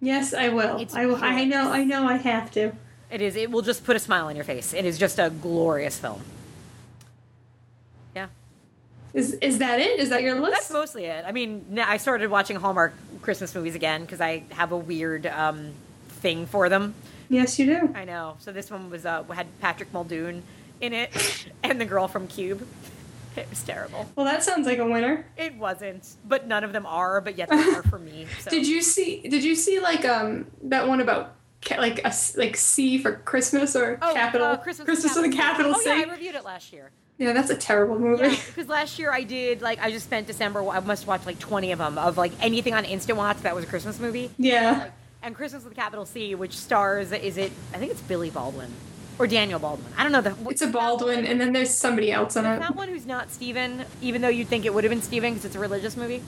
Yes, 0.00 0.32
I 0.32 0.48
will. 0.50 0.78
It's 0.78 0.94
I 0.94 1.06
will. 1.06 1.16
I 1.16 1.44
know. 1.44 1.70
I 1.72 1.84
know. 1.84 2.06
I 2.06 2.16
have 2.16 2.50
to. 2.52 2.72
It 3.10 3.20
is. 3.22 3.36
It 3.36 3.50
will 3.50 3.62
just 3.62 3.84
put 3.84 3.96
a 3.96 3.98
smile 3.98 4.26
on 4.26 4.36
your 4.36 4.44
face. 4.44 4.72
It 4.72 4.84
is 4.84 4.98
just 4.98 5.18
a 5.18 5.30
glorious 5.30 5.98
film. 5.98 6.22
Is 9.14 9.34
is 9.34 9.58
that 9.58 9.80
it? 9.80 9.98
Is 9.98 10.10
that 10.10 10.22
your 10.22 10.38
list? 10.40 10.52
That's 10.52 10.70
mostly 10.70 11.04
it. 11.06 11.24
I 11.26 11.32
mean, 11.32 11.78
I 11.84 11.96
started 11.96 12.30
watching 12.30 12.56
Hallmark 12.56 12.92
Christmas 13.22 13.54
movies 13.54 13.74
again 13.74 14.02
because 14.02 14.20
I 14.20 14.44
have 14.50 14.72
a 14.72 14.76
weird 14.76 15.26
um, 15.26 15.72
thing 16.08 16.46
for 16.46 16.68
them. 16.68 16.94
yes, 17.28 17.58
you 17.58 17.66
do. 17.66 17.92
I 17.94 18.04
know. 18.04 18.36
So 18.40 18.52
this 18.52 18.70
one 18.70 18.90
was 18.90 19.06
uh, 19.06 19.22
had 19.24 19.46
Patrick 19.60 19.92
Muldoon 19.92 20.42
in 20.80 20.92
it 20.92 21.46
and 21.62 21.80
the 21.80 21.84
girl 21.86 22.06
from 22.08 22.26
Cube. 22.26 22.66
It 23.36 23.48
was 23.50 23.62
terrible. 23.62 24.10
Well, 24.16 24.26
that 24.26 24.42
sounds 24.42 24.66
like 24.66 24.78
a 24.78 24.86
winner. 24.86 25.24
It 25.36 25.54
wasn't, 25.56 26.06
but 26.26 26.46
none 26.46 26.64
of 26.64 26.72
them 26.72 26.86
are. 26.86 27.20
But 27.20 27.38
yet 27.38 27.48
they 27.48 27.56
are 27.56 27.82
for 27.84 27.98
me. 27.98 28.26
So. 28.40 28.50
Did 28.50 28.66
you 28.66 28.82
see? 28.82 29.20
Did 29.28 29.44
you 29.44 29.54
see 29.54 29.80
like 29.80 30.04
um 30.04 30.46
that 30.64 30.86
one 30.88 31.00
about 31.00 31.34
like 31.76 32.00
a 32.04 32.12
like 32.36 32.56
C 32.56 32.98
for 32.98 33.12
Christmas 33.12 33.74
or 33.76 33.98
Oh, 34.02 34.12
capital 34.12 34.46
uh, 34.48 34.56
Christmas, 34.58 35.02
with 35.16 35.24
a 35.24 35.28
capital 35.36 35.72
Oh 35.74 35.80
C? 35.80 35.88
yeah, 35.88 36.04
I 36.06 36.10
reviewed 36.10 36.34
it 36.34 36.44
last 36.44 36.72
year. 36.72 36.90
Yeah, 37.18 37.32
that's 37.32 37.50
a 37.50 37.56
terrible 37.56 37.98
movie. 37.98 38.28
Yeah, 38.28 38.36
because 38.46 38.68
last 38.68 38.98
year 38.98 39.12
I 39.12 39.24
did 39.24 39.60
like 39.60 39.80
I 39.80 39.90
just 39.90 40.06
spent 40.06 40.26
December. 40.26 40.66
I 40.68 40.80
must 40.80 41.06
watch 41.06 41.26
like 41.26 41.38
twenty 41.38 41.72
of 41.72 41.78
them 41.78 41.98
of 41.98 42.16
like 42.16 42.32
anything 42.40 42.74
on 42.74 42.84
Instant 42.84 43.18
Watch 43.18 43.38
that 43.38 43.54
was 43.54 43.64
a 43.64 43.66
Christmas 43.66 43.98
movie. 43.98 44.30
Yeah. 44.38 44.78
Like, 44.82 44.92
and 45.20 45.34
Christmas 45.34 45.64
with 45.64 45.72
a 45.72 45.76
capital 45.76 46.06
C, 46.06 46.36
which 46.36 46.56
stars 46.56 47.10
is 47.10 47.36
it? 47.36 47.50
I 47.74 47.78
think 47.78 47.90
it's 47.90 48.00
Billy 48.02 48.30
Baldwin 48.30 48.70
or 49.18 49.26
Daniel 49.26 49.58
Baldwin. 49.58 49.92
I 49.96 50.04
don't 50.04 50.12
know 50.12 50.20
the. 50.20 50.36
It's 50.48 50.62
a 50.62 50.68
Baldwin, 50.68 51.26
and 51.26 51.40
then 51.40 51.52
there's 51.52 51.74
somebody 51.74 52.12
else 52.12 52.36
in 52.36 52.46
it. 52.46 52.60
That 52.60 52.76
one 52.76 52.88
who's 52.88 53.06
not 53.06 53.30
Steven, 53.30 53.84
even 54.00 54.22
though 54.22 54.28
you'd 54.28 54.48
think 54.48 54.64
it 54.64 54.72
would 54.72 54.84
have 54.84 54.90
been 54.90 55.02
Steven 55.02 55.32
because 55.32 55.44
it's 55.44 55.56
a 55.56 55.60
religious 55.60 55.96
movie. 55.96 56.22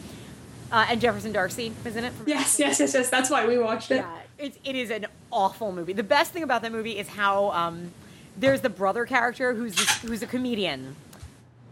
Uh, 0.72 0.86
and 0.88 1.00
Jefferson 1.00 1.32
D'Arcy 1.32 1.72
isn't 1.84 2.04
it. 2.04 2.12
From 2.12 2.28
Yes, 2.28 2.58
yes, 2.58 2.78
yes, 2.78 2.94
yes. 2.94 3.10
That's 3.10 3.28
why 3.30 3.46
we 3.46 3.58
watched 3.58 3.90
it. 3.90 3.96
Yeah, 3.96 4.18
it, 4.38 4.56
it 4.64 4.76
is 4.76 4.90
an 4.90 5.06
awful 5.32 5.72
movie. 5.72 5.92
The 5.92 6.02
best 6.04 6.32
thing 6.32 6.42
about 6.42 6.62
that 6.62 6.72
movie 6.72 6.98
is 6.98 7.08
how 7.08 7.50
um, 7.50 7.92
there's 8.36 8.60
the 8.60 8.70
brother 8.70 9.04
character 9.04 9.54
who's 9.54 9.74
this, 9.74 10.02
who's 10.02 10.22
a 10.22 10.26
comedian. 10.26 10.96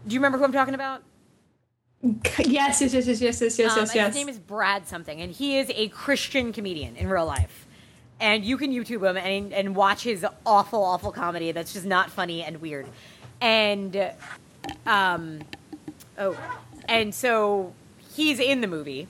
Do 0.07 0.13
you 0.13 0.19
remember 0.19 0.37
who 0.37 0.43
I'm 0.43 0.51
talking 0.51 0.73
about? 0.73 1.03
Yes, 2.01 2.81
yes, 2.81 2.93
yes, 2.93 3.07
yes, 3.07 3.21
yes, 3.21 3.41
yes, 3.41 3.59
yes, 3.59 3.77
Um, 3.77 3.87
yes. 3.93 4.07
His 4.07 4.15
name 4.15 4.29
is 4.29 4.39
Brad 4.39 4.87
something, 4.87 5.21
and 5.21 5.31
he 5.31 5.57
is 5.59 5.69
a 5.75 5.89
Christian 5.89 6.53
comedian 6.53 6.95
in 6.95 7.09
real 7.09 7.25
life. 7.25 7.67
And 8.21 8.43
you 8.45 8.57
can 8.57 8.71
YouTube 8.71 9.07
him 9.07 9.17
and, 9.17 9.53
and 9.53 9.75
watch 9.75 10.03
his 10.03 10.25
awful, 10.45 10.83
awful 10.83 11.11
comedy 11.11 11.51
that's 11.51 11.73
just 11.73 11.85
not 11.85 12.09
funny 12.09 12.43
and 12.43 12.61
weird. 12.61 12.87
And, 13.41 14.11
um, 14.85 15.39
oh, 16.17 16.37
and 16.87 17.13
so 17.13 17.73
he's 18.13 18.39
in 18.39 18.61
the 18.61 18.67
movie. 18.67 19.07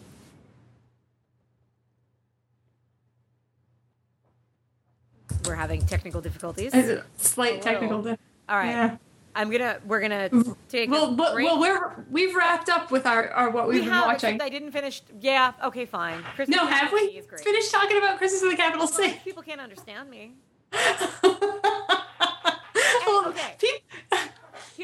We're 5.45 5.55
having 5.55 5.85
technical 5.85 6.21
difficulties. 6.21 6.73
It's 6.73 6.89
a 6.89 7.05
slight 7.17 7.61
technical. 7.61 8.01
Di- 8.01 8.17
All 8.49 8.57
right, 8.57 8.69
Yeah. 8.69 8.97
I'm 9.35 9.51
gonna 9.51 9.77
we're 9.85 10.01
gonna 10.01 10.29
mm-hmm. 10.29 10.51
take. 10.69 10.89
Well, 10.89 11.09
a 11.09 11.11
but, 11.11 11.33
break. 11.33 11.45
well, 11.45 11.59
we're 11.59 12.03
we've 12.09 12.35
wrapped 12.35 12.67
up 12.67 12.91
with 12.91 13.05
our, 13.05 13.29
our 13.29 13.49
what 13.51 13.67
we 13.67 13.75
we've 13.75 13.83
been 13.83 13.93
have, 13.93 14.07
watching. 14.07 14.41
I 14.41 14.49
didn't 14.49 14.71
finish. 14.71 15.01
Yeah, 15.21 15.53
okay, 15.63 15.85
fine. 15.85 16.23
Christmas 16.35 16.57
No, 16.57 16.65
have 16.65 16.91
we 16.91 16.99
is 16.99 17.25
finished 17.41 17.71
talking 17.71 17.97
about 17.97 18.17
Christmas 18.17 18.41
in 18.41 18.49
the 18.49 18.55
capital 18.55 18.87
City? 18.87 19.19
People 19.23 19.43
can't 19.43 19.61
understand 19.61 20.09
me. 20.09 20.33
Okay. 23.27 23.55
peop- 23.59 23.81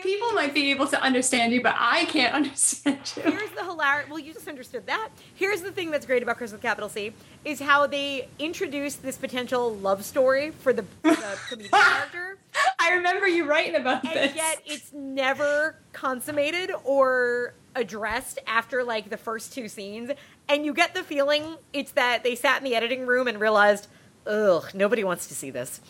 people 0.04 0.32
might 0.34 0.54
be 0.54 0.72
able 0.72 0.88
to 0.88 1.02
understand 1.02 1.54
you, 1.54 1.62
but 1.62 1.76
I 1.78 2.06
can't 2.06 2.34
understand 2.36 3.14
you. 3.16 3.24
Here's 3.24 3.52
the 3.52 3.64
hilarious. 3.64 4.10
Well, 4.10 4.20
you 4.20 4.34
just 4.34 4.48
understood 4.48 4.86
that. 4.88 5.10
Here's 5.36 5.62
the 5.62 5.72
thing 5.72 5.92
that's 5.92 6.06
great 6.06 6.24
about 6.24 6.38
Christmas 6.38 6.58
with 6.58 6.62
Capital 6.62 6.90
C 6.90 7.14
is 7.44 7.60
how 7.60 7.88
they 7.88 8.28
introduced 8.40 9.04
this 9.04 9.18
potential 9.18 9.76
love 9.76 10.04
story 10.04 10.52
for 10.52 10.74
the, 10.74 10.84
for 11.02 11.12
the 11.12 11.38
comedian 11.50 11.72
character, 11.72 12.38
I 12.80 12.94
remember 12.94 13.28
you 13.28 13.46
writing 13.46 13.76
about 13.76 14.04
and 14.04 14.14
this. 14.14 14.28
And 14.28 14.36
yet 14.36 14.62
it's 14.66 14.94
never 14.94 15.76
consummated 15.94 16.72
or 16.84 17.54
addressed 17.76 18.40
after 18.48 18.84
like 18.84 19.10
the 19.10 19.18
first 19.18 19.54
two 19.54 19.68
scenes. 19.68 20.12
And 20.48 20.66
you 20.66 20.74
get 20.74 20.94
the 20.94 21.04
feeling 21.04 21.56
it's 21.74 21.92
that 21.94 22.24
they 22.24 22.36
sat 22.36 22.58
in 22.58 22.64
the 22.64 22.76
editing 22.76 23.06
room 23.06 23.28
and 23.28 23.40
realized, 23.40 23.88
ugh, 24.28 24.70
nobody 24.74 25.04
wants 25.04 25.28
to 25.28 25.36
see 25.36 25.50
this. 25.50 25.82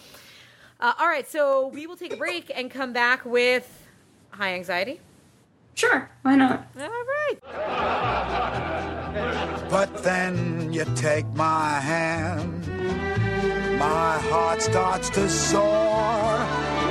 Uh, 0.80 0.94
all 1.00 1.08
right, 1.08 1.30
so 1.30 1.68
we 1.68 1.88
will 1.88 1.96
take 1.96 2.14
a 2.14 2.18
break 2.18 2.52
and 2.54 2.70
come 2.70 2.92
back 2.92 3.24
with 3.26 3.85
high 4.36 4.54
anxiety. 4.54 5.00
Sure, 5.76 6.10
why 6.24 6.36
not? 6.36 6.68
All 6.80 6.88
right. 6.88 7.38
But 9.70 10.04
then 10.04 10.72
you 10.72 10.86
take 10.96 11.26
my 11.34 11.80
hand, 11.80 12.68
my 13.80 14.18
heart 14.30 14.62
starts 14.62 15.10
to 15.12 15.30
soar 15.30 16.38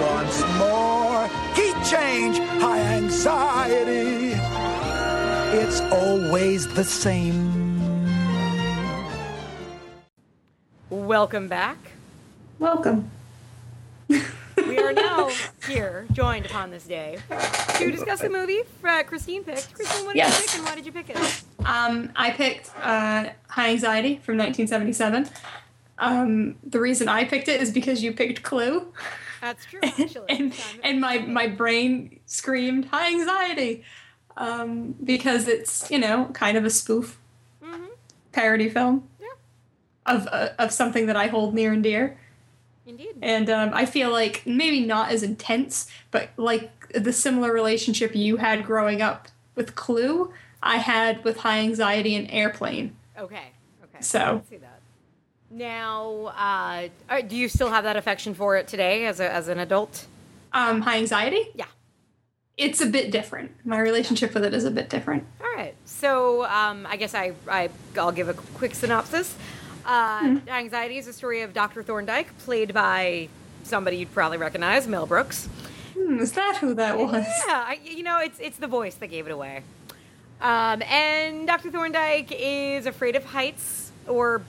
once 0.01 0.43
more. 0.59 1.29
Key 1.55 1.73
change, 1.85 2.39
high 2.61 2.81
anxiety. 2.81 4.35
It's 5.57 5.81
always 5.93 6.67
the 6.67 6.85
same. 6.85 7.53
Welcome 10.91 11.49
back. 11.49 11.79
Welcome. 12.59 13.11
We 14.57 14.79
are 14.79 14.93
now 14.93 15.31
here, 15.67 16.07
joined 16.13 16.47
upon 16.47 16.71
this 16.71 16.85
day, 16.85 17.19
to 17.79 17.91
discuss 17.91 18.21
the 18.21 18.29
movie 18.31 18.61
uh, 18.85 19.03
Christine 19.03 19.43
picked. 19.45 19.75
Christine, 19.75 20.05
what 20.07 20.13
did 20.15 20.19
Yes. 20.19 20.39
you 20.41 20.47
pick 20.47 20.57
and 20.57 20.65
why 20.65 20.75
did 20.75 20.87
you 20.87 20.93
pick 20.93 21.11
it? 21.11 21.43
Um, 21.67 22.13
I 22.17 22.31
picked 22.31 22.71
uh, 22.81 23.31
High 23.49 23.71
Anxiety 23.71 24.21
from 24.23 24.37
1977. 24.39 25.29
Um, 25.99 26.57
the 26.65 26.81
reason 26.81 27.09
I 27.09 27.25
picked 27.25 27.49
it 27.49 27.61
is 27.61 27.71
because 27.71 28.03
you 28.03 28.13
picked 28.13 28.43
Clue, 28.43 28.93
That's 29.41 29.65
true, 29.67 29.81
actually. 29.83 30.27
and, 30.29 30.55
and 30.83 31.01
my 31.01 31.19
my 31.19 31.47
brain 31.47 32.19
screamed 32.27 32.87
High 32.87 33.09
Anxiety 33.09 33.85
um, 34.37 34.93
because 35.05 35.47
it's 35.49 35.89
you 35.91 35.99
know 35.99 36.27
kind 36.33 36.57
of 36.57 36.65
a 36.65 36.71
spoof 36.71 37.19
Mhm. 37.65 37.89
parody 38.33 38.69
film 38.69 39.09
Yeah, 39.21 39.27
of 40.07 40.27
uh, 40.33 40.49
of 40.59 40.73
something 40.73 41.07
that 41.07 41.17
I 41.17 41.29
hold 41.29 41.55
near 41.55 41.73
and 41.73 41.83
dear. 41.83 42.19
Indeed. 42.87 43.17
And 43.23 43.49
um, 43.51 43.71
I 43.73 43.87
feel 43.87 44.11
like 44.11 44.43
maybe 44.47 44.81
not 44.85 45.11
as 45.11 45.23
intense, 45.23 45.89
but 46.11 46.31
like 46.37 46.93
the 46.93 47.13
similar 47.13 47.53
relationship 47.53 48.15
you 48.15 48.37
had 48.39 48.65
growing 48.65 49.03
up 49.03 49.29
with 49.55 49.75
Clue, 49.75 50.33
I 50.63 50.77
had 50.79 51.25
with 51.25 51.39
High 51.39 51.61
Anxiety 51.61 52.15
and 52.15 52.31
Airplane. 52.31 52.97
Okay, 53.19 53.53
okay. 53.85 53.99
So- 54.01 54.43
see 54.49 54.57
that. 54.57 54.81
Now, 55.51 56.33
uh, 56.37 56.89
are- 57.09 57.23
do 57.23 57.37
you 57.37 57.49
still 57.49 57.71
have 57.71 57.85
that 57.85 57.97
affection 57.97 58.35
for 58.35 58.57
it 58.57 58.67
today 58.67 59.07
as 59.07 59.21
a, 59.21 59.33
as 59.33 59.47
an 59.49 59.59
adult? 59.61 60.07
Um, 60.53 60.81
high 60.81 60.97
anxiety. 60.99 61.43
Yeah. 61.55 61.67
It's 62.57 62.81
a 62.81 62.87
bit 62.87 63.11
different. 63.11 63.53
My 63.65 63.79
relationship 63.81 64.35
with 64.35 64.45
it 64.45 64.55
is 64.55 64.65
a 64.65 64.71
bit 64.71 64.89
different. 64.89 65.25
All 65.41 65.53
right. 65.55 65.75
So 65.85 66.45
um, 66.47 66.87
I 66.89 66.97
guess 66.97 67.15
I, 67.15 67.33
I 67.49 67.69
I'll 67.97 68.13
give 68.13 68.29
a 68.29 68.35
quick 68.35 68.75
synopsis. 68.75 69.37
Uh, 69.85 70.39
Anxiety 70.49 70.99
is 70.99 71.07
a 71.07 71.13
story 71.13 71.43
of 71.43 71.53
Dr. 71.53 71.83
Thorndike, 71.83 72.37
played 72.39 72.73
by 72.73 73.29
somebody 73.63 73.99
you'd 73.99 74.13
probably 74.13 74.39
recognize, 74.39 74.87
Mel 74.89 75.07
Brooks. 75.07 75.47
Hmm, 75.97 76.19
is 76.19 76.33
that 76.33 76.57
who 76.57 76.75
that 76.75 76.99
was? 76.99 77.13
Yeah, 77.47 77.65
I, 77.69 77.79
you 77.85 78.03
know, 78.03 78.19
it's 78.19 78.39
it's 78.41 78.57
the 78.59 78.67
voice 78.67 78.95
that 78.97 79.09
gave 79.09 79.27
it 79.27 79.31
away. 79.31 79.63
Um, 80.41 80.83
and 80.83 81.47
Dr. 81.47 81.71
Thorndike 81.71 82.33
is 82.37 82.87
afraid 82.87 83.17
of 83.17 83.25
heights 83.25 83.93
or 84.09 84.43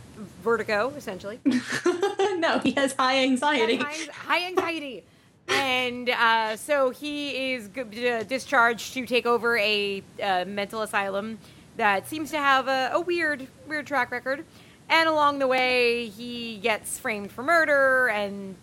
vertigo, 0.43 0.91
essentially. 0.97 1.39
no, 1.45 2.59
he 2.59 2.71
has 2.71 2.93
high 2.93 3.19
anxiety. 3.19 3.77
high, 3.77 4.07
high 4.11 4.47
anxiety. 4.47 5.03
And 5.47 6.09
uh, 6.09 6.57
so 6.57 6.89
he 6.89 7.53
is 7.53 7.69
g- 7.69 8.09
uh, 8.09 8.23
discharged 8.23 8.93
to 8.95 9.05
take 9.05 9.25
over 9.27 9.57
a 9.57 10.01
uh, 10.21 10.43
mental 10.45 10.81
asylum 10.81 11.37
that 11.77 12.07
seems 12.07 12.31
to 12.31 12.39
have 12.39 12.67
a, 12.67 12.89
a 12.93 12.99
weird, 12.99 13.47
weird 13.67 13.85
track 13.85 14.11
record. 14.11 14.43
And 14.89 15.09
along 15.09 15.39
the 15.39 15.47
way, 15.47 16.07
he 16.07 16.57
gets 16.57 16.99
framed 16.99 17.31
for 17.31 17.43
murder 17.43 18.07
and 18.09 18.55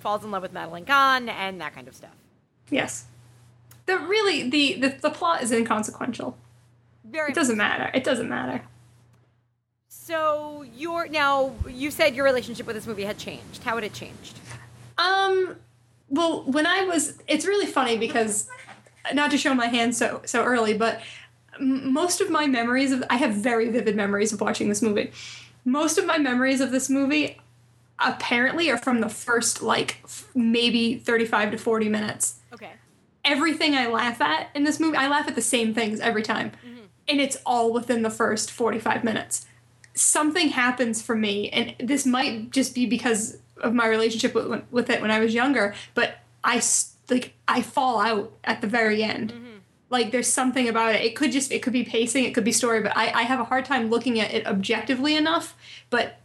falls 0.00 0.24
in 0.24 0.30
love 0.30 0.42
with 0.42 0.52
Madeline 0.52 0.84
Kahn 0.84 1.28
and 1.28 1.60
that 1.60 1.74
kind 1.74 1.86
of 1.86 1.94
stuff. 1.94 2.14
Yes. 2.70 3.06
The 3.86 3.98
really 3.98 4.48
the, 4.48 4.74
the 4.80 4.88
the 5.00 5.10
plot 5.10 5.42
is 5.42 5.52
inconsequential. 5.52 6.36
Very 7.04 7.30
It 7.30 7.34
doesn't 7.34 7.56
matter. 7.56 7.90
It 7.94 8.02
doesn't 8.02 8.28
matter. 8.28 8.62
So 9.88 10.64
your 10.74 11.08
now 11.08 11.52
you 11.68 11.90
said 11.90 12.14
your 12.14 12.24
relationship 12.24 12.66
with 12.66 12.76
this 12.76 12.86
movie 12.86 13.04
had 13.04 13.18
changed. 13.18 13.62
How 13.62 13.74
had 13.74 13.84
it 13.84 13.92
changed? 13.92 14.38
Um, 14.98 15.56
well, 16.08 16.44
when 16.44 16.66
I 16.66 16.84
was, 16.84 17.18
it's 17.28 17.44
really 17.46 17.66
funny 17.66 17.98
because, 17.98 18.48
not 19.12 19.30
to 19.32 19.38
show 19.38 19.54
my 19.54 19.66
hand 19.66 19.94
so 19.94 20.22
so 20.24 20.42
early, 20.42 20.76
but 20.76 21.00
most 21.60 22.20
of 22.20 22.30
my 22.30 22.46
memories 22.46 22.92
of 22.92 23.04
I 23.10 23.16
have 23.16 23.34
very 23.34 23.68
vivid 23.70 23.96
memories 23.96 24.32
of 24.32 24.40
watching 24.40 24.68
this 24.68 24.82
movie. 24.82 25.12
Most 25.66 25.98
of 25.98 26.06
my 26.06 26.16
memories 26.16 26.60
of 26.60 26.70
this 26.70 26.88
movie 26.88 27.38
apparently 27.98 28.70
are 28.70 28.78
from 28.78 29.00
the 29.00 29.08
first 29.08 29.62
like 29.62 29.98
f- 30.04 30.30
maybe 30.32 30.94
35 30.96 31.50
to 31.50 31.58
40 31.58 31.88
minutes. 31.88 32.36
Okay. 32.52 32.70
Everything 33.24 33.74
I 33.74 33.88
laugh 33.88 34.20
at 34.20 34.48
in 34.54 34.62
this 34.62 34.78
movie, 34.78 34.96
I 34.96 35.08
laugh 35.08 35.26
at 35.26 35.34
the 35.34 35.42
same 35.42 35.74
things 35.74 35.98
every 35.98 36.22
time. 36.22 36.52
Mm-hmm. 36.64 36.84
And 37.08 37.20
it's 37.20 37.38
all 37.44 37.72
within 37.72 38.02
the 38.02 38.10
first 38.10 38.52
45 38.52 39.02
minutes. 39.02 39.46
Something 39.94 40.50
happens 40.50 41.02
for 41.02 41.16
me, 41.16 41.48
and 41.50 41.74
this 41.80 42.06
might 42.06 42.52
just 42.52 42.72
be 42.72 42.86
because 42.86 43.38
of 43.60 43.74
my 43.74 43.88
relationship 43.88 44.34
with, 44.34 44.62
with 44.70 44.88
it 44.88 45.00
when 45.00 45.10
I 45.10 45.18
was 45.18 45.34
younger, 45.34 45.74
but 45.94 46.18
I 46.44 46.62
like 47.10 47.34
I 47.48 47.62
fall 47.62 48.00
out 48.00 48.32
at 48.44 48.60
the 48.60 48.66
very 48.68 49.02
end. 49.02 49.32
Mm-hmm. 49.32 49.45
Like 49.88 50.10
there's 50.10 50.32
something 50.32 50.68
about 50.68 50.94
it. 50.94 51.02
It 51.02 51.16
could 51.16 51.32
just 51.32 51.52
it 51.52 51.62
could 51.62 51.72
be 51.72 51.84
pacing, 51.84 52.24
it 52.24 52.34
could 52.34 52.44
be 52.44 52.52
story, 52.52 52.80
but 52.80 52.96
I, 52.96 53.10
I 53.10 53.22
have 53.22 53.40
a 53.40 53.44
hard 53.44 53.64
time 53.64 53.88
looking 53.88 54.18
at 54.18 54.32
it 54.32 54.46
objectively 54.46 55.16
enough. 55.16 55.54
But 55.90 56.20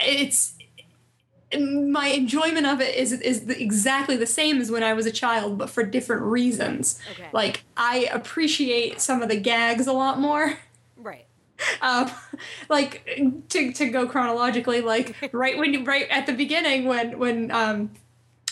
it's 0.00 0.54
my 1.58 2.08
enjoyment 2.08 2.66
of 2.66 2.80
it 2.80 2.94
is 2.94 3.12
is 3.12 3.46
the, 3.46 3.60
exactly 3.60 4.16
the 4.16 4.26
same 4.26 4.60
as 4.60 4.70
when 4.70 4.82
I 4.82 4.92
was 4.92 5.06
a 5.06 5.12
child, 5.12 5.58
but 5.58 5.70
for 5.70 5.84
different 5.84 6.22
reasons. 6.22 6.98
Okay. 7.12 7.28
Like 7.32 7.64
I 7.76 8.08
appreciate 8.12 9.00
some 9.00 9.22
of 9.22 9.28
the 9.28 9.36
gags 9.36 9.86
a 9.86 9.92
lot 9.92 10.18
more. 10.18 10.58
Right. 10.96 11.26
Um, 11.80 12.10
like 12.68 13.06
to 13.48 13.72
to 13.72 13.88
go 13.88 14.06
chronologically, 14.06 14.82
like 14.82 15.14
right 15.32 15.56
when 15.56 15.72
you 15.72 15.84
right 15.84 16.06
at 16.10 16.26
the 16.26 16.32
beginning 16.32 16.84
when 16.84 17.18
when 17.18 17.50
um 17.50 17.90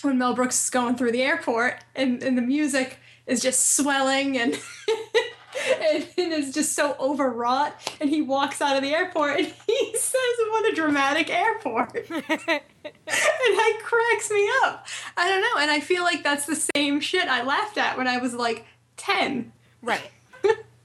when 0.02 0.18
Mel 0.18 0.34
Brooks 0.34 0.64
is 0.64 0.70
going 0.70 0.96
through 0.96 1.12
the 1.12 1.22
airport 1.22 1.82
and, 1.94 2.22
and 2.22 2.38
the 2.38 2.42
music 2.42 2.98
is 3.26 3.40
just 3.40 3.76
swelling 3.76 4.38
and 4.38 4.54
and, 5.80 6.08
and 6.18 6.32
is 6.32 6.52
just 6.52 6.74
so 6.74 6.96
overwrought 6.98 7.74
and 8.00 8.10
he 8.10 8.20
walks 8.20 8.60
out 8.60 8.76
of 8.76 8.82
the 8.82 8.94
airport 8.94 9.38
and 9.38 9.46
he 9.66 9.92
says 9.96 10.36
what 10.50 10.72
a 10.72 10.74
dramatic 10.74 11.30
airport 11.30 11.94
and 12.10 12.24
that 12.24 13.78
cracks 13.82 14.30
me 14.30 14.48
up 14.64 14.86
i 15.16 15.28
don't 15.28 15.40
know 15.40 15.60
and 15.60 15.70
i 15.70 15.80
feel 15.80 16.02
like 16.02 16.22
that's 16.24 16.44
the 16.46 16.56
same 16.74 17.00
shit 17.00 17.28
i 17.28 17.42
laughed 17.42 17.78
at 17.78 17.96
when 17.96 18.08
i 18.08 18.18
was 18.18 18.34
like 18.34 18.66
10 18.96 19.52
Right. 19.84 20.10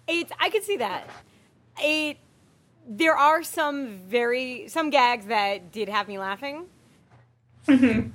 It's 0.08 0.32
I 0.40 0.50
could 0.50 0.64
see 0.64 0.78
that. 0.78 1.10
It 1.82 2.18
there 2.88 3.16
are 3.16 3.44
some 3.44 4.00
very 4.08 4.68
some 4.68 4.90
gags 4.90 5.28
that 5.28 5.72
did 5.72 5.88
have 5.88 6.08
me 6.08 6.18
laughing. 6.18 6.66
Mm-hmm. 7.68 8.10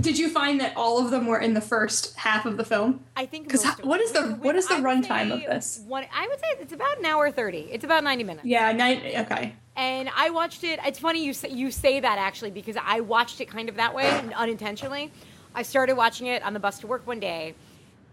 Did 0.00 0.18
you 0.18 0.28
find 0.28 0.60
that 0.60 0.72
all 0.76 1.04
of 1.04 1.10
them 1.10 1.26
were 1.26 1.38
in 1.38 1.54
the 1.54 1.60
first 1.60 2.14
half 2.16 2.46
of 2.46 2.56
the 2.56 2.64
film 2.64 3.00
I 3.16 3.26
think 3.26 3.46
because 3.46 3.64
what 3.82 4.00
is 4.00 4.12
the- 4.12 4.34
what 4.34 4.56
is 4.56 4.66
the 4.66 4.74
runtime 4.76 5.32
of 5.32 5.40
this? 5.40 5.82
One, 5.86 6.04
I 6.14 6.26
would 6.28 6.38
say 6.38 6.46
it's 6.60 6.72
about 6.72 6.98
an 6.98 7.04
hour 7.06 7.30
thirty. 7.30 7.68
It's 7.72 7.84
about 7.84 8.04
ninety 8.04 8.24
minutes. 8.24 8.46
yeah 8.46 8.72
nine 8.72 8.98
okay 9.16 9.54
And 9.76 10.10
I 10.14 10.30
watched 10.30 10.62
it. 10.64 10.78
It's 10.84 10.98
funny 10.98 11.24
you 11.24 11.32
say, 11.32 11.48
you 11.50 11.70
say 11.70 12.00
that 12.00 12.18
actually 12.18 12.50
because 12.50 12.76
I 12.82 13.00
watched 13.00 13.40
it 13.40 13.46
kind 13.48 13.68
of 13.68 13.76
that 13.76 13.94
way 13.94 14.08
unintentionally. 14.36 15.10
I 15.54 15.62
started 15.62 15.94
watching 15.96 16.26
it 16.26 16.42
on 16.42 16.52
the 16.52 16.60
bus 16.60 16.78
to 16.80 16.86
work 16.86 17.06
one 17.06 17.18
day, 17.20 17.54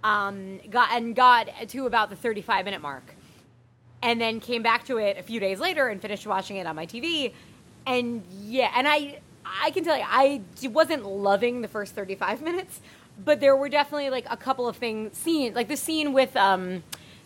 um, 0.03 0.59
got 0.69 0.91
and 0.91 1.15
got 1.15 1.49
to 1.69 1.85
about 1.85 2.09
the 2.09 2.15
thirty-five 2.15 2.65
minute 2.65 2.81
mark, 2.81 3.13
and 4.01 4.19
then 4.21 4.39
came 4.39 4.63
back 4.63 4.85
to 4.85 4.97
it 4.97 5.17
a 5.17 5.23
few 5.23 5.39
days 5.39 5.59
later 5.59 5.87
and 5.87 6.01
finished 6.01 6.25
watching 6.25 6.57
it 6.57 6.65
on 6.67 6.75
my 6.75 6.85
TV. 6.85 7.33
And 7.85 8.23
yeah, 8.41 8.71
and 8.75 8.87
I 8.87 9.19
I 9.61 9.71
can 9.71 9.83
tell 9.83 9.97
you 9.97 10.05
I 10.07 10.41
wasn't 10.63 11.05
loving 11.05 11.61
the 11.61 11.67
first 11.67 11.95
thirty-five 11.95 12.41
minutes, 12.41 12.79
but 13.23 13.39
there 13.39 13.55
were 13.55 13.69
definitely 13.69 14.09
like 14.09 14.25
a 14.29 14.37
couple 14.37 14.67
of 14.67 14.77
things 14.77 15.17
seen 15.17 15.53
like 15.53 15.67
the 15.67 15.77
scene 15.77 16.13
with 16.13 16.35
um. 16.35 16.83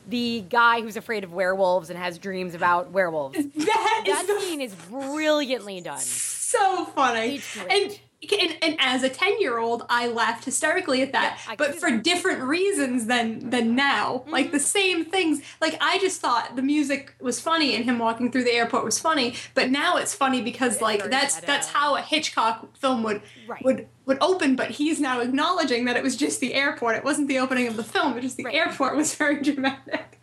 The 0.07 0.43
guy 0.49 0.81
who's 0.81 0.97
afraid 0.97 1.23
of 1.23 1.31
werewolves 1.31 1.91
and 1.91 1.99
has 1.99 2.17
dreams 2.17 2.55
about 2.55 2.89
werewolves 2.89 3.38
that 3.38 4.03
is 4.07 4.13
that 4.15 4.25
the 4.27 4.41
scene 4.41 4.60
is 4.60 4.73
brilliantly 4.73 5.79
done. 5.79 5.99
so 5.99 6.86
funny. 6.86 7.39
And. 7.69 7.99
And 8.41 8.55
and 8.62 8.75
as 8.79 9.03
a 9.03 9.10
ten 9.10 9.39
year 9.41 9.57
old, 9.57 9.86
I 9.89 10.07
laughed 10.07 10.45
hysterically 10.45 11.01
at 11.01 11.12
that, 11.13 11.39
Yeah, 11.47 11.55
but 11.57 11.75
for 11.75 11.89
that. 11.89 12.03
different 12.03 12.41
reasons 12.43 13.07
than 13.07 13.49
than 13.49 13.75
now. 13.75 14.19
Mm-hmm. 14.19 14.29
Like 14.31 14.51
the 14.51 14.60
same 14.60 15.05
things. 15.05 15.41
Like 15.60 15.75
I 15.81 15.97
just 15.99 16.21
thought 16.21 16.55
the 16.55 16.62
music 16.62 17.15
was 17.19 17.39
funny 17.39 17.75
and 17.75 17.84
him 17.84 17.97
walking 17.99 18.31
through 18.31 18.43
the 18.43 18.51
airport 18.53 18.84
was 18.86 18.99
funny, 18.99 19.36
but 19.55 19.71
now 19.71 19.97
it's 19.97 20.13
funny 20.13 20.41
because 20.41 20.81
like 20.81 21.10
that's 21.10 21.36
meta. 21.38 21.47
that's 21.47 21.67
how 21.69 21.95
a 21.95 22.01
Hitchcock 22.01 22.75
film 22.77 23.03
would 23.03 23.21
Right. 23.47 23.63
would 23.65 23.88
would 24.05 24.17
open. 24.21 24.55
But 24.55 24.71
he's 24.71 24.99
now 24.99 25.19
acknowledging 25.21 25.86
that 25.86 25.97
it 25.97 26.03
was 26.03 26.15
just 26.15 26.39
the 26.41 26.53
airport. 26.53 26.95
It 26.95 27.03
wasn't 27.03 27.27
the 27.27 27.39
opening 27.39 27.67
of 27.67 27.75
the 27.75 27.84
film. 27.84 28.17
It 28.17 28.21
just 28.21 28.38
the 28.38 28.43
Right. 28.45 28.55
airport 28.55 28.95
was 28.95 29.15
very 29.15 29.41
dramatic. 29.41 30.19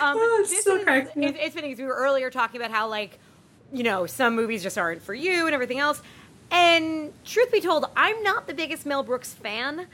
Um, 0.00 0.16
Oh, 0.18 0.38
it's, 0.40 0.58
still 0.60 0.76
is, 0.76 0.86
it's, 0.86 1.38
it's 1.38 1.54
funny 1.54 1.68
because 1.68 1.78
we 1.80 1.84
were 1.86 1.94
earlier 1.94 2.30
talking 2.30 2.60
about 2.60 2.70
how 2.72 2.88
like, 2.88 3.18
you 3.72 3.82
know, 3.84 4.06
some 4.06 4.34
movies 4.34 4.62
just 4.62 4.78
aren't 4.78 5.02
for 5.02 5.14
you 5.14 5.46
and 5.46 5.54
everything 5.54 5.78
else. 5.78 6.00
And 6.50 7.12
truth 7.24 7.50
be 7.52 7.60
told, 7.60 7.86
I'm 7.96 8.22
not 8.22 8.46
the 8.46 8.54
biggest 8.54 8.86
Mel 8.86 9.02
Brooks 9.02 9.34
fan, 9.34 9.86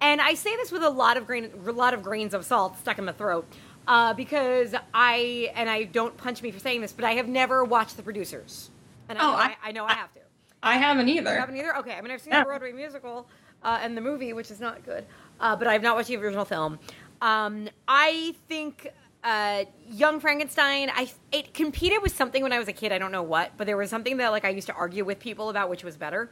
and 0.00 0.20
I 0.20 0.34
say 0.34 0.54
this 0.56 0.72
with 0.72 0.82
a 0.82 0.90
lot 0.90 1.16
of 1.16 1.26
grain, 1.26 1.50
a 1.66 1.72
lot 1.72 1.92
of 1.94 2.02
grains 2.02 2.34
of 2.34 2.44
salt 2.44 2.78
stuck 2.78 2.98
in 2.98 3.04
my 3.04 3.12
throat. 3.12 3.46
Uh, 3.86 4.12
because 4.12 4.74
I 4.92 5.50
and 5.54 5.70
I 5.70 5.84
don't 5.84 6.14
punch 6.18 6.42
me 6.42 6.50
for 6.50 6.58
saying 6.58 6.82
this, 6.82 6.92
but 6.92 7.06
I 7.06 7.12
have 7.14 7.26
never 7.26 7.64
watched 7.64 7.96
The 7.96 8.02
Producers, 8.02 8.70
and 9.08 9.18
I, 9.18 9.22
Oh, 9.22 9.30
know, 9.30 9.36
I- 9.38 9.56
I, 9.62 9.72
know 9.72 9.84
I 9.86 9.94
have 9.94 10.12
to. 10.14 10.20
I 10.62 10.76
haven't 10.76 11.08
either. 11.08 11.32
You 11.32 11.38
haven't 11.40 11.56
either? 11.56 11.76
Okay, 11.78 11.94
I 11.94 12.00
mean, 12.02 12.10
I've 12.10 12.20
seen 12.20 12.32
Yeah. 12.34 12.40
the 12.40 12.46
Broadway 12.46 12.72
musical 12.72 13.26
uh, 13.62 13.78
and 13.80 13.96
the 13.96 14.00
movie, 14.02 14.32
which 14.34 14.50
is 14.50 14.60
not 14.60 14.84
good, 14.84 15.06
uh, 15.40 15.56
but 15.56 15.68
I've 15.68 15.82
not 15.82 15.96
watched 15.96 16.08
the 16.08 16.16
original 16.16 16.44
film. 16.44 16.78
Um, 17.22 17.68
I 17.88 18.34
think 18.48 18.88
uh, 19.24 19.64
Young 19.90 20.20
Frankenstein, 20.20 20.90
I 20.94 21.10
it 21.32 21.54
competed 21.54 22.02
with 22.02 22.14
something 22.14 22.42
when 22.42 22.52
I 22.52 22.58
was 22.58 22.68
a 22.68 22.72
kid. 22.72 22.92
I 22.92 22.98
don't 22.98 23.12
know 23.12 23.22
what, 23.22 23.52
but 23.56 23.66
there 23.66 23.76
was 23.76 23.90
something 23.90 24.16
that 24.18 24.28
like 24.28 24.44
I 24.44 24.50
used 24.50 24.68
to 24.68 24.74
argue 24.74 25.04
with 25.04 25.18
people 25.18 25.48
about 25.50 25.68
which 25.68 25.84
was 25.84 25.96
better. 25.96 26.30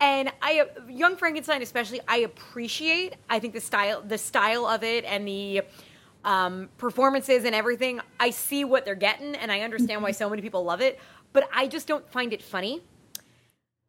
And 0.00 0.32
I, 0.42 0.66
Young 0.88 1.16
Frankenstein, 1.16 1.62
especially, 1.62 2.00
I 2.08 2.18
appreciate. 2.18 3.14
I 3.30 3.38
think 3.38 3.54
the 3.54 3.60
style, 3.60 4.02
the 4.02 4.18
style 4.18 4.66
of 4.66 4.82
it, 4.82 5.04
and 5.04 5.26
the 5.26 5.62
um, 6.24 6.68
performances 6.78 7.44
and 7.44 7.54
everything. 7.54 8.00
I 8.18 8.30
see 8.30 8.64
what 8.64 8.84
they're 8.84 8.94
getting, 8.96 9.34
and 9.36 9.52
I 9.52 9.60
understand 9.60 10.02
why 10.02 10.10
so 10.10 10.28
many 10.28 10.42
people 10.42 10.64
love 10.64 10.80
it. 10.80 10.98
But 11.32 11.48
I 11.54 11.68
just 11.68 11.86
don't 11.86 12.10
find 12.10 12.32
it 12.32 12.42
funny. 12.42 12.82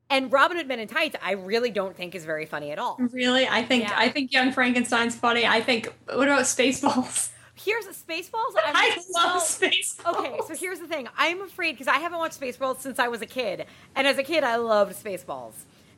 And 0.10 0.32
Robin 0.32 0.58
Hood 0.58 0.68
Men 0.68 0.80
in 0.80 0.88
Tights, 0.88 1.16
I 1.24 1.32
really 1.32 1.72
don't 1.72 1.96
think 1.96 2.14
is 2.14 2.26
very 2.26 2.46
funny 2.46 2.72
at 2.72 2.78
all. 2.78 2.98
Really, 3.12 3.48
I 3.48 3.64
think 3.64 3.86
Yeah. 3.86 3.96
I 3.98 4.10
think 4.10 4.32
Young 4.32 4.52
Frankenstein's 4.52 5.16
funny. 5.16 5.48
I 5.48 5.62
think. 5.62 5.92
What 6.06 6.28
about 6.28 6.44
Spaceballs? 6.44 7.30
Here's 7.56 7.86
Spaceballs. 7.86 8.54
I'm, 8.64 8.76
I 8.76 8.98
love 9.14 9.42
Spaceballs. 9.42 10.06
Okay, 10.20 10.40
so 10.48 10.56
here's 10.56 10.80
the 10.80 10.88
thing. 10.88 11.08
I'm 11.18 11.42
afraid 11.42 11.74
because 11.74 11.88
I 11.88 12.00
haven't 12.00 12.20
watched 12.20 12.40
Spaceballs 12.40 12.80
since 12.82 13.00
I 13.00 13.08
was 13.08 13.22
a 13.22 13.26
kid, 13.26 13.66
and 13.96 14.06
as 14.06 14.18
a 14.18 14.24
kid, 14.24 14.44
I 14.44 14.58
loved 14.58 15.02
Spaceballs. 15.02 15.54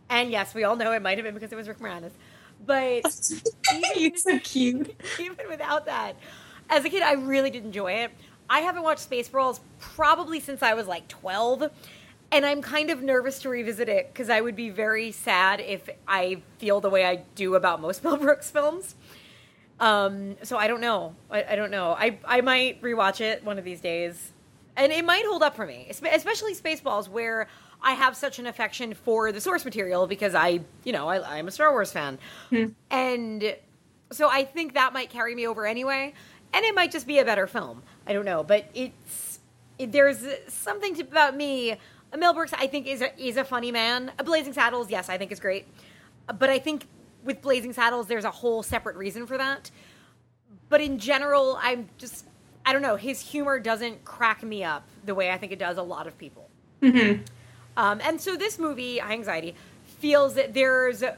And 0.09 0.31
yes, 0.31 0.53
we 0.55 0.63
all 0.63 0.75
know 0.75 0.91
it 0.93 1.01
might 1.01 1.17
have 1.17 1.25
been 1.25 1.33
because 1.33 1.51
it 1.51 1.55
was 1.55 1.67
Rick 1.67 1.79
Moranis, 1.79 2.11
but 2.65 3.05
He's 3.95 4.23
so 4.23 4.39
cute. 4.39 4.95
even 5.19 5.35
without 5.49 5.85
that, 5.87 6.15
as 6.69 6.85
a 6.85 6.89
kid, 6.89 7.01
I 7.03 7.13
really 7.13 7.49
did 7.49 7.65
enjoy 7.65 7.93
it. 7.93 8.11
I 8.49 8.59
haven't 8.61 8.83
watched 8.83 9.09
Spaceballs 9.09 9.59
probably 9.79 10.39
since 10.39 10.61
I 10.63 10.73
was 10.73 10.87
like 10.87 11.07
12. 11.07 11.69
and 12.31 12.45
I'm 12.45 12.61
kind 12.61 12.89
of 12.89 13.01
nervous 13.01 13.39
to 13.39 13.49
revisit 13.49 13.89
it 13.89 14.09
because 14.13 14.29
I 14.29 14.41
would 14.41 14.55
be 14.55 14.69
very 14.69 15.11
sad 15.11 15.59
if 15.59 15.89
I 16.07 16.41
feel 16.59 16.79
the 16.81 16.89
way 16.89 17.05
I 17.05 17.23
do 17.35 17.55
about 17.55 17.81
most 17.81 18.03
Mel 18.05 18.17
Brooks 18.17 18.51
films. 18.51 18.95
Um, 19.80 20.38
so 20.43 20.57
I 20.57 20.67
don't 20.67 20.82
know. 20.82 21.15
I, 21.30 21.43
I 21.51 21.55
don't 21.55 21.71
know. 21.71 21.91
I 21.91 22.17
I 22.25 22.41
might 22.41 22.82
rewatch 22.82 23.21
it 23.21 23.43
one 23.43 23.59
of 23.59 23.63
these 23.65 23.80
days, 23.80 24.34
and 24.75 24.91
it 24.91 25.05
might 25.05 25.23
hold 25.25 25.43
up 25.43 25.55
for 25.55 25.65
me, 25.65 25.88
especially 25.89 26.55
Spaceballs, 26.55 27.07
where 27.07 27.47
I 27.82 27.93
have 27.93 28.15
such 28.15 28.39
an 28.39 28.47
affection 28.47 28.93
for 28.95 29.32
the 29.32 29.39
source 29.39 29.63
material 29.63 30.07
because 30.07 30.34
I, 30.34 30.61
you 30.84 30.93
know, 30.93 31.07
I, 31.07 31.38
I'm 31.38 31.47
a 31.47 31.51
Star 31.51 31.71
Wars 31.71 31.91
fan, 31.91 32.17
and 32.89 33.55
so 34.11 34.28
I 34.30 34.45
think 34.45 34.73
that 34.73 34.93
might 34.93 35.09
carry 35.11 35.36
me 35.36 35.45
over 35.45 35.65
anyway, 35.65 36.13
and 36.53 36.65
it 36.65 36.73
might 36.73 36.91
just 36.91 37.05
be 37.05 37.19
a 37.19 37.25
better 37.25 37.45
film. 37.45 37.84
I 38.07 38.13
don't 38.13 38.25
know, 38.25 38.43
but 38.43 38.65
it's 38.73 39.39
it, 39.78 39.91
there's 39.91 40.25
something 40.47 40.95
to, 40.95 41.03
about 41.03 41.36
me. 41.36 41.78
Mel 42.17 42.34
Brooks, 42.34 42.53
I 42.53 42.67
think, 42.67 42.88
is 42.88 43.01
a, 43.01 43.15
is 43.21 43.38
a 43.38 43.43
funny 43.43 43.71
man. 43.71 44.11
Blazing 44.25 44.53
Saddles, 44.53 44.89
yes, 44.89 45.09
I 45.09 45.17
think 45.19 45.32
is 45.32 45.39
great, 45.39 45.67
but 46.39 46.49
I 46.49 46.57
think 46.57 46.88
with 47.28 47.41
Blazing 47.41 47.73
Saddles, 47.73 48.07
there's 48.07 48.25
a 48.25 48.32
whole 48.32 48.63
separate 48.63 48.95
reason 48.95 49.28
for 49.28 49.38
that. 49.38 49.69
But 50.69 50.82
in 50.82 50.97
general, 50.97 51.59
I'm 51.61 51.89
just 51.99 52.25
I 52.65 52.73
don't 52.73 52.82
know. 52.82 52.95
His 52.95 53.21
humor 53.21 53.59
doesn't 53.59 54.03
crack 54.03 54.43
me 54.43 54.63
up 54.63 54.84
the 55.05 55.13
way 55.13 55.30
I 55.32 55.38
think 55.38 55.51
it 55.51 55.59
does 55.59 55.78
a 55.78 55.84
lot 55.84 56.07
of 56.07 56.17
people. 56.17 56.49
Um, 57.78 58.01
and 58.03 58.19
so 58.19 58.36
this 58.36 58.57
movie, 58.57 58.97
High 58.97 59.13
Anxiety, 59.13 59.55
feels 59.99 60.34
that 60.34 60.53
there's 60.53 61.03
a, 61.03 61.15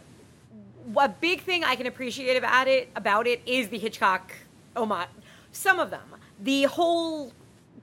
a 0.98 1.10
big 1.10 1.42
thing 1.42 1.64
I 1.64 1.76
can 1.76 1.88
appreciate 1.88 2.36
about 2.36 2.68
it. 2.68 2.90
About 2.96 3.28
it 3.28 3.42
is 3.46 3.70
the 3.70 3.80
Hitchcock 3.80 4.34
homage. 4.76 5.08
Some 5.52 5.80
of 5.80 5.90
them, 5.90 6.16
the 6.40 6.64
whole 6.64 7.32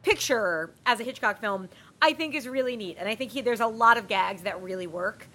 picture 0.02 0.70
as 0.84 1.00
a 1.00 1.04
Hitchcock 1.04 1.40
film, 1.40 1.68
I 2.00 2.12
think 2.12 2.34
is 2.34 2.46
really 2.46 2.76
neat, 2.76 2.96
and 3.00 3.08
I 3.08 3.14
think 3.14 3.32
he, 3.32 3.40
there's 3.40 3.60
a 3.60 3.66
lot 3.66 3.96
of 3.96 4.06
gags 4.06 4.42
that 4.42 4.62
really 4.62 4.86
work. 4.86 5.26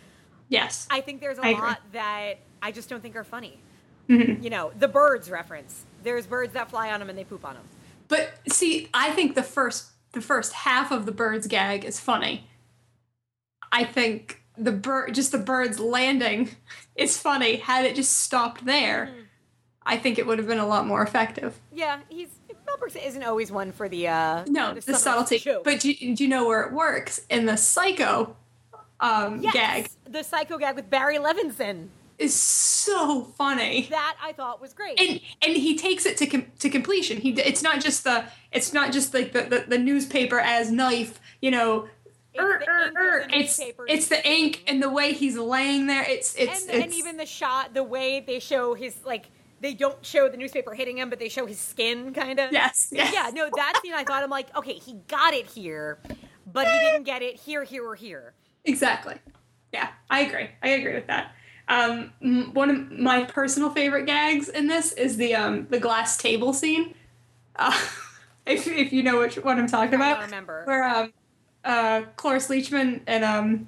Yes. 0.47 0.87
I 0.89 1.01
think 1.01 1.19
there's 1.19 1.37
a 1.37 1.45
I 1.45 1.49
agree. 1.49 1.61
lot 1.61 1.79
that 1.93 2.35
I 2.61 2.71
just 2.71 2.89
don't 2.89 3.01
think 3.01 3.15
are 3.15 3.23
funny. 3.23 3.59
Mm-hmm. 4.09 4.43
You 4.43 4.49
know, 4.49 4.71
the 4.77 4.87
birds 4.87 5.29
reference. 5.29 5.85
There's 6.03 6.25
birds 6.27 6.53
that 6.53 6.69
fly 6.69 6.91
on 6.91 6.99
them 6.99 7.09
and 7.09 7.17
they 7.17 7.23
poop 7.23 7.45
on 7.45 7.53
them. 7.55 7.63
But 8.07 8.31
see, 8.51 8.89
I 8.93 9.11
think 9.11 9.35
the 9.35 9.43
first 9.43 9.87
the 10.13 10.21
first 10.21 10.51
half 10.53 10.91
of 10.91 11.05
the 11.05 11.11
birds 11.11 11.47
gag 11.47 11.85
is 11.85 11.99
funny. 11.99 12.47
I 13.71 13.85
think 13.85 14.43
the 14.57 14.71
bird 14.73 15.13
just 15.15 15.31
the 15.31 15.37
birds 15.37 15.79
landing 15.79 16.49
is 16.95 17.17
funny. 17.17 17.57
Had 17.57 17.85
it 17.85 17.95
just 17.95 18.17
stopped 18.17 18.65
there, 18.65 19.05
Mm-hmm. 19.11 19.17
I 19.83 19.97
think 19.97 20.19
it 20.19 20.27
would 20.27 20.37
have 20.37 20.47
been 20.47 20.59
a 20.59 20.67
lot 20.67 20.85
more 20.85 21.01
effective. 21.01 21.59
Yeah, 21.73 22.01
he's 22.07 22.29
Mel 22.67 22.77
Brooks 22.77 22.95
isn't 22.95 23.23
always 23.23 23.51
one 23.51 23.71
for 23.71 23.89
the 23.89 24.07
uh 24.09 24.45
No, 24.47 24.75
the, 24.75 24.81
subtle 24.81 24.99
subtlety. 24.99 25.39
joke. 25.39 25.63
But 25.63 25.79
do, 25.79 25.91
do 25.93 26.23
you 26.23 26.29
know 26.29 26.45
where 26.47 26.61
it 26.61 26.71
works? 26.71 27.21
In 27.29 27.45
the 27.47 27.57
psycho 27.57 28.35
um, 28.99 29.41
yes, 29.41 29.53
gag 29.53 29.89
the 30.07 30.23
psycho 30.23 30.59
gag 30.59 30.75
with 30.75 30.89
Barry 30.89 31.17
Levinson. 31.17 31.87
Is 32.21 32.39
so 32.39 33.23
funny. 33.37 33.87
That 33.89 34.15
I 34.21 34.33
thought 34.33 34.61
was 34.61 34.73
great. 34.73 34.99
and 34.99 35.19
and 35.41 35.57
he 35.57 35.77
takes 35.77 36.05
it 36.05 36.17
to 36.17 36.27
com- 36.27 36.51
to 36.59 36.69
completion. 36.69 37.17
He 37.17 37.31
it's 37.31 37.63
not 37.63 37.81
just 37.81 38.03
the 38.03 38.25
it's 38.51 38.73
not 38.73 38.91
just 38.91 39.13
like 39.13 39.33
the, 39.33 39.43
the, 39.43 39.65
the 39.67 39.77
newspaper 39.77 40.39
as 40.39 40.71
knife, 40.71 41.19
you 41.41 41.51
know. 41.51 41.87
It's 42.33 42.41
er, 42.41 42.59
the 42.59 42.69
er, 42.69 42.85
ink 42.87 42.95
er. 42.97 43.27
the 43.27 43.39
It's 43.39 43.59
it's 43.87 44.07
the 44.07 44.25
ink 44.25 44.63
and 44.67 44.81
the 44.81 44.89
way 44.89 45.13
he's 45.13 45.37
laying 45.37 45.87
there. 45.87 46.03
It's 46.07 46.35
it's 46.35 46.67
and, 46.67 46.83
and 46.83 46.93
even 46.93 47.17
the 47.17 47.25
shot, 47.25 47.73
the 47.73 47.83
way 47.83 48.23
they 48.25 48.39
show 48.39 48.73
his 48.73 48.95
like 49.05 49.25
they 49.59 49.73
don't 49.73 50.03
show 50.05 50.27
the 50.29 50.37
newspaper 50.37 50.73
hitting 50.73 50.97
him, 50.97 51.09
but 51.09 51.19
they 51.19 51.29
show 51.29 51.45
his 51.45 51.59
skin 51.59 52.13
kind 52.13 52.39
of. 52.39 52.51
yes, 52.51 52.89
yes. 52.91 53.13
Yeah, 53.13 53.29
no, 53.33 53.49
that 53.53 53.79
scene 53.81 53.93
I 53.93 54.03
thought 54.03 54.23
I'm 54.23 54.29
like, 54.29 54.55
okay, 54.55 54.73
he 54.73 54.95
got 55.07 55.33
it 55.33 55.45
here, 55.45 55.99
but 56.51 56.67
he 56.67 56.79
didn't 56.79 57.03
get 57.03 57.21
it 57.21 57.35
here, 57.35 57.63
here, 57.63 57.87
or 57.87 57.95
here. 57.95 58.33
Exactly. 58.65 59.15
Yeah, 59.71 59.89
I 60.09 60.21
agree. 60.21 60.49
I 60.61 60.69
agree 60.69 60.95
with 60.95 61.07
that. 61.07 61.33
Um, 61.71 62.11
m- 62.21 62.53
one 62.53 62.69
of 62.69 62.91
my 62.91 63.23
personal 63.23 63.69
favorite 63.69 64.05
gags 64.05 64.49
in 64.49 64.67
this 64.67 64.91
is 64.91 65.15
the 65.17 65.33
um 65.35 65.67
the 65.69 65.79
glass 65.79 66.17
table 66.17 66.51
scene. 66.53 66.93
Uh, 67.55 67.71
if 68.45 68.67
if 68.67 68.91
you 68.91 69.03
know 69.03 69.19
which 69.19 69.35
one 69.37 69.57
I'm 69.57 69.67
talking 69.67 69.93
I 69.93 69.95
about, 69.95 70.15
don't 70.19 70.25
remember. 70.25 70.63
where 70.65 70.83
um 70.83 71.13
uh 71.63 72.01
Cloris 72.17 72.47
Leachman 72.49 73.01
and 73.07 73.23
um 73.23 73.67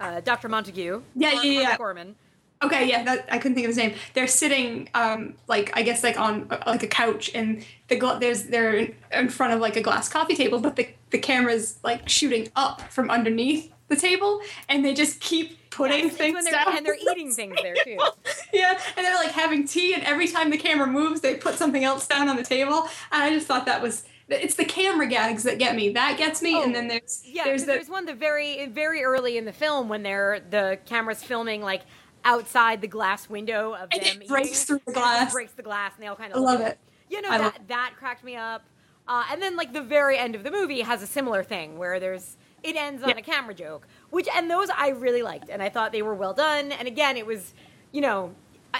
Uh, 0.00 0.20
Dr. 0.20 0.48
Montague. 0.48 1.02
Yeah, 1.16 1.32
Cor- 1.32 1.44
yeah, 1.44 1.60
yeah. 1.60 1.76
Korman. 1.78 2.14
Okay, 2.62 2.88
yeah, 2.88 3.02
that, 3.04 3.26
I 3.30 3.36
couldn't 3.38 3.54
think 3.56 3.66
of 3.66 3.70
his 3.70 3.76
name. 3.76 3.94
They're 4.14 4.26
sitting, 4.26 4.88
um, 4.94 5.34
like 5.48 5.70
I 5.76 5.82
guess, 5.82 6.02
like 6.02 6.18
on 6.18 6.46
uh, 6.50 6.62
like 6.66 6.82
a 6.82 6.86
couch, 6.86 7.30
and 7.34 7.64
the 7.88 7.96
gla- 7.96 8.18
there's 8.18 8.44
they're 8.44 8.74
in- 8.74 8.94
in 9.12 9.28
front 9.28 9.52
of 9.52 9.60
like 9.60 9.76
a 9.76 9.82
glass 9.82 10.08
coffee 10.08 10.34
table, 10.34 10.58
but 10.60 10.76
the 10.76 10.88
the 11.10 11.18
camera's 11.18 11.78
like 11.84 12.08
shooting 12.08 12.48
up 12.56 12.80
from 12.90 13.10
underneath 13.10 13.70
the 13.94 14.00
table, 14.00 14.40
and 14.68 14.84
they 14.84 14.94
just 14.94 15.20
keep 15.20 15.70
putting 15.70 16.10
Yes, 16.10 16.16
things 16.16 16.44
they're, 16.44 16.54
down, 16.54 16.76
and 16.76 16.84
they're 16.86 16.96
eating 16.96 17.34
things 17.34 17.60
there 17.60 17.78
too. 17.78 18.08
yeah, 18.52 18.80
and 18.96 19.04
they're 19.04 19.16
like 19.16 19.32
having 19.32 19.66
tea, 19.66 19.94
and 19.94 20.02
every 20.04 20.28
time 20.28 20.50
the 20.50 20.56
camera 20.58 20.86
moves, 20.86 21.20
they 21.20 21.36
put 21.36 21.56
something 21.56 21.84
else 21.84 22.06
down 22.06 22.28
on 22.28 22.36
the 22.36 22.42
table. 22.44 22.88
And 23.12 23.22
I 23.22 23.30
just 23.30 23.46
thought 23.46 23.66
that 23.66 23.82
was 23.82 24.04
it's 24.28 24.54
the 24.54 24.64
camera 24.64 25.06
gags 25.06 25.42
that 25.42 25.58
get 25.58 25.74
me. 25.76 25.90
That 25.90 26.16
gets 26.18 26.42
me, 26.42 26.62
and 26.62 26.74
then 26.74 26.88
there's 26.88 27.26
Oh, 27.26 27.30
Yeah, 27.30 27.44
there's 27.44 27.64
there's, 27.64 27.70
the 27.70 27.72
there's 27.72 27.88
one 27.88 28.04
the 28.06 28.14
very 28.14 28.66
very 28.66 29.02
early 29.02 29.36
in 29.38 29.44
the 29.44 29.52
film 29.52 29.88
when 29.88 30.02
they're 30.02 30.40
the 30.40 30.78
camera's 30.86 31.22
filming 31.22 31.62
like 31.62 31.82
outside 32.24 32.80
the 32.80 32.88
glass 32.88 33.28
window 33.28 33.74
of 33.74 33.92
And 33.92 34.02
them. 34.02 34.22
it 34.22 34.26
breaks 34.26 34.64
eating, 34.64 34.64
through 34.64 34.80
the 34.86 34.92
and 34.92 34.96
it 34.98 35.02
glass. 35.02 35.30
breaks 35.30 35.52
the 35.54 35.62
glass, 35.62 35.94
and 35.94 36.02
they 36.02 36.06
all 36.08 36.16
kind 36.16 36.32
I 36.34 36.38
of 36.38 36.40
love 36.40 36.60
it. 36.60 36.78
You 37.08 37.20
know 37.22 37.36
I 37.36 37.38
that 37.38 37.68
that 37.68 37.94
cracked 37.98 38.24
me 38.24 38.36
up. 38.36 38.68
Uh, 39.06 39.24
and 39.30 39.42
then 39.42 39.56
like 39.56 39.72
the 39.72 39.82
very 39.82 40.16
end 40.18 40.34
of 40.34 40.44
the 40.44 40.50
movie 40.50 40.80
has 40.80 41.02
a 41.02 41.06
similar 41.06 41.42
thing 41.44 41.76
where 41.78 42.00
there's 42.00 42.36
it 42.64 42.76
ends 42.76 43.02
on 43.02 43.10
Yeah. 43.10 43.16
a 43.18 43.22
camera 43.22 43.54
joke, 43.54 43.86
which 44.10 44.28
and 44.34 44.50
those 44.50 44.68
I 44.70 44.88
really 44.88 45.22
liked, 45.22 45.48
and 45.50 45.62
I 45.62 45.68
thought 45.68 45.92
they 45.92 46.02
were 46.02 46.14
well 46.14 46.34
done. 46.34 46.72
And 46.72 46.88
again, 46.88 47.16
it 47.16 47.26
was 47.26 47.52
you 47.92 48.00
know 48.00 48.34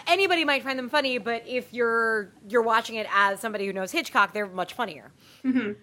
anybody 0.08 0.44
might 0.44 0.64
find 0.64 0.76
them 0.76 0.88
funny, 0.88 1.18
but 1.18 1.44
if 1.46 1.72
you're 1.72 2.30
you're 2.48 2.62
watching 2.62 2.96
it 2.96 3.06
as 3.14 3.38
somebody 3.38 3.64
who 3.66 3.72
knows 3.72 3.92
Hitchcock, 3.92 4.32
they're 4.32 4.46
much 4.48 4.72
funnier. 4.74 5.12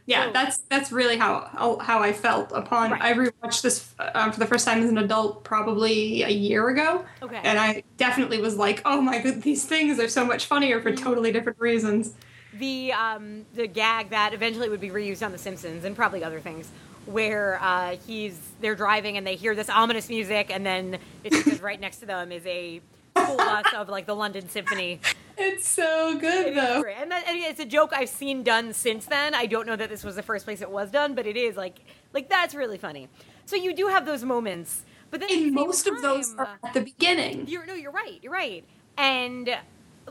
Yeah, 0.06 0.26
So- 0.26 0.32
that's 0.34 0.58
that's 0.70 0.91
really 0.91 1.18
how 1.18 1.78
how, 1.80 1.99
I 1.99 2.12
felt 2.12 2.52
upon 2.52 2.91
Right. 2.91 3.02
I 3.02 3.14
rewatched 3.14 3.62
this 3.62 3.93
um, 4.16 4.32
for 4.34 4.39
the 4.39 4.47
first 4.47 4.66
time 4.66 4.82
as 4.84 4.89
an 4.89 4.97
adult 4.97 5.43
probably 5.43 6.24
a 6.24 6.30
year 6.30 6.68
ago. 6.70 7.06
Okay. 7.22 7.39
And 7.43 7.58
I 7.60 7.84
definitely 7.97 8.41
was 8.41 8.56
like, 8.58 8.82
"Oh 8.86 8.99
my 9.02 9.20
god, 9.20 9.43
these 9.43 9.64
things 9.66 9.99
are 9.99 10.10
so 10.10 10.26
much 10.26 10.45
funnier 10.45 10.82
for 10.82 10.91
totally 10.95 11.32
different 11.32 11.60
reasons." 11.60 12.14
the 12.54 12.91
um, 12.91 13.45
the 13.54 13.66
gag 13.66 14.10
that 14.10 14.34
eventually 14.34 14.68
would 14.68 14.82
be 14.82 14.89
reused 14.89 15.26
on 15.26 15.32
The 15.32 15.38
Simpsons 15.38 15.86
and 15.86 15.95
probably 15.95 16.22
other 16.22 16.41
things, 16.41 16.68
where 17.12 17.59
uh, 17.62 17.97
he's 18.07 18.39
they're 18.62 18.76
driving 18.76 19.18
and 19.18 19.26
they 19.26 19.36
hear 19.36 19.55
this 19.55 19.70
ominous 19.70 20.09
music, 20.09 20.49
and 20.51 20.66
then 20.66 20.97
it's 21.24 21.43
because 21.43 21.62
right 21.62 21.80
next 21.80 21.97
to 21.97 22.05
them 22.05 22.32
is 22.32 22.45
a 22.45 22.82
school 23.18 23.38
bus 23.38 23.66
of 23.76 23.89
like 23.89 24.05
the 24.05 24.16
London 24.16 24.47
Symphony. 24.49 24.99
It's 25.38 25.68
so 25.68 26.18
good 26.20 26.47
It 26.47 26.55
though. 26.55 26.84
and, 26.84 27.09
that, 27.12 27.24
and 27.28 27.39
it's 27.39 27.59
a 27.59 27.66
joke 27.66 27.91
I've 27.93 28.09
seen 28.09 28.43
done 28.43 28.74
since 28.74 29.05
then. 29.05 29.34
I 29.34 29.47
don't 29.47 29.66
know 29.66 29.76
that 29.76 29.89
this 29.89 30.03
was 30.03 30.16
the 30.16 30.22
first 30.24 30.45
place 30.45 30.62
it 30.62 30.70
was 30.70 30.91
done, 30.91 31.16
but 31.16 31.26
it 31.26 31.36
is 31.38 31.55
like 31.55 31.80
like 32.14 32.30
that's 32.30 32.53
really 32.53 32.78
funny. 32.78 33.07
So 33.45 33.55
you 33.55 33.74
do 33.74 33.88
have 33.88 34.05
those 34.05 34.24
moments, 34.24 34.84
but 35.09 35.20
then 35.20 35.30
And 35.32 35.51
most 35.53 35.88
of 35.88 36.01
those 36.01 36.36
are 36.38 36.59
at 36.64 36.74
the 36.74 36.82
beginning. 36.82 37.47
you're 37.47 37.66
no, 37.66 37.74
you're 37.74 37.91
right. 37.91 38.20
You're 38.22 38.34
right. 38.34 38.64
And 38.97 39.57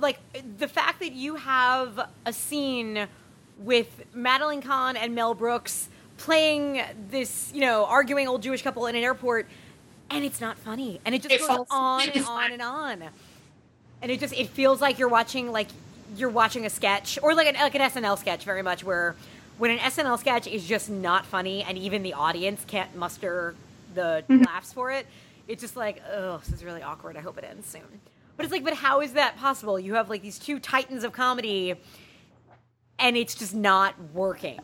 like 0.00 0.18
the 0.58 0.66
fact 0.68 1.00
that 1.00 1.12
you 1.12 1.36
have 1.36 2.08
a 2.26 2.32
scene 2.32 3.06
with 3.58 4.02
Madeline 4.14 4.62
Kahn 4.62 4.96
and 4.96 5.14
Mel 5.14 5.34
Brooks 5.34 5.89
playing 6.20 6.82
this, 7.10 7.50
you 7.52 7.60
know, 7.60 7.84
arguing 7.86 8.28
old 8.28 8.42
Jewish 8.42 8.62
couple 8.62 8.86
in 8.86 8.94
an 8.96 9.02
airport, 9.02 9.46
and 10.10 10.24
it's 10.24 10.40
not 10.40 10.58
funny, 10.58 11.00
and 11.04 11.14
it 11.14 11.22
just 11.22 11.46
goes 11.46 11.66
on 11.70 12.08
and 12.08 12.24
on 12.26 12.52
and 12.52 12.62
on, 12.62 13.02
and 14.02 14.10
it 14.10 14.20
just 14.20 14.34
it 14.34 14.48
feels 14.48 14.80
like 14.80 14.98
you're 14.98 15.08
watching 15.08 15.50
like 15.52 15.68
you're 16.16 16.28
watching 16.30 16.66
a 16.66 16.70
sketch 16.70 17.18
or 17.22 17.34
like 17.34 17.46
an 17.46 17.54
like 17.54 17.74
an 17.74 17.80
SNL 17.82 18.18
sketch 18.18 18.44
very 18.44 18.62
much 18.62 18.82
where 18.84 19.14
when 19.58 19.70
an 19.70 19.78
SNL 19.78 20.18
sketch 20.18 20.46
is 20.46 20.66
just 20.66 20.90
not 20.90 21.26
funny 21.26 21.62
and 21.62 21.76
even 21.78 22.02
the 22.02 22.14
audience 22.14 22.64
can't 22.66 22.96
muster 22.96 23.54
the 23.94 24.24
Mm-hmm. 24.28 24.44
laughs 24.44 24.72
for 24.72 24.90
it, 24.90 25.06
it's 25.48 25.60
just 25.60 25.76
like, 25.76 26.02
oh, 26.12 26.38
this 26.38 26.52
is 26.52 26.64
really 26.64 26.82
awkward. 26.82 27.16
I 27.16 27.20
hope 27.20 27.36
it 27.38 27.44
ends 27.44 27.66
soon. 27.68 27.82
But 28.36 28.44
it's 28.44 28.52
like, 28.52 28.64
but 28.64 28.74
how 28.74 29.00
is 29.02 29.12
that 29.12 29.36
possible? 29.36 29.78
You 29.78 29.94
have 29.94 30.08
like 30.08 30.22
these 30.22 30.38
two 30.38 30.58
titans 30.58 31.04
of 31.04 31.12
comedy, 31.12 31.74
and 32.98 33.16
it's 33.16 33.34
just 33.34 33.54
not 33.54 33.94
working. 34.14 34.60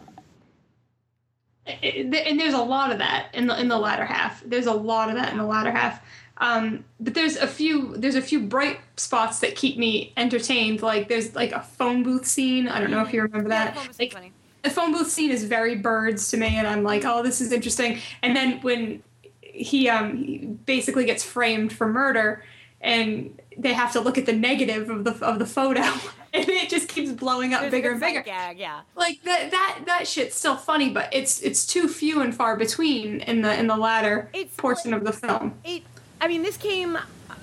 It- 1.66 2.14
and 2.26 2.38
there's 2.38 2.54
a 2.54 2.62
lot 2.62 2.92
of 2.92 2.98
that 2.98 3.28
in 3.34 3.46
the 3.46 3.60
in 3.60 3.68
the 3.68 3.78
latter 3.78 4.04
half. 4.04 4.42
There's 4.44 4.66
a 4.66 4.72
lot 4.72 5.08
of 5.08 5.16
that 5.16 5.32
in 5.32 5.38
the 5.38 5.44
latter 5.46 5.70
half. 5.70 6.00
Um, 6.38 6.84
but 7.00 7.14
there's 7.14 7.36
a 7.36 7.46
few 7.46 7.96
there's 7.96 8.14
a 8.14 8.20
few 8.22 8.40
bright 8.40 8.78
spots 8.96 9.40
that 9.40 9.56
keep 9.56 9.78
me 9.78 10.12
entertained. 10.16 10.82
Like 10.82 11.08
there's 11.08 11.34
like 11.34 11.52
a 11.52 11.60
phone 11.60 12.02
booth 12.02 12.26
scene. 12.26 12.68
I 12.68 12.78
don't 12.80 12.90
know 12.90 13.00
if 13.02 13.12
you 13.12 13.22
remember 13.22 13.48
Yeah, 13.48 13.64
that. 13.66 13.74
the 13.74 13.80
phone 13.80 13.88
was 13.88 13.98
like 13.98 14.12
funny. 14.12 14.32
the 14.62 14.70
phone 14.70 14.92
booth 14.92 15.10
scene 15.10 15.30
is 15.30 15.44
very 15.44 15.76
birds 15.76 16.30
to 16.30 16.36
me, 16.36 16.56
and 16.58 16.66
I'm 16.66 16.82
like, 16.82 17.04
oh, 17.04 17.22
this 17.22 17.40
is 17.40 17.52
interesting. 17.52 17.98
And 18.22 18.36
then 18.36 18.60
when 18.60 19.02
he 19.40 19.88
um 19.88 20.16
he 20.18 20.38
basically 20.66 21.06
gets 21.06 21.24
framed 21.24 21.72
for 21.72 21.88
murder, 21.88 22.44
and 22.82 23.40
they 23.56 23.72
have 23.72 23.92
to 23.92 24.00
look 24.00 24.18
at 24.18 24.26
the 24.26 24.34
negative 24.34 24.90
of 24.90 25.04
the 25.04 25.12
of 25.24 25.38
the 25.38 25.46
photo, 25.46 25.82
and 26.36 26.48
it 26.48 26.68
just 26.68 26.88
keeps 26.88 27.10
blowing 27.12 27.54
up 27.54 27.60
There's 27.62 27.70
bigger 27.70 27.90
and 27.92 28.00
bigger. 28.00 28.22
Gag, 28.22 28.58
yeah. 28.58 28.80
Like 28.94 29.22
that 29.24 29.50
that 29.50 29.80
that 29.86 30.06
shit's 30.08 30.36
still 30.36 30.56
funny, 30.56 30.90
but 30.90 31.08
it's 31.12 31.40
it's 31.40 31.66
too 31.66 31.88
few 31.88 32.20
and 32.20 32.34
far 32.34 32.56
between 32.56 33.20
in 33.20 33.42
the 33.42 33.58
in 33.58 33.66
the 33.66 33.76
latter 33.76 34.28
It's 34.32 34.54
portion 34.56 34.92
of 34.94 35.04
the 35.04 35.12
film. 35.12 35.54
It. 35.64 35.82
I 36.20 36.28
mean, 36.28 36.42
this 36.42 36.56
came 36.56 36.98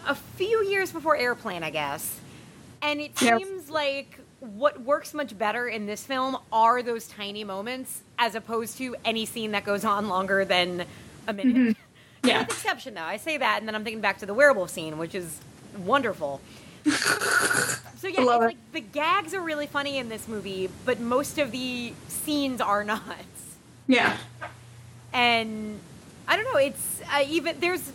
a 0.08 0.16
few 0.16 0.64
years 0.66 0.92
before 0.92 1.16
Airplane, 1.16 1.64
I 1.64 1.70
guess, 1.70 2.20
and 2.82 3.00
it 3.00 3.22
Yep. 3.22 3.40
seems 3.40 3.70
like 3.70 4.20
what 4.40 4.82
works 4.82 5.14
much 5.14 5.38
better 5.38 5.68
in 5.68 5.86
this 5.86 6.04
film 6.04 6.38
are 6.52 6.82
those 6.84 7.08
tiny 7.08 7.44
moments, 7.44 8.02
as 8.20 8.36
opposed 8.36 8.78
to 8.80 8.96
any 9.06 9.26
scene 9.26 9.52
that 9.52 9.64
goes 9.64 9.86
on 9.86 10.10
longer 10.10 10.44
than 10.44 10.86
a 11.28 11.34
minute. 11.34 11.56
Mm-hmm. 11.56 12.28
Yeah. 12.28 12.40
With 12.40 12.50
exception, 12.50 12.94
though, 12.94 13.02
I 13.04 13.18
say 13.18 13.38
that, 13.38 13.60
and 13.60 13.68
then 13.68 13.76
I'm 13.76 13.84
thinking 13.84 14.02
back 14.02 14.18
to 14.20 14.26
the 14.26 14.34
werewolf 14.34 14.70
scene, 14.70 14.98
which 14.98 15.14
is 15.16 15.40
wonderful. 15.78 16.42
so 16.92 18.08
yeah, 18.08 18.20
it's 18.20 18.20
it. 18.20 18.26
like 18.26 18.72
the 18.74 18.82
gags 18.82 19.34
are 19.34 19.42
really 19.42 19.68
funny 19.68 19.98
in 19.98 20.10
this 20.10 20.28
movie, 20.28 20.70
but 20.86 21.00
most 21.00 21.38
of 21.38 21.52
the 21.52 21.94
scenes 22.08 22.62
are 22.62 22.84
not. 22.94 23.04
Yeah. 23.88 24.18
And 25.12 25.80
I 26.28 26.36
don't 26.36 26.46
know. 26.46 26.60
It's 26.60 27.02
uh, 27.14 27.24
even 27.28 27.60
there's 27.60 27.92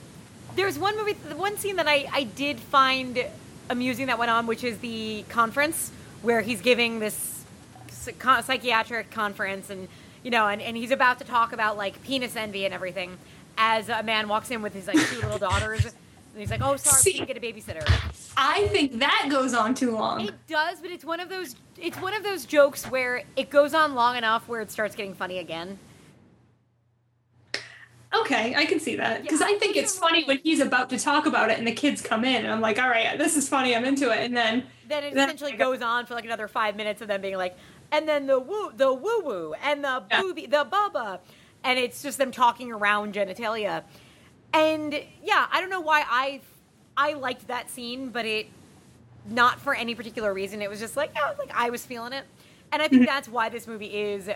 there's 0.54 0.78
one 0.78 0.96
movie, 0.96 1.14
the 1.28 1.36
one 1.36 1.56
scene 1.56 1.76
that 1.76 1.88
I 1.88 2.08
I 2.12 2.22
did 2.24 2.58
find 2.58 3.24
amusing 3.70 4.06
that 4.06 4.18
went 4.18 4.30
on, 4.30 4.46
which 4.46 4.64
is 4.64 4.78
the 4.78 5.24
conference 5.28 5.90
where 6.22 6.40
he's 6.40 6.60
giving 6.60 6.98
this 6.98 7.44
psychiatric 7.90 9.10
conference, 9.10 9.70
and 9.70 9.88
you 10.22 10.30
know, 10.30 10.48
and, 10.48 10.60
and 10.60 10.76
he's 10.76 10.90
about 10.90 11.18
to 11.18 11.24
talk 11.24 11.52
about 11.52 11.76
like 11.76 12.02
penis 12.02 12.36
envy 12.36 12.64
and 12.64 12.74
everything. 12.74 13.18
As 13.56 13.88
a 13.88 14.02
man 14.02 14.28
walks 14.28 14.50
in 14.50 14.62
with 14.62 14.74
his 14.74 14.86
like 14.86 14.98
two 15.08 15.16
little 15.16 15.38
daughters, 15.48 15.92
and 16.32 16.40
he's 16.40 16.50
like, 16.50 16.60
"Oh, 16.62 16.76
sorry, 16.76 16.96
we 16.96 17.02
See- 17.02 17.12
didn't 17.12 17.28
get 17.28 17.36
a 17.36 17.40
babysitter." 17.40 18.32
I 18.36 18.66
think 18.68 18.98
that 19.00 19.28
goes 19.30 19.54
on 19.54 19.74
too 19.74 19.90
long. 19.92 20.20
It 20.28 20.34
does, 20.46 20.80
but 20.80 20.90
it's 20.90 21.04
one 21.04 21.20
of 21.20 21.28
those 21.28 21.56
it's 21.76 21.98
one 22.00 22.14
of 22.14 22.22
those 22.22 22.44
jokes 22.44 22.84
where 22.86 23.22
it 23.36 23.50
goes 23.50 23.72
on 23.74 23.94
long 23.94 24.16
enough 24.16 24.48
where 24.48 24.60
it 24.60 24.70
starts 24.70 24.94
getting 24.96 25.14
funny 25.14 25.38
again. 25.38 25.78
Okay, 28.14 28.54
I 28.54 28.64
can 28.64 28.80
see 28.80 28.96
that 28.96 29.22
because 29.22 29.40
Yeah, 29.40 29.48
I 29.48 29.58
think 29.58 29.76
it's 29.76 29.98
funny 29.98 30.24
when 30.24 30.38
he's 30.38 30.60
about 30.60 30.88
to 30.90 30.98
talk 30.98 31.26
about 31.26 31.50
it 31.50 31.58
and 31.58 31.66
the 31.66 31.72
kids 31.72 32.00
come 32.00 32.24
in 32.24 32.36
and 32.44 32.48
I'm 32.52 32.60
like, 32.62 32.78
all 32.82 32.88
right, 32.88 33.18
this 33.18 33.36
is 33.36 33.48
funny, 33.48 33.76
I'm 33.76 33.84
into 33.84 34.10
it, 34.10 34.20
and 34.24 34.34
then 34.36 34.64
Then 34.88 35.04
it 35.04 35.14
Then- 35.14 35.28
essentially 35.28 35.52
goes 35.52 35.82
on 35.82 36.06
for 36.06 36.14
like 36.14 36.24
another 36.24 36.48
five 36.48 36.74
minutes 36.74 37.02
of 37.02 37.08
them 37.08 37.20
being 37.20 37.36
like, 37.36 37.54
and 37.92 38.08
then 38.08 38.26
the 38.26 38.40
woo, 38.40 38.72
the 38.74 38.92
woo 38.92 39.20
woo, 39.20 39.54
and 39.62 39.84
the 39.84 40.02
Yeah. 40.10 40.22
booby, 40.22 40.46
the 40.46 40.64
bubba, 40.64 41.20
and 41.62 41.78
it's 41.78 42.02
just 42.02 42.16
them 42.16 42.32
talking 42.32 42.72
around 42.72 43.12
genitalia. 43.14 43.82
And 44.52 44.94
yeah, 45.22 45.46
I 45.50 45.60
don't 45.60 45.70
know 45.70 45.80
why 45.80 46.04
I 46.08 46.40
I 46.96 47.12
liked 47.14 47.48
that 47.48 47.70
scene, 47.70 48.10
but 48.10 48.24
it 48.24 48.48
not 49.28 49.60
for 49.60 49.74
any 49.74 49.94
particular 49.94 50.32
reason. 50.32 50.62
It 50.62 50.70
was 50.70 50.80
just 50.80 50.96
like, 50.96 51.12
oh, 51.16 51.34
like 51.38 51.50
I 51.54 51.70
was 51.70 51.84
feeling 51.84 52.12
it, 52.12 52.24
and 52.72 52.82
I 52.82 52.88
think 52.88 53.02
mm-hmm. 53.02 53.06
that's 53.06 53.28
why 53.28 53.48
this 53.48 53.66
movie 53.66 53.94
is 53.94 54.28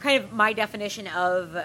kind 0.00 0.22
of 0.22 0.32
my 0.32 0.52
definition 0.52 1.06
of 1.08 1.56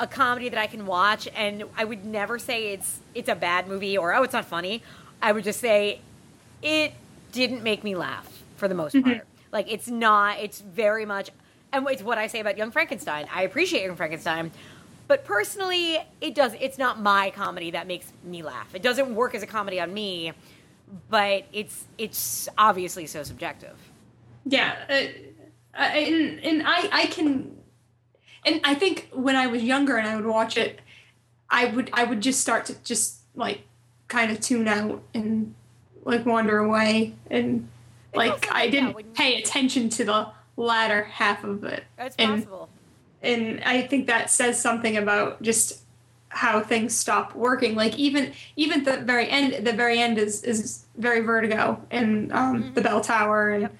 a 0.00 0.06
comedy 0.06 0.48
that 0.48 0.58
I 0.58 0.66
can 0.66 0.86
watch. 0.86 1.28
And 1.34 1.64
I 1.76 1.84
would 1.84 2.04
never 2.04 2.38
say 2.38 2.72
it's 2.72 3.00
it's 3.14 3.28
a 3.28 3.34
bad 3.34 3.68
movie 3.68 3.96
or 3.96 4.14
oh, 4.14 4.22
it's 4.22 4.32
not 4.32 4.44
funny. 4.44 4.82
I 5.20 5.32
would 5.32 5.44
just 5.44 5.60
say 5.60 6.00
it 6.62 6.92
didn't 7.32 7.62
make 7.62 7.84
me 7.84 7.94
laugh 7.94 8.42
for 8.56 8.68
the 8.68 8.74
most 8.74 8.94
part. 8.94 9.04
Mm-hmm. 9.04 9.26
Like 9.52 9.70
it's 9.70 9.88
not. 9.88 10.38
It's 10.40 10.60
very 10.60 11.04
much, 11.04 11.30
and 11.72 11.86
it's 11.88 12.02
what 12.02 12.18
I 12.18 12.26
say 12.26 12.40
about 12.40 12.56
Young 12.56 12.70
Frankenstein. 12.70 13.28
I 13.32 13.42
appreciate 13.42 13.84
Young 13.84 13.96
Frankenstein, 13.96 14.50
but 15.12 15.26
personally, 15.26 15.98
it 16.22 16.34
does. 16.34 16.54
It's 16.58 16.78
not 16.78 16.98
my 16.98 17.28
comedy 17.32 17.72
that 17.72 17.86
makes 17.86 18.10
me 18.24 18.42
laugh. 18.42 18.74
It 18.74 18.80
doesn't 18.80 19.14
work 19.14 19.34
as 19.34 19.42
a 19.42 19.46
comedy 19.46 19.78
on 19.78 19.92
me, 19.92 20.32
but 21.10 21.44
it's 21.52 21.84
it's 21.98 22.48
obviously 22.56 23.04
so 23.06 23.22
subjective. 23.22 23.76
yeah, 24.46 24.74
uh, 24.88 25.76
and 25.82 26.40
and 26.40 26.62
I 26.66 26.88
I 26.90 27.06
can, 27.08 27.58
and 28.46 28.62
I 28.64 28.74
think 28.74 29.10
when 29.12 29.36
I 29.36 29.48
was 29.48 29.62
younger 29.62 29.98
and 29.98 30.08
I 30.08 30.16
would 30.16 30.24
watch 30.24 30.56
it, 30.56 30.80
I 31.50 31.66
would 31.66 31.90
I 31.92 32.04
would 32.04 32.22
just 32.22 32.40
start 32.40 32.64
to 32.66 32.74
just 32.82 33.18
like 33.34 33.64
kind 34.08 34.32
of 34.32 34.40
tune 34.40 34.66
out 34.66 35.02
and 35.12 35.54
like 36.06 36.24
wander 36.24 36.56
away 36.56 37.12
and 37.30 37.68
like 38.14 38.50
I 38.50 38.70
didn't 38.70 39.12
pay 39.12 39.42
attention 39.42 39.90
to 39.90 40.04
the 40.06 40.28
latter 40.56 41.04
half 41.04 41.44
of 41.44 41.64
it. 41.64 41.84
That's 41.98 42.16
And- 42.16 42.36
possible. 42.44 42.70
And 43.22 43.62
I 43.64 43.82
think 43.82 44.06
that 44.08 44.30
says 44.30 44.60
something 44.60 44.96
about 44.96 45.40
just 45.42 45.80
how 46.28 46.60
things 46.60 46.96
stop 46.96 47.34
working. 47.34 47.74
Like 47.74 47.96
even 47.98 48.32
even 48.56 48.84
the 48.84 48.98
very 48.98 49.28
end, 49.28 49.66
the 49.66 49.72
very 49.72 49.98
end 49.98 50.18
is 50.18 50.42
is 50.44 50.84
very 50.96 51.20
Vertigo 51.20 51.80
and 51.90 52.32
um, 52.32 52.72
the 52.74 52.80
bell 52.80 53.00
tower, 53.00 53.50
and 53.50 53.62
Yep. 53.62 53.74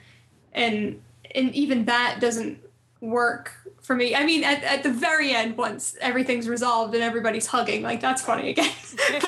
and 0.54 1.02
and 1.34 1.54
even 1.54 1.84
that 1.86 2.18
doesn't 2.20 2.58
work 3.00 3.52
for 3.80 3.96
me. 3.96 4.14
I 4.14 4.24
mean, 4.24 4.44
at, 4.44 4.62
at 4.62 4.82
the 4.84 4.92
very 4.92 5.32
end, 5.32 5.56
once 5.56 5.96
everything's 6.00 6.48
resolved 6.48 6.94
and 6.94 7.02
everybody's 7.02 7.46
hugging, 7.46 7.82
like 7.82 8.00
that's 8.00 8.22
funny 8.22 8.50
again. 8.50 8.70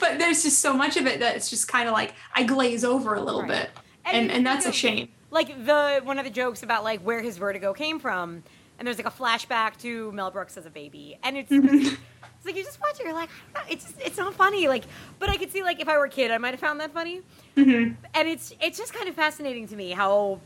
but 0.00 0.18
there's 0.18 0.42
just 0.42 0.60
so 0.60 0.72
much 0.72 0.96
of 0.96 1.06
it 1.06 1.20
that 1.20 1.36
it's 1.36 1.50
just 1.50 1.68
kind 1.68 1.88
of 1.88 1.92
like 1.94 2.14
I 2.34 2.44
glaze 2.44 2.84
over 2.84 3.14
a 3.14 3.20
little 3.20 3.42
Right. 3.42 3.48
bit, 3.50 3.70
And 4.06 4.16
and 4.16 4.30
and 4.32 4.46
that's 4.46 4.66
a 4.66 4.72
shame. 4.72 5.08
like 5.30 5.48
the 5.66 6.00
one 6.04 6.18
of 6.18 6.24
the 6.24 6.30
jokes 6.30 6.62
about 6.62 6.84
like 6.84 7.00
where 7.00 7.20
his 7.22 7.36
vertigo 7.38 7.72
came 7.74 7.98
from, 7.98 8.42
and 8.82 8.86
there's 8.88 8.98
like 8.98 9.06
a 9.06 9.10
flashback 9.16 9.78
to 9.82 10.10
Mel 10.10 10.32
Brooks 10.32 10.56
as 10.56 10.66
a 10.66 10.70
baby, 10.70 11.16
and 11.22 11.36
it's 11.36 11.48
it's 11.52 12.44
like 12.44 12.56
you 12.56 12.64
just 12.64 12.80
watch 12.80 12.98
it, 12.98 13.04
you're 13.04 13.14
like, 13.14 13.28
I 13.54 13.58
don't 13.60 13.68
know, 13.68 13.72
it's 13.72 13.84
just, 13.84 14.00
it's 14.00 14.18
not 14.18 14.34
funny. 14.34 14.66
Like, 14.66 14.82
but 15.20 15.30
I 15.30 15.36
could 15.36 15.52
see 15.52 15.62
like 15.62 15.78
if 15.80 15.88
I 15.88 15.96
were 15.96 16.06
a 16.06 16.08
kid, 16.10 16.32
I 16.32 16.38
might 16.38 16.50
have 16.50 16.58
found 16.58 16.80
that 16.80 16.90
funny, 16.92 17.20
Mhm. 17.56 17.94
and 18.12 18.28
it's 18.28 18.52
it's 18.60 18.76
just 18.78 18.92
kind 18.92 19.08
of 19.08 19.14
fascinating 19.14 19.68
to 19.68 19.76
me 19.76 19.92
how, 19.92 20.40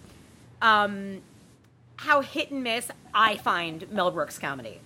um, 0.61 1.23
how 1.97 2.21
hit 2.21 2.51
and 2.51 2.63
miss 2.63 2.91
I 3.15 3.39
find 3.39 3.91
Mel 3.91 4.11
Brooks 4.11 4.39
comedy. 4.39 4.81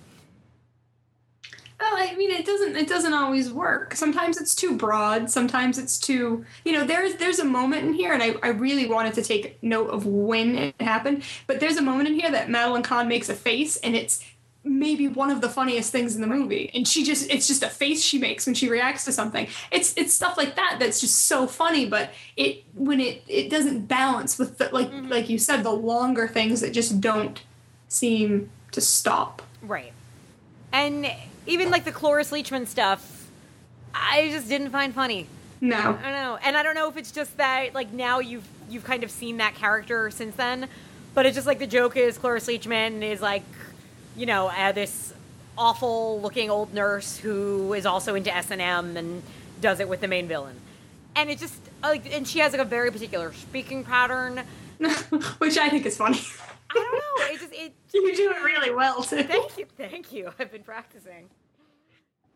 Well, 1.81 1.95
I 1.97 2.15
mean, 2.15 2.31
it 2.31 2.45
doesn't. 2.45 2.77
It 2.77 2.89
doesn't 2.89 3.15
always 3.15 3.51
work. 3.51 3.95
Sometimes 3.95 4.39
it's 4.39 4.55
too 4.55 4.77
broad. 4.77 5.31
Sometimes 5.31 5.79
it's 5.79 5.99
too. 5.99 6.45
You 6.65 6.73
know, 6.73 6.85
there's 6.85 7.15
there's 7.15 7.39
a 7.39 7.45
moment 7.45 7.87
in 7.87 7.95
here, 7.95 8.13
and 8.13 8.23
I, 8.23 8.35
I 8.43 8.49
really 8.49 8.87
wanted 8.87 9.15
to 9.15 9.23
take 9.23 9.63
note 9.63 9.89
of 9.89 10.05
when 10.05 10.57
it 10.57 10.81
happened. 10.81 11.23
But 11.47 11.59
there's 11.59 11.79
a 11.79 11.83
moment 11.83 12.09
in 12.09 12.21
here 12.21 12.31
that 12.31 12.51
Madeline 12.51 12.83
Kahn 12.83 13.09
makes 13.09 13.31
a 13.31 13.35
face, 13.35 13.79
and 13.79 13.97
it's 13.97 14.23
maybe 14.63 15.09
one 15.09 15.31
of 15.31 15.41
the 15.41 15.49
funniest 15.49 15.91
things 15.91 16.15
in 16.15 16.21
the 16.21 16.27
movie. 16.27 16.71
And 16.75 16.87
she 16.87 17.03
just 17.03 17.31
it's 17.31 17.47
just 17.47 17.63
a 17.63 17.69
face 17.71 18.03
she 18.03 18.19
makes 18.19 18.45
when 18.45 18.55
she 18.55 18.69
reacts 18.69 19.07
to 19.07 19.13
something. 19.13 19.49
It's 19.71 19.95
it's 19.97 20.13
stuff 20.13 20.37
like 20.37 20.57
that 20.57 20.77
that's 20.79 21.01
just 21.01 21.23
so 21.23 21.47
funny. 21.47 21.87
But 21.87 22.11
it 22.37 22.65
when 22.75 23.01
it 23.01 23.23
it 23.27 23.49
doesn't 23.49 23.87
balance 23.87 24.39
with 24.39 24.59
the 24.59 24.69
like 24.71 24.91
mm-hmm. 24.91 25.09
like 25.09 25.31
you 25.31 25.39
said 25.39 25.63
the 25.63 25.73
longer 25.73 26.29
things 26.29 26.61
that 26.61 26.73
just 26.73 27.01
don't 27.01 27.41
seem 27.89 28.51
to 28.73 28.83
stop. 28.83 29.41
Right. 29.63 29.95
And 30.73 31.11
even 31.51 31.71
like 31.71 31.85
the 31.85 31.93
Cloris 31.93 32.31
Leachman 32.31 32.67
stuff, 32.67 33.29
I 33.95 34.31
just 34.31 34.49
didn't 34.49 34.71
find 34.71 34.95
funny. 34.95 35.27
No. 35.61 35.77
I 35.77 35.83
don't 35.83 36.13
know, 36.13 36.39
and 36.43 36.57
I 36.57 36.63
don't 36.63 36.75
know 36.75 36.89
if 36.89 36.97
it's 36.97 37.13
just 37.13 37.37
that 37.37 37.75
like 37.75 37.93
now 37.93 38.21
you've 38.21 38.49
you've 38.71 38.85
kind 38.85 39.05
of 39.05 39.11
seen 39.11 39.39
that 39.39 39.55
character 39.55 40.11
since 40.11 40.35
then, 40.37 40.69
but 41.15 41.27
it's 41.27 41.35
just 41.35 41.47
like 41.47 41.59
the 41.59 41.67
joke 41.67 41.97
is 41.97 42.17
Cloris 42.17 42.47
Leachman 42.47 43.03
is 43.03 43.21
like, 43.21 43.43
you 44.17 44.27
know, 44.27 44.49
uh, 44.49 44.73
this 44.73 45.13
awful 45.59 46.21
looking 46.23 46.49
old 46.49 46.73
nurse 46.73 47.19
who 47.19 47.75
is 47.75 47.85
also 47.85 48.15
into 48.15 48.35
S 48.35 48.51
and 48.51 48.63
M 48.63 48.97
and 48.97 49.23
does 49.61 49.81
it 49.81 49.89
with 49.89 50.01
the 50.01 50.09
main 50.09 50.27
villain, 50.29 50.57
and 51.15 51.29
it 51.29 51.39
just 51.39 51.61
like 51.83 52.11
and 52.15 52.27
she 52.27 52.39
has 52.39 52.53
like 52.53 52.63
a 52.63 52.65
very 52.65 52.91
particular 52.91 53.33
speaking 53.35 53.85
pattern. 53.85 54.43
Which 55.39 55.59
I 55.59 55.69
think 55.69 55.85
is 55.85 55.99
funny. 55.99 56.21
I 56.71 56.75
don't 56.75 56.93
know. 56.93 57.35
It 57.35 57.41
just 57.41 57.53
it. 57.53 57.75
You 57.93 58.15
do 58.17 58.31
it 58.31 58.43
really 58.45 58.71
well 58.71 59.03
too. 59.03 59.25
Thank 59.25 59.59
you, 59.59 59.67
thank 59.77 60.13
you. 60.13 60.33
I've 60.39 60.53
been 60.53 60.63
practicing. 60.63 61.29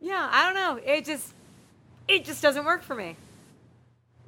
Yeah, 0.05 0.29
I 0.31 0.45
don't 0.45 0.55
know. 0.55 0.83
It 0.85 1.07
just 1.07 1.33
it 2.07 2.27
just 2.27 2.43
doesn't 2.43 2.67
work 2.67 2.83
for 2.83 2.95
me. 2.95 3.17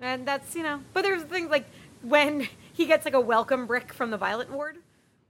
And 0.01 0.27
that's 0.27 0.55
you 0.55 0.63
know. 0.63 0.81
But 0.95 1.03
there's 1.03 1.23
things 1.25 1.51
like 1.51 1.67
when 2.03 2.49
he 2.73 2.87
gets 2.87 3.05
like 3.05 3.13
a 3.13 3.21
welcome 3.21 3.67
brick 3.67 3.93
from 3.93 4.11
the 4.11 4.17
Violet 4.17 4.51
Ward, 4.51 4.79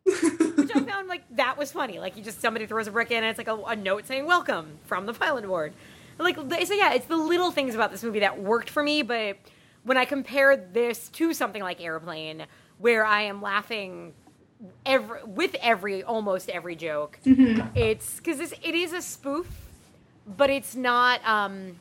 which 0.04 0.70
I 0.72 0.80
found 0.80 1.08
like 1.08 1.24
that 1.36 1.58
was 1.58 1.72
funny. 1.72 1.98
Like 1.98 2.16
you 2.16 2.22
just 2.22 2.40
somebody 2.40 2.66
throws 2.66 2.86
a 2.86 2.92
brick 2.92 3.10
in 3.10 3.18
and 3.18 3.26
it's 3.26 3.38
like 3.38 3.48
a, 3.48 3.56
a 3.56 3.74
note 3.74 4.06
saying 4.06 4.24
welcome 4.24 4.78
from 4.84 5.06
the 5.06 5.12
Violet 5.12 5.48
Ward. 5.48 5.72
Like 6.18 6.36
so 6.36 6.74
yeah, 6.74 6.94
it's 6.94 7.06
the 7.06 7.16
little 7.16 7.50
things 7.50 7.74
about 7.74 7.90
this 7.90 8.04
movie 8.04 8.20
that 8.20 8.40
worked 8.40 8.70
for 8.70 8.84
me. 8.84 9.02
But 9.02 9.38
when 9.82 9.96
I 9.96 10.04
compare 10.04 10.56
this 10.56 11.08
to 11.08 11.34
something 11.34 11.62
like 11.62 11.80
Airplane, 11.80 12.46
where 12.78 13.04
I 13.04 13.22
am 13.22 13.42
laughing 13.42 14.14
every 14.84 15.24
with 15.24 15.56
every 15.60 16.04
almost 16.04 16.48
every 16.50 16.76
joke. 16.76 17.18
Mm-hmm. 17.26 17.76
It's 17.76 18.18
because 18.18 18.52
it 18.52 18.74
is 18.74 18.92
a 18.92 19.02
spoof, 19.02 19.65
but 20.26 20.50
it's 20.50 20.74
not. 20.74 21.24
um 21.26 21.76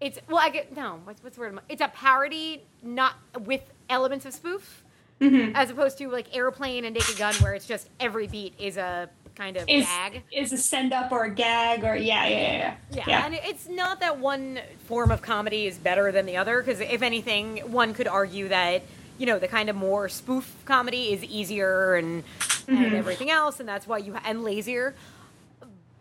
It's 0.00 0.18
well, 0.28 0.38
I 0.38 0.50
get 0.50 0.76
no. 0.76 1.00
What's 1.04 1.22
what's 1.22 1.36
the 1.36 1.42
word? 1.42 1.58
It's 1.68 1.82
a 1.82 1.88
parody, 1.88 2.62
not 2.82 3.14
with 3.40 3.62
elements 3.88 4.24
of 4.26 4.32
spoof, 4.34 4.82
as 5.20 5.70
opposed 5.70 5.98
to 5.98 6.08
like 6.08 6.34
Airplane 6.36 6.84
and 6.84 6.94
Naked 6.94 7.16
Gun, 7.18 7.34
where 7.36 7.54
it's 7.54 7.66
just 7.66 7.88
every 8.00 8.26
beat 8.26 8.54
is 8.58 8.76
a 8.76 9.08
kind 9.36 9.56
of 9.56 9.64
is 9.68 9.86
gag. 9.86 10.22
is 10.30 10.52
a 10.52 10.58
send 10.58 10.92
up 10.92 11.10
or 11.10 11.24
a 11.24 11.30
gag 11.30 11.84
or 11.84 11.96
yeah 11.96 12.26
yeah 12.26 12.36
yeah 12.52 12.74
Yeah, 12.90 13.04
yeah. 13.06 13.24
and 13.26 13.34
it's 13.34 13.66
not 13.66 14.00
that 14.00 14.18
one 14.18 14.60
form 14.86 15.10
of 15.10 15.22
comedy 15.22 15.66
is 15.66 15.78
better 15.78 16.12
than 16.12 16.26
the 16.26 16.36
other 16.36 16.60
because 16.62 16.80
if 16.80 17.00
anything, 17.00 17.58
one 17.72 17.94
could 17.94 18.06
argue 18.08 18.48
that 18.48 18.82
you 19.18 19.24
know 19.26 19.38
the 19.38 19.48
kind 19.48 19.70
of 19.70 19.76
more 19.76 20.08
spoof 20.08 20.52
comedy 20.64 21.12
is 21.12 21.22
easier 21.24 21.94
and 21.94 22.24
and 22.68 22.78
Mhm. 22.92 22.92
everything 22.94 23.30
else, 23.30 23.60
and 23.60 23.68
that's 23.68 23.86
why 23.86 23.98
you 23.98 24.16
and 24.24 24.42
lazier. 24.44 24.94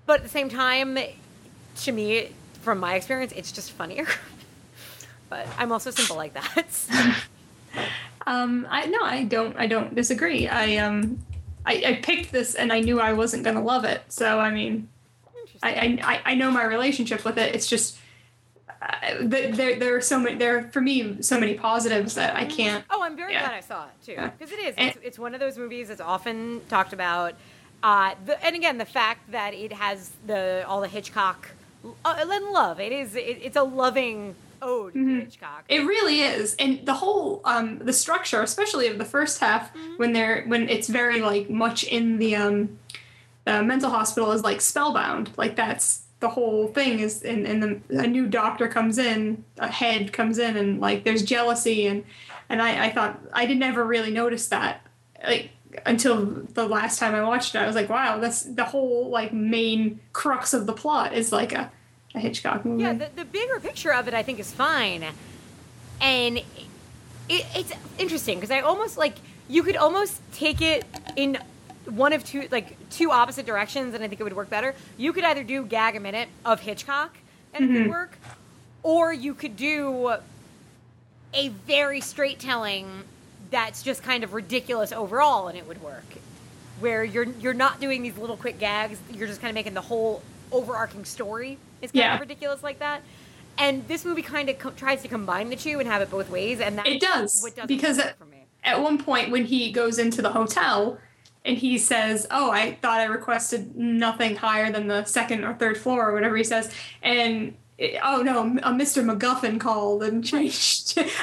But 0.08 0.18
at 0.20 0.24
the 0.24 0.30
same 0.30 0.50
time, 0.50 0.98
to 1.78 1.92
me, 1.92 2.32
from 2.62 2.80
my 2.80 2.96
experience, 2.96 3.32
it's 3.36 3.52
just 3.52 3.72
funnier. 3.72 4.06
but 5.30 5.48
I'm 5.58 5.72
also 5.72 5.92
simple 5.92 6.16
like 6.16 6.34
that. 6.34 7.24
Um, 8.28 8.68
I 8.70 8.86
no, 8.86 9.00
I 9.02 9.24
don't. 9.24 9.58
I 9.58 9.66
don't 9.66 9.96
disagree. 9.96 10.48
I 10.48 10.78
um, 10.78 11.18
I, 11.66 11.84
I 11.88 11.94
picked 12.04 12.32
this 12.32 12.54
and 12.54 12.72
I 12.72 12.80
knew 12.80 13.00
I 13.00 13.14
wasn't 13.14 13.44
gonna 13.44 13.64
love 13.64 13.84
it. 13.84 14.04
So 14.10 14.40
I 14.40 14.52
mean, 14.52 14.90
I 15.64 15.98
I, 16.04 16.22
I- 16.32 16.36
know 16.36 16.52
my 16.52 16.64
relationship 16.64 17.26
with 17.26 17.40
it. 17.40 17.56
It's 17.56 17.66
just 17.66 17.98
uh, 18.82 19.16
there 19.22 19.80
there 19.80 19.96
are 19.96 20.02
so 20.02 20.20
many 20.20 20.36
there 20.36 20.58
are, 20.60 20.64
for 20.72 20.82
me 20.82 21.20
so 21.24 21.40
many 21.40 21.56
positives 21.56 22.14
that 22.14 22.36
I 22.36 22.46
can't. 22.46 22.86
Oh, 22.92 23.02
I'm 23.02 23.16
very 23.16 23.34
Yeah. 23.34 23.48
glad 23.48 23.56
I 23.56 23.62
saw 23.62 23.86
it 23.86 24.06
too, 24.06 24.12
Yeah. 24.12 24.28
because 24.30 24.52
it 24.54 24.60
is. 24.60 24.76
It's, 24.78 24.98
it's 25.02 25.20
one 25.20 25.34
of 25.34 25.40
those 25.40 25.58
movies 25.58 25.88
that's 25.88 26.02
often 26.02 26.62
talked 26.70 26.94
about. 26.94 27.34
Uh, 27.82 28.14
the, 28.28 28.44
and 28.46 28.56
again, 28.56 28.78
the 28.78 28.86
fact 28.86 29.32
that 29.32 29.56
it 29.56 29.74
has 29.74 30.12
the 30.28 30.64
all 30.68 30.82
the 30.82 30.88
Hitchcock 30.88 31.50
and 32.06 32.46
love. 32.52 32.80
It 32.80 32.92
is. 32.92 33.16
It, 33.16 33.40
it's 33.42 33.56
a 33.56 33.64
loving 33.64 34.36
ode 34.62 34.94
to 34.94 35.20
Hitchcock. 35.22 35.66
It 35.68 35.80
really 35.80 36.22
is, 36.22 36.56
and 36.60 36.86
the 36.86 36.94
whole 36.94 37.42
um, 37.46 37.80
the 37.80 37.94
structure, 37.94 38.42
especially 38.42 38.88
of 38.88 38.98
the 38.98 39.06
first 39.06 39.40
half, 39.40 39.72
when 39.98 40.14
they're 40.14 40.44
when 40.46 40.70
it's 40.70 40.88
very 40.88 41.22
like 41.22 41.50
much 41.50 41.84
in 41.84 42.18
the 42.18 42.36
um, 42.36 42.78
the 43.46 43.64
mental 43.64 43.90
hospital 43.90 44.32
is 44.32 44.44
like 44.44 44.62
spellbound. 44.62 45.32
Like 45.38 45.56
that's 45.56 46.04
the 46.20 46.30
whole 46.30 46.68
thing 46.68 47.00
is, 47.00 47.24
and 47.24 47.46
and 47.46 47.64
the, 47.64 48.00
a 48.00 48.08
new 48.08 48.28
doctor 48.28 48.68
comes 48.68 48.98
in, 48.98 49.44
a 49.58 49.72
head 49.72 50.14
comes 50.14 50.38
in, 50.38 50.58
and 50.58 50.80
like 50.80 51.04
there's 51.04 51.24
jealousy, 51.24 51.88
and 51.88 52.04
and 52.50 52.62
I, 52.62 52.86
I 52.86 52.90
thought 52.92 53.20
I 53.34 53.46
did 53.46 53.58
never 53.58 53.84
really 53.84 54.12
notice 54.12 54.48
that 54.50 54.86
like 55.24 55.50
until 55.86 56.26
the 56.26 56.68
last 56.68 57.00
time 57.00 57.16
I 57.16 57.24
watched 57.24 57.56
it. 57.56 57.60
I 57.60 57.68
was 57.68 57.76
like, 57.76 57.90
wow, 57.90 58.20
that's 58.20 58.44
the 58.44 58.64
whole 58.64 59.10
like 59.10 59.34
main 59.34 60.00
crux 60.14 60.54
of 60.54 60.66
the 60.66 60.74
plot 60.74 61.14
is 61.14 61.32
like 61.32 61.54
a, 61.54 61.72
a 62.16 62.20
Hitchcock 62.20 62.66
movie. 62.66 62.84
Yeah, 62.84 62.94
the, 62.94 63.10
the 63.16 63.26
bigger 63.26 63.60
picture 63.60 63.94
of 63.94 64.08
it, 64.08 64.14
I 64.14 64.24
think, 64.24 64.40
is 64.40 64.52
fine, 64.52 65.06
and 66.00 66.38
it, 66.38 66.46
it's 67.30 67.72
interesting 67.98 68.38
because 68.38 68.52
I 68.52 68.62
almost 68.62 68.98
like 68.98 69.16
you 69.48 69.64
could 69.64 69.76
almost 69.76 70.22
take 70.34 70.62
it 70.62 70.86
in 71.16 71.38
one 71.86 72.14
of 72.14 72.24
two, 72.24 72.48
like 72.52 72.78
two 72.90 73.12
opposite 73.12 73.46
directions, 73.46 73.94
and 73.94 74.04
I 74.04 74.08
think 74.08 74.22
it 74.22 74.24
would 74.24 74.36
work 74.36 74.50
better. 74.50 74.76
You 74.98 75.14
could 75.14 75.24
either 75.24 75.44
do 75.44 75.66
gag 75.66 75.96
a 75.96 76.00
minute 76.00 76.30
of 76.46 76.62
Hitchcock, 76.62 77.18
and 77.54 77.66
it 77.66 77.68
could 77.68 77.82
mm-hmm. 77.84 77.90
work, 77.90 78.18
or 78.84 79.14
you 79.14 79.34
could 79.34 79.56
do 79.56 80.16
a 81.34 81.48
very 81.50 82.02
straight 82.02 82.40
telling 82.40 83.04
that's 83.52 83.84
just 83.84 84.02
kind 84.02 84.24
of 84.24 84.34
ridiculous 84.34 84.92
overall, 84.92 85.48
and 85.48 85.58
it 85.58 85.68
would 85.68 85.82
work. 85.84 86.06
Where 86.80 87.04
you're 87.04 87.26
you're 87.40 87.54
not 87.54 87.80
doing 87.80 88.02
these 88.02 88.18
little 88.18 88.38
quick 88.38 88.60
gags, 88.60 88.98
you're 89.14 89.28
just 89.28 89.40
kind 89.42 89.50
of 89.52 89.56
making 89.56 89.76
the 89.76 89.82
whole 89.82 90.24
overarching 90.52 91.06
story 91.06 91.58
is 91.82 91.92
kind 91.92 92.00
Yeah. 92.00 92.14
of 92.16 92.22
ridiculous 92.22 92.64
like 92.64 92.80
that. 92.80 93.02
And 93.58 93.88
this 93.88 94.04
movie 94.06 94.22
kind 94.22 94.50
of 94.50 94.58
co- 94.58 94.72
tries 94.72 95.02
to 95.04 95.08
combine 95.08 95.50
the 95.50 95.56
two 95.56 95.80
and 95.80 95.88
have 95.88 96.02
it 96.02 96.10
both 96.10 96.30
ways, 96.30 96.60
and 96.60 96.78
that's 96.78 96.90
It 96.90 97.02
does, 97.02 97.42
what 97.42 97.68
because 97.68 97.98
work 97.98 98.18
for 98.18 98.26
me. 98.26 98.46
at 98.64 98.82
one 98.82 98.98
point 98.98 99.30
when 99.32 99.46
he 99.46 99.72
goes 99.72 100.00
into 100.00 100.22
the 100.22 100.32
hotel 100.32 100.98
and 101.46 101.58
he 101.58 101.78
says, 101.78 102.26
"Oh, 102.32 102.52
I 102.52 102.74
thought 102.82 103.00
I 103.00 103.06
requested 103.06 103.76
nothing 103.76 104.36
higher 104.38 104.72
than 104.72 104.88
the 104.88 105.04
second 105.06 105.44
or 105.44 105.54
third 105.54 105.78
floor 105.78 106.10
or 106.10 106.14
whatever 106.14 106.36
he 106.38 106.44
says," 106.44 106.72
and 107.04 107.56
oh 108.04 108.22
no, 108.22 108.42
a 108.42 108.72
Mr. 108.72 109.04
MacGuffin 109.04 109.60
called 109.60 110.04
and 110.04 110.24
changed, 110.32 110.98
and, 110.98 111.08
and 111.08 111.14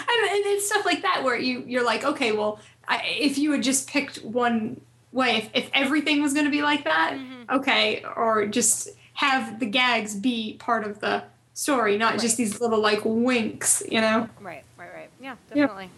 it's 0.46 0.66
stuff 0.66 0.84
like 0.84 1.02
that 1.02 1.22
where 1.24 1.36
you 1.38 1.62
you're 1.66 1.84
like, 1.84 2.04
okay, 2.04 2.32
well, 2.32 2.60
I, 2.86 3.02
if 3.18 3.38
you 3.38 3.52
had 3.52 3.62
just 3.62 3.88
picked 3.88 4.18
one 4.24 4.80
way, 5.12 5.36
if, 5.36 5.50
if 5.54 5.70
everything 5.74 6.22
was 6.22 6.32
going 6.34 6.46
to 6.46 6.50
be 6.50 6.62
like 6.62 6.84
that, 6.84 7.18
okay, 7.50 8.04
or 8.16 8.46
just 8.46 8.88
have 9.14 9.58
the 9.58 9.66
gags 9.66 10.14
be 10.14 10.56
part 10.58 10.84
of 10.84 11.00
the 11.00 11.24
story, 11.54 11.98
not 11.98 12.18
just 12.20 12.36
these 12.36 12.60
little 12.60 12.80
like 12.80 13.00
winks, 13.04 13.82
you 13.90 14.00
know. 14.00 14.28
Right, 14.40 14.62
right, 14.78 14.94
right. 14.94 15.10
Yeah, 15.20 15.34
Yeah. 15.54 15.66
definitely. 15.66 15.90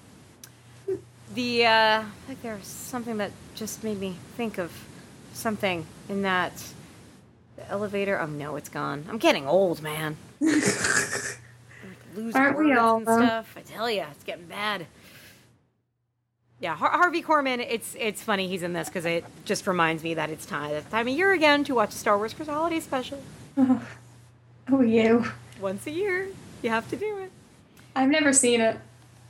The 1.34 1.66
uh, 1.66 2.00
I 2.00 2.04
think 2.26 2.42
there's 2.42 2.66
something 2.66 3.18
that 3.18 3.30
just 3.54 3.84
made 3.84 4.00
me 4.00 4.16
think 4.36 4.58
of 4.58 4.72
something 5.32 5.86
in 6.08 6.22
that 6.22 6.52
the 7.56 7.68
elevator. 7.70 8.18
Oh 8.18 8.26
no, 8.26 8.56
it's 8.56 8.68
gone. 8.68 9.04
I'm 9.08 9.18
getting 9.18 9.46
old, 9.46 9.80
man. 9.80 10.16
Lose 10.40 12.34
Aren't 12.34 12.58
we 12.58 12.72
all, 12.74 12.96
and 12.96 13.06
stuff. 13.06 13.54
I 13.56 13.60
tell 13.60 13.90
you, 13.90 14.04
it's 14.10 14.24
getting 14.24 14.46
bad. 14.46 14.86
Yeah, 16.60 16.74
Har- 16.74 16.90
Harvey 16.90 17.22
Korman. 17.22 17.64
It's 17.66 17.94
it's 17.98 18.22
funny 18.22 18.48
he's 18.48 18.62
in 18.62 18.72
this 18.72 18.88
because 18.88 19.04
it 19.06 19.24
just 19.44 19.66
reminds 19.66 20.02
me 20.02 20.14
that 20.14 20.28
it's 20.28 20.44
time 20.44 20.72
that 20.72 20.90
time 20.90 21.06
of 21.08 21.14
year 21.14 21.32
again 21.32 21.64
to 21.64 21.74
watch 21.74 21.90
a 21.90 21.98
Star 21.98 22.16
Wars 22.18 22.34
Christmas 22.34 22.56
holiday 22.56 22.80
special. 22.80 23.22
Oh, 24.72 24.82
you. 24.82 25.24
Once 25.60 25.84
a 25.88 25.90
year, 25.90 26.28
you 26.62 26.70
have 26.70 26.88
to 26.90 26.96
do 26.96 27.18
it. 27.18 27.32
I've 27.96 28.08
never 28.08 28.32
seen 28.32 28.60
it. 28.60 28.76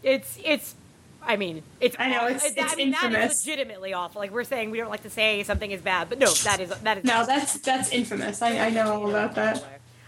It's 0.02 0.38
it's. 0.44 0.74
I 1.22 1.36
mean, 1.36 1.62
it's. 1.80 1.96
I 1.98 2.10
know, 2.10 2.16
awful. 2.24 2.36
it's- 2.36 2.52
I 2.58 2.62
it's 2.66 2.76
mean, 2.76 2.88
infamous. 2.88 3.40
is 3.40 3.46
legitimately 3.46 3.94
awful. 3.94 4.20
Like 4.20 4.32
we're 4.32 4.44
saying, 4.44 4.70
we 4.70 4.76
don't 4.76 4.90
like 4.90 5.02
to 5.04 5.08
say 5.10 5.42
something 5.44 5.70
is 5.70 5.80
bad, 5.80 6.10
but 6.10 6.18
no, 6.18 6.30
that 6.30 6.60
is 6.60 6.68
that 6.80 6.98
is. 6.98 7.04
No, 7.04 7.24
that's 7.24 7.54
that's 7.60 7.90
infamous. 7.90 8.42
I, 8.42 8.58
I 8.66 8.70
know 8.70 8.92
all 8.92 9.08
about 9.08 9.34
that. 9.36 9.64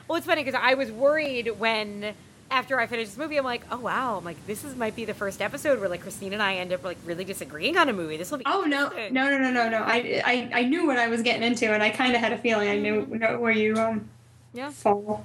Well, 0.08 0.16
it's 0.18 0.26
funny 0.26 0.42
because 0.44 0.60
I 0.62 0.74
was 0.74 0.90
worried 0.90 1.48
when 1.58 2.14
after 2.50 2.78
I 2.78 2.86
finished 2.86 3.12
this 3.12 3.18
movie, 3.18 3.38
I'm 3.38 3.44
like, 3.44 3.62
oh 3.70 3.78
wow, 3.78 4.18
I'm 4.18 4.24
like 4.24 4.46
this 4.46 4.62
is 4.64 4.76
might 4.76 4.94
be 4.94 5.04
the 5.06 5.14
first 5.14 5.40
episode 5.40 5.80
where 5.80 5.88
like 5.88 6.02
Christine 6.02 6.32
and 6.34 6.42
I 6.42 6.56
end 6.56 6.72
up 6.72 6.84
like 6.84 6.98
really 7.06 7.24
disagreeing 7.24 7.76
on 7.78 7.88
a 7.88 7.92
movie. 7.92 8.16
This 8.18 8.30
will 8.30 8.38
be. 8.38 8.44
Oh 8.46 8.62
no, 8.64 8.88
no, 9.10 9.30
no, 9.30 9.38
no, 9.38 9.50
no, 9.50 9.68
no. 9.70 9.78
I, 9.78 10.20
I, 10.24 10.50
I 10.60 10.62
knew 10.64 10.86
what 10.86 10.98
I 10.98 11.08
was 11.08 11.22
getting 11.22 11.42
into, 11.42 11.72
and 11.72 11.82
I 11.82 11.90
kind 11.90 12.14
of 12.14 12.20
had 12.20 12.32
a 12.32 12.38
feeling 12.38 12.68
I 12.68 12.76
knew 12.78 13.02
where 13.04 13.52
you 13.52 13.74
um 13.76 14.08
Yeah. 14.52 14.70
fall. 14.70 15.24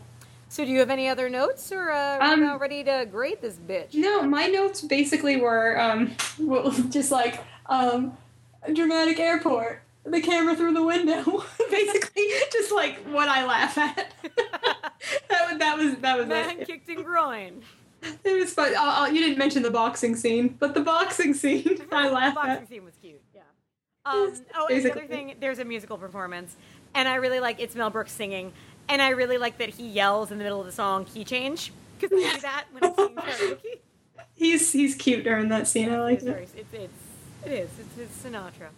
So, 0.50 0.64
do 0.64 0.72
you 0.72 0.80
have 0.80 0.90
any 0.90 1.10
other 1.10 1.28
notes, 1.28 1.74
or 1.74 1.92
uh, 1.92 2.20
are 2.20 2.22
Um, 2.34 2.42
about 2.44 2.62
ready 2.62 2.82
to 2.86 3.06
grade 3.12 3.42
this 3.42 3.56
bitch? 3.58 3.94
No, 3.94 4.22
my 4.24 4.48
notes 4.48 4.80
basically 4.82 5.36
were 5.36 5.78
um 5.82 6.16
just 6.90 7.12
like 7.12 7.44
um 7.66 8.18
dramatic 8.74 9.20
airport, 9.20 9.82
the 10.10 10.22
camera 10.22 10.56
through 10.56 10.74
the 10.74 10.84
window, 10.84 11.24
basically 11.72 12.24
just 12.52 12.72
like 12.72 12.98
what 13.08 13.28
I 13.30 13.46
laugh 13.46 13.78
at. 13.78 14.14
that 15.30 15.50
was 15.50 15.58
that 15.60 15.78
was 15.78 15.96
that 15.98 16.18
was 16.18 16.28
Man 16.28 16.60
it. 16.62 16.68
kicked 16.68 16.90
in 16.90 17.04
groin. 17.04 17.62
It 18.24 18.40
was 18.40 18.54
fun. 18.54 18.74
Oh, 18.78 18.96
oh, 19.00 19.06
you 19.08 19.22
didn't 19.22 19.38
mention 19.38 19.64
the 19.64 19.72
boxing 19.72 20.16
scene, 20.16 20.56
but 20.60 20.74
the 20.74 20.82
boxing 20.82 21.34
scene 21.34 21.82
I 21.92 22.08
the 22.08 22.14
laugh 22.14 22.36
boxing 22.36 22.52
at. 22.64 22.70
scene 22.70 22.86
was 22.86 22.94
cute. 23.02 23.22
Yeah. 23.34 23.42
Um, 24.06 24.34
oh, 24.56 24.68
and 24.68 24.86
the 24.86 24.92
other 24.92 25.08
thing, 25.08 25.36
there's 25.40 25.60
a 25.60 25.66
musical 25.66 25.98
performance, 25.98 26.56
and 26.94 27.08
I 27.10 27.16
really 27.16 27.40
like 27.40 27.60
it's 27.60 27.76
Mel 27.76 27.90
Brooks 27.90 28.12
singing, 28.14 28.54
and 28.88 29.02
I 29.02 29.10
really 29.10 29.38
like 29.38 29.58
that 29.58 29.70
he 29.70 29.88
yells 29.90 30.32
in 30.32 30.38
the 30.38 30.44
middle 30.44 30.60
of 30.60 30.66
the 30.66 30.72
song 30.72 31.06
"Key 31.06 31.24
Change" 31.26 31.74
because 32.00 32.18
I 32.18 32.34
do 32.36 32.42
that 32.42 32.66
when 32.72 32.84
I'm 32.86 32.96
singing 32.96 33.16
karaoke. 33.18 33.80
He's 34.36 34.72
he's 34.72 34.96
cute 34.96 35.24
during 35.24 35.50
that 35.50 35.68
scene. 35.68 35.92
I 35.92 36.00
like 36.00 36.20
It's, 36.22 36.26
it. 36.28 36.30
it's, 36.58 36.74
it's 36.74 36.94
it 37.46 37.52
is 37.52 37.70
it's, 37.80 37.98
it's 37.98 38.24
Sinatra. 38.24 38.70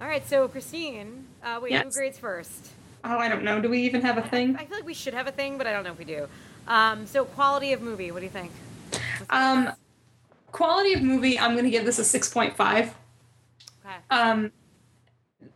All 0.00 0.06
right, 0.06 0.26
so 0.26 0.48
Christine, 0.48 1.26
uh, 1.44 1.60
wait, 1.62 1.74
who 1.74 1.90
grades 1.90 2.18
first? 2.18 2.70
Oh, 3.04 3.18
I 3.18 3.28
don't 3.28 3.44
know. 3.44 3.60
Do 3.60 3.68
we 3.68 3.80
even 3.82 4.00
have 4.02 4.16
a 4.18 4.22
thing? 4.22 4.56
I 4.56 4.64
feel 4.64 4.78
like 4.78 4.86
we 4.86 4.94
should 4.94 5.14
have 5.14 5.26
a 5.26 5.32
thing, 5.32 5.58
but 5.58 5.66
I 5.66 5.72
don't 5.72 5.84
know 5.84 5.92
if 5.92 5.98
we 5.98 6.04
do. 6.04 6.26
Um, 6.66 7.06
so 7.06 7.24
quality 7.24 7.72
of 7.72 7.82
movie, 7.82 8.10
what 8.10 8.20
do 8.20 8.24
you 8.24 8.30
think? 8.30 8.50
Let's 8.92 9.24
start 9.24 9.58
with 9.58 9.68
Um. 9.68 9.74
Quality 10.52 10.94
of 10.94 11.02
movie, 11.02 11.38
I'm 11.38 11.54
gonna 11.54 11.70
give 11.70 11.84
this 11.84 11.98
a 12.00 12.04
six 12.04 12.28
point 12.28 12.56
five. 12.56 12.94
okay. 13.86 13.94
Um, 14.10 14.50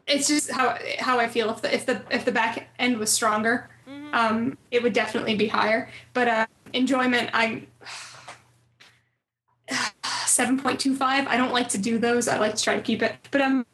it's 0.07 0.29
just 0.29 0.51
how 0.53 0.79
how 1.01 1.19
I 1.19 1.27
feel. 1.27 1.51
If 1.51 1.63
the 1.63 1.75
if 1.75 1.85
the 1.87 2.03
if 2.11 2.25
the 2.25 2.31
back 2.33 2.69
end 2.79 2.99
was 2.99 3.11
stronger, 3.11 3.69
Mhm. 3.89 4.15
um, 4.15 4.59
it 4.71 4.83
would 4.85 4.93
definitely 4.93 5.35
be 5.35 5.49
higher. 5.49 5.91
But 6.13 6.29
uh, 6.29 6.47
enjoyment, 6.73 7.31
I 7.35 7.65
seven 10.27 10.59
point 10.61 10.79
two 10.79 10.95
five. 10.95 11.27
I 11.27 11.37
don't 11.37 11.53
like 11.53 11.69
to 11.71 11.79
do 11.79 11.99
those. 11.99 12.29
I 12.29 12.39
like 12.39 12.55
to 12.55 12.63
try 12.63 12.77
to 12.77 12.83
keep 12.83 13.03
it, 13.03 13.17
but 13.33 13.43
I'm 13.43 13.67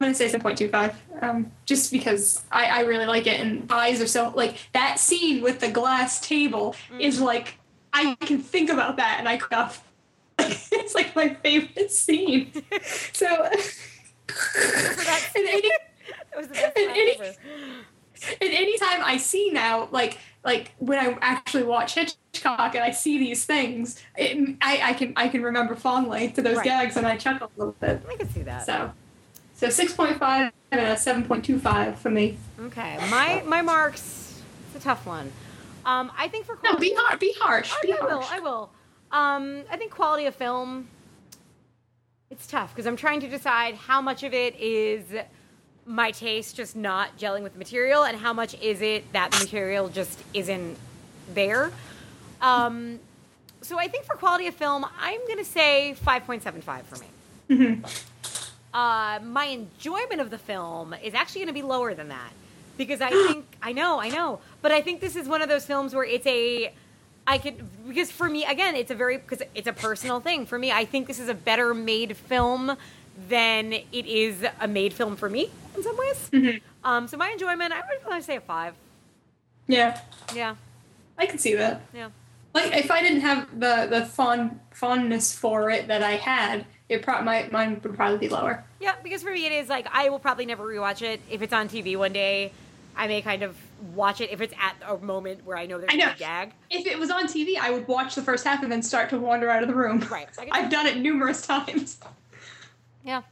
gonna 0.00 0.14
say 0.14 0.36
point 0.38 0.58
two 0.58 0.68
five. 0.68 1.00
Um, 1.20 1.50
just 1.64 1.90
because 1.92 2.42
I 2.50 2.66
I 2.66 2.80
really 2.80 3.06
like 3.06 3.26
it, 3.26 3.40
and 3.40 3.70
eyes 3.70 4.00
are 4.00 4.06
so 4.06 4.32
like 4.34 4.56
that 4.72 4.98
scene 4.98 5.42
with 5.42 5.60
the 5.60 5.70
glass 5.70 6.20
table 6.20 6.74
is 6.98 7.20
like 7.20 7.58
I 7.92 8.14
can 8.20 8.38
think 8.40 8.70
about 8.70 8.96
that 8.96 9.16
and 9.18 9.28
I 9.28 9.36
cough. 9.38 9.82
it's 10.38 10.94
like 10.94 11.14
my 11.14 11.34
favorite 11.34 11.90
scene. 11.92 12.52
So, 13.12 13.26
and 15.36 15.48
any, 15.48 15.70
That 15.70 16.36
was 16.36 16.48
the 16.48 16.54
best 16.54 16.76
and 16.76 16.90
any- 16.90 17.18
and 18.40 18.52
anytime 18.54 19.00
I 19.04 19.16
see 19.18 19.50
now, 19.52 19.88
like 19.92 20.18
like 20.44 20.72
when 20.78 20.98
I 20.98 21.16
actually 21.20 21.62
watch 21.64 21.94
Hitchcock 21.94 22.74
and 22.74 22.82
I 22.82 22.90
see 22.90 23.18
these 23.18 23.44
things, 23.44 24.02
it, 24.16 24.56
I, 24.60 24.80
I 24.82 24.92
can 24.94 25.12
I 25.16 25.28
can 25.28 25.42
remember 25.42 25.74
fondly 25.76 26.30
to 26.32 26.42
those 26.42 26.56
Right. 26.56 26.64
gags 26.64 26.96
and 26.96 27.06
I 27.06 27.16
chuckle 27.16 27.50
a 27.56 27.58
little 27.58 27.76
bit. 27.80 28.02
I 28.10 28.16
can 28.16 28.28
see 28.28 28.42
that. 28.42 28.66
So, 28.66 28.92
so 29.54 29.68
six 29.70 29.92
point 29.92 30.18
five 30.18 30.52
and 30.70 30.80
a 30.80 30.96
seven 30.96 31.24
point 31.24 31.44
two 31.44 31.58
five 31.58 31.98
for 31.98 32.10
me. 32.10 32.36
Okay, 32.60 32.96
my 33.10 33.42
my 33.46 33.62
marks. 33.62 34.40
It's 34.68 34.84
a 34.84 34.86
tough 34.86 35.06
one. 35.06 35.32
Um, 35.86 36.10
I 36.16 36.28
think 36.28 36.46
for 36.46 36.54
No, 36.62 36.70
quality, 36.70 36.90
be 36.90 36.96
hard, 36.98 37.20
be 37.20 37.34
harsh, 37.38 37.72
I, 37.72 37.86
be 37.86 37.92
I 37.92 38.04
will. 38.04 38.24
I 38.30 38.40
will. 38.40 38.70
Um, 39.12 39.62
I 39.70 39.76
think 39.76 39.92
quality 39.92 40.26
of 40.26 40.34
film. 40.34 40.88
It's 42.30 42.46
tough 42.46 42.74
because 42.74 42.86
I'm 42.86 42.96
trying 42.96 43.20
to 43.20 43.28
decide 43.28 43.74
how 43.74 44.00
much 44.00 44.22
of 44.22 44.32
it 44.34 44.56
is 44.58 45.04
my 45.86 46.10
taste 46.10 46.56
just 46.56 46.74
not 46.74 47.16
gelling 47.18 47.42
with 47.42 47.52
the 47.52 47.58
material 47.58 48.04
and 48.04 48.16
how 48.16 48.32
much 48.32 48.54
is 48.60 48.80
it 48.80 49.12
that 49.12 49.30
the 49.30 49.44
material 49.44 49.88
just 49.88 50.18
isn't 50.32 50.76
there. 51.34 51.70
Um, 52.40 52.98
so 53.60 53.78
I 53.78 53.88
think 53.88 54.04
for 54.04 54.16
quality 54.16 54.46
of 54.46 54.54
film, 54.54 54.84
I'm 54.98 55.20
going 55.26 55.38
to 55.38 55.44
say 55.44 55.94
5.75 56.04 56.82
for 56.84 56.96
me. 57.56 57.82
Uh, 58.74 59.20
my 59.22 59.44
enjoyment 59.46 60.20
of 60.20 60.30
the 60.30 60.38
film 60.38 60.94
is 61.02 61.14
actually 61.14 61.40
going 61.42 61.54
to 61.54 61.54
be 61.54 61.62
lower 61.62 61.94
than 61.94 62.08
that 62.08 62.32
because 62.76 63.00
I 63.00 63.10
think 63.28 63.46
I 63.62 63.72
know, 63.72 64.00
I 64.00 64.08
know, 64.08 64.40
but 64.62 64.72
I 64.72 64.82
think 64.82 65.00
this 65.00 65.16
is 65.16 65.28
one 65.28 65.40
of 65.42 65.48
those 65.48 65.64
films 65.64 65.94
where 65.94 66.04
it's 66.04 66.26
a 66.26 66.72
I 67.26 67.38
could 67.38 67.64
because 67.88 68.10
for 68.10 68.28
me 68.28 68.44
again, 68.44 68.74
it's 68.74 68.90
a 68.90 68.94
very 68.94 69.16
because 69.16 69.42
it's 69.54 69.68
a 69.68 69.72
personal 69.72 70.20
thing 70.20 70.44
for 70.44 70.58
me. 70.58 70.72
I 70.72 70.84
think 70.84 71.06
this 71.06 71.20
is 71.20 71.28
a 71.28 71.34
better 71.34 71.72
made 71.72 72.16
film 72.16 72.76
than 73.28 73.72
it 73.72 74.06
is 74.06 74.44
a 74.60 74.66
made 74.66 74.92
film 74.92 75.16
for 75.16 75.30
me 75.30 75.50
in 75.76 75.82
some 75.82 75.96
ways. 75.96 76.60
Um, 76.82 77.08
so 77.08 77.16
my 77.16 77.30
enjoyment, 77.30 77.72
I 77.72 77.76
would 77.76 78.02
probably 78.02 78.22
say 78.22 78.36
a 78.36 78.40
five. 78.40 78.74
Yeah, 79.68 79.98
Yeah, 80.34 80.56
I 81.16 81.26
can 81.26 81.38
see 81.38 81.54
that. 81.54 81.80
yeah. 81.94 82.08
Like 82.52 82.76
if 82.76 82.90
I 82.90 83.00
didn't 83.00 83.20
have 83.22 83.58
the 83.58 83.86
the 83.88 84.04
fond 84.04 84.60
fondness 84.72 85.32
for 85.34 85.70
it 85.70 85.86
that 85.88 86.02
I 86.02 86.16
had, 86.16 86.66
it 86.88 87.02
probably 87.02 87.24
my 87.24 87.48
mine 87.50 87.80
would 87.82 87.94
probably 87.96 88.18
be 88.18 88.28
lower. 88.28 88.64
Yeah, 88.80 88.94
because 89.02 89.22
for 89.22 89.30
me 89.32 89.46
it 89.46 89.52
is 89.52 89.68
like 89.68 89.86
I 89.92 90.08
will 90.08 90.18
probably 90.18 90.46
never 90.46 90.64
rewatch 90.64 91.02
it. 91.02 91.20
If 91.30 91.42
it's 91.42 91.52
on 91.52 91.68
TV 91.68 91.96
one 91.96 92.12
day, 92.12 92.52
I 92.96 93.06
may 93.06 93.22
kind 93.22 93.42
of 93.42 93.56
watch 93.94 94.20
it 94.20 94.30
if 94.30 94.40
it's 94.40 94.54
at 94.60 94.76
a 94.86 94.98
moment 94.98 95.44
where 95.44 95.56
I 95.56 95.66
know 95.66 95.78
there's 95.78 95.92
I 95.92 95.96
know. 95.96 96.12
a 96.12 96.18
gag. 96.18 96.52
If 96.70 96.86
it 96.86 96.98
was 96.98 97.10
on 97.10 97.26
TV, 97.26 97.56
I 97.60 97.70
would 97.70 97.88
watch 97.88 98.14
the 98.14 98.22
first 98.22 98.44
half 98.44 98.62
and 98.62 98.70
then 98.70 98.82
start 98.82 99.10
to 99.10 99.18
wander 99.18 99.50
out 99.50 99.62
of 99.62 99.68
the 99.68 99.74
room. 99.74 100.00
Right. 100.10 100.28
I've 100.52 100.70
done 100.70 100.86
it 100.86 100.98
numerous 100.98 101.46
times. 101.46 101.98
Yeah. 103.02 103.22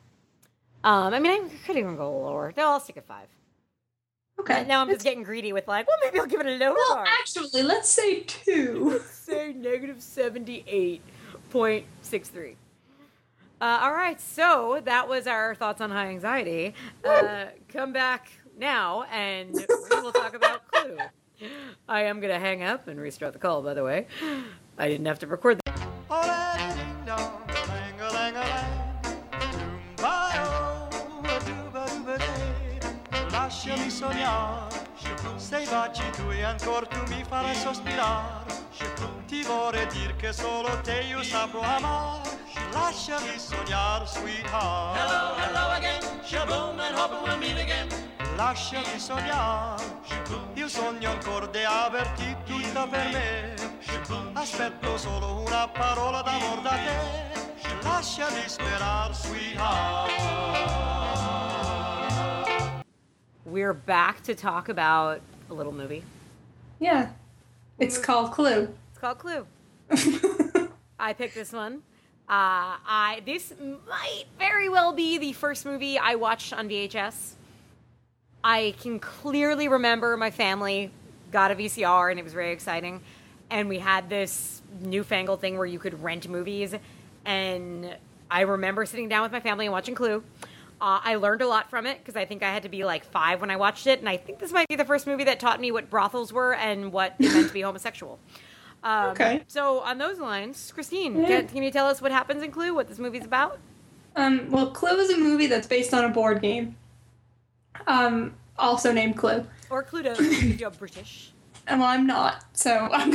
Um, 0.84 1.14
I 1.14 1.20
mean, 1.20 1.32
I 1.44 1.48
could 1.66 1.76
even 1.76 1.96
go 1.96 2.10
lower. 2.10 2.52
No, 2.56 2.70
I'll 2.70 2.80
stick 2.80 2.96
at 2.96 3.06
five. 3.06 3.28
Okay. 4.40 4.64
Now 4.64 4.80
I'm 4.80 4.88
just 4.88 5.04
getting 5.04 5.22
greedy 5.22 5.52
with 5.52 5.68
like, 5.68 5.86
well, 5.86 5.96
maybe 6.02 6.18
I'll 6.18 6.26
give 6.26 6.40
it 6.40 6.46
a 6.46 6.56
lower 6.56 6.74
well, 6.74 6.96
mark. 6.96 7.08
actually, 7.20 7.62
let's 7.62 7.88
say 7.88 8.20
two. 8.20 9.00
Say 9.10 9.52
negative 9.52 10.02
seventy-eight 10.02 11.00
point 11.50 11.86
six 12.02 12.28
three. 12.28 12.56
Uh, 13.62 13.78
all 13.80 13.92
right, 13.92 14.20
so 14.20 14.82
that 14.84 15.08
was 15.08 15.28
our 15.28 15.54
thoughts 15.54 15.80
on 15.80 15.88
high 15.88 16.08
anxiety. 16.08 16.74
Uh, 17.04 17.44
come 17.68 17.92
back 17.92 18.32
now, 18.58 19.04
and 19.04 19.54
we 19.54 20.00
will 20.00 20.10
talk 20.10 20.34
about 20.34 20.66
Clue. 20.72 20.98
I 21.88 22.02
am 22.02 22.18
gonna 22.18 22.40
hang 22.40 22.64
up 22.64 22.88
and 22.88 23.00
restart 23.00 23.34
the 23.34 23.38
call. 23.38 23.62
By 23.62 23.74
the 23.74 23.84
way, 23.84 24.08
I 24.76 24.88
didn't 24.88 25.06
have 25.06 25.20
to 25.20 25.28
record 25.28 25.60
that. 25.64 25.80
Ole 26.10 26.74
ding 26.74 27.06
dong, 27.06 27.40
lang-a-lang-a-lang, 27.68 29.12
Doom-ba-o, 29.52 30.88
dooba-dooba-day. 31.22 32.80
Lasciami 33.30 33.90
sognar, 33.90 34.72
sei 35.38 35.66
baci 35.66 36.02
tuoi 36.16 36.42
ancor 36.42 36.88
tu 36.88 36.98
mi 37.14 37.22
farai 37.30 37.54
sospirar. 37.54 38.42
Ti 39.32 39.42
vorrei 39.44 39.86
dir 39.86 40.14
che 40.16 40.30
solo 40.30 40.68
te 40.82 41.06
io 41.08 41.22
saprò 41.22 41.62
amar. 41.62 42.20
Lasciami 42.70 43.38
sognar, 43.38 44.06
sweetheart. 44.06 44.98
Hello, 44.98 45.34
hello 45.36 45.70
again, 45.70 46.02
shaboom 46.22 46.78
and 46.78 46.94
hoping 46.94 47.22
we'll 47.22 47.38
meet 47.38 47.58
again. 47.58 47.88
Lasciami 48.36 48.98
sognar, 48.98 49.80
io 50.52 50.68
sogno 50.68 51.12
ancora 51.12 51.46
di 51.46 51.64
averti 51.64 52.36
tutta 52.44 52.86
per 52.86 53.08
me. 53.10 53.54
Aspetto 54.34 54.98
solo 54.98 55.40
una 55.40 55.66
parola 55.66 56.20
d'amor 56.20 56.60
da 56.60 56.76
te. 56.76 57.84
Lasciami 57.84 58.46
sperar, 58.46 59.14
sweetheart. 59.14 60.10
We're 63.44 63.72
back 63.72 64.20
to 64.24 64.34
talk 64.34 64.68
about 64.68 65.22
a 65.48 65.54
little 65.54 65.72
movie. 65.72 66.02
Yeah. 66.78 67.12
It's 67.78 67.96
called 67.96 68.32
Clue. 68.32 68.68
Called 69.02 69.18
Clue. 69.18 69.46
I 71.00 71.12
picked 71.12 71.34
this 71.34 71.52
one. 71.52 71.82
Uh, 72.28 72.78
I 72.86 73.20
this 73.26 73.52
might 73.88 74.26
very 74.38 74.68
well 74.68 74.92
be 74.92 75.18
the 75.18 75.32
first 75.32 75.66
movie 75.66 75.98
I 75.98 76.14
watched 76.14 76.52
on 76.52 76.68
VHS. 76.68 77.32
I 78.44 78.76
can 78.80 79.00
clearly 79.00 79.66
remember 79.66 80.16
my 80.16 80.30
family 80.30 80.92
got 81.32 81.50
a 81.50 81.56
VCR 81.56 82.12
and 82.12 82.20
it 82.20 82.22
was 82.22 82.32
very 82.32 82.52
exciting, 82.52 83.00
and 83.50 83.68
we 83.68 83.80
had 83.80 84.08
this 84.08 84.62
newfangled 84.80 85.40
thing 85.40 85.58
where 85.58 85.66
you 85.66 85.80
could 85.80 86.00
rent 86.00 86.28
movies, 86.28 86.72
and 87.24 87.96
I 88.30 88.42
remember 88.42 88.86
sitting 88.86 89.08
down 89.08 89.24
with 89.24 89.32
my 89.32 89.40
family 89.40 89.66
and 89.66 89.72
watching 89.72 89.96
Clue. 89.96 90.22
Uh, 90.80 91.00
I 91.02 91.16
learned 91.16 91.42
a 91.42 91.48
lot 91.48 91.68
from 91.70 91.86
it 91.86 91.98
because 91.98 92.14
I 92.14 92.24
think 92.24 92.44
I 92.44 92.52
had 92.52 92.62
to 92.62 92.68
be 92.68 92.84
like 92.84 93.04
five 93.04 93.40
when 93.40 93.50
I 93.50 93.56
watched 93.56 93.88
it, 93.88 93.98
and 93.98 94.08
I 94.08 94.16
think 94.16 94.38
this 94.38 94.52
might 94.52 94.68
be 94.68 94.76
the 94.76 94.84
first 94.84 95.08
movie 95.08 95.24
that 95.24 95.40
taught 95.40 95.60
me 95.60 95.72
what 95.72 95.90
brothels 95.90 96.32
were 96.32 96.54
and 96.54 96.92
what 96.92 97.16
it 97.18 97.32
meant 97.34 97.48
to 97.48 97.52
be 97.52 97.60
homosexual. 97.62 98.20
Um, 98.84 99.10
Okay. 99.10 99.42
So 99.48 99.80
on 99.80 99.98
those 99.98 100.18
lines, 100.18 100.72
Christine, 100.74 101.20
Yeah. 101.20 101.26
can, 101.26 101.48
can 101.48 101.62
you 101.62 101.70
tell 101.70 101.86
us 101.86 102.00
what 102.02 102.10
happens 102.12 102.42
in 102.42 102.50
Clue? 102.50 102.74
What 102.74 102.88
this 102.88 102.98
movie's 102.98 103.24
about? 103.24 103.58
Um, 104.16 104.50
well, 104.50 104.70
Clue 104.70 104.98
is 104.98 105.10
a 105.10 105.16
movie 105.18 105.46
that's 105.46 105.66
based 105.66 105.94
on 105.94 106.04
a 106.04 106.08
board 106.08 106.42
game. 106.42 106.76
Um, 107.86 108.34
also 108.58 108.92
named 108.92 109.16
Clue. 109.16 109.46
Or 109.70 109.82
Cluedo, 109.82 110.14
if 110.18 110.60
you're 110.60 110.70
British. 110.84 111.32
And 111.66 111.80
well, 111.80 111.88
I'm 111.88 112.06
not, 112.06 112.44
so 112.54 112.70
I'm, 112.92 113.10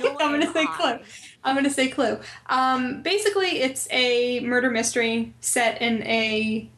No, 0.00 0.16
I'm 0.20 0.30
gonna 0.30 0.52
say 0.52 0.66
Clue. 0.66 0.98
I'm 1.42 1.56
gonna 1.56 1.68
say 1.68 1.88
Clue. 1.88 2.18
Um, 2.46 3.02
basically, 3.02 3.60
it's 3.60 3.88
a 3.90 4.38
murder 4.40 4.70
mystery 4.70 5.34
set 5.40 5.82
in 5.82 6.02
a 6.04 6.70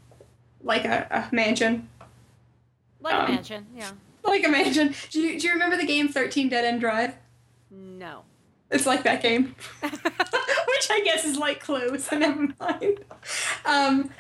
like 0.63 0.87
a, 0.87 1.07
a 1.31 1.35
mansion, 1.35 1.89
Like 3.01 3.15
Um, 3.15 3.27
a 3.27 3.29
mansion, 3.35 3.67
yeah. 3.77 3.91
like 4.25 4.45
a 4.47 4.49
mansion. 4.49 4.95
Do 5.11 5.21
you, 5.21 5.39
do 5.39 5.47
you 5.47 5.53
remember 5.53 5.77
the 5.77 5.85
game 5.87 6.09
Thirteen 6.09 6.49
Dead 6.49 6.65
End 6.65 6.81
Drive? 6.81 7.15
No. 7.75 8.23
It's 8.71 8.87
like 8.87 9.03
that 9.05 9.23
game, 9.23 9.55
which 9.81 10.89
I 10.91 11.01
guess 11.05 11.25
is 11.25 11.37
like 11.37 11.61
Clue. 11.61 11.99
So 11.99 12.19
never 12.19 12.49
mind. 12.59 13.01
Um, 13.65 14.11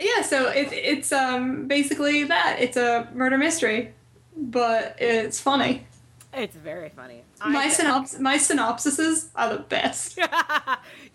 yeah, 0.00 0.22
so 0.22 0.48
it, 0.48 0.72
it's 0.72 1.12
um, 1.12 1.66
basically 1.68 2.24
that. 2.24 2.56
It's 2.60 2.76
a 2.76 3.08
murder 3.14 3.38
mystery, 3.38 3.94
but 4.36 4.96
it's 4.98 5.40
funny. 5.40 5.86
It's 6.32 6.56
very 6.56 6.88
funny. 6.88 7.22
My 7.46 7.64
I- 7.64 7.68
synops 7.68 8.18
my 8.18 8.36
synopsises 8.36 9.28
are 9.36 9.56
the 9.56 9.62
best. 9.62 10.18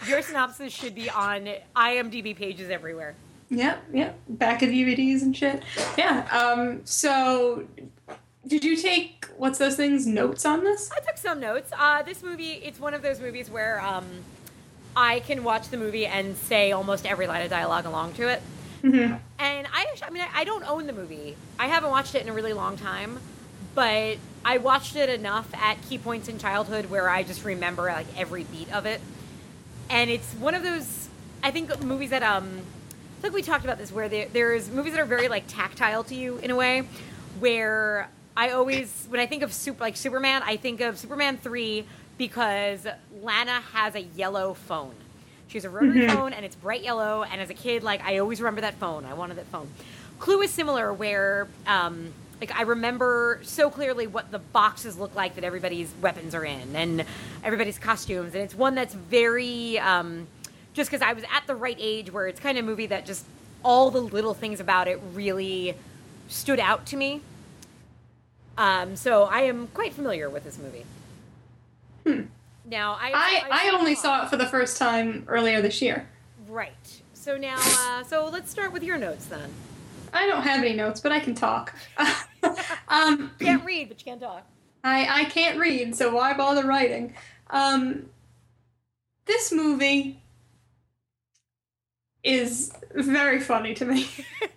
Your 0.08 0.22
synopsis 0.22 0.72
should 0.72 0.96
be 0.96 1.10
on 1.10 1.50
IMDb 1.76 2.36
pages 2.36 2.70
everywhere. 2.70 3.16
Yep, 3.50 3.84
yep. 3.94 4.20
Back 4.30 4.62
of 4.62 4.70
DVDs 4.70 5.22
and 5.24 5.36
shit. 5.36 5.64
Yeah. 5.98 6.28
Um. 6.32 6.82
So, 6.86 7.66
did 8.50 8.66
you 8.66 8.76
take 8.76 9.28
what's 9.38 9.60
those 9.60 9.76
things 9.76 10.06
notes 10.06 10.46
on 10.46 10.64
this? 10.64 10.92
I 10.92 11.00
took 11.00 11.18
some 11.18 11.40
notes. 11.40 11.72
Uh, 11.78 12.02
this 12.02 12.24
movie, 12.24 12.54
it's 12.64 12.80
one 12.80 12.94
of 12.94 13.02
those 13.02 13.22
movies 13.22 13.50
where 13.50 13.80
um, 13.82 14.06
I 14.96 15.22
can 15.22 15.44
watch 15.44 15.70
the 15.70 15.78
movie 15.78 16.06
and 16.06 16.36
say 16.36 16.72
almost 16.72 17.06
every 17.06 17.28
line 17.28 17.44
of 17.44 17.50
dialogue 17.50 17.86
along 17.86 18.14
to 18.14 18.28
it. 18.28 18.42
Mm-hmm. 18.84 19.16
And 19.40 19.68
I, 19.68 19.86
actually, 19.92 20.08
I 20.08 20.10
mean, 20.10 20.24
I, 20.24 20.42
I 20.42 20.44
don't 20.44 20.68
own 20.68 20.88
the 20.88 20.94
movie. 20.94 21.38
I 21.58 21.68
haven't 21.68 21.92
watched 21.92 22.16
it 22.16 22.24
in 22.24 22.30
a 22.30 22.34
really 22.34 22.54
long 22.54 22.76
time, 22.76 23.20
but 23.76 24.18
I 24.44 24.58
watched 24.58 24.96
it 24.96 25.10
enough 25.10 25.48
at 25.54 25.82
key 25.88 25.98
points 25.98 26.28
in 26.28 26.40
childhood 26.40 26.90
where 26.90 27.08
I 27.10 27.24
just 27.24 27.46
remember 27.46 27.84
like 27.84 28.08
every 28.18 28.44
beat 28.46 28.74
of 28.74 28.86
it. 28.86 29.00
And 29.90 30.10
it's 30.10 30.34
one 30.34 30.56
of 30.56 30.64
those, 30.64 31.08
I 31.44 31.52
think, 31.52 31.82
movies 31.84 32.10
that 32.10 32.24
um, 32.24 32.62
I 33.20 33.22
think 33.22 33.34
we 33.34 33.42
talked 33.42 33.64
about 33.64 33.78
this 33.78 33.92
where 33.92 34.10
there, 34.10 34.28
there's 34.32 34.70
movies 34.70 34.94
that 34.94 35.02
are 35.02 35.06
very 35.06 35.28
like 35.28 35.44
tactile 35.48 36.04
to 36.06 36.16
you 36.16 36.38
in 36.38 36.52
a 36.52 36.56
way, 36.56 36.84
where 37.40 38.10
I 38.40 38.52
always 38.52 39.06
when 39.10 39.20
I 39.20 39.26
think 39.26 39.44
of 39.44 39.52
super 39.52 39.82
like 39.82 39.98
Superman, 39.98 40.44
I 40.46 40.56
think 40.56 40.80
of 40.80 40.98
Superman 40.98 41.38
three 41.38 41.84
because 42.18 42.88
Lana 43.22 43.60
has 43.74 43.96
a 43.96 44.02
yellow 44.02 44.54
phone. 44.54 44.94
She 45.50 45.58
has 45.58 45.66
a 45.66 45.70
rotary 45.70 46.08
phone 46.08 46.32
and 46.32 46.46
it's 46.46 46.56
bright 46.56 46.82
yellow. 46.82 47.24
And 47.24 47.42
as 47.42 47.50
a 47.50 47.54
kid, 47.54 47.84
like 47.84 48.02
I 48.02 48.20
always 48.20 48.40
remember 48.40 48.62
that 48.62 48.76
phone. 48.76 49.04
I 49.04 49.14
wanted 49.14 49.36
that 49.40 49.48
phone. 49.48 49.70
Clue 50.20 50.40
is 50.42 50.52
similar, 50.52 50.94
where 50.94 51.50
um, 51.68 52.14
like 52.40 52.58
I 52.58 52.62
remember 52.62 53.42
so 53.44 53.70
clearly 53.70 54.08
what 54.08 54.32
the 54.32 54.40
boxes 54.40 54.98
look 54.98 55.16
like 55.16 55.36
that 55.36 55.44
everybody's 55.44 55.92
weapons 56.02 56.34
are 56.34 56.46
in 56.46 56.78
and 56.78 57.04
everybody's 57.44 57.78
costumes, 57.78 58.36
and 58.36 58.44
it's 58.44 58.56
one 58.56 58.74
that's 58.74 58.94
very 58.94 59.80
um, 59.80 60.28
just 60.72 60.90
because 60.90 61.06
I 61.06 61.12
was 61.12 61.26
at 61.26 61.46
the 61.46 61.56
right 61.56 61.78
age 61.78 62.10
where 62.10 62.28
it's 62.28 62.40
kind 62.40 62.58
of 62.58 62.64
a 62.64 62.68
movie 62.68 62.86
that 62.86 63.06
just 63.06 63.26
all 63.64 63.92
the 63.92 64.00
little 64.00 64.34
things 64.34 64.62
about 64.62 64.88
it 64.88 64.98
really 65.14 65.76
stood 66.30 66.62
out 66.62 66.86
to 66.86 66.96
me. 66.96 67.20
Um, 68.60 68.98
so 68.98 69.24
I 69.24 69.44
am 69.44 69.68
quite 69.68 69.94
familiar 69.94 70.30
with 70.30 70.44
this 70.44 70.60
movie. 70.60 70.86
Now 72.66 72.98
I 73.00 73.12
I 73.14 73.68
I 73.68 73.70
only 73.76 73.96
saw 73.96 74.24
it 74.24 74.30
for 74.30 74.36
the 74.36 74.46
first 74.46 74.78
time 74.78 75.24
earlier 75.28 75.62
this 75.62 75.82
year. 75.82 76.08
right. 76.48 77.02
So 77.14 77.38
now, 77.38 77.58
uh, 77.58 78.04
so 78.04 78.30
let's 78.32 78.50
start 78.52 78.72
with 78.74 78.84
your 78.84 78.98
notes 78.98 79.26
then. 79.26 79.50
I 80.14 80.26
don't 80.28 80.42
have 80.42 80.64
any 80.64 80.74
notes, 80.74 81.00
but 81.00 81.12
I 81.12 81.20
can 81.20 81.36
talk. 81.36 81.74
um, 82.88 83.32
Can't 83.40 83.64
read, 83.64 83.90
but 83.90 84.00
you 84.00 84.12
can 84.12 84.20
talk. 84.20 84.46
I 84.84 85.22
I 85.22 85.26
can't 85.26 85.58
read, 85.58 85.96
so 85.96 86.14
why 86.14 86.34
bother 86.34 86.66
writing? 86.66 87.14
Um, 87.50 88.10
this 89.26 89.54
movie. 89.54 90.22
is 92.24 92.74
very 92.94 93.40
funny 93.40 93.74
to 93.76 93.86
me. 93.86 94.10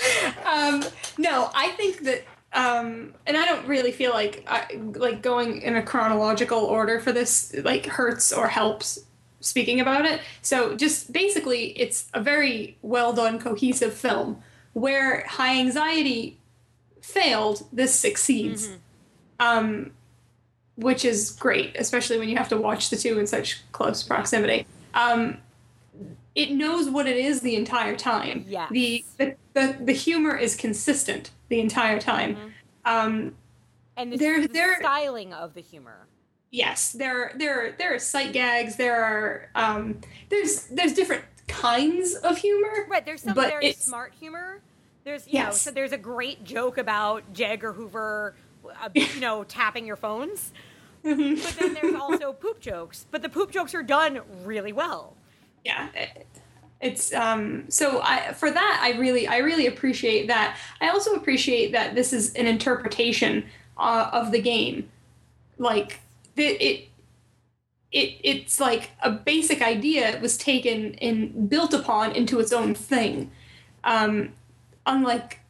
um, 0.44 0.84
no, 1.18 1.50
I 1.54 1.68
think 1.76 2.00
that, 2.04 2.24
um, 2.52 3.14
and 3.26 3.36
I 3.36 3.44
don't 3.44 3.66
really 3.66 3.92
feel 3.92 4.10
like 4.10 4.44
I, 4.48 4.80
like 4.94 5.22
going 5.22 5.62
in 5.62 5.76
a 5.76 5.82
chronological 5.82 6.58
order 6.58 6.98
for 6.98 7.12
this 7.12 7.54
like 7.62 7.86
hurts 7.86 8.32
or 8.32 8.48
helps 8.48 8.98
speaking 9.40 9.80
about 9.80 10.04
it. 10.04 10.20
So 10.42 10.76
just 10.76 11.12
basically, 11.12 11.78
it's 11.78 12.08
a 12.12 12.20
very 12.20 12.76
well 12.82 13.12
done, 13.12 13.38
cohesive 13.38 13.94
film 13.94 14.42
where 14.72 15.24
high 15.26 15.58
anxiety 15.58 16.38
failed. 17.00 17.66
This 17.72 17.94
succeeds. 17.94 18.70
Um, 19.38 19.92
which 20.76 21.04
is 21.04 21.32
great, 21.32 21.76
especially 21.78 22.18
when 22.18 22.28
you 22.28 22.36
have 22.36 22.48
to 22.48 22.56
watch 22.56 22.90
the 22.90 22.96
two 22.96 23.18
in 23.18 23.26
such 23.26 23.62
close 23.72 24.02
proximity. 24.02 24.66
Um, 24.94 25.38
it 26.34 26.52
knows 26.52 26.88
what 26.88 27.06
it 27.06 27.16
is 27.16 27.40
the 27.42 27.56
entire 27.56 27.96
time. 27.96 28.44
Yes. 28.48 28.70
The, 28.70 29.04
the 29.18 29.36
the 29.52 29.76
the 29.80 29.92
humor 29.92 30.36
is 30.36 30.56
consistent 30.56 31.30
the 31.50 31.60
entire 31.60 32.00
time. 32.00 32.36
Um, 32.86 33.34
and 33.96 34.12
the, 34.12 34.16
There- 34.16 34.40
the 34.40 34.48
there- 34.48 34.78
styling 34.80 35.34
of 35.34 35.52
the 35.52 35.60
humor. 35.60 36.06
yes, 36.50 36.92
there 36.92 37.32
there 37.36 37.72
there 37.78 37.94
are 37.94 37.98
sight 37.98 38.32
gags. 38.32 38.76
There 38.76 39.04
are 39.04 39.50
um, 39.54 40.00
there's 40.30 40.64
there's 40.68 40.94
different 40.94 41.24
kinds 41.48 42.14
of 42.14 42.38
humor. 42.38 42.86
Right, 42.88 43.04
there's 43.04 43.22
some 43.22 43.34
very 43.34 43.72
smart 43.72 44.14
humor. 44.18 44.60
There's 45.04 45.26
you 45.26 45.34
know, 45.40 45.46
Yes. 45.46 45.60
so 45.62 45.70
there's 45.70 45.92
a 45.92 45.98
great 45.98 46.44
joke 46.44 46.78
about 46.78 47.32
J. 47.34 47.44
Edgar 47.44 47.72
Hoover, 47.72 48.34
uh, 48.64 48.88
you 48.94 49.20
know, 49.20 49.44
tapping 49.44 49.86
your 49.86 49.96
phones. 49.96 50.52
Mm-hmm. 51.04 51.42
But 51.42 51.56
then 51.58 51.74
there's 51.74 51.94
also 52.00 52.32
poop 52.32 52.60
jokes. 52.60 53.06
But 53.10 53.22
the 53.22 53.28
poop 53.28 53.50
jokes 53.50 53.74
are 53.74 53.82
done 53.82 54.20
really 54.44 54.72
well. 54.72 55.14
yeah 55.64 55.88
it- 55.94 56.26
it's 56.80 57.12
um 57.12 57.64
so 57.68 58.00
i 58.02 58.32
for 58.32 58.50
that 58.50 58.80
i 58.82 58.98
really 58.98 59.26
i 59.28 59.38
really 59.38 59.66
appreciate 59.66 60.26
that. 60.28 60.56
I 60.80 60.88
also 60.88 61.14
appreciate 61.14 61.72
that 61.72 61.94
this 61.94 62.12
is 62.12 62.32
an 62.34 62.46
interpretation 62.46 63.44
uh, 63.76 64.10
of 64.12 64.30
the 64.30 64.40
game. 64.40 64.88
Like 65.58 66.00
it, 66.36 66.60
it 66.60 66.88
it 67.92 68.16
it's 68.22 68.60
like 68.60 68.90
a 69.02 69.10
basic 69.10 69.62
idea 69.62 70.18
was 70.20 70.38
taken 70.38 70.94
and 70.96 71.48
built 71.50 71.74
upon 71.74 72.12
into 72.12 72.40
its 72.40 72.52
own 72.52 72.74
thing. 72.74 73.30
Um 73.84 74.32
unlike 74.86 75.40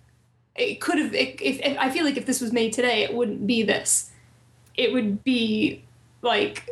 it 0.56 0.80
could 0.80 0.98
have 0.98 1.14
if, 1.14 1.40
if 1.40 1.78
i 1.78 1.88
feel 1.88 2.04
like 2.04 2.16
if 2.16 2.26
this 2.26 2.40
was 2.40 2.52
made 2.52 2.72
today 2.72 3.04
it 3.04 3.14
wouldn't 3.14 3.46
be 3.46 3.62
this. 3.62 4.10
It 4.76 4.92
would 4.92 5.22
be 5.22 5.84
like 6.22 6.68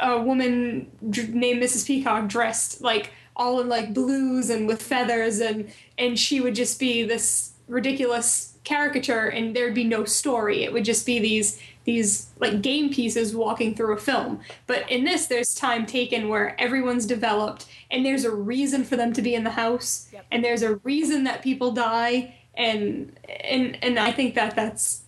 a 0.00 0.20
woman 0.20 0.90
named 1.02 1.62
Mrs. 1.62 1.86
Peacock 1.86 2.28
dressed 2.28 2.80
like 2.80 3.12
all 3.36 3.60
in 3.60 3.68
like 3.68 3.94
blues 3.94 4.50
and 4.50 4.66
with 4.66 4.82
feathers 4.82 5.40
and 5.40 5.70
and 5.98 6.18
she 6.18 6.40
would 6.40 6.54
just 6.54 6.78
be 6.78 7.02
this 7.02 7.52
ridiculous 7.68 8.58
caricature 8.64 9.26
and 9.28 9.54
there'd 9.56 9.74
be 9.74 9.84
no 9.84 10.04
story 10.04 10.64
it 10.64 10.72
would 10.72 10.84
just 10.84 11.06
be 11.06 11.18
these 11.18 11.60
these 11.84 12.28
like 12.38 12.60
game 12.60 12.92
pieces 12.92 13.34
walking 13.34 13.74
through 13.74 13.94
a 13.94 13.98
film 13.98 14.38
but 14.66 14.88
in 14.90 15.04
this 15.04 15.26
there's 15.26 15.54
time 15.54 15.86
taken 15.86 16.28
where 16.28 16.60
everyone's 16.60 17.06
developed 17.06 17.66
and 17.90 18.04
there's 18.04 18.24
a 18.24 18.30
reason 18.30 18.84
for 18.84 18.96
them 18.96 19.12
to 19.12 19.22
be 19.22 19.34
in 19.34 19.44
the 19.44 19.50
house 19.50 20.08
Yep. 20.12 20.26
and 20.30 20.44
there's 20.44 20.62
a 20.62 20.76
reason 20.76 21.24
that 21.24 21.42
people 21.42 21.72
die 21.72 22.34
and 22.54 23.18
and 23.28 23.78
and 23.82 23.98
I 23.98 24.12
think 24.12 24.34
that 24.34 24.54
that's 24.56 25.02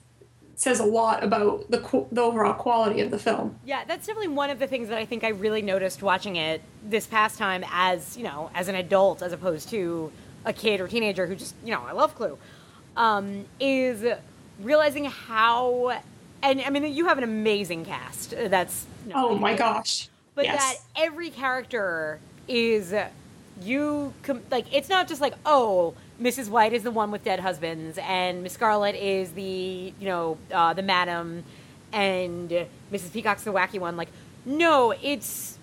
says 0.55 0.81
a 0.81 0.85
lot 0.85 1.25
about 1.25 1.71
the 1.71 1.79
the 2.13 2.21
overall 2.21 2.53
quality 2.55 3.01
of 3.01 3.11
the 3.11 3.19
film 3.19 3.57
Yeah, 3.65 3.85
that's 3.87 4.07
definitely 4.07 4.29
one 4.35 4.51
of 4.51 4.59
the 4.59 4.67
things 4.67 4.89
that 4.89 4.99
I 4.99 5.05
think 5.05 5.25
I 5.25 5.29
really 5.29 5.63
noticed 5.63 6.03
watching 6.03 6.37
it 6.37 6.63
this 6.89 7.07
past 7.07 7.39
time 7.39 7.65
as, 7.73 8.17
you 8.17 8.25
know, 8.25 8.51
as 8.55 8.69
an 8.69 8.75
adult 8.75 9.23
as 9.23 9.33
opposed 9.33 9.69
to 9.71 10.13
a 10.45 10.53
kid 10.53 10.81
or 10.81 10.89
teenager 10.89 11.27
who 11.27 11.35
just, 11.37 11.55
you 11.65 11.71
know, 11.73 11.83
I 11.83 11.93
love 11.93 12.15
Clue, 12.15 12.37
um, 12.97 13.45
is 13.61 14.05
realizing 14.61 15.05
how, 15.07 15.99
and 16.43 16.61
I 16.61 16.71
mean, 16.71 16.93
you 16.93 17.07
have 17.07 17.19
an 17.19 17.25
amazing 17.25 17.85
cast. 17.85 18.31
That's, 18.37 18.87
you 19.07 19.15
know, 19.15 19.31
Oh 19.31 19.35
my 19.39 19.55
gosh. 19.57 20.09
but 20.35 20.45
yes. 20.45 20.61
that 20.61 21.03
every 21.03 21.31
character 21.31 22.19
is 22.49 22.95
you 23.63 24.13
com- 24.23 24.43
like 24.51 24.67
it's 24.75 24.89
not 24.89 25.07
just 25.07 25.21
like 25.21 25.35
oh 25.47 25.95
mrs 26.21 26.49
white 26.49 26.73
is 26.73 26.83
the 26.83 26.91
one 26.91 27.11
with 27.11 27.25
dead 27.25 27.41
husbands 27.41 27.99
and 28.03 28.43
miss 28.43 28.53
scarlet 28.53 28.95
is 28.95 29.33
the 29.33 29.93
you 29.99 30.07
know 30.07 30.39
uh, 30.53 30.73
the 30.73 30.83
madam 30.83 31.45
and 31.93 32.51
mrs 32.93 33.13
peacock's 33.13 33.45
the 33.45 33.53
wacky 33.53 33.79
one. 33.79 33.97
Like 33.97 34.09
no 34.45 34.95
it's 35.03 35.59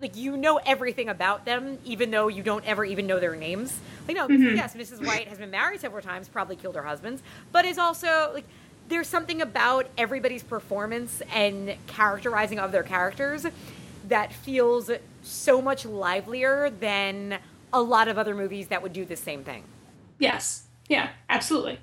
like 0.00 0.16
you 0.16 0.36
know 0.36 0.58
everything 0.66 1.08
about 1.08 1.44
them 1.44 1.78
even 1.84 2.10
though 2.10 2.28
you 2.28 2.42
don't 2.42 2.64
ever 2.64 2.84
even 2.84 3.06
know 3.06 3.20
their 3.20 3.36
names. 3.36 3.78
Like 4.08 4.16
no 4.16 4.28
yes 4.28 4.74
mrs 4.74 5.04
white 5.06 5.28
has 5.28 5.38
been 5.38 5.50
married 5.50 5.80
several 5.80 6.02
times 6.02 6.28
probably 6.28 6.56
killed 6.56 6.76
her 6.76 6.82
husbands 6.82 7.22
but 7.52 7.64
is 7.64 7.78
also 7.78 8.30
like 8.34 8.44
there's 8.88 9.06
something 9.08 9.40
about 9.40 9.86
everybody's 9.96 10.42
performance 10.42 11.22
and 11.32 11.76
characterizing 11.86 12.58
of 12.58 12.72
their 12.72 12.82
characters 12.82 13.46
that 14.08 14.32
feels 14.32 14.90
so 15.22 15.62
much 15.62 15.86
livelier 15.86 16.68
than 16.68 17.38
a 17.72 17.80
lot 17.80 18.08
of 18.08 18.18
other 18.18 18.34
movies 18.34 18.68
that 18.68 18.82
would 18.82 18.92
do 18.92 19.04
the 19.04 19.16
same 19.16 19.44
thing 19.44 19.64
yes. 20.22 20.64
Yeah, 20.88 21.10
absolutely. 21.28 21.78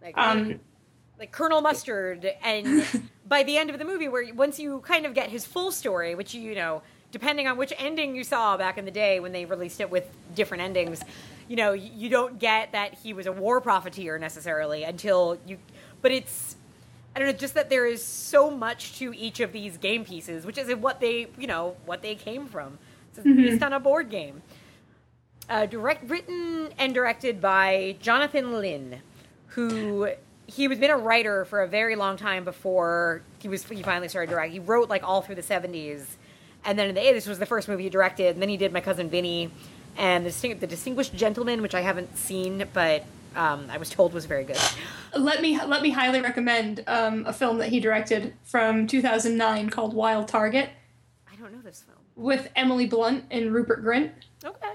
like 0.00 0.16
Um, 0.16 0.60
like 1.18 1.30
Colonel 1.30 1.60
Mustard, 1.60 2.32
and 2.42 2.84
by 3.28 3.42
the 3.42 3.56
end 3.56 3.70
of 3.70 3.78
the 3.78 3.84
movie, 3.84 4.08
where 4.08 4.34
once 4.34 4.58
you 4.58 4.80
kind 4.80 5.06
of 5.06 5.14
get 5.14 5.28
his 5.28 5.44
full 5.44 5.70
story, 5.70 6.14
which 6.14 6.34
you 6.34 6.54
know, 6.54 6.82
depending 7.12 7.46
on 7.46 7.56
which 7.56 7.72
ending 7.78 8.16
you 8.16 8.24
saw 8.24 8.56
back 8.56 8.78
in 8.78 8.84
the 8.84 8.90
day 8.90 9.20
when 9.20 9.32
they 9.32 9.44
released 9.44 9.80
it 9.80 9.90
with 9.90 10.04
different 10.34 10.62
endings, 10.62 11.02
you 11.48 11.56
know, 11.56 11.72
you 11.72 11.90
you 11.94 12.08
don't 12.08 12.38
get 12.38 12.72
that 12.72 12.94
he 12.94 13.12
was 13.12 13.26
a 13.26 13.32
war 13.32 13.60
profiteer 13.60 14.18
necessarily 14.18 14.82
until 14.82 15.38
you, 15.46 15.58
but 16.00 16.10
it's. 16.10 16.56
I 17.14 17.18
don't 17.18 17.28
know, 17.28 17.34
just 17.34 17.52
that 17.56 17.68
there 17.68 17.84
is 17.84 18.02
so 18.02 18.50
much 18.50 18.98
to 19.00 19.12
each 19.12 19.40
of 19.40 19.52
these 19.52 19.76
game 19.76 20.02
pieces, 20.02 20.46
which 20.46 20.56
is 20.56 20.74
what 20.76 20.98
they, 20.98 21.26
you 21.36 21.46
know, 21.46 21.76
what 21.84 22.00
they 22.00 22.14
came 22.14 22.46
from. 22.46 22.78
It's 23.14 23.22
based 23.22 23.62
on 23.62 23.74
a 23.74 23.78
board 23.78 24.08
game 24.08 24.40
uh, 25.48 25.66
direct 25.66 26.08
written 26.08 26.70
and 26.78 26.94
directed 26.94 27.40
by 27.40 27.96
Jonathan 28.00 28.52
Lynn, 28.52 29.00
who 29.48 30.08
he 30.46 30.68
was 30.68 30.78
been 30.78 30.90
a 30.90 30.96
writer 30.98 31.44
for 31.44 31.62
a 31.62 31.68
very 31.68 31.96
long 31.96 32.16
time 32.16 32.44
before 32.44 33.22
he 33.38 33.48
was 33.48 33.64
he 33.64 33.82
finally 33.82 34.08
started 34.08 34.30
directing. 34.30 34.52
He 34.52 34.58
wrote 34.60 34.88
like 34.88 35.02
all 35.02 35.22
through 35.22 35.36
the 35.36 35.42
seventies, 35.42 36.16
and 36.64 36.78
then 36.78 36.88
in 36.88 36.94
the 36.94 37.00
80s, 37.00 37.12
this 37.12 37.26
was 37.26 37.38
the 37.38 37.46
first 37.46 37.68
movie 37.68 37.84
he 37.84 37.90
directed. 37.90 38.34
And 38.34 38.42
then 38.42 38.48
he 38.48 38.56
did 38.56 38.72
My 38.72 38.80
Cousin 38.80 39.08
Vinny 39.10 39.50
and 39.96 40.24
the, 40.24 40.30
Disting- 40.30 40.58
the 40.58 40.66
Distinguished 40.66 41.14
Gentleman, 41.14 41.60
which 41.60 41.74
I 41.74 41.80
haven't 41.82 42.16
seen, 42.16 42.66
but 42.72 43.04
um, 43.36 43.66
I 43.70 43.78
was 43.78 43.90
told 43.90 44.12
was 44.14 44.26
very 44.26 44.44
good. 44.44 44.58
let 45.16 45.40
me 45.42 45.58
let 45.64 45.82
me 45.82 45.90
highly 45.90 46.20
recommend 46.20 46.84
um, 46.86 47.24
a 47.26 47.32
film 47.32 47.58
that 47.58 47.68
he 47.68 47.80
directed 47.80 48.34
from 48.44 48.86
2009 48.86 49.70
called 49.70 49.94
Wild 49.94 50.28
Target 50.28 50.70
I 51.30 51.36
don't 51.36 51.52
know 51.52 51.62
this 51.62 51.82
film. 51.82 51.98
with 52.14 52.48
Emily 52.56 52.86
Blunt 52.86 53.24
and 53.30 53.52
Rupert 53.54 53.82
Grint 53.84 54.10
Okay. 54.44 54.72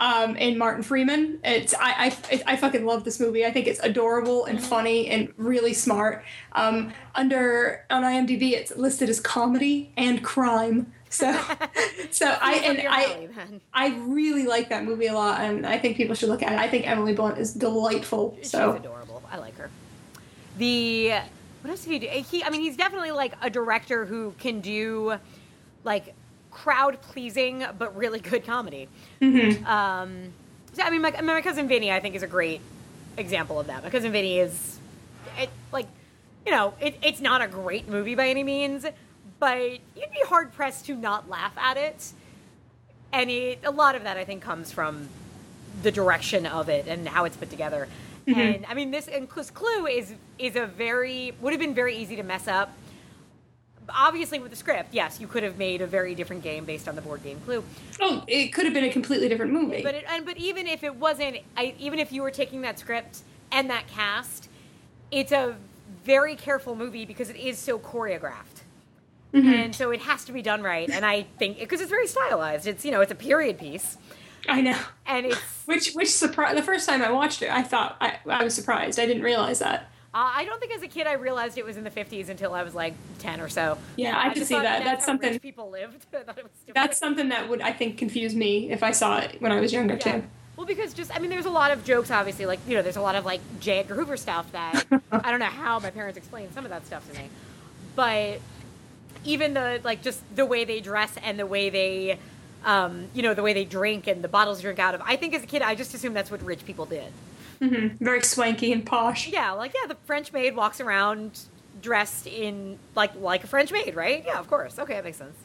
Um, 0.00 0.34
and 0.38 0.58
Martin 0.58 0.82
Freeman. 0.82 1.38
It's 1.44 1.74
I, 1.74 2.16
I 2.30 2.42
I 2.46 2.56
fucking 2.56 2.84
love 2.84 3.04
this 3.04 3.20
movie. 3.20 3.44
I 3.44 3.52
think 3.52 3.66
it's 3.66 3.78
adorable 3.80 4.46
and 4.46 4.60
funny 4.60 5.08
and 5.08 5.32
really 5.36 5.74
smart. 5.74 6.24
Um, 6.52 6.92
under 7.14 7.84
on 7.90 8.02
IMDb, 8.02 8.52
it's 8.52 8.74
listed 8.74 9.10
as 9.10 9.20
comedy 9.20 9.92
and 9.96 10.24
crime. 10.24 10.92
So 11.10 11.32
so 12.10 12.26
I 12.40 12.54
and 12.64 12.82
I. 12.88 13.28
I 13.74 13.96
really 13.98 14.46
like 14.46 14.70
that 14.70 14.84
movie 14.84 15.06
a 15.06 15.14
lot, 15.14 15.40
and 15.40 15.66
I 15.66 15.78
think 15.78 15.96
people 15.96 16.14
should 16.14 16.30
look 16.30 16.42
at 16.42 16.52
it. 16.52 16.58
I 16.58 16.68
think 16.68 16.88
Emily 16.88 17.12
Blunt 17.12 17.38
is 17.38 17.52
delightful. 17.52 18.36
She's 18.38 18.50
So 18.50 18.72
adorable. 18.72 19.22
I 19.30 19.36
like 19.36 19.56
her. 19.58 19.70
The 20.56 21.12
what 21.60 21.70
else 21.70 21.84
did 21.84 21.90
he 21.90 21.98
do? 21.98 22.06
He, 22.08 22.42
I 22.42 22.48
mean, 22.48 22.62
he's 22.62 22.76
definitely 22.76 23.10
like 23.10 23.34
a 23.42 23.50
director 23.50 24.06
who 24.06 24.34
can 24.38 24.60
do 24.60 25.18
like 25.84 26.14
crowd 26.50 27.00
pleasing 27.00 27.64
but 27.78 27.96
really 27.96 28.20
good 28.20 28.44
comedy. 28.44 28.88
Um, 29.66 30.32
so, 30.72 30.82
I 30.82 30.90
mean, 30.90 31.02
my, 31.02 31.20
my 31.20 31.40
cousin 31.42 31.68
Vinny, 31.68 31.90
I 31.90 32.00
think, 32.00 32.14
is 32.14 32.22
a 32.22 32.26
great 32.26 32.60
example 33.16 33.58
of 33.58 33.66
that. 33.66 33.82
My 33.82 33.90
cousin 33.90 34.12
Vinny 34.12 34.38
is, 34.38 34.78
it 35.38 35.50
like, 35.72 35.86
you 36.46 36.52
know, 36.52 36.74
it, 36.80 36.96
it's 37.02 37.20
not 37.20 37.42
a 37.42 37.48
great 37.48 37.88
movie 37.88 38.14
by 38.14 38.28
any 38.28 38.42
means, 38.44 38.86
but 39.38 39.58
you'd 39.60 40.12
be 40.12 40.22
hard 40.26 40.52
pressed 40.52 40.86
to 40.86 40.94
not 40.94 41.28
laugh 41.28 41.56
at 41.56 41.76
it. 41.76 42.12
And 43.12 43.30
it, 43.30 43.60
a 43.64 43.70
lot 43.70 43.94
of 43.96 44.04
that, 44.04 44.16
I 44.16 44.24
think, 44.24 44.42
comes 44.42 44.70
from 44.70 45.08
the 45.82 45.90
direction 45.90 46.46
of 46.46 46.68
it 46.68 46.86
and 46.86 47.08
how 47.08 47.24
it's 47.24 47.36
put 47.36 47.50
together. 47.50 47.88
And 48.26 48.64
I 48.68 48.74
mean, 48.74 48.92
this 48.92 49.08
and 49.08 49.28
Clue 49.28 49.86
is 49.86 50.14
is 50.38 50.54
a 50.54 50.64
very 50.66 51.32
would 51.40 51.52
have 51.52 51.58
been 51.58 51.74
very 51.74 51.96
easy 51.96 52.14
to 52.14 52.22
mess 52.22 52.46
up. 52.46 52.70
Obviously, 53.94 54.38
with 54.38 54.50
the 54.50 54.56
script, 54.56 54.92
yes, 54.92 55.20
you 55.20 55.26
could 55.26 55.42
have 55.42 55.58
made 55.58 55.80
a 55.80 55.86
very 55.86 56.14
different 56.14 56.42
game 56.42 56.64
based 56.64 56.88
on 56.88 56.94
the 56.96 57.02
board 57.02 57.22
game 57.22 57.40
Clue. 57.44 57.62
oh, 58.00 58.24
it 58.26 58.48
could 58.48 58.64
have 58.64 58.74
been 58.74 58.84
a 58.84 58.92
completely 58.92 59.28
different 59.28 59.52
movie. 59.52 59.82
But 59.82 59.94
it, 59.94 60.04
and 60.08 60.24
but 60.24 60.36
even 60.36 60.66
if 60.66 60.82
it 60.84 60.94
wasn't, 60.96 61.38
I, 61.56 61.74
even 61.78 61.98
if 61.98 62.12
you 62.12 62.22
were 62.22 62.30
taking 62.30 62.62
that 62.62 62.78
script 62.78 63.20
and 63.52 63.68
that 63.70 63.86
cast, 63.88 64.48
it's 65.10 65.32
a 65.32 65.56
very 66.04 66.36
careful 66.36 66.74
movie 66.76 67.04
because 67.04 67.30
it 67.30 67.36
is 67.36 67.58
so 67.58 67.78
choreographed. 67.78 68.62
Mhm. 69.32 69.44
and 69.64 69.74
so 69.76 69.92
it 69.92 70.00
has 70.00 70.24
to 70.24 70.32
be 70.32 70.42
done 70.42 70.60
right. 70.60 70.90
And 70.90 71.06
I 71.06 71.22
think 71.38 71.60
because 71.60 71.80
it's 71.80 71.88
very 71.90 72.08
stylized. 72.08 72.66
It's 72.66 72.84
you 72.84 72.90
know 72.90 73.00
it's 73.00 73.12
a 73.12 73.16
period 73.16 73.58
piece, 73.58 73.96
I 74.48 74.60
know. 74.60 74.76
and 75.06 75.26
it's 75.26 75.40
Which 75.66 75.92
which 75.92 76.10
surprised 76.10 76.58
the 76.58 76.62
first 76.64 76.88
time 76.88 77.00
I 77.00 77.12
watched 77.12 77.40
it, 77.42 77.48
I 77.50 77.62
thought 77.62 77.96
I, 78.00 78.18
I 78.28 78.42
was 78.42 78.54
surprised. 78.54 78.98
I 78.98 79.06
didn't 79.06 79.22
realize 79.22 79.60
that. 79.60 79.88
Uh, 80.12 80.28
I 80.34 80.44
don't 80.44 80.58
think 80.58 80.74
as 80.74 80.82
a 80.82 80.88
kid 80.88 81.06
I 81.06 81.12
realized 81.12 81.56
it 81.56 81.64
was 81.64 81.76
in 81.76 81.84
the 81.84 81.90
50s 81.90 82.28
until 82.28 82.52
I 82.52 82.64
was 82.64 82.74
like 82.74 82.94
10 83.20 83.40
or 83.40 83.48
so. 83.48 83.78
Yeah, 83.96 84.18
I, 84.18 84.24
can 84.30 84.34
just 84.34 84.48
see 84.48 84.54
that. 84.54 84.82
That's 84.82 85.02
how 85.02 85.12
something. 85.12 85.30
rich 85.32 85.42
people 85.42 85.70
lived. 85.70 86.04
I 86.14 86.24
thought 86.24 86.38
it 86.38 86.42
was. 86.42 86.52
That's 86.74 86.98
something 86.98 87.28
that 87.28 87.48
would 87.48 87.60
I 87.60 87.72
think 87.72 87.96
confuse 87.96 88.34
me 88.34 88.72
if 88.72 88.82
I 88.82 88.90
saw 88.90 89.20
it 89.20 89.40
when 89.40 89.52
I 89.52 89.60
was 89.60 89.72
younger 89.72 89.94
Yeah. 89.94 90.20
too. 90.20 90.24
Well, 90.56 90.66
because 90.66 90.92
just, 90.94 91.14
I 91.14 91.20
mean, 91.20 91.30
there's 91.30 91.46
a 91.46 91.50
lot 91.50 91.70
of 91.70 91.84
jokes, 91.84 92.10
obviously. 92.10 92.44
Like, 92.44 92.58
you 92.66 92.74
know, 92.74 92.82
there's 92.82 92.96
a 92.96 93.00
lot 93.00 93.14
of, 93.14 93.24
like, 93.24 93.40
J. 93.60 93.78
Edgar 93.78 93.94
Hoover 93.94 94.16
stuff 94.16 94.50
that 94.52 94.84
I 95.12 95.30
don't 95.30 95.40
know 95.40 95.46
how 95.46 95.78
my 95.78 95.90
parents 95.90 96.18
explained 96.18 96.52
some 96.52 96.64
of 96.64 96.70
that 96.70 96.84
stuff 96.86 97.08
to 97.10 97.18
me. 97.18 97.30
But 97.96 98.40
even 99.24 99.54
the, 99.54 99.80
like, 99.84 100.02
just 100.02 100.20
the 100.34 100.44
way 100.44 100.64
they 100.64 100.80
dress 100.80 101.14
and 101.22 101.38
the 101.38 101.46
way 101.46 101.70
they, 101.70 102.18
um, 102.64 103.06
you 103.14 103.22
know, 103.22 103.32
the 103.32 103.42
way 103.42 103.52
they 103.54 103.64
drink 103.64 104.06
and 104.06 104.22
the 104.22 104.28
bottles 104.28 104.60
drink 104.60 104.78
out 104.78 104.94
of, 104.94 105.00
I 105.04 105.16
think 105.16 105.34
as 105.34 105.42
a 105.44 105.46
kid, 105.46 105.62
I 105.62 105.76
just 105.76 105.94
assumed 105.94 106.14
that's 106.16 106.30
what 106.32 106.42
rich 106.42 106.64
people 106.66 106.84
did. 106.84 107.10
Hmm 107.60 107.88
Very 108.00 108.22
swanky 108.22 108.72
and 108.72 108.84
posh. 108.84 109.28
Yeah, 109.28 109.52
like, 109.52 109.72
yeah, 109.74 109.86
the 109.86 109.96
French 110.06 110.32
maid 110.32 110.56
walks 110.56 110.80
around 110.80 111.40
dressed 111.82 112.26
in, 112.26 112.78
like, 112.94 113.14
like 113.20 113.44
a 113.44 113.46
French 113.46 113.70
maid, 113.72 113.94
right? 113.94 114.22
Yeah, 114.26 114.38
of 114.38 114.48
course. 114.48 114.78
Okay, 114.78 114.94
that 114.94 115.04
makes 115.04 115.18
sense. 115.18 115.36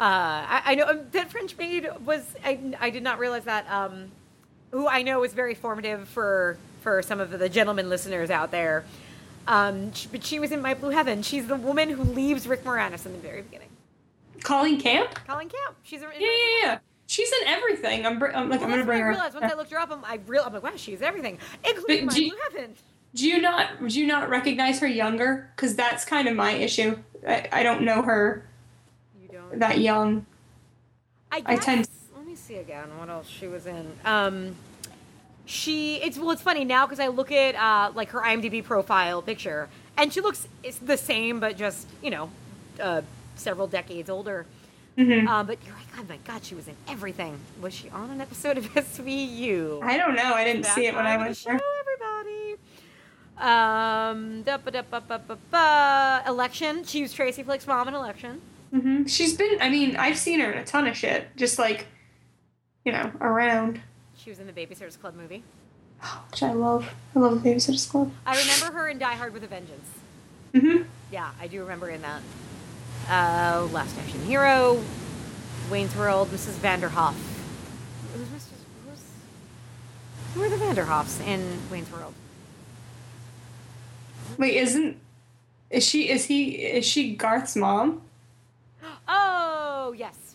Uh, 0.00 0.02
I, 0.04 0.62
I 0.66 0.74
know 0.76 0.86
um, 0.86 1.00
that 1.12 1.30
French 1.30 1.56
maid 1.56 1.88
was. 2.04 2.22
I, 2.44 2.58
I 2.80 2.90
did 2.90 3.02
not 3.02 3.18
realize 3.18 3.44
that. 3.44 3.68
Um, 3.70 4.12
who 4.70 4.86
I 4.86 5.02
know 5.02 5.24
is 5.24 5.32
very 5.32 5.54
formative 5.54 6.08
for 6.08 6.56
for 6.82 7.02
some 7.02 7.20
of 7.20 7.36
the 7.36 7.48
gentlemen 7.48 7.88
listeners 7.88 8.30
out 8.30 8.50
there. 8.50 8.84
Um, 9.48 9.92
sh- 9.92 10.06
but 10.06 10.24
she 10.24 10.38
was 10.38 10.52
in 10.52 10.60
My 10.62 10.74
Blue 10.74 10.90
Heaven. 10.90 11.22
She's 11.22 11.46
the 11.48 11.56
woman 11.56 11.88
who 11.88 12.02
leaves 12.04 12.46
Rick 12.46 12.64
Moranis 12.64 13.06
in 13.06 13.12
the 13.12 13.18
very 13.18 13.42
beginning. 13.42 13.70
Colleen 14.44 14.80
Camp. 14.80 15.14
Colleen 15.26 15.48
Camp. 15.48 15.76
She's 15.82 16.00
in 16.02 16.08
Yeah, 16.18 16.28
yeah, 16.28 16.62
yeah. 16.62 16.78
She's 17.08 17.32
in 17.40 17.48
everything. 17.48 18.04
I'm, 18.06 18.18
br- 18.18 18.26
I'm 18.26 18.50
like 18.50 18.60
Well, 18.60 18.68
I'm 18.68 18.74
gonna 18.74 18.84
bring 18.84 19.00
I 19.00 19.04
her. 19.04 19.08
realized 19.10 19.34
once 19.34 19.50
I 19.50 19.56
looked 19.56 19.70
her 19.72 19.78
up. 19.78 19.90
I'm, 19.90 20.04
I 20.04 20.20
real, 20.26 20.42
I'm 20.44 20.52
like, 20.52 20.62
wow, 20.62 20.72
she's 20.76 21.00
everything, 21.02 21.38
including 21.68 22.04
But 22.06 22.12
My 22.12 22.18
do 22.18 22.24
you- 22.24 22.36
Heaven. 22.52 22.74
Do 23.14 23.26
you 23.26 23.40
not 23.40 23.88
do 23.88 23.98
you 23.98 24.06
not 24.06 24.28
recognize 24.28 24.78
her 24.80 24.86
younger? 24.86 25.50
Because 25.56 25.74
that's 25.74 26.04
kind 26.04 26.28
of 26.28 26.36
my 26.36 26.52
issue. 26.52 26.98
I, 27.26 27.48
I 27.50 27.62
don't 27.62 27.80
know 27.82 28.02
her 28.02 28.44
You 29.22 29.28
don't. 29.32 29.58
that 29.58 29.78
young. 29.78 30.26
I, 31.32 31.38
I 31.46 31.54
guess, 31.56 31.64
tend- 31.64 31.88
Let 32.14 32.26
me 32.26 32.34
see 32.36 32.56
again 32.56 32.86
what 32.98 33.08
else 33.08 33.26
she 33.26 33.46
was 33.48 33.66
in. 33.66 33.90
Um, 34.04 34.54
she 35.46 35.96
it's 36.02 36.18
well, 36.18 36.30
it's 36.32 36.42
funny 36.42 36.66
now 36.66 36.84
because 36.86 37.00
I 37.00 37.06
look 37.08 37.32
at 37.32 37.54
uh, 37.54 37.92
like 37.94 38.10
her 38.10 38.20
IMDb 38.20 38.62
profile 38.62 39.22
picture, 39.22 39.70
and 39.96 40.12
she 40.12 40.20
looks 40.20 40.46
it's 40.62 40.78
the 40.78 40.98
same, 40.98 41.40
but 41.40 41.56
just 41.56 41.86
you 42.02 42.10
know, 42.10 42.30
uh, 42.78 43.00
several 43.36 43.66
decades 43.66 44.10
older. 44.10 44.44
hmm 44.98 45.26
Um, 45.26 45.46
but 45.46 45.56
you're 45.64 45.74
oh 45.98 46.04
my 46.08 46.18
god, 46.24 46.44
she 46.44 46.54
was 46.54 46.68
in 46.68 46.76
everything. 46.88 47.38
Was 47.60 47.74
she 47.74 47.90
on 47.90 48.10
an 48.10 48.20
episode 48.20 48.58
of 48.58 48.64
SVU? 48.74 49.82
I 49.82 49.96
don't 49.96 50.14
know. 50.14 50.34
I 50.34 50.44
didn't 50.44 50.66
see 50.66 50.86
it 50.86 50.94
when 50.94 51.06
I 51.06 51.16
gonna 51.16 51.34
there. 51.34 51.60
Everybody. 51.80 52.56
Um, 53.38 54.42
da, 54.42 54.56
ba, 54.56 54.70
da, 54.70 54.82
ba, 54.82 55.00
ba, 55.00 55.20
ba, 55.26 55.38
ba. 55.50 56.22
election. 56.26 56.84
She 56.84 57.02
was 57.02 57.12
Tracy 57.12 57.42
Flick's 57.42 57.66
mom 57.66 57.88
in 57.88 57.94
election. 57.94 58.40
Mm-hmm. 58.74 59.04
She's 59.06 59.36
been. 59.36 59.58
I 59.60 59.70
mean, 59.70 59.96
I've 59.96 60.18
seen 60.18 60.40
her 60.40 60.50
in 60.52 60.58
a 60.58 60.64
ton 60.64 60.86
of 60.86 60.96
shit. 60.96 61.28
Just 61.36 61.58
like, 61.58 61.86
you 62.84 62.92
know, 62.92 63.12
around. 63.20 63.80
She 64.16 64.30
was 64.30 64.38
in 64.38 64.46
the 64.46 64.52
Babysitters 64.52 65.00
Club 65.00 65.14
movie. 65.14 65.42
Which 66.30 66.42
I 66.42 66.52
love. 66.52 66.92
I 67.14 67.18
love 67.18 67.42
the 67.42 67.50
Babysitter's 67.50 67.86
Club. 67.86 68.12
I 68.26 68.38
remember 68.38 68.76
her 68.78 68.88
in 68.88 68.98
Die 68.98 69.14
Hard 69.14 69.32
with 69.32 69.44
a 69.44 69.46
Vengeance. 69.46 69.88
Mm-hmm. 70.52 70.82
Yeah, 71.12 71.30
I 71.40 71.46
do 71.46 71.60
remember 71.60 71.88
in 71.90 72.02
that. 72.02 72.22
Uh, 73.08 73.66
Last 73.72 73.96
Action 73.98 74.20
Hero, 74.24 74.82
Wayne's 75.70 75.94
World, 75.96 76.28
Mrs. 76.30 76.54
Vanderhoff. 76.54 77.14
Who's 78.14 78.26
Mrs. 78.28 78.48
Who's, 78.88 79.00
who 80.34 80.42
are 80.42 80.48
the 80.48 80.56
Vanderhoffs 80.56 81.20
in 81.26 81.58
Wayne's 81.70 81.90
World? 81.92 82.14
Wait, 84.38 84.54
isn't 84.56 84.96
is 85.70 85.84
she? 85.84 86.08
Is 86.08 86.24
he? 86.26 86.50
Is 86.56 86.84
she 86.86 87.14
Garth's 87.14 87.56
mom? 87.56 88.02
Oh, 89.10 89.94
yes. 89.96 90.34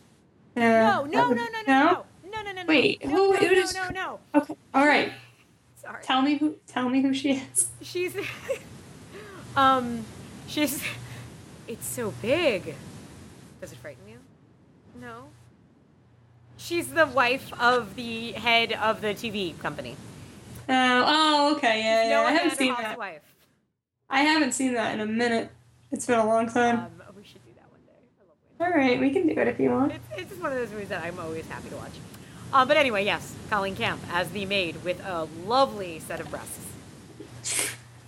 Uh, 0.58 0.60
No, 0.62 1.06
no, 1.06 1.30
no, 1.30 1.34
no, 1.34 1.34
no, 1.34 1.46
no, 1.68 2.06
no, 2.24 2.42
no, 2.42 2.42
no, 2.44 2.52
no. 2.54 2.64
Wait, 2.68 3.06
no, 3.06 3.12
who- 3.12 3.34
no, 3.34 3.38
who 3.40 3.48
no, 3.48 3.54
does- 3.56 3.76
no, 3.76 3.90
no. 3.90 4.20
Okay. 4.34 4.56
All 4.74 4.86
right. 4.88 5.12
Sorry. 5.80 6.04
Tell 6.04 6.22
me 6.24 6.38
who. 6.38 6.56
Tell 6.68 6.90
me 6.90 7.02
who 7.04 7.14
she 7.14 7.34
is. 7.34 7.68
She's, 7.82 8.16
um, 9.56 10.06
she's. 10.48 10.84
It's 11.68 11.86
so 11.88 12.14
big. 12.22 12.76
Does 13.62 13.72
it 13.72 13.78
frighten? 13.78 14.03
No. 15.04 15.26
She's 16.56 16.94
the 16.94 17.06
wife 17.06 17.52
of 17.60 17.96
the 17.96 18.32
head 18.32 18.72
of 18.72 19.02
the 19.02 19.10
TV 19.10 19.60
company. 19.60 19.98
Oh, 20.70 21.04
oh, 21.06 21.56
okay, 21.58 21.80
yeah, 21.80 22.04
yeah. 22.04 22.10
Noah 22.10 22.28
I 22.28 22.32
haven't 22.32 22.58
seen 22.58 22.74
that. 22.74 22.98
wife. 22.98 23.22
I 24.10 24.22
haven't 24.22 24.54
seen 24.54 24.76
that 24.76 24.94
in 24.94 25.02
a 25.02 25.06
minute. 25.06 25.52
It's 25.92 26.06
been 26.06 26.20
a 26.20 26.26
long 26.26 26.48
time. 26.48 26.78
Um, 26.80 26.92
we 27.18 27.24
should 27.24 27.44
do 27.44 27.52
that 27.58 27.70
one 27.70 27.82
day. 27.86 28.64
All 28.66 28.70
right, 28.72 28.98
we 28.98 29.10
can 29.10 29.28
do 29.28 29.34
it 29.34 29.48
if 29.50 29.60
you 29.60 29.72
want. 29.72 29.92
It's, 29.92 30.08
it's 30.16 30.30
just 30.30 30.42
one 30.42 30.54
of 30.54 30.58
those 30.58 30.72
movies 30.72 30.88
that 30.88 31.04
I'm 31.04 31.20
always 31.20 31.46
happy 31.48 31.68
to 31.70 31.76
watch. 31.76 31.92
Um, 32.54 32.70
but 32.70 32.78
anyway, 32.78 33.04
yes, 33.04 33.36
Colleen 33.50 33.76
Camp 33.76 34.00
as 34.10 34.30
the 34.30 34.46
maid 34.46 34.86
with 34.86 35.04
a 35.04 35.28
lovely 35.46 36.00
set 36.00 36.22
of 36.22 36.30
breasts. 36.32 36.66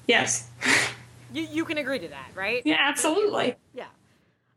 Yes. 0.07 0.47
You, 1.33 1.45
you 1.51 1.65
can 1.65 1.77
agree 1.77 1.99
to 1.99 2.07
that, 2.07 2.29
right? 2.33 2.61
yeah, 2.63 2.77
absolutely. 2.79 3.55
Yeah. 3.73 3.87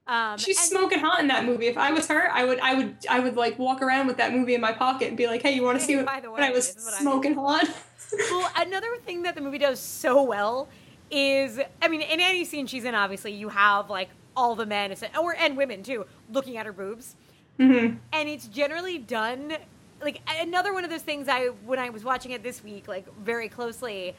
Um, 0.09 0.39
She's 0.39 0.59
and- 0.59 0.67
smoking 0.69 1.01
hot 1.01 1.21
in 1.21 1.29
that 1.29 1.45
movie. 1.45 1.67
If 1.67 1.77
I 1.77 1.93
was 1.93 2.07
her, 2.09 2.31
I 2.33 2.45
would, 2.45 2.59
I 2.61 2.75
would, 2.75 2.97
I 3.11 3.21
would 3.21 3.37
like 3.37 3.59
walk 3.59 3.83
around 3.83 4.07
with 4.07 4.17
that 4.17 4.33
movie 4.33 4.55
in 4.55 4.61
my 4.61 4.73
pocket 4.73 5.09
and 5.09 5.17
be 5.17 5.27
like, 5.27 5.43
"Hey, 5.43 5.53
you 5.53 5.63
want 5.63 5.79
to 5.79 5.85
see 5.85 5.97
what, 5.97 6.07
by 6.07 6.21
the 6.21 6.31
when 6.31 6.43
I 6.43 6.51
was 6.51 6.71
is 6.75 6.89
I 6.89 7.01
smoking 7.03 7.35
hot?" 7.35 7.69
well, 8.31 8.51
another 8.57 8.97
thing 9.05 9.23
that 9.25 9.35
the 9.35 9.43
movie 9.43 9.59
does 9.59 9.79
so 9.79 10.23
well 10.23 10.69
is, 11.11 11.61
I 11.83 11.89
mean, 11.89 12.01
in 12.01 12.21
any 12.21 12.45
scene 12.47 12.67
she's 12.67 12.85
in, 12.85 12.95
obviously 12.95 13.33
you 13.33 13.51
have 13.51 13.91
like 13.91 14.09
all 14.35 14.55
the 14.55 14.65
men, 14.67 14.95
or 15.21 15.37
and 15.37 15.57
women 15.59 15.83
too, 15.83 16.07
looking 16.33 16.57
at 16.57 16.65
her 16.65 16.73
boobs, 16.73 17.15
hmm 17.59 17.97
and 18.13 18.29
it's 18.29 18.47
generally 18.49 18.97
done 18.99 19.57
like 20.01 20.21
another 20.41 20.73
one 20.73 20.85
of 20.85 20.91
those 20.91 21.03
things 21.03 21.29
I 21.29 21.49
when 21.67 21.79
I 21.79 21.91
was 21.91 22.03
watching 22.03 22.31
it 22.33 22.43
this 22.43 22.65
week, 22.65 22.89
like 22.89 23.05
very 23.19 23.49
closely. 23.51 24.15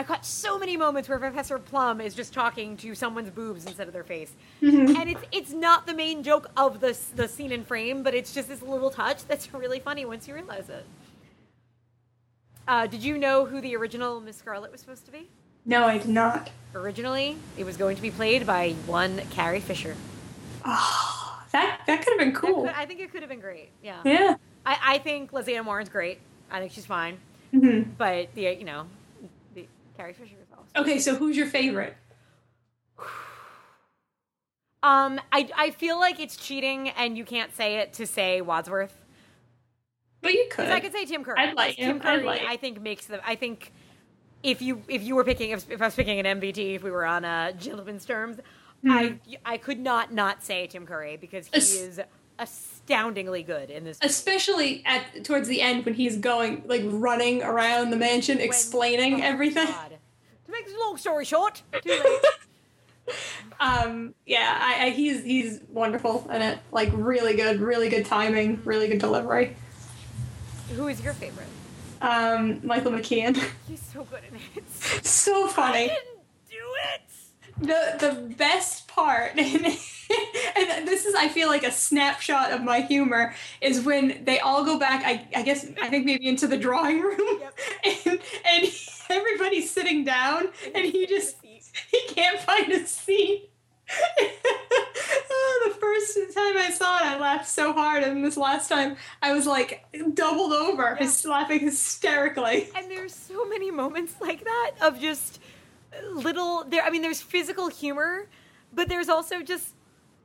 I 0.00 0.02
caught 0.02 0.24
so 0.24 0.58
many 0.58 0.78
moments 0.78 1.10
where 1.10 1.18
Professor 1.18 1.58
Plum 1.58 2.00
is 2.00 2.14
just 2.14 2.32
talking 2.32 2.74
to 2.78 2.94
someone's 2.94 3.28
boobs 3.28 3.66
instead 3.66 3.86
of 3.86 3.92
their 3.92 4.02
face, 4.02 4.32
Mhm. 4.62 4.96
and 4.96 5.10
it's 5.10 5.20
it's 5.30 5.52
not 5.52 5.86
the 5.86 5.92
main 5.92 6.22
joke 6.22 6.50
of 6.56 6.80
the 6.80 6.96
the 7.16 7.28
scene 7.28 7.52
and 7.52 7.66
frame, 7.66 8.02
but 8.02 8.14
it's 8.14 8.32
just 8.32 8.48
this 8.48 8.62
little 8.62 8.88
touch 8.88 9.26
that's 9.26 9.52
really 9.62 9.78
funny 9.78 10.06
once 10.06 10.26
you 10.26 10.32
realize 10.32 10.70
it. 10.70 10.86
Uh, 12.66 12.86
did 12.86 13.02
you 13.02 13.18
know 13.18 13.44
who 13.44 13.60
the 13.60 13.76
original 13.76 14.20
Miss 14.22 14.36
Scarlet 14.38 14.72
was 14.72 14.80
supposed 14.80 15.04
to 15.04 15.12
be? 15.12 15.28
No, 15.66 15.84
I 15.84 15.98
did 15.98 16.08
not. 16.08 16.48
Originally, 16.74 17.36
it 17.58 17.64
was 17.64 17.76
going 17.76 17.96
to 17.96 18.00
be 18.02 18.10
played 18.10 18.46
by 18.46 18.70
one 18.86 19.20
Carrie 19.30 19.60
Fisher. 19.60 19.96
Oh, 20.64 21.42
that 21.52 21.80
that 21.86 21.98
could 22.02 22.12
have 22.12 22.18
been 22.18 22.32
cool. 22.34 22.62
could- 22.64 22.74
I 22.74 22.86
think 22.86 23.00
it 23.00 23.12
could 23.12 23.20
have 23.20 23.28
been 23.28 23.40
great. 23.40 23.68
Yeah, 23.82 24.00
Yeah. 24.06 24.36
I, 24.64 24.78
I 24.94 24.98
think 24.98 25.30
Lesley 25.34 25.56
Ann 25.56 25.66
Warren's 25.66 25.90
great. 25.90 26.20
I 26.50 26.58
think 26.58 26.72
she's 26.72 26.86
fine, 26.86 27.18
hmm 27.50 27.82
but 27.98 28.34
the 28.34 28.42
you 28.58 28.64
know, 28.64 28.86
Carrie 30.00 30.14
Fisher 30.14 30.36
is 30.40 30.48
awesome. 30.50 30.64
Okay, 30.82 30.98
so 30.98 31.14
who's 31.14 31.36
your 31.36 31.46
favorite? 31.46 31.94
Um, 34.82 35.20
I 35.30 35.50
I 35.54 35.70
feel 35.72 36.00
like 36.00 36.18
it's 36.20 36.36
cheating, 36.38 36.88
and 36.88 37.18
you 37.18 37.24
can't 37.26 37.54
say 37.54 37.76
it 37.80 37.92
to 37.94 38.06
say 38.06 38.40
Wadsworth. 38.40 38.96
But 40.22 40.32
you 40.32 40.48
could. 40.50 40.70
I 40.70 40.80
could 40.80 40.92
say 40.92 41.04
Tim 41.04 41.22
Curry. 41.22 41.36
I'd 41.38 41.54
like 41.54 41.76
Tim 41.76 41.96
him. 41.96 42.02
I'd 42.02 42.20
Curry, 42.20 42.24
like- 42.24 42.42
I 42.42 42.56
think 42.56 42.80
makes 42.80 43.04
the. 43.06 43.26
I 43.28 43.34
think 43.34 43.72
if 44.42 44.62
you 44.62 44.82
if 44.88 45.02
you 45.02 45.16
were 45.16 45.24
picking 45.24 45.50
if, 45.50 45.70
if 45.70 45.82
I 45.82 45.84
was 45.84 45.94
picking 45.94 46.18
an 46.24 46.40
MVT, 46.40 46.76
if 46.76 46.82
we 46.82 46.90
were 46.90 47.04
on 47.04 47.26
uh, 47.26 47.52
gentleman's 47.52 48.06
terms, 48.06 48.38
I 48.88 49.18
I 49.44 49.58
could 49.58 49.78
not 49.78 50.14
not 50.14 50.42
say 50.42 50.66
Tim 50.66 50.86
Curry 50.86 51.18
because 51.18 51.46
he 51.48 51.56
Es- 51.58 51.74
is 51.74 52.00
astoundingly 52.90 53.42
good 53.42 53.70
in 53.70 53.84
this. 53.84 53.98
Especially 54.02 54.82
at 54.84 55.24
towards 55.24 55.48
the 55.48 55.60
end 55.60 55.84
when 55.84 55.94
he's 55.94 56.16
going 56.16 56.64
like 56.66 56.82
running 56.84 57.42
around 57.42 57.90
the 57.90 57.96
mansion 57.96 58.38
When- 58.38 58.46
explaining 58.46 59.22
oh, 59.22 59.26
everything. 59.26 59.66
God. 59.66 59.96
To 60.46 60.52
make 60.52 60.66
this 60.66 60.74
long 60.80 60.96
story 60.96 61.24
short, 61.24 61.62
too 61.82 61.90
late. 63.08 63.16
Um, 63.60 64.14
yeah, 64.26 64.58
I, 64.60 64.86
I, 64.86 64.90
he's 64.90 65.22
he's 65.22 65.60
wonderful 65.68 66.28
in 66.32 66.42
it. 66.42 66.58
Like 66.72 66.90
really 66.92 67.34
good, 67.36 67.60
really 67.60 67.88
good 67.88 68.06
timing, 68.06 68.60
really 68.64 68.88
good 68.88 68.98
delivery. 68.98 69.56
Who 70.74 70.88
is 70.88 71.00
your 71.02 71.12
favorite? 71.14 71.46
Um, 72.00 72.60
Michael 72.64 72.92
McKean, 72.92 73.36
He's 73.68 73.82
so 73.82 74.04
good 74.04 74.22
in 74.28 74.36
it. 74.56 74.70
so 75.04 75.46
I 75.46 75.48
funny. 75.50 75.88
didn't 75.88 76.20
do 76.48 76.56
it. 76.94 77.98
The 78.00 78.06
the 78.08 78.20
best 78.36 78.88
part, 78.88 79.32
and 80.56 80.86
this 80.88 81.04
is 81.06 81.14
I 81.14 81.28
feel 81.28 81.48
like 81.48 81.62
a 81.64 81.70
snapshot 81.72 82.52
of 82.52 82.62
my 82.62 82.80
humor 82.80 83.34
is 83.60 83.80
when 83.82 84.24
they 84.24 84.38
all 84.40 84.64
go 84.64 84.78
back. 84.78 85.02
I 85.04 85.26
I 85.38 85.42
guess 85.42 85.66
I 85.82 85.88
think 85.88 86.04
maybe 86.06 86.26
into 86.28 86.46
the 86.46 86.56
drawing 86.56 87.00
room, 87.00 87.40
Yep. 87.40 87.58
and 88.06 88.20
and 88.44 88.72
everybody's 89.10 89.70
sitting 89.70 90.04
down, 90.04 90.48
and 90.74 90.84
he 90.84 91.06
just 91.06 91.36
he 91.42 92.00
can't 92.08 92.38
find 92.40 92.70
a 92.72 92.86
seat. 92.86 93.50
Oh, 95.32 95.68
the 95.72 95.74
first 95.80 96.16
time 96.36 96.56
I 96.56 96.70
saw 96.70 96.96
it, 96.98 97.02
I 97.04 97.18
laughed 97.18 97.48
so 97.48 97.72
hard, 97.72 98.02
and 98.02 98.24
this 98.24 98.36
last 98.36 98.68
time, 98.68 98.96
I 99.22 99.32
was 99.32 99.46
like 99.46 99.84
doubled 100.14 100.52
over, 100.52 100.96
Yeah. 101.00 101.10
laughing 101.24 101.60
hysterically. 101.60 102.68
And 102.76 102.90
there's 102.90 103.14
so 103.14 103.44
many 103.46 103.70
moments 103.70 104.14
like 104.20 104.44
that 104.44 104.72
of 104.80 105.00
just 105.00 105.40
little 106.12 106.64
there 106.68 106.82
I 106.84 106.90
mean 106.90 107.02
there's 107.02 107.20
physical 107.20 107.68
humor, 107.68 108.28
but 108.72 108.88
there's 108.88 109.08
also 109.08 109.42
just 109.42 109.74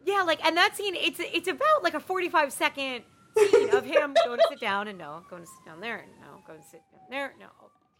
yeah, 0.05 0.21
like 0.23 0.43
and 0.45 0.55
that 0.57 0.75
scene 0.75 0.95
it's 0.95 1.19
it's 1.19 1.47
about 1.47 1.83
like 1.83 1.93
a 1.93 1.99
45 1.99 2.53
second 2.53 3.03
scene 3.37 3.69
of 3.71 3.85
him 3.85 4.15
going 4.25 4.37
to 4.39 4.45
sit 4.49 4.59
down 4.59 4.87
and 4.87 4.97
no, 4.97 5.23
going 5.29 5.41
to 5.41 5.47
sit 5.47 5.65
down 5.65 5.81
there 5.81 5.97
and 5.97 6.11
no, 6.21 6.41
going 6.47 6.59
to 6.61 6.65
sit 6.67 6.81
down 6.91 7.01
there, 7.09 7.33
no. 7.39 7.47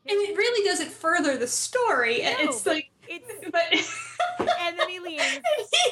And 0.08 0.20
it 0.22 0.38
really 0.38 0.64
doesn't 0.70 0.92
further 0.92 1.36
the 1.36 1.48
story. 1.48 2.22
and 2.22 2.38
No, 2.38 2.46
it's 2.46 2.62
but 2.62 2.76
like, 2.76 2.92
it's 3.08 3.28
but 3.52 4.48
and 4.60 4.80
then 4.80 4.88
he 4.90 5.00
leaves. 5.00 5.24
he 5.24 5.40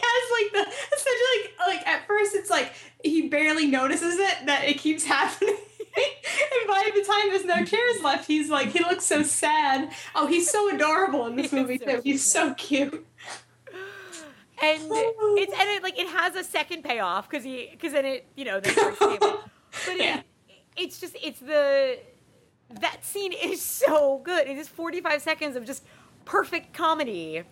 has 0.03 0.31
like 0.31 0.51
the 0.67 0.71
essentially 0.95 1.55
like 1.67 1.77
like 1.77 1.87
at 1.87 2.05
first 2.07 2.35
it's 2.35 2.49
like 2.49 2.73
he 3.03 3.27
barely 3.27 3.65
notices 3.67 4.15
it 4.19 4.45
that 4.45 4.65
it 4.65 4.77
keeps 4.77 5.03
happening. 5.03 5.55
and 5.95 6.67
by 6.67 6.89
the 6.93 7.03
time 7.03 7.29
there's 7.29 7.45
no 7.45 7.65
chairs 7.65 8.03
left, 8.03 8.27
he's 8.27 8.49
like 8.49 8.69
he 8.69 8.79
looks 8.79 9.05
so 9.05 9.23
sad. 9.23 9.91
Oh, 10.15 10.27
he's 10.27 10.49
so 10.49 10.73
adorable 10.73 11.25
in 11.27 11.35
this 11.35 11.51
movie 11.51 11.79
so 11.79 11.85
too. 11.85 12.01
He's 12.03 12.23
so 12.23 12.53
cute. 12.53 13.05
And 14.63 14.81
it's 14.91 15.53
and 15.59 15.69
it 15.69 15.83
like 15.83 15.97
it 15.99 16.07
has 16.07 16.35
a 16.35 16.43
second 16.43 16.83
payoff 16.83 17.29
because 17.29 17.43
he 17.43 17.67
because 17.71 17.93
then 17.93 18.05
it 18.05 18.25
you 18.35 18.45
know 18.45 18.59
then 18.59 18.73
starts 18.73 18.99
to 18.99 19.07
table. 19.17 19.39
but 19.85 19.97
Yeah. 19.97 20.17
it, 20.19 20.23
it's 20.77 20.99
just 20.99 21.15
it's 21.21 21.39
the 21.39 21.97
that 22.81 23.05
scene 23.05 23.33
is 23.33 23.61
so 23.61 24.19
good. 24.23 24.47
It 24.47 24.57
is 24.57 24.67
45 24.67 25.21
seconds 25.21 25.55
of 25.55 25.65
just 25.65 25.83
perfect 26.25 26.73
comedy. 26.73 27.43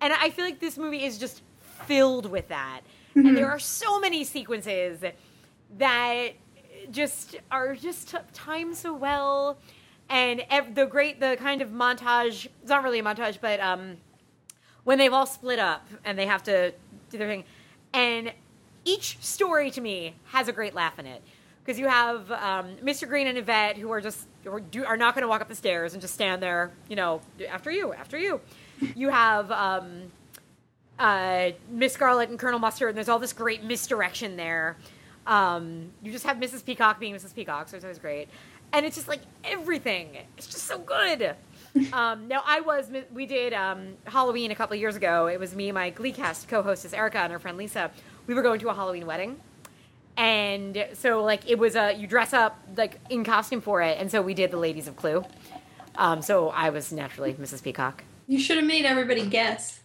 And 0.00 0.12
i 0.12 0.30
feel 0.30 0.44
like 0.44 0.58
this 0.60 0.76
movie 0.78 1.04
is 1.04 1.18
just 1.18 1.42
filled 1.86 2.26
with 2.26 2.48
that. 2.48 2.80
And 3.14 3.36
there 3.36 3.50
are 3.50 3.58
so 3.58 3.98
many 4.00 4.22
sequences 4.24 5.02
that 5.78 6.28
just 6.90 7.36
are 7.50 7.74
just 7.74 8.10
t- 8.10 8.18
timed 8.32 8.76
so 8.76 8.94
well. 8.94 9.58
And 10.08 10.42
ev- 10.50 10.74
the 10.74 10.86
great 10.86 11.20
the 11.20 11.36
kind 11.38 11.60
of 11.62 11.68
montage 11.70 12.46
it's 12.62 12.70
not 12.70 12.82
really 12.82 13.00
a 13.00 13.02
montage 13.02 13.38
but 13.40 13.60
um 13.60 13.96
when 14.88 14.96
they've 14.96 15.12
all 15.12 15.26
split 15.26 15.58
up 15.58 15.86
and 16.02 16.18
they 16.18 16.24
have 16.24 16.42
to 16.42 16.72
do 17.10 17.18
their 17.18 17.28
thing. 17.28 17.44
And 17.92 18.32
each 18.86 19.18
story 19.20 19.70
to 19.72 19.82
me 19.82 20.14
has 20.28 20.48
a 20.48 20.52
great 20.52 20.74
laugh 20.74 20.98
in 20.98 21.04
it. 21.04 21.22
Because 21.62 21.78
you 21.78 21.88
have 21.88 22.32
um, 22.32 22.74
Mr. 22.82 23.06
Green 23.06 23.26
and 23.26 23.36
Yvette 23.36 23.76
who 23.76 23.90
are 23.90 24.00
just 24.00 24.26
do, 24.70 24.86
are 24.86 24.96
not 24.96 25.14
going 25.14 25.20
to 25.20 25.28
walk 25.28 25.42
up 25.42 25.48
the 25.50 25.54
stairs 25.54 25.92
and 25.92 26.00
just 26.00 26.14
stand 26.14 26.42
there, 26.42 26.70
you 26.88 26.96
know, 26.96 27.20
after 27.50 27.70
you, 27.70 27.92
after 27.92 28.16
you. 28.16 28.40
You 28.96 29.10
have 29.10 29.50
um, 29.50 30.04
uh, 30.98 31.50
Miss 31.68 31.92
Scarlet 31.92 32.30
and 32.30 32.38
Colonel 32.38 32.58
Mustard, 32.58 32.88
and 32.88 32.96
there's 32.96 33.10
all 33.10 33.18
this 33.18 33.34
great 33.34 33.62
misdirection 33.62 34.38
there. 34.38 34.78
Um, 35.26 35.90
you 36.02 36.10
just 36.12 36.24
have 36.24 36.38
Mrs. 36.38 36.64
Peacock 36.64 36.98
being 36.98 37.14
Mrs. 37.14 37.34
Peacock, 37.34 37.68
so 37.68 37.76
it's 37.76 37.84
always 37.84 37.98
great. 37.98 38.30
And 38.72 38.86
it's 38.86 38.96
just 38.96 39.08
like 39.08 39.20
everything. 39.44 40.16
It's 40.38 40.46
just 40.46 40.64
so 40.64 40.78
good. 40.78 41.36
Um, 41.92 42.28
now, 42.28 42.42
I 42.44 42.60
was, 42.60 42.90
we 43.12 43.26
did 43.26 43.52
um, 43.52 43.96
Halloween 44.04 44.50
a 44.50 44.54
couple 44.54 44.74
of 44.74 44.80
years 44.80 44.96
ago. 44.96 45.26
It 45.26 45.38
was 45.38 45.54
me, 45.54 45.72
my 45.72 45.90
Gleecast 45.90 46.48
co 46.48 46.62
hostess 46.62 46.92
Erica, 46.92 47.18
and 47.18 47.32
her 47.32 47.38
friend 47.38 47.56
Lisa. 47.56 47.90
We 48.26 48.34
were 48.34 48.42
going 48.42 48.60
to 48.60 48.68
a 48.68 48.74
Halloween 48.74 49.06
wedding. 49.06 49.40
And 50.16 50.88
so, 50.94 51.22
like, 51.22 51.48
it 51.48 51.58
was 51.58 51.76
a, 51.76 51.92
you 51.94 52.06
dress 52.06 52.32
up, 52.32 52.60
like, 52.76 53.00
in 53.08 53.24
costume 53.24 53.60
for 53.60 53.82
it. 53.82 53.98
And 53.98 54.10
so 54.10 54.20
we 54.20 54.34
did 54.34 54.50
the 54.50 54.56
Ladies 54.56 54.88
of 54.88 54.96
Clue. 54.96 55.24
Um, 55.96 56.22
so 56.22 56.50
I 56.50 56.70
was 56.70 56.92
naturally 56.92 57.34
Mrs. 57.34 57.62
Peacock. 57.62 58.04
You 58.26 58.38
should 58.38 58.56
have 58.56 58.66
made 58.66 58.84
everybody 58.84 59.26
guess. 59.26 59.80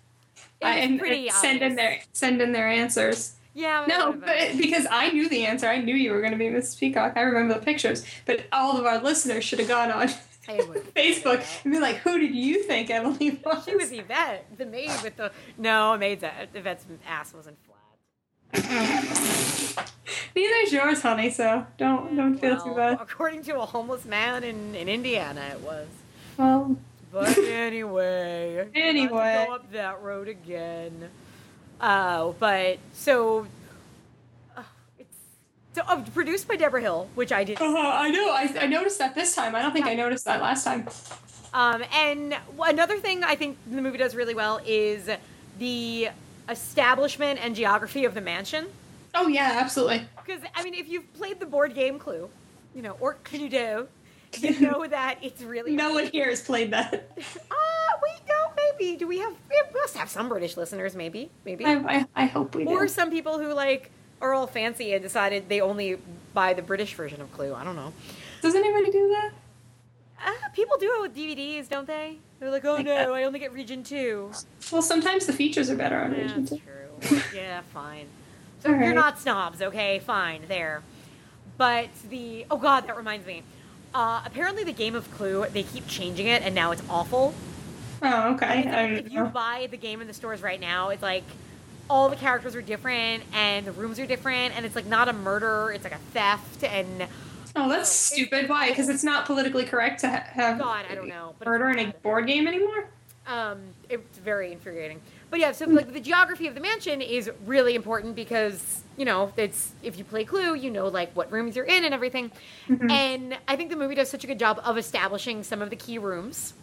It 0.61 0.65
was 0.65 0.75
and, 0.77 0.99
pretty 0.99 1.27
and 1.27 1.35
send 1.35 1.61
in 1.61 1.75
their 1.75 1.99
send 2.13 2.41
in 2.41 2.51
their 2.51 2.67
answers. 2.67 3.35
Yeah. 3.53 3.85
No, 3.87 4.13
but 4.13 4.57
because 4.57 4.87
I 4.89 5.11
knew 5.11 5.29
the 5.29 5.45
answer, 5.45 5.67
I 5.67 5.79
knew 5.79 5.95
you 5.95 6.11
were 6.11 6.21
going 6.21 6.31
to 6.31 6.37
be 6.37 6.45
Mrs. 6.45 6.79
Peacock. 6.79 7.13
I 7.15 7.21
remember 7.21 7.53
the 7.53 7.65
pictures, 7.65 8.05
but 8.25 8.45
all 8.51 8.77
of 8.77 8.85
our 8.85 9.01
listeners 9.01 9.43
should 9.43 9.59
have 9.59 9.67
gone 9.67 9.91
on 9.91 10.09
Facebook 10.95 11.43
and 11.63 11.73
be 11.73 11.79
like, 11.79 11.97
"Who 11.97 12.19
did 12.19 12.35
you 12.35 12.63
think 12.63 12.89
Emily 12.89 13.39
was?" 13.45 13.63
She 13.65 13.75
was 13.75 13.91
Yvette, 13.91 14.45
the 14.57 14.65
maid 14.65 14.91
with 15.03 15.15
the 15.17 15.31
no 15.57 15.97
maid's 15.97 16.23
Yvette's 16.53 16.85
ass 17.07 17.33
wasn't 17.33 17.57
flat. 17.65 17.79
Neither's 20.35 20.71
yours, 20.71 21.01
honey. 21.01 21.29
So 21.29 21.65
don't 21.77 22.15
don't 22.15 22.37
feel 22.37 22.59
too 22.59 22.75
bad. 22.75 22.99
According 23.01 23.43
to 23.43 23.59
a 23.59 23.65
homeless 23.65 24.05
man 24.05 24.43
in, 24.43 24.75
in 24.75 24.87
Indiana, 24.89 25.41
it 25.51 25.61
was. 25.61 25.87
Well, 26.37 26.75
But 27.11 27.37
anyway, 27.37 28.67
Anyway. 28.73 29.45
go 29.47 29.53
up 29.55 29.71
that 29.71 30.01
road 30.01 30.27
again. 30.27 31.09
Uh, 31.79 32.31
but 32.39 32.79
so 32.93 33.45
so 35.73 35.81
uh, 35.87 36.01
produced 36.13 36.47
by 36.47 36.55
Deborah 36.55 36.81
Hill, 36.81 37.09
which 37.15 37.31
I 37.31 37.43
did. 37.43 37.59
uh, 37.61 37.65
I 37.65 38.09
know. 38.09 38.29
I, 38.31 38.53
I 38.61 38.67
noticed 38.67 38.99
that 38.99 39.15
this 39.15 39.35
time. 39.35 39.55
I 39.55 39.61
don't 39.61 39.73
think 39.73 39.85
I 39.85 39.93
noticed 39.95 40.25
that 40.25 40.41
last 40.41 40.63
time. 40.63 40.87
Um, 41.53 41.83
and 41.93 42.35
another 42.59 42.97
thing 42.97 43.23
I 43.23 43.35
think 43.35 43.57
the 43.69 43.81
movie 43.81 43.97
does 43.97 44.15
really 44.15 44.33
well 44.33 44.59
is 44.65 45.09
the 45.59 46.09
establishment 46.49 47.39
and 47.41 47.55
geography 47.55 48.05
of 48.05 48.13
the 48.13 48.21
mansion. 48.21 48.67
Oh 49.15 49.27
yeah, 49.27 49.57
absolutely. 49.61 50.07
Because 50.25 50.41
I 50.55 50.63
mean, 50.63 50.73
if 50.73 50.87
you've 50.87 51.11
played 51.13 51.39
the 51.39 51.45
board 51.45 51.75
game 51.75 51.99
Clue, 51.99 52.29
you 52.75 52.81
know, 52.81 52.97
or 52.99 53.17
Cluedo, 53.23 53.41
you 53.41 53.49
do. 53.49 53.87
You 54.41 54.59
know 54.61 54.87
that 54.87 55.19
it's 55.21 55.43
really 55.43 55.75
No 55.75 55.93
one 55.93 56.07
here 56.07 56.27
has 56.29 56.41
played 56.41 56.71
that. 56.71 57.11
Ah, 57.51 57.99
wait, 58.01 58.19
no, 58.27 58.51
maybe. 58.57 58.97
Do 58.97 59.07
we 59.07 59.19
have? 59.19 59.33
We 59.49 59.79
must 59.79 59.95
have 59.95 60.09
some 60.09 60.27
British 60.27 60.57
listeners, 60.57 60.95
maybe, 60.95 61.29
maybe, 61.45 61.65
I, 61.65 61.75
I, 61.75 62.05
I 62.15 62.25
hope 62.25 62.55
we 62.55 62.63
do. 62.65 62.71
or 62.71 62.81
do. 62.83 62.87
some 62.87 63.11
people 63.11 63.37
who 63.37 63.53
like 63.53 63.91
are 64.23 64.33
all 64.33 64.47
fancy 64.47 64.93
and 64.93 65.03
decided 65.03 65.49
they 65.49 65.61
only 65.61 65.97
buy 66.33 66.53
the 66.53 66.61
British 66.61 66.95
version 66.95 67.21
of 67.21 67.31
Clue. 67.33 67.53
I 67.53 67.63
don't 67.63 67.75
know. 67.75 67.93
Does 68.41 68.55
anybody 68.55 68.89
do 68.89 69.09
that? 69.09 69.31
Ah, 70.25 70.49
people 70.53 70.77
do 70.79 70.91
it 70.95 71.01
with 71.01 71.15
DVDs, 71.15 71.67
don't 71.67 71.85
they? 71.85 72.17
They're 72.39 72.49
like, 72.49 72.63
oh 72.65 72.75
Like 72.75 72.85
no, 72.85 72.95
that. 72.95 73.11
I 73.11 73.23
only 73.25 73.39
get 73.39 73.51
Region 73.53 73.83
Two. 73.83 74.31
Well, 74.71 74.81
sometimes 74.81 75.25
the 75.25 75.33
features 75.33 75.69
are 75.69 75.75
better 75.75 75.99
on 75.99 76.13
Yeah, 76.13 76.21
Region 76.21 76.45
2. 76.45 76.57
true. 76.57 77.19
yeah, 77.35 77.61
fine. 77.73 78.07
So 78.61 78.69
All 78.73 78.79
you're 78.79 78.93
not 78.93 79.19
snobs, 79.19 79.61
okay? 79.61 79.99
Fine, 79.99 80.43
there. 80.47 80.81
But 81.57 81.89
the 82.09 82.45
oh 82.49 82.57
god, 82.57 82.87
that 82.87 82.95
reminds 82.95 83.27
me. 83.27 83.43
Uh, 83.93 84.21
apparently, 84.25 84.63
the 84.63 84.71
game 84.73 84.95
of 84.95 85.11
Clue 85.11 85.45
they 85.51 85.63
keep 85.63 85.85
changing 85.85 86.27
it, 86.27 86.41
and 86.41 86.55
now 86.55 86.71
it's 86.71 86.81
awful. 86.89 87.33
Oh, 88.01 88.33
okay. 88.35 88.59
If 88.59 89.03
don't 89.03 89.11
you 89.11 89.25
buy 89.25 89.67
the 89.69 89.77
game 89.77 89.99
in 90.01 90.07
the 90.07 90.13
stores 90.13 90.41
right 90.41 90.59
now, 90.59 90.89
it's 90.89 91.01
like 91.03 91.23
all 91.89 92.09
the 92.09 92.15
characters 92.15 92.55
are 92.55 92.61
different 92.61 93.23
and 93.33 93.65
the 93.65 93.71
rooms 93.71 93.99
are 93.99 94.05
different, 94.05 94.55
and 94.55 94.65
it's 94.65 94.75
like 94.75 94.85
not 94.85 95.09
a 95.09 95.13
murder, 95.13 95.71
it's 95.73 95.83
like 95.83 95.93
a 95.95 95.99
theft, 96.13 96.63
and 96.63 97.07
Oh, 97.55 97.69
that's 97.69 97.89
stupid. 97.89 98.49
Why? 98.49 98.69
Because 98.69 98.89
it's 98.89 99.03
not 99.03 99.25
politically 99.27 99.63
correct 99.65 99.99
to 100.01 100.09
ha- 100.09 100.23
have 100.31 100.57
God, 100.59 100.85
I 100.89 100.95
don't 100.95 101.07
know, 101.07 101.35
but 101.37 101.47
murder 101.47 101.69
in 101.69 101.79
a 101.89 101.93
board 102.01 102.25
game 102.25 102.47
anymore. 102.47 102.87
um, 103.27 103.59
it's 103.89 104.17
very 104.17 104.51
infuriating. 104.51 104.99
But 105.29 105.39
yeah, 105.39 105.51
so 105.51 105.65
like 105.65 105.93
the 105.93 105.99
geography 105.99 106.47
of 106.47 106.55
the 106.55 106.61
mansion 106.61 107.01
is 107.01 107.29
really 107.45 107.73
important 107.75 108.15
because 108.15 108.81
you 108.97 109.05
know 109.05 109.33
it's 109.37 109.71
if 109.83 109.97
you 109.97 110.03
play 110.03 110.25
Clue, 110.25 110.55
you 110.55 110.69
know 110.71 110.87
like 110.87 111.15
what 111.15 111.31
rooms 111.31 111.55
you're 111.55 111.65
in 111.65 111.85
and 111.85 111.93
everything. 111.93 112.31
Mm-hmm. 112.67 112.89
And 112.89 113.37
I 113.47 113.55
think 113.55 113.69
the 113.69 113.75
movie 113.75 113.95
does 113.95 114.09
such 114.09 114.23
a 114.23 114.27
good 114.27 114.39
job 114.39 114.59
of 114.63 114.77
establishing 114.77 115.43
some 115.43 115.61
of 115.61 115.69
the 115.69 115.75
key 115.75 115.97
rooms. 115.99 116.53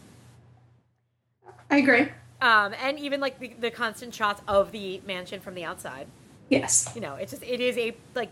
I 1.70 1.76
agree. 1.78 2.08
Um, 2.42 2.74
and 2.82 2.98
even 2.98 3.20
like 3.20 3.38
the, 3.38 3.52
the 3.60 3.70
constant 3.70 4.14
shots 4.14 4.40
of 4.48 4.72
the 4.72 5.00
mansion 5.06 5.40
from 5.40 5.54
the 5.54 5.64
outside. 5.64 6.06
Yes. 6.48 6.90
you 6.96 7.00
know 7.00 7.14
it's 7.14 7.30
just 7.30 7.44
it 7.44 7.60
is 7.60 7.78
a 7.78 7.94
like 8.16 8.30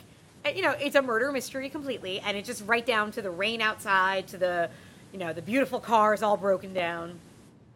you 0.54 0.60
know 0.62 0.74
it's 0.80 0.96
a 0.96 1.02
murder 1.02 1.30
mystery 1.30 1.68
completely 1.68 2.18
and 2.18 2.36
it's 2.36 2.48
just 2.48 2.64
right 2.66 2.84
down 2.84 3.12
to 3.12 3.22
the 3.22 3.30
rain 3.30 3.60
outside 3.60 4.26
to 4.28 4.36
the 4.36 4.68
you 5.12 5.20
know 5.20 5.32
the 5.32 5.40
beautiful 5.42 5.78
cars 5.78 6.20
all 6.20 6.36
broken 6.36 6.74
down 6.74 7.10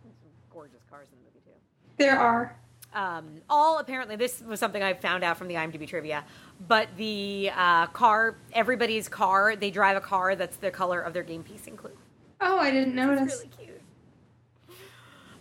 Some 0.03 0.13
gorgeous 0.53 0.81
cars 0.91 1.07
in 1.13 1.19
the 1.19 1.25
movie 1.27 1.41
too 1.45 1.61
There 1.97 2.19
are. 2.19 2.57
um, 2.93 3.25
all 3.49 3.79
apparently 3.79 4.17
this 4.17 4.41
was 4.41 4.59
something 4.59 4.83
i 4.83 4.95
found 4.95 5.23
out 5.23 5.37
from 5.37 5.47
the 5.47 5.55
imdb 5.55 5.87
trivia 5.87 6.25
but 6.67 6.89
the 6.97 7.53
uh, 7.55 7.87
car 7.89 8.35
everybody's 8.53 9.09
car 9.09 9.55
they 9.55 9.71
drive 9.71 9.97
a 9.97 10.01
car 10.01 10.35
that's 10.35 10.57
the 10.57 10.73
color 10.73 11.01
of 11.01 11.13
their 11.13 11.23
game 11.23 11.45
piece 11.45 11.69
in 11.69 11.77
clue 11.77 11.97
Oh, 12.41 12.59
I 12.59 12.73
didn't 12.73 12.97
notice. 12.97 13.33
it's 13.33 13.43
really 13.45 13.51
cute 13.67 13.72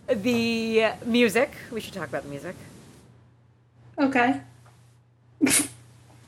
the 0.08 0.84
music 1.06 1.52
we 1.70 1.80
should 1.80 1.92
talk 1.94 2.08
about 2.08 2.22
the 2.24 2.28
music 2.28 2.54
Okay. 3.98 4.40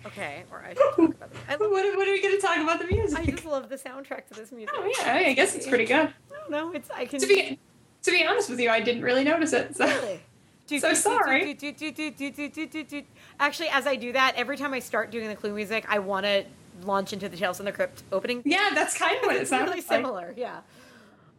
okay 0.07 0.45
or 0.51 0.63
i 0.65 0.69
should 0.75 0.79
talk 0.97 0.99
about 0.99 1.33
the 1.33 1.39
I, 1.49 1.57
What, 1.57 1.71
love, 1.73 1.97
what 1.97 2.09
are 2.09 2.13
we 2.13 2.21
going 2.23 2.35
to 2.35 2.41
talk 2.41 2.59
about 2.59 2.79
the 2.79 2.87
music? 2.87 3.19
I 3.19 3.25
just 3.27 3.45
love 3.45 3.69
the 3.69 3.77
soundtrack 3.77 4.27
to 4.29 4.35
this 4.35 4.53
music 4.53 4.75
oh 4.77 4.93
yeah, 4.99 5.15
I 5.15 5.33
guess 5.33 5.55
it's 5.55 5.67
pretty 5.67 5.85
good. 5.87 6.09
I 6.47 6.51
don't. 6.51 6.77
It's 6.77 6.91
I 6.91 7.07
can 7.07 7.21
To 7.21 7.27
be 7.27 7.59
to 8.03 8.11
be 8.11 8.25
honest 8.27 8.51
with 8.51 8.61
you, 8.61 8.69
I 8.71 8.81
didn't 8.81 9.03
really 9.03 9.25
notice 9.25 9.53
it. 9.55 9.75
So 9.77 9.87
Really? 9.87 10.21
Do, 10.67 10.79
So 10.81 10.91
do, 10.91 10.95
sorry. 10.95 11.53
do. 11.55 13.03
Actually, 13.41 13.69
as 13.69 13.87
I 13.87 13.97
do 13.97 14.13
that, 14.13 14.33
every 14.37 14.57
time 14.57 14.73
I 14.73 14.79
start 14.79 15.11
doing 15.11 15.29
the 15.29 15.35
Clue 15.37 15.53
music, 15.55 15.85
I 15.89 15.99
want 15.99 16.25
to 16.25 16.45
launch 16.85 17.13
into 17.13 17.29
the 17.29 17.37
Tales 17.37 17.57
from 17.59 17.67
the 17.67 17.73
Crypt 17.73 18.03
opening. 18.13 18.41
yeah, 18.47 18.71
that's 18.75 18.97
kind 18.97 19.17
of 19.19 19.23
what 19.25 19.37
it 19.37 19.43
it's 19.43 19.51
sounds 19.51 19.65
really 19.65 19.77
like. 19.81 19.87
similar. 19.87 20.35
Yeah. 20.37 20.61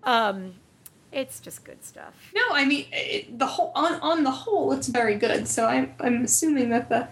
Um, 0.04 0.54
it's 1.16 1.40
just 1.40 1.64
good 1.64 1.84
stuff. 1.84 2.14
No, 2.36 2.42
I 2.52 2.66
mean 2.66 2.86
it, 2.92 3.40
the 3.40 3.48
whole 3.48 3.72
on 3.74 3.94
on 4.02 4.24
the 4.24 4.32
whole, 4.32 4.72
it's 4.74 4.88
very 4.88 5.16
good. 5.16 5.48
So 5.48 5.66
I'm 5.66 5.94
I'm 6.00 6.24
assuming 6.26 6.70
that 6.70 6.90
the 6.90 7.08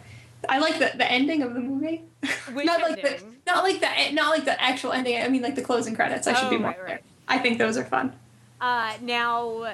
I 0.48 0.60
like 0.60 0.78
the, 0.78 0.92
the 0.98 1.10
ending 1.10 1.42
of 1.42 1.54
the 1.54 1.62
movie. 1.62 2.04
Not 2.54 2.82
like 2.82 3.02
the 3.02 3.24
not 3.48 3.64
like 3.64 3.80
the 3.80 4.12
not 4.14 4.30
like 4.30 4.46
the 4.46 4.62
actual 4.62 4.92
ending. 4.92 5.22
I 5.22 5.28
mean 5.30 5.42
like 5.42 5.56
the 5.56 5.62
closing 5.62 5.96
credits. 5.96 6.28
I 6.28 6.34
should 6.34 6.48
Oh, 6.48 6.50
be 6.52 6.58
more 6.58 6.68
right, 6.68 6.76
clear. 6.76 6.88
right. 6.96 7.04
I 7.28 7.40
think 7.40 7.58
those 7.58 7.78
are 7.78 7.86
fun. 7.86 8.14
Uh, 8.62 8.94
now, 9.02 9.74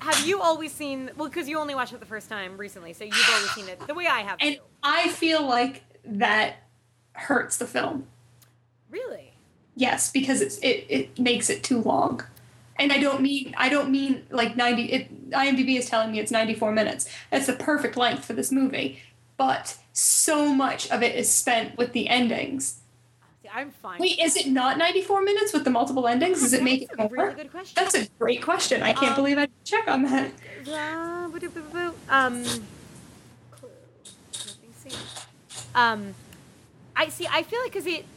have 0.00 0.26
you 0.26 0.40
always 0.40 0.72
seen? 0.72 1.10
Well, 1.16 1.28
because 1.28 1.48
you 1.48 1.58
only 1.58 1.74
watched 1.74 1.92
it 1.92 2.00
the 2.00 2.06
first 2.06 2.28
time 2.28 2.56
recently, 2.56 2.92
so 2.92 3.04
you've 3.04 3.30
always 3.34 3.50
seen 3.50 3.68
it 3.68 3.80
the 3.86 3.94
way 3.94 4.06
I 4.06 4.20
have. 4.20 4.38
And 4.40 4.56
too. 4.56 4.60
I 4.82 5.08
feel 5.08 5.42
like 5.46 5.82
that 6.04 6.56
hurts 7.12 7.56
the 7.58 7.66
film. 7.66 8.06
Really? 8.90 9.32
Yes, 9.76 10.10
because 10.10 10.40
it's 10.40 10.58
it, 10.58 10.86
it 10.88 11.18
makes 11.18 11.50
it 11.50 11.62
too 11.62 11.80
long. 11.80 12.22
And 12.76 12.92
I 12.92 12.98
don't 12.98 13.20
mean 13.20 13.54
I 13.56 13.68
don't 13.68 13.90
mean 13.90 14.26
like 14.30 14.56
90 14.56 14.82
it 14.84 15.30
IMDb 15.30 15.78
is 15.78 15.88
telling 15.88 16.12
me 16.12 16.18
it's 16.18 16.30
94 16.32 16.72
minutes. 16.72 17.08
That's 17.30 17.46
the 17.46 17.52
perfect 17.54 17.96
length 17.96 18.24
for 18.24 18.32
this 18.32 18.50
movie. 18.52 19.00
But 19.36 19.76
so 19.92 20.52
much 20.54 20.90
of 20.90 21.02
it 21.02 21.14
is 21.16 21.30
spent 21.30 21.76
with 21.76 21.92
the 21.92 22.08
endings. 22.08 22.80
See, 23.42 23.48
I'm 23.52 23.70
fine. 23.70 23.98
Wait, 24.00 24.18
is 24.20 24.36
it 24.36 24.46
not 24.46 24.78
94 24.78 25.22
minutes 25.22 25.52
with 25.52 25.64
the 25.64 25.70
multiple 25.70 26.06
endings? 26.06 26.40
Does 26.40 26.52
it 26.52 26.62
make 26.62 26.82
it 26.82 26.96
more? 26.96 27.06
a 27.06 27.10
really 27.10 27.34
good 27.34 27.50
question. 27.50 27.72
That's 27.76 27.94
a 27.94 28.08
great 28.18 28.42
question. 28.42 28.82
I 28.82 28.92
can't 28.92 29.10
Um, 29.10 29.16
believe 29.16 29.38
I 29.38 29.46
didn't 29.46 29.64
check 29.64 29.88
on 29.88 30.02
that. 30.04 30.30
Um, 32.08 32.32
clue. 33.50 33.68
Nothing 34.32 34.72
seen. 34.88 34.98
Um, 35.74 36.14
I 36.96 37.08
see. 37.08 37.26
I 37.28 37.42
feel 37.42 37.60
like 37.60 37.72
because 37.72 37.86
it, 37.86 37.92
I 37.94 37.98
don't 37.98 38.04
know, 38.04 38.13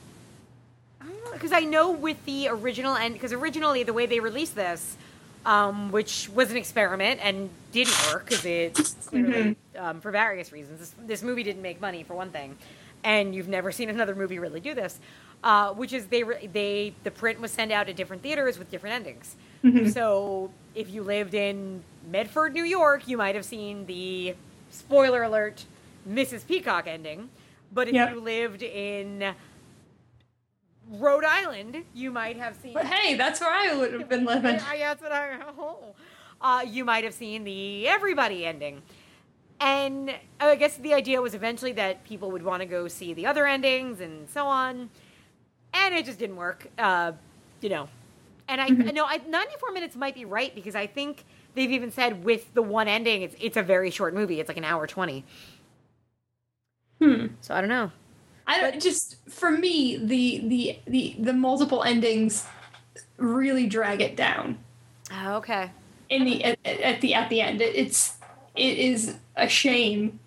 because 1.33 1.51
I 1.51 1.61
know 1.61 1.91
with 1.91 2.23
the 2.25 2.47
original 2.49 2.95
and 2.95 3.13
because 3.13 3.33
originally 3.33 3.83
the 3.83 3.93
way 3.93 4.05
they 4.05 4.19
released 4.19 4.55
this, 4.55 4.97
um, 5.45 5.91
which 5.91 6.29
was 6.29 6.51
an 6.51 6.57
experiment 6.57 7.19
and 7.23 7.49
didn't 7.71 7.95
work 8.11 8.25
because 8.29 8.45
it 8.45 8.95
clearly 9.05 9.55
um, 9.77 10.01
for 10.01 10.11
various 10.11 10.51
reasons. 10.51 10.79
This, 10.79 10.95
this 11.05 11.23
movie 11.23 11.43
didn't 11.43 11.61
make 11.61 11.79
money 11.79 12.03
for 12.03 12.15
one 12.15 12.31
thing, 12.31 12.57
and 13.03 13.33
you've 13.33 13.47
never 13.47 13.71
seen 13.71 13.89
another 13.89 14.15
movie 14.15 14.39
really 14.39 14.59
do 14.59 14.73
this. 14.73 14.99
Uh, 15.43 15.71
which 15.73 15.93
is 15.93 16.07
they 16.07 16.23
re- 16.23 16.47
they 16.47 16.93
the 17.03 17.11
print 17.11 17.39
was 17.39 17.51
sent 17.51 17.71
out 17.71 17.85
to 17.85 17.93
different 17.93 18.23
theaters 18.23 18.57
with 18.57 18.71
different 18.71 18.95
endings. 18.95 19.35
So 19.91 20.49
if 20.75 20.89
you 20.89 21.03
lived 21.03 21.33
in 21.33 21.83
Medford, 22.09 22.53
New 22.53 22.63
York, 22.63 23.07
you 23.07 23.17
might 23.17 23.35
have 23.35 23.43
seen 23.45 23.85
the 23.85 24.33
spoiler 24.71 25.23
alert 25.23 25.65
Mrs. 26.09 26.47
Peacock 26.47 26.87
ending. 26.87 27.29
But 27.73 27.89
if 27.89 27.93
Yep. 27.95 28.11
you 28.13 28.19
lived 28.21 28.63
in 28.63 29.33
Rhode 30.91 31.25
Island, 31.25 31.83
you 31.93 32.11
might 32.11 32.37
have 32.37 32.55
seen. 32.55 32.73
But 32.73 32.85
hey, 32.85 33.15
that's 33.15 33.41
where 33.41 33.51
I 33.51 33.75
would 33.75 33.93
have 33.93 34.09
been 34.09 34.25
living. 34.25 34.59
I, 34.59 34.77
that's 34.77 35.01
what 35.01 35.11
I. 35.11 35.37
Oh. 35.57 35.95
Uh, 36.39 36.63
you 36.67 36.85
might 36.85 37.03
have 37.03 37.15
seen 37.15 37.43
the 37.43 37.87
Everybody 37.87 38.45
ending. 38.45 38.83
And 39.59 40.13
I 40.39 40.55
guess 40.55 40.77
the 40.77 40.93
idea 40.93 41.19
was 41.19 41.33
eventually 41.33 41.71
that 41.73 42.03
people 42.03 42.29
would 42.29 42.43
want 42.43 42.61
to 42.61 42.67
go 42.67 42.87
see 42.87 43.13
the 43.13 43.25
other 43.25 43.47
endings 43.47 44.01
and 44.01 44.29
so 44.29 44.45
on. 44.45 44.91
And 45.73 45.95
it 45.95 46.05
just 46.05 46.19
didn't 46.19 46.35
work. 46.35 46.67
Uh, 46.77 47.13
you 47.61 47.69
know. 47.69 47.89
And 48.47 48.61
I 48.61 48.67
know 48.67 49.05
I, 49.05 49.17
94 49.27 49.71
minutes 49.71 49.95
might 49.95 50.15
be 50.15 50.23
right 50.23 50.53
because 50.55 50.75
I 50.75 50.87
think 50.87 51.25
they've 51.55 51.71
even 51.71 51.91
said 51.91 52.23
with 52.23 52.53
the 52.53 52.61
one 52.61 52.87
ending, 52.87 53.23
it's, 53.23 53.35
it's 53.41 53.57
a 53.57 53.63
very 53.63 53.89
short 53.89 54.13
movie. 54.13 54.39
It's 54.39 54.47
like 54.47 54.57
an 54.57 54.63
hour 54.63 54.87
20. 54.87 55.25
Hmm. 57.01 57.25
So 57.41 57.53
I 57.53 57.59
don't 57.59 57.69
know. 57.69 57.91
I 58.47 58.59
don't 58.61 58.81
just 58.81 59.17
for 59.29 59.51
me 59.51 59.97
the 59.97 60.41
the 60.47 60.79
the 60.87 61.15
the 61.19 61.33
multiple 61.33 61.83
endings 61.83 62.45
really 63.17 63.67
drag 63.67 64.01
it 64.01 64.15
down. 64.15 64.57
Oh, 65.11 65.35
okay. 65.37 65.71
in 66.09 66.23
the 66.25 66.43
at, 66.43 66.57
at 66.65 67.01
the 67.01 67.13
at 67.13 67.29
the 67.29 67.41
end 67.41 67.61
it, 67.61 67.75
it's 67.75 68.15
it 68.55 68.77
is 68.77 69.15
a 69.35 69.47
shame 69.47 70.19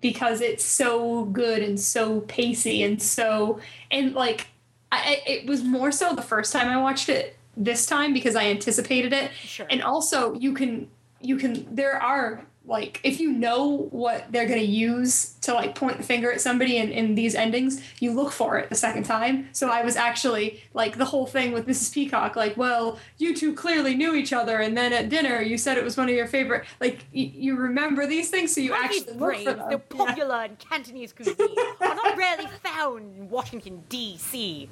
because 0.00 0.40
it's 0.40 0.64
so 0.64 1.24
good 1.26 1.62
and 1.62 1.78
so 1.78 2.20
pacey 2.22 2.82
and 2.82 3.00
so 3.00 3.60
and 3.90 4.14
like 4.14 4.48
I- 4.90 5.22
it 5.26 5.46
was 5.46 5.62
more 5.62 5.90
so 5.92 6.14
the 6.14 6.22
first 6.22 6.52
time 6.52 6.68
I 6.68 6.76
watched 6.80 7.08
it 7.08 7.36
this 7.56 7.86
time 7.86 8.12
because 8.12 8.34
I 8.36 8.44
anticipated 8.46 9.12
it 9.12 9.30
Sure. 9.40 9.66
and 9.70 9.82
also 9.82 10.34
you 10.34 10.52
can 10.54 10.88
you 11.20 11.36
can 11.36 11.66
there 11.74 12.02
are 12.02 12.44
like 12.64 13.00
if 13.02 13.18
you 13.18 13.32
know 13.32 13.88
what 13.90 14.24
they're 14.30 14.46
going 14.46 14.60
to 14.60 14.64
use 14.64 15.34
to 15.40 15.52
like 15.52 15.74
point 15.74 15.96
the 15.98 16.02
finger 16.04 16.30
at 16.30 16.40
somebody 16.40 16.76
in, 16.76 16.90
in 16.92 17.16
these 17.16 17.34
endings 17.34 17.80
you 17.98 18.12
look 18.12 18.30
for 18.30 18.56
it 18.56 18.68
the 18.68 18.74
second 18.74 19.02
time 19.04 19.48
so 19.52 19.68
i 19.68 19.82
was 19.82 19.96
actually 19.96 20.62
like 20.72 20.96
the 20.96 21.04
whole 21.04 21.26
thing 21.26 21.50
with 21.50 21.66
mrs 21.66 21.92
peacock 21.92 22.36
like 22.36 22.56
well 22.56 22.98
you 23.18 23.34
two 23.34 23.52
clearly 23.52 23.96
knew 23.96 24.14
each 24.14 24.32
other 24.32 24.58
and 24.60 24.76
then 24.76 24.92
at 24.92 25.08
dinner 25.08 25.40
you 25.42 25.58
said 25.58 25.76
it 25.76 25.82
was 25.82 25.96
one 25.96 26.08
of 26.08 26.14
your 26.14 26.28
favorite 26.28 26.64
like 26.80 26.98
y- 27.14 27.32
you 27.34 27.56
remember 27.56 28.06
these 28.06 28.30
things 28.30 28.54
so 28.54 28.60
you 28.60 28.72
actually 28.72 29.12
look 29.14 29.34
for 29.38 29.54
them 29.54 29.62
they're 29.68 29.82
Yeah. 29.94 30.06
popular 30.06 30.44
in 30.44 30.56
Cantonese 30.56 31.12
cuisine, 31.12 31.34
are 31.80 31.94
not 31.96 32.16
rarely 32.16 32.46
found 32.62 33.16
in 33.16 33.28
Washington 33.28 33.82
D.C. 33.88 34.68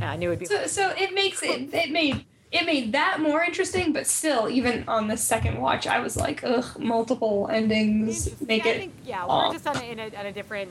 Yeah, 0.00 0.12
I 0.12 0.16
knew 0.16 0.28
it'd 0.30 0.38
be. 0.40 0.46
so, 0.46 0.66
so 0.66 0.90
it 0.96 1.12
makes 1.14 1.42
it 1.42 1.72
it 1.74 1.90
made 1.90 2.24
it 2.50 2.64
made 2.64 2.92
that 2.92 3.20
more 3.20 3.42
interesting 3.42 3.92
but 3.92 4.06
still 4.06 4.48
even 4.48 4.84
on 4.88 5.08
the 5.08 5.16
second 5.16 5.60
watch 5.60 5.86
i 5.86 6.00
was 6.00 6.16
like 6.16 6.42
ugh 6.44 6.78
multiple 6.78 7.48
endings 7.52 8.40
make 8.40 8.64
I 8.64 8.70
it 8.70 8.78
think, 8.78 8.92
yeah, 9.04 9.24
long. 9.24 9.48
we're 9.48 9.54
just 9.54 9.66
on 9.66 9.76
a, 9.76 9.84
in 9.84 9.98
a, 9.98 10.04
on 10.16 10.26
a 10.26 10.32
different 10.32 10.70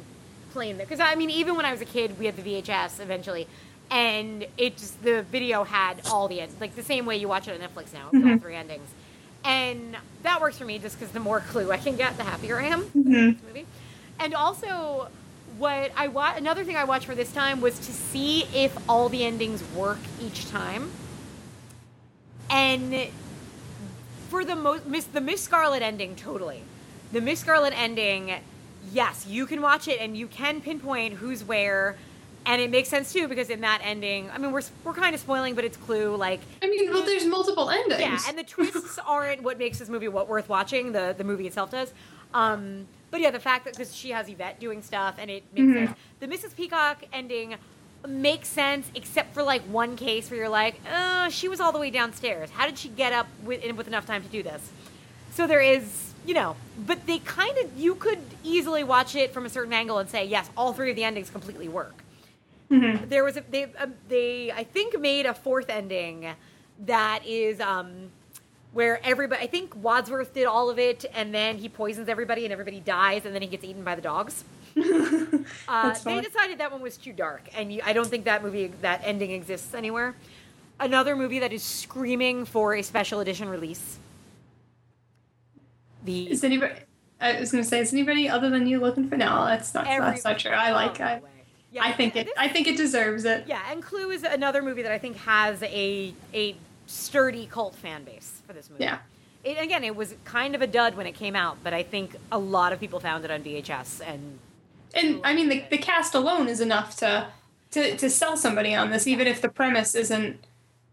plane 0.57 0.77
there. 0.77 0.85
Because 0.85 0.99
I 0.99 1.15
mean, 1.15 1.29
even 1.29 1.55
when 1.55 1.65
I 1.65 1.71
was 1.71 1.81
a 1.81 1.85
kid, 1.85 2.17
we 2.19 2.25
had 2.25 2.35
the 2.35 2.41
VHS 2.41 2.99
eventually, 2.99 3.47
and 3.91 4.45
it 4.57 4.77
just 4.77 5.01
the 5.03 5.23
video 5.23 5.63
had 5.63 6.01
all 6.07 6.27
the 6.27 6.41
ends, 6.41 6.55
like 6.59 6.75
the 6.75 6.83
same 6.83 7.05
way 7.05 7.17
you 7.17 7.27
watch 7.27 7.47
it 7.47 7.59
on 7.59 7.67
Netflix 7.67 7.93
now, 7.93 8.09
with 8.11 8.23
all 8.23 8.29
mm-hmm. 8.29 8.37
three 8.37 8.55
endings, 8.55 8.89
and 9.43 9.95
that 10.23 10.41
works 10.41 10.57
for 10.57 10.65
me 10.65 10.79
just 10.79 10.99
because 10.99 11.13
the 11.13 11.19
more 11.19 11.39
clue 11.51 11.71
I 11.71 11.77
can 11.77 11.95
get, 11.95 12.17
the 12.17 12.23
happier 12.23 12.59
I 12.59 12.65
am. 12.65 12.83
Mm-hmm. 12.83 13.11
this 13.11 13.43
movie, 13.47 13.65
and 14.19 14.33
also. 14.33 15.09
What 15.57 15.91
I 15.95 16.07
wa- 16.07 16.35
another 16.35 16.63
thing 16.63 16.75
I 16.75 16.83
watched 16.83 17.07
for 17.07 17.15
this 17.15 17.33
time 17.33 17.61
was 17.61 17.79
to 17.79 17.91
see 17.91 18.43
if 18.53 18.77
all 18.87 19.09
the 19.09 19.23
endings 19.23 19.63
work 19.75 19.97
each 20.21 20.47
time. 20.51 20.91
And 22.49 23.07
for 24.29 24.43
the 24.45 24.55
most 24.55 24.85
miss 24.85 25.05
the 25.05 25.21
Miss 25.21 25.41
Scarlet 25.41 25.81
ending 25.81 26.15
totally. 26.15 26.63
The 27.11 27.21
miss 27.21 27.39
scarlet 27.39 27.73
ending 27.77 28.35
yes 28.91 29.25
you 29.27 29.45
can 29.45 29.61
watch 29.61 29.87
it 29.87 29.99
and 29.99 30.15
you 30.17 30.27
can 30.27 30.61
pinpoint 30.61 31.15
who's 31.15 31.43
where. 31.43 31.95
And 32.45 32.61
it 32.61 32.69
makes 32.71 32.87
sense 32.87 33.11
too 33.11 33.27
because 33.27 33.49
in 33.49 33.59
that 33.61 33.81
ending 33.83 34.29
i 34.31 34.37
mean 34.37 34.53
we're, 34.53 34.61
we're 34.85 34.93
kind 34.93 35.13
of 35.13 35.19
spoiling 35.19 35.53
but 35.53 35.65
it's 35.65 35.75
clue 35.75 36.15
like 36.15 36.39
i 36.63 36.67
mean 36.69 36.89
well 36.93 37.03
there's 37.05 37.25
multiple 37.25 37.69
endings. 37.69 37.99
Yeah 37.99 38.17
and 38.29 38.37
the 38.37 38.43
twists 38.43 38.97
aren't 39.05 39.43
what 39.43 39.57
makes 39.57 39.79
this 39.79 39.89
movie 39.89 40.07
what 40.07 40.29
worth 40.29 40.47
watching. 40.47 40.93
The, 40.93 41.13
the 41.17 41.25
movie 41.25 41.45
itself 41.47 41.71
does. 41.71 41.91
Um, 42.33 42.87
but 43.11 43.19
yeah 43.19 43.31
the 43.31 43.39
fact 43.39 43.65
that 43.65 43.73
because 43.73 43.93
she 43.93 44.11
has 44.11 44.29
yvette 44.29 44.59
doing 44.61 44.81
stuff 44.81 45.15
and 45.19 45.29
it 45.29 45.43
makes 45.53 45.67
Mm-hmm. 45.67 45.85
sense. 45.87 45.97
The 46.21 46.27
mrs 46.27 46.55
peacock 46.55 47.03
ending 47.11 47.55
makes 48.07 48.47
sense 48.49 48.91
except 48.95 49.33
for 49.33 49.43
like 49.43 49.61
one 49.63 49.95
case 49.95 50.29
where 50.29 50.39
you're 50.39 50.49
like 50.49 50.79
oh, 50.91 51.29
she 51.29 51.47
was 51.47 51.59
all 51.59 51.71
the 51.71 51.79
way 51.79 51.89
downstairs 51.89 52.49
how 52.51 52.65
did 52.65 52.77
she 52.77 52.89
get 52.89 53.13
up 53.13 53.27
with, 53.43 53.63
with 53.75 53.87
enough 53.87 54.05
time 54.05 54.21
to 54.23 54.29
do 54.29 54.43
this 54.43 54.71
so 55.37 55.45
there 55.45 55.61
is, 55.61 56.13
you 56.25 56.33
know, 56.33 56.55
but 56.87 57.05
they 57.05 57.19
kind 57.19 57.55
of 57.59 57.77
you 57.77 57.93
could 57.93 58.17
easily 58.43 58.83
watch 58.83 59.15
it 59.15 59.31
from 59.31 59.45
a 59.45 59.49
certain 59.49 59.71
angle 59.71 59.99
and 59.99 60.09
say, 60.09 60.25
yes, 60.25 60.49
all 60.57 60.73
three 60.73 60.89
of 60.89 60.95
the 60.95 61.03
endings 61.03 61.29
completely 61.29 61.67
work. 61.69 61.93
There 63.07 63.23
was 63.23 63.37
a 63.37 63.43
they 63.47 63.65
um, 63.77 63.93
they 64.09 64.51
I 64.51 64.63
think 64.63 64.99
made 64.99 65.27
a 65.27 65.35
fourth 65.35 65.69
ending 65.69 66.27
that 66.87 67.23
is 67.23 67.59
um 67.59 68.09
where 68.73 68.99
everybody 69.05 69.43
I 69.43 69.47
think 69.47 69.75
Wadsworth 69.75 70.33
did 70.33 70.45
all 70.45 70.71
of 70.71 70.79
it 70.79 71.05
and 71.13 71.35
then 71.35 71.59
he 71.59 71.69
poisons 71.69 72.09
everybody 72.09 72.45
and 72.45 72.51
everybody 72.51 72.79
dies 72.79 73.23
and 73.23 73.35
then 73.35 73.43
he 73.43 73.47
gets 73.47 73.63
eaten 73.63 73.83
by 73.83 73.93
the 73.93 74.01
dogs. 74.01 74.43
Uh, 75.67 75.93
they 76.05 76.21
decided 76.21 76.59
that 76.59 76.71
one 76.71 76.81
was 76.81 76.97
too 76.97 77.11
dark, 77.11 77.49
and 77.55 77.71
you, 77.73 77.81
I 77.83 77.93
don't 77.93 78.07
think 78.07 78.25
that 78.25 78.43
movie, 78.43 78.67
that 78.81 79.01
ending 79.03 79.31
exists 79.31 79.73
anywhere. 79.73 80.15
Another 80.79 81.15
movie 81.15 81.39
that 81.39 81.51
is 81.51 81.63
screaming 81.63 82.45
for 82.45 82.75
a 82.75 82.81
special 82.81 83.19
edition 83.19 83.49
release. 83.49 83.97
The 86.03 86.31
Is 86.31 86.43
anybody? 86.43 86.73
I 87.19 87.39
was 87.39 87.51
gonna 87.51 87.63
say, 87.63 87.79
is 87.79 87.91
anybody 87.91 88.29
other 88.29 88.49
than 88.49 88.67
you 88.67 88.79
looking 88.79 89.09
for? 89.09 89.17
No, 89.17 89.45
that's 89.45 89.73
not. 89.73 89.85
that's 89.85 90.23
not 90.23 90.39
true. 90.39 90.51
I 90.51 90.71
like. 90.71 91.01
Oh, 91.01 91.03
I. 91.03 91.21
Yeah, 91.71 91.83
I 91.83 91.91
think 91.91 92.15
it. 92.15 92.29
I 92.37 92.47
think 92.47 92.67
it 92.67 92.77
deserves 92.77 93.25
it. 93.25 93.45
yeah, 93.47 93.61
and 93.69 93.83
Clue 93.83 94.11
is 94.11 94.23
another 94.23 94.61
movie 94.61 94.83
that 94.83 94.91
I 94.91 94.99
think 94.99 95.17
has 95.17 95.61
a 95.63 96.13
a 96.33 96.55
sturdy 96.85 97.45
cult 97.47 97.75
fan 97.75 98.03
base 98.03 98.41
for 98.47 98.53
this 98.53 98.69
movie. 98.69 98.83
Yeah. 98.83 98.99
It, 99.43 99.57
again, 99.59 99.83
it 99.83 99.95
was 99.95 100.15
kind 100.25 100.55
of 100.55 100.61
a 100.61 100.67
dud 100.67 100.95
when 100.95 101.07
it 101.07 101.13
came 101.13 101.35
out, 101.35 101.57
but 101.63 101.73
I 101.73 101.83
think 101.83 102.15
a 102.31 102.39
lot 102.39 102.73
of 102.73 102.79
people 102.79 102.99
found 102.99 103.23
it 103.25 103.31
on 103.31 103.43
VHS 103.43 104.01
and 104.05 104.39
And 104.93 105.21
I 105.23 105.33
mean, 105.33 105.49
the, 105.49 105.63
the 105.69 105.77
cast 105.77 106.15
alone 106.15 106.47
is 106.47 106.61
enough 106.61 106.95
to 106.97 107.27
to 107.71 107.97
to 107.97 108.09
sell 108.09 108.37
somebody 108.37 108.73
on 108.73 108.91
this, 108.91 109.07
even 109.07 109.27
if 109.27 109.41
the 109.41 109.49
premise 109.49 109.95
isn't, 109.95 110.45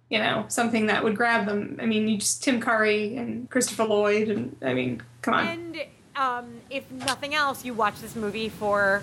you 0.09 0.19
know, 0.19 0.45
something 0.49 0.87
that 0.87 1.05
would 1.05 1.17
grab 1.17 1.47
them. 1.47 1.79
I 1.81 1.87
mean, 1.87 2.09
you 2.09 2.19
just 2.19 2.43
Tim 2.43 2.61
Curry 2.61 3.17
and 3.17 3.49
Christopher 3.51 3.85
Lloyd, 3.85 4.29
and 4.29 4.57
I 4.63 4.75
mean, 4.75 5.03
come 5.23 5.35
on. 5.35 5.47
And 5.47 5.83
um, 6.17 6.61
if 6.71 6.91
nothing 6.91 7.35
else, 7.35 7.65
you 7.65 7.75
watch 7.75 8.01
this 8.01 8.17
movie 8.17 8.49
for 8.49 9.03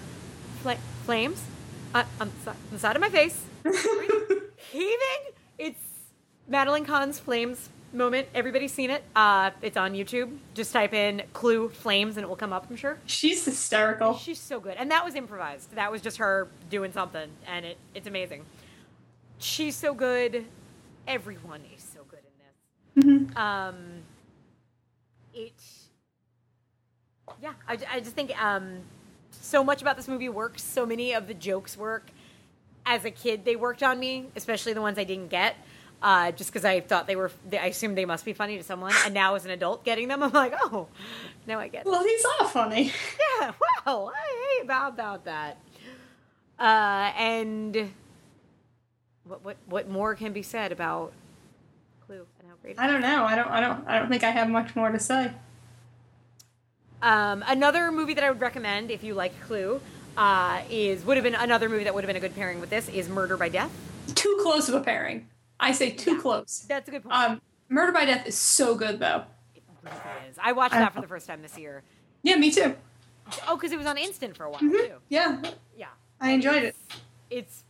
fl- 0.62 0.72
flames 1.06 1.44
uh, 1.94 2.04
on, 2.20 2.32
the 2.44 2.52
on 2.52 2.58
the 2.72 2.80
side 2.80 2.96
of 2.96 3.02
my 3.02 3.10
face, 3.10 3.44
heaving. 4.72 5.34
It's 5.58 5.84
Madeline 6.48 6.86
Kahn's 6.86 7.20
Flames 7.20 7.70
moment. 7.94 8.28
Everybody's 8.34 8.74
seen 8.74 8.90
it. 8.90 9.04
Uh, 9.16 9.52
it's 9.62 9.78
on 9.78 9.94
YouTube. 9.94 10.38
Just 10.54 10.74
type 10.74 10.94
in 10.94 11.24
"Clue 11.34 11.70
Flames" 11.70 12.18
and 12.18 12.24
it 12.24 12.28
will 12.28 12.36
come 12.36 12.54
up. 12.54 12.68
I'm 12.70 12.76
sure. 12.76 12.98
She's 13.06 13.44
hysterical. 13.46 14.18
She's 14.18 14.40
so 14.40 14.60
good, 14.60 14.76
and 14.78 14.92
that 14.92 15.04
was 15.04 15.16
improvised. 15.16 15.76
That 15.76 15.92
was 15.92 16.02
just 16.02 16.18
her 16.18 16.48
doing 16.70 16.92
something, 16.92 17.30
and 17.48 17.66
it 17.66 17.78
it's 17.94 18.08
amazing. 18.08 18.46
She's 19.40 19.76
so 19.76 19.94
good. 19.94 20.46
Everyone 21.08 21.62
is 21.76 21.84
so 21.84 22.02
good 22.08 22.20
in 22.96 23.26
this. 23.28 23.38
Um, 23.38 23.76
it. 25.34 25.54
Yeah, 27.42 27.54
I, 27.68 27.78
I 27.92 28.00
just 28.02 28.14
think 28.14 28.40
um, 28.42 28.80
so 29.32 29.64
much 29.64 29.82
about 29.82 29.98
this 29.98 30.08
movie 30.08 30.30
works. 30.30 30.62
So 30.62 30.86
many 30.86 31.14
of 31.14 31.28
the 31.28 31.34
jokes 31.34 31.78
work. 31.78 32.12
As 32.86 33.06
a 33.06 33.12
kid, 33.12 33.46
they 33.46 33.56
worked 33.56 33.84
on 33.84 34.00
me, 34.00 34.28
especially 34.36 34.74
the 34.74 34.82
ones 34.82 34.98
I 34.98 35.04
didn't 35.04 35.30
get. 35.30 35.56
Uh, 36.02 36.32
just 36.32 36.52
because 36.52 36.65
I 36.65 36.80
thought 36.80 37.06
they 37.06 37.15
were, 37.15 37.32
I 37.52 37.68
assumed 37.68 37.95
they 37.95 38.06
must 38.06 38.26
be 38.26 38.34
funny 38.34 38.57
to 38.57 38.64
someone, 38.64 38.94
and 39.06 39.14
now 39.14 39.36
as 39.36 39.45
an 39.45 39.52
adult 39.52 39.86
getting 39.86 40.07
them, 40.07 40.23
I'm 40.23 40.32
like, 40.32 40.53
oh, 40.60 40.88
now 41.45 41.60
I 41.60 41.68
get. 41.68 41.84
Them. 41.84 41.94
Well, 41.94 42.03
these 42.03 42.26
are 42.40 42.48
funny. 42.48 42.91
Yeah, 43.40 43.52
wow. 43.86 44.11
Hey, 44.14 44.64
about 44.64 44.94
about 44.94 45.26
that. 45.26 45.57
Uh, 46.60 47.11
and 47.18 47.91
what 49.23 49.44
what 49.44 49.57
what 49.68 49.90
more 49.90 50.15
can 50.15 50.34
be 50.34 50.44
said 50.44 50.72
about 50.72 51.11
Clue 52.06 52.26
and 52.40 52.49
how 52.49 52.56
great? 52.61 52.72
it 52.76 52.80
I 52.80 52.88
don't 52.88 53.02
know. 53.02 53.23
I 53.23 53.36
don't. 53.36 53.48
I 53.48 53.61
don't. 53.61 53.88
I 53.88 53.99
don't 53.99 54.10
think 54.10 54.23
I 54.23 54.30
have 54.30 54.49
much 54.49 54.76
more 54.76 54.91
to 54.91 54.99
say. 54.99 55.32
Um, 57.02 57.44
another 57.48 57.91
movie 57.91 58.14
that 58.14 58.23
I 58.23 58.30
would 58.30 58.41
recommend 58.41 58.91
if 58.91 59.03
you 59.03 59.15
like 59.15 59.40
Clue 59.41 59.82
uh, 60.18 60.61
is 60.69 61.03
would 61.06 61.18
have 61.18 61.23
been 61.23 61.36
another 61.36 61.68
movie 61.69 61.84
that 61.86 61.94
would 61.95 62.03
have 62.03 62.10
been 62.10 62.15
a 62.15 62.19
good 62.19 62.36
pairing 62.36 62.60
with 62.60 62.69
this 62.69 62.90
is 62.90 63.10
Murder 63.10 63.38
by 63.38 63.49
Death. 63.49 63.72
Too 64.14 64.40
close 64.41 64.69
of 64.69 64.76
a 64.76 64.82
pairing. 64.82 65.28
I 65.62 65.72
say 65.72 65.92
too 65.92 66.16
Yeah. 66.16 66.20
close. 66.22 66.66
That's 66.68 66.88
a 66.90 66.92
good 66.92 67.04
point. 67.04 67.14
Um, 67.16 67.42
Murder 67.70 67.92
by 67.94 68.04
Death 68.06 68.26
is 68.28 68.38
so 68.38 68.76
good 68.76 69.00
though. 69.00 69.24
It 69.56 69.64
really 69.84 69.96
is. 70.30 70.38
I 70.42 70.52
watched 70.52 70.74
that 70.74 70.94
for 70.94 71.02
the 71.02 71.08
first 71.08 71.28
time 71.28 71.42
this 71.42 71.58
year. 71.58 71.84
Yeah, 72.24 72.36
me 72.36 72.52
too. 72.52 72.76
Oh, 73.48 73.56
because 73.56 73.72
it 73.72 73.78
was 73.78 73.88
on 73.88 73.98
Instant 73.98 74.36
for 74.36 74.46
a 74.46 74.50
while 74.50 74.60
Mhm. 74.60 74.72
too. 74.72 74.94
Yeah, 75.08 75.42
Yeah, 75.78 75.88
I 76.20 76.32
enjoyed 76.32 76.64
it. 76.64 76.76
it's 77.30 77.64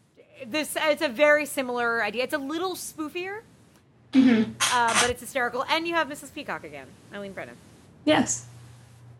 this. 0.47 0.75
It's 0.79 1.01
a 1.03 1.09
very 1.09 1.45
similar 1.45 2.03
idea. 2.03 2.23
It's 2.23 2.33
a 2.33 2.37
little 2.39 2.73
spoofier, 2.75 3.41
mm-hmm. 4.13 4.53
uh, 4.73 4.93
but 5.01 5.09
it's 5.11 5.21
hysterical. 5.21 5.63
And 5.69 5.87
you 5.87 5.93
have 5.93 6.07
Mrs. 6.07 6.33
Peacock 6.33 6.63
again, 6.63 6.87
Eileen 7.13 7.33
Brennan. 7.33 7.57
Yes, 8.05 8.47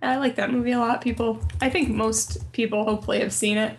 I 0.01 0.15
like 0.15 0.35
that 0.37 0.51
movie 0.51 0.71
a 0.71 0.79
lot. 0.79 1.01
People, 1.01 1.41
I 1.61 1.69
think 1.69 1.89
most 1.89 2.51
people 2.53 2.85
hopefully 2.85 3.19
have 3.19 3.31
seen 3.33 3.57
it, 3.57 3.77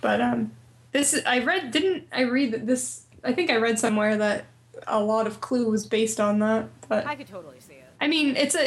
but 0.00 0.20
um, 0.20 0.50
this 0.90 1.20
I 1.24 1.38
read. 1.38 1.70
Didn't 1.70 2.08
I 2.12 2.22
read 2.22 2.52
that 2.52 2.66
this? 2.66 3.01
I 3.24 3.32
think 3.32 3.50
I 3.50 3.56
read 3.56 3.78
somewhere 3.78 4.16
that 4.16 4.46
a 4.86 5.02
lot 5.02 5.26
of 5.26 5.40
Clue 5.40 5.70
was 5.70 5.86
based 5.86 6.20
on 6.20 6.38
that. 6.40 6.68
But 6.88 7.06
I 7.06 7.14
could 7.14 7.26
totally 7.28 7.60
see 7.60 7.74
it. 7.74 7.84
I 8.00 8.08
mean, 8.08 8.34
it's 8.36 8.56
a 8.56 8.64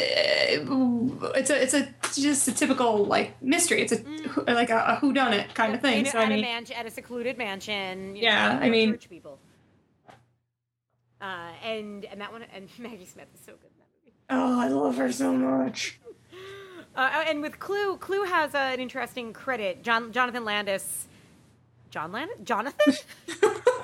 it's 1.38 1.50
a 1.50 1.62
it's 1.62 1.74
a 1.74 1.88
just 2.18 2.48
a 2.48 2.52
typical 2.52 3.04
like 3.04 3.40
mystery. 3.42 3.82
It's 3.82 3.92
a 3.92 4.02
like 4.52 4.70
a, 4.70 4.78
a 4.78 4.96
whodunit 5.02 5.52
kind 5.54 5.74
of 5.74 5.82
thing. 5.82 6.06
In, 6.06 6.12
So 6.12 6.18
at 6.18 6.24
I 6.24 6.26
a 6.26 6.28
mean, 6.30 6.40
mansion, 6.40 6.76
at 6.76 6.86
a 6.86 6.90
secluded 6.90 7.36
mansion. 7.36 8.16
you 8.16 8.22
Yeah, 8.22 8.54
know, 8.54 8.60
I 8.64 8.70
mean- 8.70 8.92
church 8.92 9.10
people. 9.10 9.38
Uh, 11.20 11.50
and 11.64 12.04
and 12.06 12.20
that 12.20 12.32
one 12.32 12.44
and 12.54 12.68
Maggie 12.78 13.06
Smith 13.06 13.28
is 13.34 13.40
so 13.44 13.52
good 13.52 13.70
in 13.70 13.78
that 13.78 13.88
movie. 14.04 14.14
oh, 14.30 14.60
I 14.60 14.68
love 14.68 14.96
her 14.96 15.12
so 15.12 15.32
much. 15.32 15.98
Uh, 16.94 17.24
and 17.28 17.42
with 17.42 17.58
Clue, 17.58 17.98
Clue 17.98 18.22
has 18.24 18.54
uh, 18.54 18.58
an 18.72 18.80
interesting 18.80 19.34
credit. 19.34 19.82
John 19.82 20.12
Jonathan 20.12 20.46
Landis. 20.46 21.06
John 21.90 22.10
Landis? 22.10 22.38
Jonathan? 22.42 22.94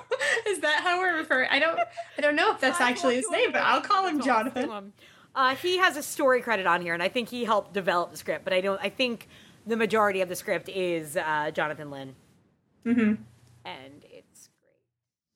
That 0.63 0.81
how 0.83 0.99
we're 1.01 1.17
referring? 1.19 1.49
I 1.51 1.59
don't 1.59 1.79
I 2.17 2.21
don't 2.21 2.37
know 2.37 2.53
if 2.53 2.61
that's 2.61 2.81
actually 2.81 3.17
his 3.17 3.27
name, 3.31 3.53
but 3.53 3.61
I'll 3.63 3.81
call 3.83 4.07
him 4.07 4.21
Jonathan. 4.21 4.93
Uh, 5.35 5.55
he 5.57 5.79
has 5.79 5.97
a 5.97 6.03
story 6.03 6.41
credit 6.43 6.67
on 6.67 6.83
here, 6.83 6.95
and 6.95 7.03
I 7.03 7.09
think 7.09 7.29
he 7.31 7.45
helped 7.45 7.73
develop 7.73 8.11
the 8.11 8.17
script. 8.17 8.45
But 8.45 8.53
I 8.53 8.61
don't. 8.61 8.81
I 8.83 8.89
think 8.91 9.29
the 9.67 9.77
majority 9.77 10.21
of 10.21 10.29
the 10.29 10.37
script 10.37 10.69
is 10.69 11.17
uh, 11.17 11.51
Jonathan 11.53 11.91
Lynn, 11.91 12.15
Mm-hmm. 12.87 13.15
and 13.65 14.05
it's 14.11 14.49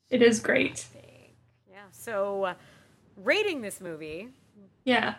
great. 0.09 0.21
It 0.21 0.23
is 0.27 0.41
great. 0.41 0.85
Yeah. 1.71 1.79
So, 1.93 2.45
uh, 2.45 2.55
rating 3.17 3.63
this 3.63 3.81
movie. 3.81 4.29
Yeah, 4.85 5.15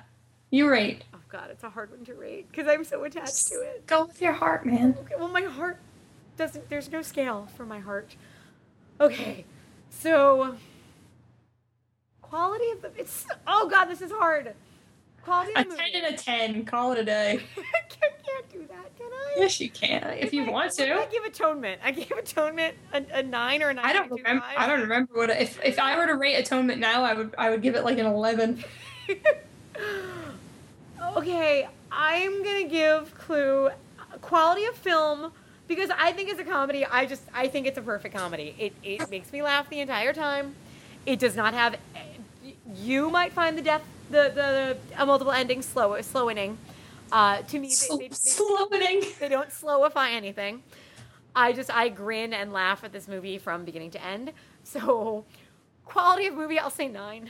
You 0.51 0.69
rate. 0.69 1.03
Oh 1.13 1.19
God, 1.29 1.49
it's 1.51 1.63
a 1.63 1.69
hard 1.69 1.89
one 1.91 2.05
to 2.05 2.13
rate 2.13 2.47
because 2.51 2.67
I'm 2.67 2.83
so 2.85 3.03
attached 3.03 3.47
to 3.47 3.55
it. 3.55 3.85
Go 3.87 4.05
with 4.05 4.21
your 4.21 4.33
heart, 4.33 4.65
man. 4.65 4.95
Okay, 5.01 5.15
well, 5.17 5.27
my 5.27 5.41
heart 5.41 5.79
doesn't. 6.37 6.69
There's 6.69 6.91
no 6.91 7.01
scale 7.01 7.47
for 7.57 7.65
my 7.65 7.79
heart. 7.79 8.15
Okay, 9.01 9.45
so 9.99 10.55
quality 12.21 12.69
of 12.71 12.81
the. 12.81 12.91
It's. 12.97 13.25
Oh 13.47 13.67
God, 13.69 13.85
this 13.85 14.01
is 14.01 14.11
hard. 14.11 14.53
Quality 15.23 15.51
A 15.55 15.59
of 15.59 15.65
the 15.65 15.69
movie. 15.71 15.83
ten 15.91 16.03
and 16.05 16.15
a 16.15 16.17
ten. 16.17 16.65
Call 16.65 16.91
it 16.93 16.99
a 16.99 17.03
day. 17.03 17.39
I 17.57 17.61
can't, 17.89 18.13
do 18.53 18.59
that, 18.67 18.97
can 18.97 19.07
I? 19.11 19.35
Yes, 19.37 19.59
you 19.59 19.69
can 19.69 20.03
if 20.19 20.31
you 20.33 20.45
I- 20.45 20.49
want 20.49 20.75
did 20.75 20.91
I 20.91 21.05
to. 21.05 21.11
give 21.11 21.23
Atonement. 21.25 21.81
I 21.83 21.91
gave 21.91 22.11
Atonement 22.11 22.75
a, 22.93 23.03
a 23.13 23.23
nine 23.23 23.61
or 23.61 23.69
a 23.69 23.73
nine. 23.73 23.85
I 23.85 23.93
don't 23.93 24.09
remember. 24.11 24.45
I 24.57 24.67
don't 24.67 24.81
remember 24.81 25.13
what. 25.15 25.29
If 25.29 25.59
if 25.63 25.79
I 25.79 25.97
were 25.97 26.07
to 26.07 26.15
rate 26.15 26.35
Atonement 26.35 26.79
now, 26.79 27.03
I 27.03 27.13
would 27.13 27.35
I 27.37 27.49
would 27.49 27.61
give 27.61 27.75
it 27.75 27.83
like 27.83 27.97
an 27.97 28.05
eleven. 28.05 28.63
okay, 31.17 31.67
I'm 31.91 32.43
gonna 32.43 32.67
give 32.67 33.13
Clue 33.17 33.69
quality 34.21 34.65
of 34.65 34.75
film 34.75 35.31
because 35.67 35.89
I 35.97 36.11
think 36.11 36.29
it's 36.29 36.39
a 36.39 36.43
comedy. 36.43 36.85
I 36.85 37.05
just 37.05 37.23
I 37.33 37.47
think 37.47 37.67
it's 37.67 37.77
a 37.77 37.81
perfect 37.81 38.15
comedy. 38.15 38.55
It 38.57 38.73
it 38.83 39.09
makes 39.09 39.31
me 39.31 39.41
laugh 39.41 39.69
the 39.69 39.79
entire 39.79 40.13
time. 40.13 40.55
It 41.05 41.19
does 41.19 41.35
not 41.35 41.53
have. 41.53 41.75
You 42.75 43.09
might 43.09 43.33
find 43.33 43.57
the 43.57 43.61
death 43.61 43.83
the 44.09 44.31
the, 44.33 44.77
the 44.97 45.05
multiple 45.05 45.33
ending 45.33 45.61
slow 45.61 45.99
slowing. 46.01 46.57
Uh, 47.11 47.41
to 47.43 47.59
me, 47.59 47.69
they, 47.69 47.97
they, 47.97 48.07
they, 48.09 48.13
Slowing. 48.13 49.03
they 49.19 49.29
don't 49.29 49.49
slowify 49.49 50.11
anything. 50.11 50.61
I 51.35 51.53
just 51.53 51.73
I 51.73 51.89
grin 51.89 52.33
and 52.33 52.51
laugh 52.51 52.83
at 52.83 52.91
this 52.91 53.07
movie 53.07 53.37
from 53.37 53.63
beginning 53.63 53.91
to 53.91 54.03
end. 54.03 54.33
So, 54.63 55.23
quality 55.85 56.27
of 56.27 56.33
movie, 56.33 56.59
I'll 56.59 56.69
say 56.69 56.87
nine. 56.87 57.29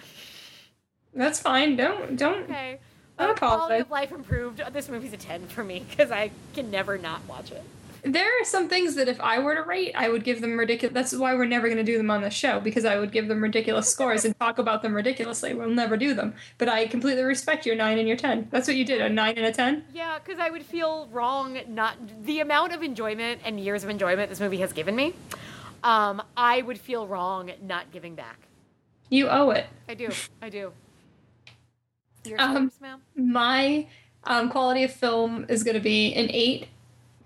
That's 1.13 1.39
fine. 1.39 1.75
Don't 1.75 2.15
don't. 2.15 2.43
Okay. 2.43 2.79
Uh, 3.19 3.33
quality 3.33 3.81
of 3.81 3.89
life 3.91 4.11
improved. 4.11 4.61
This 4.71 4.89
movie's 4.89 5.13
a 5.13 5.17
ten 5.17 5.47
for 5.47 5.63
me 5.63 5.85
because 5.89 6.11
I 6.11 6.31
can 6.53 6.71
never 6.71 6.97
not 6.97 7.21
watch 7.27 7.51
it. 7.51 7.63
There 8.03 8.25
are 8.25 8.45
some 8.45 8.69
things 8.69 8.95
that 8.95 9.07
if 9.07 9.19
I 9.19 9.39
were 9.39 9.55
to 9.55 9.63
rate, 9.63 9.93
I 9.95 10.09
would 10.09 10.23
give 10.23 10.41
them 10.41 10.57
ridiculous. 10.57 10.93
That's 10.93 11.13
why 11.15 11.33
we're 11.35 11.45
never 11.45 11.67
going 11.67 11.77
to 11.77 11.83
do 11.83 11.97
them 11.97 12.09
on 12.11 12.21
the 12.21 12.29
show 12.29 12.59
because 12.59 12.85
I 12.85 12.97
would 12.99 13.11
give 13.11 13.27
them 13.27 13.41
ridiculous 13.41 13.89
scores 13.89 14.23
and 14.25 14.37
talk 14.39 14.57
about 14.59 14.81
them 14.81 14.93
ridiculously. 14.93 15.53
We'll 15.53 15.69
never 15.69 15.97
do 15.97 16.13
them. 16.13 16.33
But 16.57 16.69
I 16.69 16.87
completely 16.87 17.23
respect 17.23 17.65
your 17.65 17.75
nine 17.75 17.97
and 17.97 18.07
your 18.07 18.17
ten. 18.17 18.47
That's 18.51 18.67
what 18.67 18.77
you 18.77 18.85
did. 18.85 19.01
A 19.01 19.09
nine 19.09 19.33
and 19.37 19.45
a 19.45 19.51
ten. 19.51 19.83
Yeah, 19.93 20.19
because 20.19 20.39
I 20.39 20.49
would 20.49 20.63
feel 20.63 21.07
wrong 21.11 21.59
not 21.67 21.95
the 22.23 22.39
amount 22.39 22.73
of 22.73 22.83
enjoyment 22.83 23.41
and 23.43 23.59
years 23.59 23.83
of 23.83 23.89
enjoyment 23.89 24.29
this 24.29 24.39
movie 24.39 24.57
has 24.57 24.73
given 24.73 24.95
me. 24.95 25.13
Um, 25.83 26.21
I 26.35 26.61
would 26.61 26.79
feel 26.79 27.07
wrong 27.07 27.51
not 27.61 27.91
giving 27.91 28.15
back. 28.15 28.39
You 29.09 29.29
owe 29.29 29.51
it. 29.51 29.65
I 29.87 29.93
do. 29.93 30.09
I 30.41 30.49
do. 30.49 30.71
Your 32.25 32.41
Um, 32.41 32.71
ma'am. 32.81 33.01
My 33.15 33.87
um, 34.25 34.49
quality 34.49 34.83
of 34.83 34.91
film 34.91 35.45
is 35.49 35.63
going 35.63 35.75
to 35.75 35.81
be 35.81 36.13
an 36.13 36.29
eight. 36.31 36.67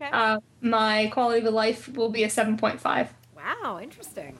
Okay. 0.01 0.09
Uh, 0.11 0.39
my 0.61 1.07
quality 1.13 1.45
of 1.45 1.53
life 1.53 1.87
will 1.89 2.09
be 2.09 2.23
a 2.23 2.29
seven 2.29 2.57
point 2.57 2.81
five. 2.81 3.13
Wow, 3.35 3.79
interesting. 3.79 4.35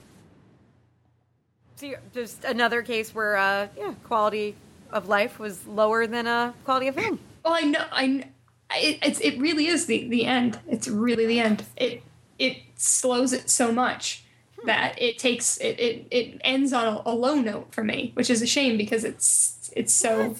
So 1.76 1.86
you're 1.86 2.00
just 2.12 2.44
another 2.44 2.82
case 2.82 3.14
where, 3.14 3.36
uh, 3.36 3.68
yeah, 3.76 3.94
quality 4.02 4.56
of 4.90 5.08
life 5.08 5.38
was 5.38 5.64
lower 5.66 6.06
than 6.06 6.26
uh, 6.26 6.52
quality 6.64 6.88
of 6.88 6.96
film. 6.96 7.20
Well, 7.44 7.54
I 7.54 7.60
know. 7.60 7.84
I. 7.92 8.24
It, 8.74 8.98
it's 9.02 9.20
it 9.20 9.38
really 9.38 9.66
is 9.66 9.86
the 9.86 10.08
the 10.08 10.24
end. 10.24 10.58
It's 10.66 10.88
really 10.88 11.26
the 11.26 11.38
end. 11.38 11.64
It 11.76 12.02
it 12.38 12.56
slows 12.76 13.32
it 13.32 13.48
so 13.48 13.70
much 13.70 14.24
that 14.64 15.00
it 15.00 15.18
takes 15.18 15.58
it 15.58 15.78
it, 15.78 16.06
it 16.10 16.40
ends 16.42 16.72
on 16.72 16.86
a, 16.86 17.02
a 17.06 17.14
low 17.14 17.34
note 17.34 17.72
for 17.72 17.84
me, 17.84 18.10
which 18.14 18.30
is 18.30 18.42
a 18.42 18.46
shame 18.46 18.76
because 18.76 19.04
it's 19.04 19.70
it's 19.76 19.92
so. 19.92 20.34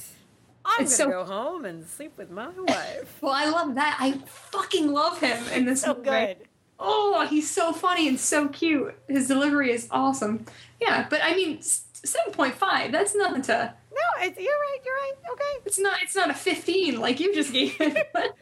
I'm 0.65 0.79
gonna 0.85 0.89
so- 0.89 1.11
go 1.11 1.25
home 1.25 1.65
and 1.65 1.87
sleep 1.87 2.13
with 2.17 2.31
my 2.31 2.49
wife. 2.49 3.19
Well, 3.21 3.33
I 3.33 3.49
love 3.51 3.75
that. 3.77 3.97
I 4.01 4.13
fucking 4.27 4.93
love 4.93 5.21
him 5.21 5.43
in 5.53 5.65
this 5.65 5.83
so 5.83 5.95
movie. 5.95 6.09
good. 6.09 6.37
Oh, 6.79 7.27
he's 7.29 7.51
so 7.51 7.73
funny 7.73 8.09
and 8.09 8.19
so 8.19 8.49
cute. 8.49 8.95
His 9.09 9.29
delivery 9.29 9.73
is 9.73 9.87
awesome. 9.91 10.47
Yeah, 10.81 11.07
but 11.09 11.21
I 11.23 11.35
mean, 11.35 11.63
seven 11.63 12.33
point 12.33 12.55
five. 12.55 12.93
That's 12.93 13.15
nothing 13.15 13.43
to. 13.43 13.75
No, 13.93 14.27
it's, 14.27 14.39
you're 14.39 14.47
right. 14.53 14.79
You're 14.85 14.95
right. 14.95 15.13
Okay. 15.33 15.63
It's 15.67 15.79
not. 15.79 16.03
It's 16.03 16.17
not 16.17 16.31
a 16.31 16.35
fifteen 16.35 17.01
like 17.01 17.21
you 17.21 17.35
just 17.35 17.53
gave 17.53 17.77
it. 17.81 18.09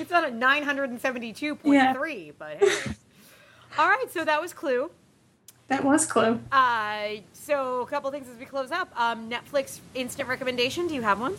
It's 0.00 0.10
not 0.10 0.26
a 0.28 0.32
972.3, 0.32 2.32
but 2.36 2.56
hey. 2.58 2.92
All 3.78 3.88
right, 3.88 4.06
so 4.10 4.24
that 4.24 4.40
was 4.40 4.52
Clue. 4.52 4.90
That 5.70 5.84
was 5.84 6.04
Clue. 6.04 6.40
Uh, 6.50 7.22
so 7.32 7.80
a 7.82 7.86
couple 7.86 8.10
things 8.10 8.28
as 8.28 8.36
we 8.36 8.44
close 8.44 8.72
up. 8.72 8.92
Um, 9.00 9.30
Netflix 9.30 9.78
instant 9.94 10.28
recommendation. 10.28 10.88
Do 10.88 10.94
you 10.94 11.02
have 11.02 11.20
one? 11.20 11.36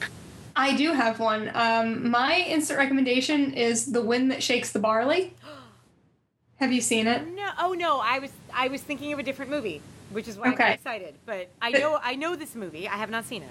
I 0.56 0.74
do 0.76 0.94
have 0.94 1.20
one. 1.20 1.52
Um, 1.54 2.10
my 2.10 2.38
instant 2.48 2.80
recommendation 2.80 3.54
is 3.54 3.92
"The 3.92 4.02
Wind 4.02 4.32
That 4.32 4.42
Shakes 4.42 4.72
the 4.72 4.80
Barley." 4.80 5.34
Have 6.60 6.72
you 6.72 6.80
seen 6.82 7.08
it? 7.08 7.28
No. 7.28 7.50
Oh 7.60 7.74
no, 7.74 8.00
I 8.00 8.20
was 8.20 8.32
I 8.54 8.68
was 8.70 8.82
thinking 8.82 9.12
of 9.14 9.20
a 9.20 9.24
different 9.24 9.52
movie. 9.52 9.82
which 10.12 10.28
is 10.28 10.38
why 10.38 10.48
I'm 10.48 10.74
excited. 10.74 11.16
But 11.26 11.50
I 11.62 11.72
know 11.72 12.00
I 12.02 12.16
know 12.16 12.36
this 12.36 12.56
movie. 12.56 12.88
I 12.88 12.96
have 12.98 13.10
not 13.10 13.26
seen 13.26 13.42
it. 13.44 13.50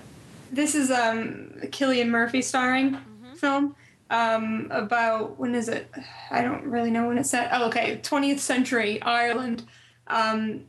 This 0.52 0.74
is 0.74 0.90
um 0.90 1.52
Cillian 1.64 2.08
Murphy 2.08 2.40
starring 2.42 2.92
Mm-hmm. 2.94 3.34
film 3.34 3.74
um 4.10 4.68
about 4.70 5.38
when 5.38 5.54
is 5.54 5.68
it? 5.68 5.90
I 6.30 6.40
don't 6.42 6.64
really 6.64 6.90
know 6.90 7.08
when 7.08 7.18
it's 7.18 7.30
set. 7.30 7.50
Oh, 7.52 7.66
okay, 7.68 7.98
20th 8.02 8.38
century 8.38 9.00
Ireland. 9.02 9.64
Um, 10.06 10.64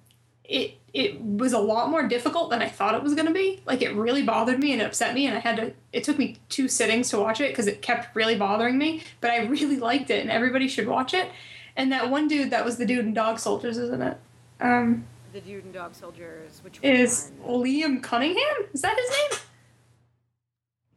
it 0.52 0.78
it 0.94 1.22
was 1.22 1.54
a 1.54 1.60
lot 1.60 1.90
more 1.90 2.06
difficult 2.08 2.50
than 2.50 2.62
I 2.62 2.68
thought 2.68 2.96
it 2.96 3.02
was 3.02 3.14
going 3.16 3.28
to 3.28 3.34
be. 3.34 3.62
Like 3.66 3.82
it 3.82 3.96
really 3.96 4.24
bothered 4.24 4.60
me 4.60 4.74
and 4.74 4.82
it 4.82 4.86
upset 4.86 5.14
me, 5.16 5.26
and 5.26 5.36
I 5.36 5.40
had 5.40 5.56
to. 5.58 5.74
It 5.94 6.04
took 6.04 6.18
me 6.18 6.38
two 6.50 6.68
sittings 6.68 7.10
to 7.10 7.20
watch 7.20 7.40
it 7.40 7.50
because 7.52 7.68
it 7.68 7.82
kept 7.82 8.16
really 8.16 8.36
bothering 8.36 8.78
me. 8.78 9.04
But 9.22 9.32
I 9.32 9.46
really 9.46 9.78
liked 9.78 10.10
it, 10.10 10.22
and 10.22 10.30
everybody 10.30 10.68
should 10.68 10.88
watch 10.88 11.14
it. 11.14 11.30
And 11.78 11.92
that 11.94 12.10
one 12.10 12.28
dude 12.28 12.50
that 12.50 12.66
was 12.66 12.78
the 12.78 12.86
dude 12.86 13.06
in 13.06 13.14
Dog 13.14 13.40
Soldiers, 13.40 13.78
isn't 13.78 14.02
it? 14.02 14.18
Um, 14.60 15.06
The 15.32 15.40
Dude 15.40 15.64
and 15.64 15.74
Dog 15.74 15.96
Soldiers, 15.96 16.60
which 16.64 16.80
is 16.84 17.32
one? 17.42 17.64
Liam 17.64 18.04
Cunningham? 18.04 18.68
Is 18.74 18.82
that 18.82 18.98
his 18.98 19.10
name? 19.10 19.40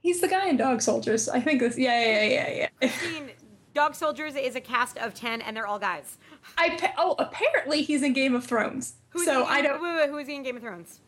He's 0.01 0.21
the 0.21 0.29
guy 0.29 0.49
in 0.49 0.57
Dog 0.57 0.83
Soldiers. 0.83 1.29
I 1.29 1.41
think 1.41 1.61
this. 1.61 1.79
Yeah, 1.79 2.01
yeah, 2.01 2.23
yeah, 2.23 2.27
yeah. 2.27 2.69
yeah. 2.83 2.89
Christine, 2.89 3.31
Dog 3.73 3.95
Soldiers 3.95 4.35
is 4.35 4.57
a 4.57 4.61
cast 4.61 4.99
of 4.99 5.15
ten, 5.15 5.41
and 5.41 5.57
they're 5.57 5.67
all 5.67 5.79
guys. 5.79 6.19
I 6.59 6.93
oh, 6.99 7.15
apparently 7.19 7.83
he's 7.83 8.03
in 8.03 8.13
Game 8.13 8.35
of 8.35 8.45
Thrones. 8.45 8.95
Who's 9.15 9.25
so 9.25 9.45
I 9.45 9.63
don't. 9.63 9.81
Wait, 9.81 9.97
wait, 9.97 10.11
who 10.11 10.19
is 10.19 10.27
he 10.29 10.35
in 10.35 10.43
Game 10.43 10.57
of 10.57 10.63
Thrones? 10.63 11.01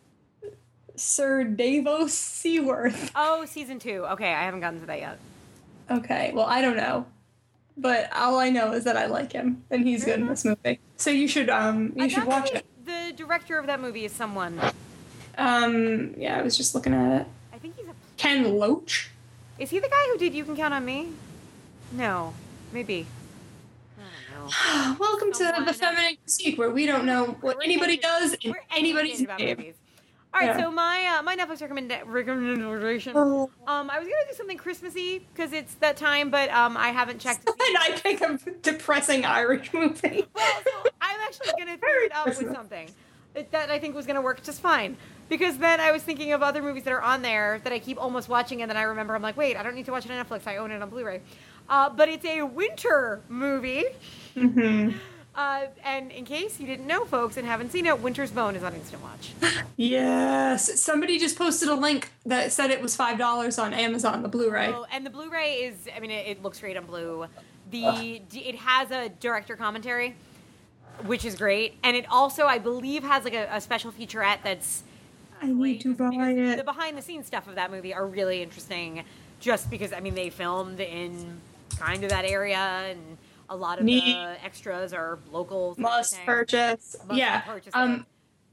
Sir 0.95 1.45
Davos 1.45 2.15
Seaworth. 2.15 3.11
Oh, 3.17 3.45
season 3.45 3.79
two. 3.79 4.07
Okay, 4.13 4.33
I 4.33 4.45
haven't 4.45 4.61
gotten 4.61 4.81
to 4.81 4.87
that 4.87 4.99
yet. 4.99 5.19
Okay, 5.91 6.33
well 6.35 6.47
I 6.47 6.63
don't 6.63 6.77
know, 6.77 7.05
but 7.77 8.11
all 8.15 8.39
I 8.39 8.49
know 8.51 8.73
is 8.73 8.85
that 8.85 8.97
I 8.97 9.07
like 9.07 9.33
him 9.33 9.63
and 9.71 9.87
he's 9.87 10.05
good 10.05 10.21
in 10.21 10.27
this 10.27 10.45
movie. 10.45 10.81
So 10.97 11.11
you 11.11 11.29
should 11.29 11.51
um 11.51 11.93
you 11.97 12.05
I 12.05 12.09
should 12.09 12.25
watch 12.25 12.51
it. 12.53 12.65
The 12.85 13.13
director 13.17 13.59
of 13.59 13.67
that 13.67 13.81
movie 13.81 14.05
is 14.05 14.13
someone. 14.13 14.59
Um 15.37 16.15
yeah, 16.17 16.39
I 16.39 16.43
was 16.43 16.57
just 16.57 16.75
looking 16.75 16.95
at 16.95 17.21
it. 17.21 17.27
I 17.53 17.59
think 17.59 17.77
he's 17.77 17.87
a. 17.87 17.95
Ken 18.17 18.57
Loach. 18.57 19.11
Is 19.59 19.71
he 19.71 19.79
the 19.81 19.89
guy 19.89 20.07
who 20.13 20.19
did 20.19 20.35
You 20.35 20.45
Can 20.45 20.57
Count 20.57 20.73
on 20.73 20.85
Me? 20.85 21.09
No, 21.93 22.33
maybe. 22.73 23.07
Welcome 24.99 25.33
to 25.33 25.53
the 25.67 25.73
feminine 25.73 26.17
critique 26.25 26.59
where 26.59 26.71
we 26.71 26.87
don't 26.87 27.05
know 27.05 27.37
what 27.41 27.59
anybody 27.63 27.97
does 27.97 28.37
we're 28.45 28.55
anybody's 28.75 29.23
about 29.23 29.39
name. 29.41 29.57
movies. 29.57 29.75
All 30.35 30.41
right, 30.41 30.49
Yeah. 30.57 30.65
so 30.65 30.71
my 30.71 31.17
uh, 31.19 31.23
my 31.23 31.35
Netflix 31.37 31.61
recommend- 31.63 31.93
recommendation. 32.07 33.15
Oh. 33.17 33.51
Um, 33.67 33.91
I 33.91 33.99
was 33.99 34.07
gonna 34.07 34.31
do 34.31 34.35
something 34.37 34.57
Christmassy 34.59 35.27
because 35.33 35.53
it's 35.53 35.75
that 35.77 35.97
time, 35.97 36.31
but 36.31 36.49
um, 36.51 36.77
I 36.77 36.89
haven't 36.91 37.21
checked. 37.21 37.47
and 37.49 37.79
I 37.79 37.99
pick 38.03 38.21
a 38.21 38.39
depressing 38.63 39.25
Irish 39.25 39.73
movie. 39.73 40.25
Well, 40.35 40.63
so 40.65 40.91
I'm 41.01 41.21
actually 41.23 41.53
gonna 41.59 41.77
throw 41.79 41.89
it 42.05 42.15
up 42.15 42.27
with 42.27 42.53
something 42.53 42.89
that- 43.35 43.51
that 43.53 43.71
I 43.71 43.79
think 43.79 43.95
was 43.95 44.07
gonna 44.07 44.23
work 44.23 44.43
just 44.43 44.61
fine. 44.61 44.97
Because 45.29 45.59
then 45.59 45.81
I 45.81 45.91
was 45.91 46.03
thinking 46.05 46.33
of 46.33 46.43
other 46.43 46.63
movies 46.63 46.85
that 46.85 46.93
are 46.93 47.03
on 47.03 47.21
there 47.23 47.61
that 47.65 47.73
I 47.73 47.81
keep 47.81 48.01
almost 48.01 48.29
watching, 48.29 48.63
and 48.63 48.71
then 48.71 48.77
I 48.77 48.83
remember 48.83 49.17
I'm 49.17 49.23
like, 49.23 49.37
wait, 49.37 49.57
I 49.57 49.65
don't 49.65 49.75
need 49.75 49.87
to 49.87 49.91
watch 49.93 50.05
it 50.07 50.13
on 50.13 50.25
Netflix. 50.25 50.47
I 50.47 50.59
own 50.59 50.71
it 50.71 50.81
on 50.81 50.89
Blu-ray. 50.89 51.21
Uh, 51.69 51.91
but 51.91 52.09
it's 52.09 52.25
a 52.25 52.43
winter 52.43 53.21
movie. 53.29 53.87
Hmm 54.37 54.91
Uh, 55.37 55.67
and 55.85 56.11
in 56.13 56.25
case 56.25 56.59
you 56.59 56.67
didn't 56.67 56.87
know, 56.87 57.05
folks, 57.05 57.37
and 57.37 57.47
haven't 57.47 57.71
seen 57.71 57.85
it, 57.85 58.01
Winter's 58.01 58.31
Bone 58.31 58.57
is 58.57 58.63
on 58.63 58.75
Instant 58.75 59.03
Watch. 59.03 59.33
Yes, 59.77 60.81
somebody 60.81 61.19
just 61.19 61.37
posted 61.37 61.69
a 61.69 61.75
link 61.75 62.11
that 62.25 62.51
said 62.53 62.71
it 62.71 62.81
was 62.81 62.97
five 62.97 63.19
dollars 63.19 63.59
on 63.59 63.75
Amazon, 63.75 64.23
the 64.23 64.29
Blu-ray. 64.29 64.73
Oh, 64.73 64.87
and 64.91 65.05
the 65.05 65.11
Blu-ray 65.11 65.57
is, 65.57 65.75
I 65.95 66.01
mean, 66.01 66.11
it, 66.11 66.27
it 66.27 66.43
looks 66.43 66.59
great 66.61 66.79
on 66.79 66.87
blue. 66.87 67.27
The 67.71 68.23
it 68.33 68.55
has 68.55 68.91
a 68.91 69.11
director 69.11 69.55
commentary, 69.55 70.15
which 71.05 71.27
is 71.27 71.35
great, 71.35 71.77
and 71.83 71.95
it 71.95 72.07
also, 72.09 72.47
I 72.47 72.59
believe, 72.59 73.03
has 73.03 73.25
like 73.25 73.35
a, 73.35 73.47
a 73.53 73.61
special 73.61 73.93
featurette 73.93 74.39
that's. 74.43 74.83
I 75.43 75.49
need 75.49 75.83
to 75.83 75.95
buy 75.95 76.31
it. 76.31 76.57
The 76.57 76.65
behind-the-scenes 76.65 77.27
stuff 77.27 77.47
of 77.47 77.57
that 77.57 77.71
movie 77.71 77.93
are 77.93 78.07
really 78.07 78.43
interesting, 78.43 79.05
just 79.39 79.69
because 79.69 79.93
I 79.93 80.01
mean 80.01 80.15
they 80.15 80.31
filmed 80.31 80.81
in 80.81 81.43
kind 81.79 82.03
of 82.03 82.09
that 82.09 82.25
area, 82.25 82.57
and 82.57 83.19
a 83.49 83.57
lot 83.57 83.79
of 83.79 83.85
Neat. 83.85 84.05
the 84.05 84.45
extras 84.45 84.93
are 84.93 85.19
locals. 85.31 85.79
Must 85.79 86.25
purchase. 86.25 86.97
Must 87.07 87.19
yeah. 87.19 87.41
purchase 87.41 87.73
um, 87.75 88.07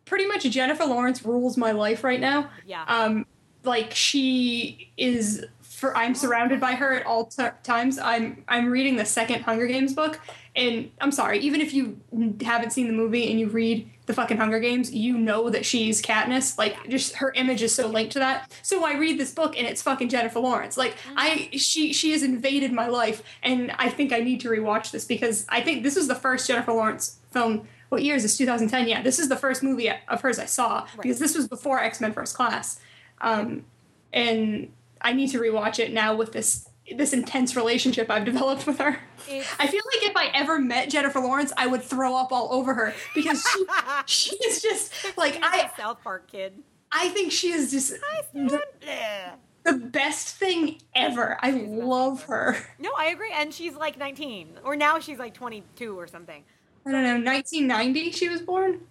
pretty 0.06 0.26
much 0.26 0.44
Jennifer 0.44 0.86
Lawrence 0.86 1.26
rules 1.26 1.58
my 1.58 1.72
life 1.72 2.04
right 2.04 2.20
now. 2.20 2.50
Yeah. 2.66 2.84
Um, 2.88 3.26
like 3.64 3.94
she 3.94 4.92
is. 4.98 5.46
For 5.62 5.98
I'm 5.98 6.16
surrounded 6.16 6.62
by 6.62 6.76
her 6.76 6.94
at 6.94 7.06
all 7.06 7.26
t- 7.26 7.44
times. 7.64 7.98
I'm 7.98 8.46
I'm 8.48 8.70
reading 8.70 8.96
the 8.96 9.06
second 9.06 9.42
Hunger 9.42 9.68
Games 9.68 9.94
book, 9.94 10.20
and 10.56 10.90
I'm 11.02 11.12
sorry. 11.12 11.40
Even 11.40 11.60
if 11.60 11.74
you 11.74 12.00
haven't 12.42 12.72
seen 12.72 12.88
the 12.88 12.94
movie 12.94 13.30
and 13.30 13.40
you 13.40 13.50
read 13.50 13.90
the 14.06 14.14
fucking 14.14 14.38
Hunger 14.38 14.60
Games, 14.60 14.94
you 14.94 15.18
know 15.18 15.50
that 15.50 15.66
she's 15.66 16.02
Katniss. 16.02 16.58
Like, 16.58 16.90
just 16.90 17.16
her 17.16 17.32
image 17.34 17.62
is 17.62 17.74
so 17.74 17.88
linked 17.88 18.14
to 18.14 18.20
that. 18.20 18.52
So 18.62 18.86
I 18.86 18.98
read 18.98 19.20
this 19.20 19.34
book 19.34 19.58
and 19.58 19.66
it's 19.66 19.82
fucking 19.82 20.10
Jennifer 20.10 20.40
Lawrence. 20.40 20.78
Like, 20.78 20.96
I 21.16 21.50
she 21.54 21.94
she 21.94 22.12
has 22.12 22.24
invaded 22.24 22.72
my 22.72 22.88
life, 22.88 23.24
and 23.42 23.72
I 23.78 23.90
think 23.90 24.12
I 24.12 24.20
need 24.20 24.42
to 24.42 24.50
rewatch 24.50 24.92
this 24.92 25.06
because 25.06 25.46
I 25.50 25.62
think 25.62 25.84
this 25.84 25.98
is 25.98 26.08
the 26.08 26.16
first 26.16 26.48
Jennifer 26.48 26.74
Lawrence 26.74 27.20
film. 27.32 27.68
What 27.90 28.04
year 28.04 28.16
is 28.16 28.24
this? 28.24 28.38
2010. 28.38 28.88
Yeah, 28.88 29.02
this 29.02 29.20
is 29.20 29.30
the 29.30 29.38
first 29.38 29.64
movie 29.64 29.90
of 29.90 30.22
hers 30.22 30.40
I 30.40 30.46
saw 30.46 30.88
because 30.98 31.20
this 31.20 31.36
was 31.36 31.48
before 31.48 31.80
X 31.80 32.02
Men 32.02 32.12
First 32.12 32.36
Class, 32.36 32.80
um, 33.22 33.66
and 34.12 34.72
I 35.02 35.14
need 35.14 35.30
to 35.30 35.40
rewatch 35.40 35.80
it 35.80 35.94
now 35.94 36.16
with 36.16 36.32
this 36.32 36.68
this 36.98 37.14
intense 37.14 37.56
relationship 37.56 38.10
I've 38.10 38.26
developed 38.26 38.66
with 38.68 38.80
her. 38.80 39.00
It's- 39.28 39.48
I 39.60 39.68
feel 39.68 39.82
like 39.94 40.04
if 40.10 40.16
I 40.18 40.28
ever 40.34 40.60
met 40.60 40.90
Jennifer 40.90 41.20
Lawrence, 41.20 41.52
I 41.58 41.68
would 41.68 41.82
throw 41.84 42.16
up 42.16 42.32
all 42.32 42.52
over 42.54 42.74
her 42.74 42.94
because 43.16 43.44
she, 43.54 43.66
she 44.06 44.36
is 44.38 44.62
just 44.62 44.94
like 45.18 45.40
I. 45.42 45.64
She's 45.68 45.78
South 45.78 46.02
Park 46.04 46.30
kid. 46.32 46.54
I 46.92 47.10
think 47.10 47.32
she 47.32 47.52
is 47.52 47.72
just 47.72 47.94
the, 48.34 48.62
the 49.64 49.74
best 49.74 50.36
thing 50.36 50.78
ever. 50.96 51.38
I 51.42 51.52
love 51.52 52.24
her. 52.26 52.58
No, 52.80 52.92
I 52.98 53.08
agree. 53.08 53.32
And 53.34 53.54
she's 53.54 53.74
like 53.76 53.98
19, 53.98 54.60
or 54.64 54.76
now 54.76 55.00
she's 55.00 55.18
like 55.18 55.34
22 55.34 55.98
or 56.00 56.06
something. 56.08 56.44
I 56.86 56.92
don't 56.92 57.04
know, 57.04 57.32
1990 57.32 58.12
she 58.12 58.30
was 58.30 58.42
born. 58.42 58.82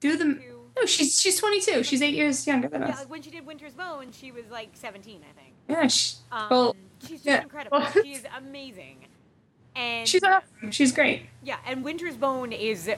Do 0.00 0.16
the 0.16 0.24
no, 0.24 0.86
she's 0.86 1.20
she's 1.20 1.38
22. 1.38 1.82
She's 1.82 2.00
eight 2.02 2.14
years 2.14 2.46
younger 2.46 2.68
than 2.68 2.82
Yeah, 2.82 2.88
us. 2.90 2.98
like 3.00 3.10
when 3.10 3.20
she 3.20 3.30
did 3.30 3.44
Winter's 3.44 3.74
Bone, 3.74 4.10
she 4.12 4.30
was 4.32 4.44
like 4.50 4.70
17, 4.74 5.20
I 5.28 5.40
think. 5.40 5.54
Yeah, 5.68 5.86
she, 5.88 6.16
Um, 6.32 6.46
well, 6.50 6.76
she's 7.02 7.10
just 7.22 7.26
yeah. 7.26 7.42
incredible. 7.42 7.84
She's 8.02 8.22
amazing. 8.36 9.06
And 9.76 10.08
she's 10.08 10.22
awesome. 10.24 10.70
She's 10.70 10.92
great. 10.92 11.22
yeah, 11.42 11.58
and 11.66 11.84
Winter's 11.84 12.16
Bone 12.16 12.52
is 12.52 12.90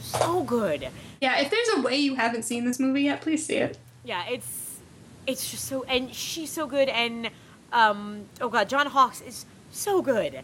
so 0.00 0.42
good. 0.42 0.88
Yeah, 1.20 1.38
if 1.40 1.50
there's 1.50 1.68
a 1.76 1.80
way 1.82 1.96
you 1.96 2.14
haven't 2.14 2.42
seen 2.44 2.64
this 2.64 2.78
movie 2.78 3.02
yet, 3.02 3.20
please 3.22 3.44
see 3.46 3.56
it. 3.56 3.78
Yeah, 4.04 4.26
it's 4.28 4.78
it's 5.26 5.50
just 5.50 5.64
so 5.66 5.82
and 5.84 6.12
she's 6.14 6.50
so 6.50 6.66
good 6.66 6.88
and 6.88 7.30
um 7.72 8.24
oh 8.40 8.48
god, 8.48 8.68
John 8.68 8.86
Hawkes 8.86 9.20
is 9.20 9.46
so 9.70 10.02
good. 10.02 10.42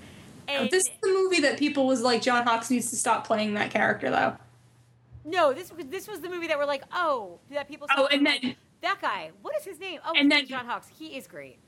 And 0.49 0.71
this 0.71 0.85
is 0.85 0.93
the 1.03 1.09
movie 1.09 1.41
that 1.41 1.59
people 1.59 1.87
was 1.89 2.03
like, 2.03 2.23
John 2.23 2.45
Hawkes 2.47 2.71
needs 2.71 2.89
to 2.91 2.97
stop 2.97 3.27
playing 3.27 3.55
that 3.55 3.71
character, 3.73 4.11
though. 4.11 4.37
no, 5.25 5.53
this 5.53 5.73
was 5.73 5.87
this 5.87 6.07
was 6.07 6.21
the 6.21 6.29
movie 6.29 6.47
that 6.47 6.57
we're 6.57 6.67
like, 6.67 6.85
oh, 6.93 7.39
that 7.51 7.69
people 7.69 7.89
Oh, 7.97 8.07
and 8.07 8.23
like, 8.25 8.41
then- 8.43 8.55
that 8.83 8.99
guy, 9.03 9.31
what 9.43 9.55
is 9.59 9.65
his 9.65 9.81
name? 9.81 10.01
Oh, 10.07 10.13
And 10.17 10.31
then- 10.31 10.47
John 10.47 10.67
Hawkes. 10.67 10.89
He 10.97 11.17
is 11.17 11.27
great. 11.27 11.59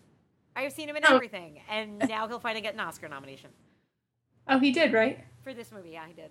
I 0.58 0.62
have 0.62 0.72
seen 0.72 0.88
him 0.88 0.96
in 0.96 1.04
Oh. 1.06 1.14
everything, 1.14 1.60
and 1.70 1.98
now 2.08 2.26
he'll 2.26 2.40
finally 2.40 2.60
get 2.62 2.74
an 2.74 2.80
Oscar 2.80 3.08
nomination 3.08 3.50
Oh, 4.48 4.58
he 4.58 4.72
did, 4.72 4.92
right? 4.92 5.24
for 5.44 5.54
this 5.54 5.70
movie. 5.70 5.90
Yeah, 5.90 6.04
he 6.06 6.14
did. 6.14 6.30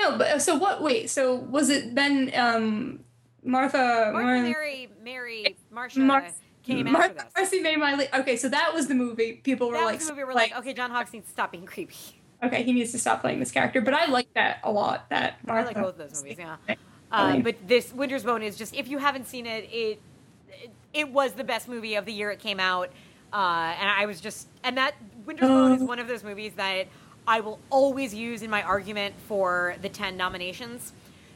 No, 0.00 0.16
but 0.16 0.40
so 0.40 0.54
what? 0.54 0.82
Wait, 0.82 1.10
so 1.10 1.34
was 1.34 1.68
it 1.68 1.94
then 1.94 2.30
um, 2.36 3.00
Martha? 3.42 4.10
Martha, 4.12 4.12
Mar- 4.12 4.42
Mary, 4.42 4.88
Mary, 5.02 5.56
Marsha 5.74 5.96
Mar- 5.96 6.28
came 6.62 6.90
Martha 6.92 7.08
after 7.08 7.24
this. 7.40 7.52
Marcy 7.52 7.76
my 7.76 7.94
li- 7.94 8.08
Okay, 8.14 8.36
so 8.36 8.48
that 8.50 8.72
was 8.72 8.86
the 8.88 8.94
movie. 8.94 9.40
People 9.42 9.68
were 9.68 9.74
that 9.74 9.84
like, 9.84 9.98
was 9.98 10.06
the 10.06 10.12
movie 10.12 10.24
where 10.24 10.34
like, 10.34 10.56
okay, 10.58 10.72
John 10.74 10.90
Hawkes 10.90 11.12
needs 11.12 11.26
to 11.26 11.32
stop 11.32 11.50
being 11.50 11.66
creepy. 11.66 11.94
okay, 12.42 12.62
he 12.62 12.72
needs 12.72 12.92
to 12.92 12.98
stop 12.98 13.20
playing 13.22 13.40
this 13.40 13.50
character. 13.50 13.80
But 13.80 13.94
I 13.94 14.06
like 14.06 14.32
that 14.34 14.60
a 14.62 14.70
lot. 14.70 15.08
That 15.10 15.38
I 15.48 15.62
like 15.64 15.74
both 15.76 15.98
of 15.98 16.10
those 16.10 16.22
movies. 16.22 16.36
Yeah. 16.38 16.56
Uh, 17.10 17.38
but 17.38 17.56
this 17.66 17.92
Winter's 17.92 18.22
Bone 18.24 18.42
is 18.42 18.56
just 18.56 18.74
if 18.74 18.86
you 18.88 18.98
haven't 18.98 19.26
seen 19.26 19.46
it, 19.46 19.64
it 19.72 20.00
it, 20.50 20.70
it 20.92 21.08
was 21.10 21.32
the 21.32 21.44
best 21.44 21.68
movie 21.68 21.94
of 21.96 22.04
the 22.04 22.12
year 22.12 22.30
it 22.30 22.38
came 22.38 22.60
out, 22.60 22.90
uh, 23.32 23.74
and 23.80 23.88
I 23.88 24.06
was 24.06 24.20
just 24.20 24.46
and 24.64 24.76
that 24.78 24.94
Winter's 25.24 25.48
Bone 25.48 25.72
is 25.72 25.82
one 25.82 25.98
of 25.98 26.08
those 26.08 26.22
movies 26.24 26.52
that 26.56 26.86
I 27.26 27.40
will 27.40 27.58
always 27.70 28.14
use 28.14 28.42
in 28.42 28.50
my 28.50 28.62
argument 28.62 29.14
for 29.28 29.76
the 29.82 29.88
ten 29.88 30.16
nominations. 30.16 30.92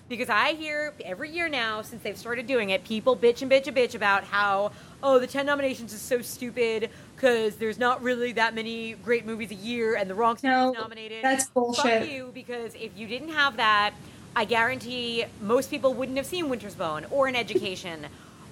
Because 0.08 0.28
I 0.28 0.54
hear 0.54 0.92
every 1.04 1.30
year 1.30 1.48
now, 1.48 1.82
since 1.82 2.02
they've 2.02 2.18
started 2.18 2.48
doing 2.48 2.70
it, 2.70 2.82
people 2.82 3.16
bitch 3.16 3.42
and 3.42 3.50
bitch 3.50 3.68
and 3.68 3.76
bitch 3.76 3.94
about 3.94 4.24
how, 4.24 4.72
oh, 5.04 5.20
the 5.20 5.26
10 5.28 5.46
nominations 5.46 5.92
is 5.92 6.00
so 6.00 6.20
stupid 6.20 6.90
because 7.14 7.54
there's 7.58 7.78
not 7.78 8.02
really 8.02 8.32
that 8.32 8.52
many 8.52 8.94
great 8.94 9.24
movies 9.24 9.52
a 9.52 9.54
year 9.54 9.94
and 9.94 10.10
the 10.10 10.14
wrong 10.16 10.36
stuff 10.36 10.50
No, 10.50 10.72
is 10.72 10.78
nominated. 10.78 11.22
that's 11.22 11.46
bullshit. 11.50 12.00
Fuck 12.02 12.10
you, 12.10 12.32
because 12.34 12.74
if 12.74 12.90
you 12.98 13.06
didn't 13.06 13.28
have 13.28 13.56
that, 13.58 13.92
I 14.34 14.46
guarantee 14.46 15.26
most 15.40 15.70
people 15.70 15.94
wouldn't 15.94 16.18
have 16.18 16.26
seen 16.26 16.48
Winter's 16.48 16.74
Bone 16.74 17.06
or 17.12 17.28
An 17.28 17.36
Education 17.36 18.06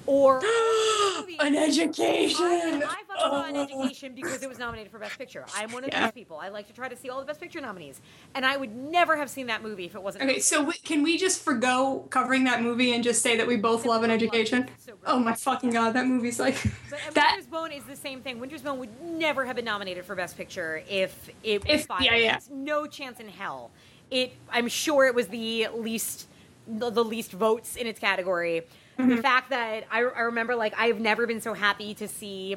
or 0.09 0.41
An 1.41 1.55
education. 1.55 2.45
I, 2.45 2.83
I 2.83 3.03
fucking 3.07 3.07
saw 3.19 3.45
an 3.45 3.55
education 3.57 4.15
because 4.15 4.43
it 4.43 4.49
was 4.49 4.59
nominated 4.59 4.91
for 4.91 4.99
Best 4.99 5.19
Picture. 5.19 5.45
I'm 5.55 5.71
one 5.71 5.85
of 5.85 5.91
Yeah. 5.93 6.05
those 6.07 6.13
people. 6.13 6.39
I 6.39 6.49
like 6.49 6.67
to 6.69 6.73
try 6.73 6.89
to 6.89 6.97
see 6.97 7.11
all 7.11 7.21
the 7.21 7.27
Best 7.27 7.41
Picture 7.41 7.61
nominees, 7.61 8.01
and 8.35 8.45
I 8.47 8.57
would 8.57 8.75
never 8.75 9.17
have 9.17 9.29
seen 9.31 9.47
that 9.47 9.63
movie 9.63 9.85
if 9.85 9.95
it 9.95 10.03
wasn't. 10.03 10.25
Okay, 10.25 10.41
so 10.41 10.65
we, 10.65 10.73
can 10.73 11.03
we 11.03 11.17
just 11.19 11.43
forgo 11.45 12.07
covering 12.11 12.45
that 12.45 12.63
movie 12.63 12.93
and 12.95 13.05
just 13.05 13.23
say 13.23 13.37
that 13.37 13.47
we 13.47 13.57
both 13.57 13.85
love 13.85 14.03
an 14.03 14.11
education? 14.11 14.69
So. 14.79 14.95
Oh 15.07 15.19
my 15.19 15.35
fucking 15.35 15.71
god, 15.71 15.93
that 15.93 16.07
movie's 16.07 16.41
like 16.41 16.57
But 16.91 16.99
uh, 17.09 17.11
that. 17.13 17.33
Winter's 17.37 17.51
Bone 17.51 17.73
is 17.73 17.85
the 17.85 17.97
same 17.97 18.21
thing. 18.23 18.41
Winter's 18.41 18.63
Bone 18.63 18.79
would 18.79 19.01
never 19.03 19.45
have 19.45 19.55
been 19.57 19.65
nominated 19.67 20.05
for 20.07 20.15
Best 20.17 20.37
Picture 20.37 20.83
if 20.89 21.31
it 21.45 21.63
was 21.67 21.81
If- 21.83 21.87
five. 21.87 22.01
yeah, 22.03 22.17
yeah. 22.17 22.37
It's 22.39 22.49
No 22.51 22.87
chance 22.87 23.21
in 23.21 23.29
hell. 23.29 23.71
It. 24.11 24.33
I'm 24.51 24.69
sure 24.69 25.05
it 25.07 25.15
was 25.15 25.29
the 25.29 25.69
least, 25.75 26.27
the, 26.67 26.89
the 26.91 27.05
least 27.05 27.33
votes 27.33 27.77
in 27.77 27.87
its 27.87 28.01
category. 28.01 28.63
Mm-hmm. 28.99 29.17
The 29.17 29.23
fact 29.23 29.51
that 29.51 29.85
I, 29.91 30.01
I 30.01 30.21
remember, 30.23 30.57
like, 30.57 30.75
I've 30.77 30.99
never 31.01 31.27
been 31.27 31.41
so 31.41 31.55
happy 31.55 31.95
to 31.95 32.09
see. 32.09 32.57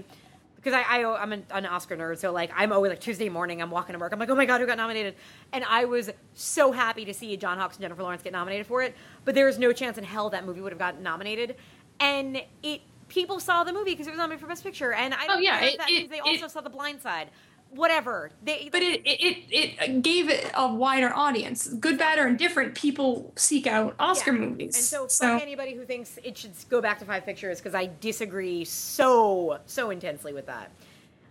Because 0.56 0.74
I, 0.74 0.82
I 1.02 1.22
I'm 1.22 1.34
an, 1.34 1.44
an 1.50 1.66
Oscar 1.66 1.98
nerd, 1.98 2.20
so 2.20 2.32
like 2.32 2.52
I'm 2.56 2.72
always 2.72 2.92
like 2.92 3.00
Tuesday 3.00 3.30
morning, 3.30 3.64
I'm 3.64 3.72
walking 3.72 3.94
to 3.94 4.00
work, 4.00 4.14
I'm 4.14 4.20
like, 4.20 4.30
oh 4.30 4.36
my 4.36 4.46
god, 4.46 4.62
who 4.62 4.68
got 4.68 4.78
nominated? 4.78 5.16
And 5.54 5.64
I 5.68 5.86
was 5.86 6.12
so 6.36 6.72
happy 6.72 7.04
to 7.06 7.16
see 7.16 7.36
John 7.36 7.58
Hawkes 7.58 7.78
and 7.78 7.82
Jennifer 7.82 8.04
Lawrence 8.04 8.22
get 8.22 8.32
nominated 8.32 8.68
for 8.68 8.84
it. 8.84 8.96
But 9.26 9.34
there 9.34 9.48
is 9.50 9.58
no 9.58 9.74
chance 9.74 9.98
in 9.98 10.04
hell 10.04 10.30
that 10.30 10.46
movie 10.46 10.62
would 10.62 10.72
have 10.72 10.78
gotten 10.78 11.02
nominated. 11.02 11.56
And 12.00 12.44
it 12.62 12.82
people 13.08 13.40
saw 13.40 13.64
the 13.64 13.74
movie 13.74 13.92
because 13.92 14.06
it 14.06 14.12
was 14.12 14.20
nominated 14.20 14.40
for 14.42 14.46
Best 14.48 14.64
Picture, 14.64 14.94
and 14.94 15.16
I 15.16 15.26
don't 15.26 15.38
Oh, 15.38 15.40
yeah, 15.40 15.58
care 15.60 15.68
if 15.68 15.74
it- 15.74 15.78
that 15.80 15.90
it- 15.90 15.94
means 15.94 16.10
they 16.12 16.20
also 16.20 16.46
it- 16.46 16.52
saw 16.52 16.62
The 16.62 16.70
Blind 16.70 17.02
Side. 17.02 17.30
Whatever 17.74 18.32
they, 18.44 18.68
But 18.72 18.82
it, 18.82 19.02
it 19.06 19.38
it 19.50 19.82
it 19.82 20.02
gave 20.02 20.30
it 20.30 20.52
a 20.54 20.74
wider 20.74 21.14
audience. 21.14 21.68
Good, 21.70 21.98
bad, 21.98 22.20
or 22.20 22.28
indifferent, 22.28 22.76
people 22.76 23.32
seek 23.38 23.66
out 23.66 23.96
Oscar 23.98 24.34
Yeah. 24.34 24.40
movies. 24.40 24.76
And 24.76 24.84
so, 24.84 25.08
so 25.08 25.28
fuck 25.34 25.42
anybody 25.42 25.74
who 25.74 25.86
thinks 25.86 26.20
it 26.24 26.38
should 26.38 26.52
go 26.70 26.82
back 26.82 27.00
to 27.00 27.06
five 27.06 27.26
pictures 27.26 27.60
because 27.60 27.74
I 27.74 27.90
disagree 28.02 28.66
so 28.66 29.60
so 29.68 29.90
intensely 29.90 30.34
with 30.34 30.48
that. 30.48 30.70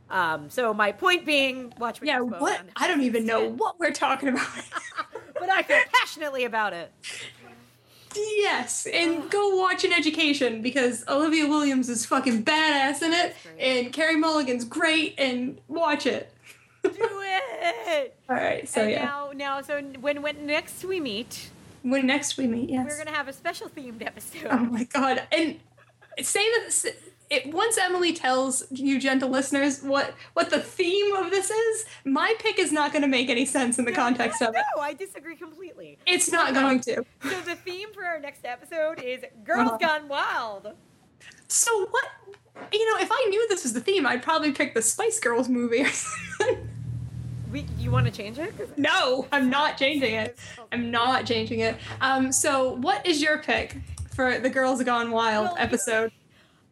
Um, 0.08 0.50
so 0.50 0.74
my 0.74 0.90
point 0.92 1.24
being, 1.24 1.72
watch. 1.78 2.00
yeah, 2.02 2.18
Winter's 2.20 2.32
Bone 2.32 2.40
what? 2.40 2.60
I 2.74 2.88
don't 2.88 3.02
even 3.02 3.26
know 3.26 3.48
what 3.48 3.78
we're 3.78 3.92
talking 3.92 4.30
about. 4.30 4.48
but 5.38 5.48
I 5.50 5.62
feel 5.62 5.78
passionately 5.92 6.44
about 6.44 6.72
it. 6.72 6.90
yes, 8.14 8.86
and 8.92 9.30
go 9.30 9.56
watch 9.56 9.84
an 9.84 9.92
education 9.92 10.62
because 10.62 11.04
Olivia 11.08 11.46
Williams 11.46 11.88
is 11.88 12.06
fucking 12.06 12.44
badass 12.44 13.02
in 13.02 13.12
it, 13.12 13.36
and 13.58 13.92
Carey 13.92 14.16
Mulligan's 14.16 14.64
great, 14.64 15.14
and 15.18 15.58
watch 15.68 16.06
it. 16.06 16.32
Do 16.82 16.90
it. 16.92 18.16
All 18.30 18.36
right, 18.36 18.68
so 18.68 18.82
and 18.82 18.90
yeah, 18.90 19.04
now, 19.04 19.30
now, 19.34 19.62
so 19.62 19.80
when 20.00 20.22
when 20.22 20.46
next 20.46 20.84
we 20.84 21.00
meet, 21.00 21.50
when 21.82 22.06
next 22.06 22.36
we 22.36 22.46
meet, 22.46 22.70
yes. 22.70 22.86
we're 22.88 23.04
gonna 23.04 23.16
have 23.16 23.28
a 23.28 23.32
special 23.32 23.68
themed 23.68 24.04
episode. 24.04 24.48
Oh 24.50 24.58
my 24.58 24.84
god! 24.84 25.22
And 25.32 25.58
say 26.20 26.44
that 26.50 26.94
it, 27.30 27.52
once 27.54 27.78
Emily 27.78 28.12
tells 28.12 28.64
you, 28.70 28.98
gentle 29.00 29.28
listeners, 29.30 29.82
what 29.82 30.14
what 30.34 30.50
the 30.50 30.58
theme 30.60 31.14
of 31.14 31.30
this 31.30 31.48
is, 31.50 31.86
my 32.04 32.34
pick 32.40 32.58
is 32.58 32.72
not 32.72 32.92
going 32.92 33.02
to 33.02 33.08
make 33.08 33.30
any 33.30 33.46
sense 33.46 33.78
in 33.78 33.84
the 33.84 33.92
context 33.92 34.42
of 34.42 34.48
it. 34.48 34.62
No, 34.76 34.82
I 34.82 34.92
disagree 34.94 35.36
completely. 35.36 35.96
It's 36.06 36.30
not 36.32 36.52
going 36.54 36.80
to. 36.80 37.04
So 37.22 37.40
the 37.42 37.54
theme 37.64 37.92
for 37.94 38.04
our 38.04 38.18
next 38.20 38.44
episode 38.44 39.00
is 39.02 39.24
Girls 39.44 39.68
Uh-huh. 39.68 39.78
Gone 39.78 40.08
Wild. 40.08 40.72
So 41.48 41.86
what? 41.86 42.04
You 42.72 42.92
know, 42.92 43.00
if 43.00 43.08
I 43.10 43.26
knew 43.30 43.46
this 43.48 43.62
was 43.62 43.72
the 43.72 43.80
theme, 43.80 44.04
I'd 44.06 44.22
probably 44.22 44.52
pick 44.52 44.74
the 44.74 44.82
Spice 44.82 45.18
Girls 45.20 45.48
movie. 45.48 45.84
We, 47.52 47.66
you 47.80 47.90
want 47.90 48.06
to 48.06 48.12
change 48.12 48.38
it? 48.38 48.78
no, 48.78 49.26
I'm 49.32 49.50
not 49.50 49.76
changing 49.76 50.14
it. 50.14 50.38
I'm 50.70 50.92
not 50.92 51.26
changing 51.26 51.58
it. 51.60 51.76
Um, 52.00 52.30
so 52.30 52.74
what 52.76 53.04
is 53.04 53.20
your 53.20 53.38
pick 53.38 53.76
for 54.14 54.38
the 54.38 54.48
Girls 54.48 54.80
Gone 54.84 55.10
Wild 55.10 55.46
Well, 55.46 55.56
episode? 55.58 56.12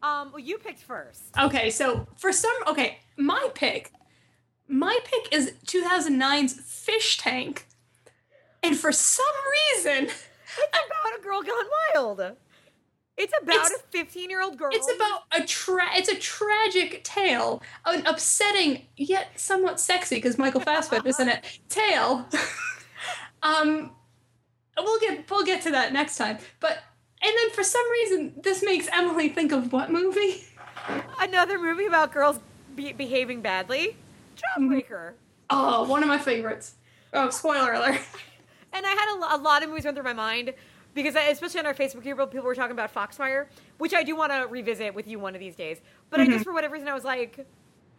Um, 0.03 0.31
well, 0.33 0.39
you 0.39 0.59
picked 0.59 0.81
first. 0.83 1.23
Okay, 1.39 1.71
so 1.71 2.07
for 2.17 2.33
some, 2.33 2.55
okay, 2.69 2.99
my 3.17 3.49
pick, 3.55 3.93
my 4.69 4.97
pick 5.05 5.33
is 5.33 5.53
2009's 5.67 6.55
Fish 6.61 7.17
Tank, 7.19 7.67
and 8.63 8.77
for 8.77 8.93
some 8.93 9.25
reason, 9.75 10.05
It's 10.05 10.79
about 10.87 11.19
a 11.19 11.23
girl 11.23 11.43
gone 11.43 11.65
wild. 11.95 12.37
It's 13.17 13.33
about 13.43 13.67
It's- 13.67 13.73
a 13.73 13.79
15 13.91 14.31
year 14.31 14.41
old 14.41 14.57
girl. 14.57 14.71
it's 14.73 14.91
about 14.93 15.23
a 15.33 15.45
tra- 15.45 15.97
it's 15.97 16.09
a 16.09 16.17
tragic 16.17 17.03
tale, 17.03 17.61
an 17.85 18.07
upsetting 18.07 18.87
yet 18.97 19.39
somewhat 19.41 19.81
sexy 19.81 20.15
because 20.17 20.39
Michael 20.39 20.61
Fassbender's 20.61 21.19
in 21.19 21.29
it. 21.29 21.45
Tale. 21.69 22.29
um, 23.43 23.91
we'll 24.77 25.01
get 25.01 25.29
we'll 25.29 25.45
get 25.45 25.63
to 25.63 25.71
that 25.73 25.93
next 25.93 26.17
time, 26.17 26.39
but. 26.61 26.79
And 27.23 27.33
then 27.37 27.51
for 27.51 27.65
some 27.65 27.91
reason, 27.91 28.35
this 28.43 28.63
makes 28.63 28.89
Emily 28.93 29.29
think 29.29 29.53
of 29.53 29.73
what 29.73 29.91
movie? 29.91 30.45
another 31.21 31.59
movie 31.59 31.87
about 31.87 32.13
girls 32.13 32.41
be- 32.75 32.93
behaving 32.93 33.41
badly. 33.41 33.97
Mm-hmm. 34.37 34.73
Jawbreaker. 34.73 35.13
Oh, 35.51 35.89
one 35.89 36.03
of 36.03 36.09
my 36.09 36.19
favorites. 36.19 36.75
Oh, 37.13 37.31
spoiler 37.31 37.73
alert. 37.73 38.01
And 38.71 38.85
I 38.85 38.91
had 38.91 39.17
a, 39.17 39.37
a 39.37 39.39
lot 39.41 39.63
of 39.63 39.71
movies 39.71 39.87
run 39.87 39.95
through 39.95 40.05
my 40.05 40.13
mind 40.13 40.53
because, 40.93 41.17
I, 41.17 41.23
especially 41.31 41.61
on 41.61 41.67
our 41.67 41.73
Facebook 41.73 42.03
group, 42.03 42.31
people 42.31 42.47
were 42.47 42.55
talking 42.55 42.73
about 42.73 42.93
Foxfire, 42.93 43.47
which 43.79 43.95
I 43.95 44.03
do 44.03 44.15
want 44.15 44.31
to 44.31 44.47
revisit 44.47 44.95
with 44.95 45.09
you 45.09 45.19
one 45.19 45.35
of 45.35 45.41
these 45.41 45.57
days. 45.57 45.81
But 46.11 46.21
I 46.21 46.27
just, 46.27 46.35
mm-hmm. 46.35 46.43
for 46.45 46.53
whatever 46.53 46.75
reason, 46.75 46.87
I 46.87 46.93
was 46.93 47.03
like, 47.03 47.47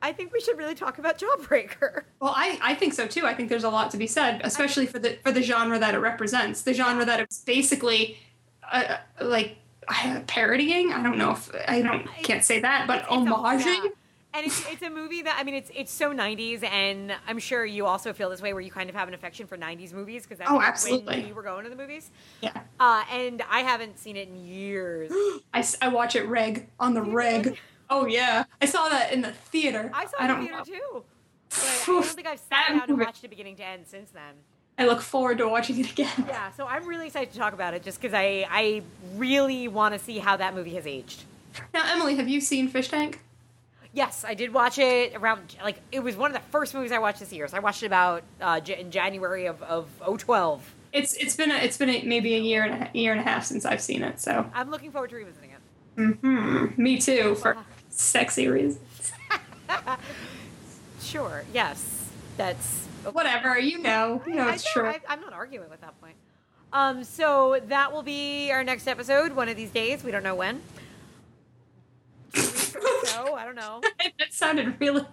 I 0.03 0.13
think 0.13 0.31
we 0.31 0.39
should 0.39 0.59
really 0.59 0.75
talk 0.75 0.99
about 0.99 1.17
Jawbreaker. 1.17 2.03
Well, 2.21 2.33
I, 2.35 2.59
I 2.61 2.75
think 2.75 2.93
so 2.93 3.07
too. 3.07 3.25
I 3.25 3.33
think 3.33 3.49
there's 3.49 3.63
a 3.63 3.69
lot 3.69 3.89
to 3.91 3.97
be 3.97 4.07
said, 4.07 4.41
especially 4.43 4.85
for 4.85 4.99
the 4.99 5.17
for 5.23 5.31
the 5.31 5.41
genre 5.41 5.79
that 5.79 5.95
it 5.95 5.99
represents. 5.99 6.61
The 6.61 6.73
genre 6.73 7.03
that 7.03 7.19
it's 7.19 7.39
basically 7.39 8.17
uh, 8.71 8.97
like 9.21 9.57
uh, 9.87 10.21
parodying. 10.27 10.91
I 10.93 11.01
don't 11.03 11.17
know 11.17 11.31
if 11.31 11.49
I 11.67 11.81
don't 11.81 12.05
can't 12.23 12.43
say 12.43 12.59
that, 12.61 12.87
but 12.87 12.99
It's 12.99 13.07
a- 13.07 13.09
homaging. 13.11 13.83
yeah. 13.85 13.89
And 14.31 14.45
it's, 14.45 14.63
it's 14.69 14.83
a 14.83 14.91
movie 14.91 15.23
that 15.23 15.37
I 15.39 15.43
mean 15.43 15.55
it's 15.55 15.71
it's 15.73 15.91
so 15.91 16.13
90s 16.13 16.63
and 16.63 17.11
I'm 17.27 17.39
sure 17.39 17.65
you 17.65 17.87
also 17.87 18.13
feel 18.13 18.29
this 18.29 18.43
way 18.43 18.53
where 18.53 18.61
you 18.61 18.69
kind 18.69 18.87
of 18.87 18.95
have 18.95 19.07
an 19.07 19.15
affection 19.15 19.47
for 19.47 19.57
90s 19.57 19.91
movies 19.91 20.21
because 20.23 20.37
that's 20.37 20.51
Oh, 20.51 20.57
when 20.57 20.65
absolutely. 20.65 21.25
we 21.25 21.33
were 21.33 21.41
going 21.41 21.63
to 21.63 21.69
the 21.71 21.75
movies. 21.75 22.11
Yeah, 22.41 22.51
Uh, 22.79 23.03
and 23.11 23.41
I 23.49 23.61
haven't 23.61 23.97
seen 23.97 24.15
it 24.15 24.27
in 24.27 24.35
years. 24.45 25.11
I, 25.53 25.65
I 25.81 25.87
watch 25.87 26.15
it 26.15 26.27
reg 26.27 26.69
on 26.79 26.93
the 26.93 27.03
You 27.03 27.11
reg. 27.11 27.57
Oh 27.89 28.05
yeah, 28.05 28.43
I 28.61 28.65
saw 28.67 28.87
that 28.89 29.11
in 29.11 29.21
the 29.21 29.31
theater. 29.31 29.89
I 29.95 30.05
saw 30.05 30.17
it 30.19 30.21
in 30.21 30.27
don't 30.27 30.39
theater 30.41 30.57
know. 30.57 30.63
too. 30.63 31.03
But 31.49 31.63
I 31.81 31.83
don't 31.87 32.05
think 32.05 32.27
I've 32.27 32.39
sat 32.39 32.67
down 32.69 32.83
and 32.87 32.99
watched 32.99 33.23
it 33.23 33.29
beginning 33.29 33.55
to 33.55 33.65
end 33.65 33.87
since 33.87 34.11
then. 34.11 34.35
I 34.79 34.85
look 34.85 35.01
forward 35.01 35.37
to 35.39 35.47
watching 35.47 35.77
it 35.79 35.91
again. 35.91 36.09
Yeah, 36.27 36.51
so 36.53 36.65
I'm 36.65 36.87
really 36.87 37.07
excited 37.07 37.33
to 37.33 37.37
talk 37.37 37.53
about 37.53 37.73
it 37.73 37.83
just 37.83 38.01
because 38.01 38.13
I, 38.15 38.47
I 38.49 38.81
really 39.15 39.67
want 39.67 39.93
to 39.93 39.99
see 39.99 40.17
how 40.19 40.37
that 40.37 40.55
movie 40.55 40.75
has 40.75 40.87
aged. 40.87 41.23
Now, 41.73 41.83
Emily, 41.91 42.15
have 42.15 42.29
you 42.29 42.39
seen 42.39 42.69
Fish 42.69 42.87
Tank? 42.87 43.19
Yes, 43.93 44.23
I 44.25 44.35
did 44.35 44.53
watch 44.53 44.77
it 44.77 45.15
around, 45.15 45.57
like, 45.63 45.81
it 45.91 45.99
was 46.01 46.15
one 46.15 46.31
of 46.33 46.41
the 46.41 46.47
first 46.49 46.73
movies 46.73 46.91
I 46.91 46.99
watched 46.99 47.19
this 47.19 47.33
year. 47.33 47.47
So 47.49 47.57
I 47.57 47.59
watched 47.59 47.83
it 47.83 47.87
about 47.87 48.23
uh, 48.39 48.59
J- 48.61 48.79
in 48.79 48.89
January 48.91 49.47
of, 49.47 49.61
of 49.63 49.87
012. 50.17 50.73
It's 50.93 51.13
it's 51.15 51.35
been 51.35 51.51
a, 51.51 51.55
it's 51.55 51.77
been 51.77 51.89
a, 51.89 52.01
maybe 52.03 52.33
a 52.35 52.39
year 52.39 52.63
and 52.63 52.89
a 52.93 52.97
year 52.97 53.11
and 53.11 53.19
a 53.21 53.23
half 53.23 53.43
since 53.45 53.65
I've 53.65 53.81
seen 53.81 54.01
it. 54.03 54.19
So, 54.19 54.49
I'm 54.53 54.71
looking 54.71 54.91
forward 54.91 55.09
to 55.11 55.17
revisiting 55.17 55.51
it. 55.51 56.15
hmm 56.15 56.81
me 56.81 56.97
too 56.99 57.35
for 57.35 57.57
sexy 57.89 58.47
reasons. 58.47 59.11
Sure, 61.01 61.43
yes. 61.53 61.98
That's 62.39 62.87
Whatever 63.11 63.59
you 63.59 63.79
know, 63.79 64.21
you 64.25 64.35
know 64.35 64.47
I 64.47 64.53
it's 64.53 64.71
true. 64.71 64.85
I, 64.85 64.99
I'm 65.09 65.19
not 65.19 65.33
arguing 65.33 65.69
with 65.69 65.81
that 65.81 65.99
point. 65.99 66.15
Um, 66.71 67.03
so 67.03 67.59
that 67.67 67.91
will 67.91 68.01
be 68.01 68.49
our 68.49 68.63
next 68.63 68.87
episode 68.87 69.33
one 69.33 69.49
of 69.49 69.57
these 69.57 69.71
days. 69.71 70.05
We 70.05 70.11
don't 70.11 70.23
know 70.23 70.35
when. 70.35 70.61
Two 72.33 72.41
weeks 72.41 72.75
or 72.75 73.05
so, 73.07 73.35
I 73.35 73.43
don't 73.43 73.55
know. 73.55 73.81
that 74.19 74.31
sounded 74.31 74.79
really, 74.79 75.03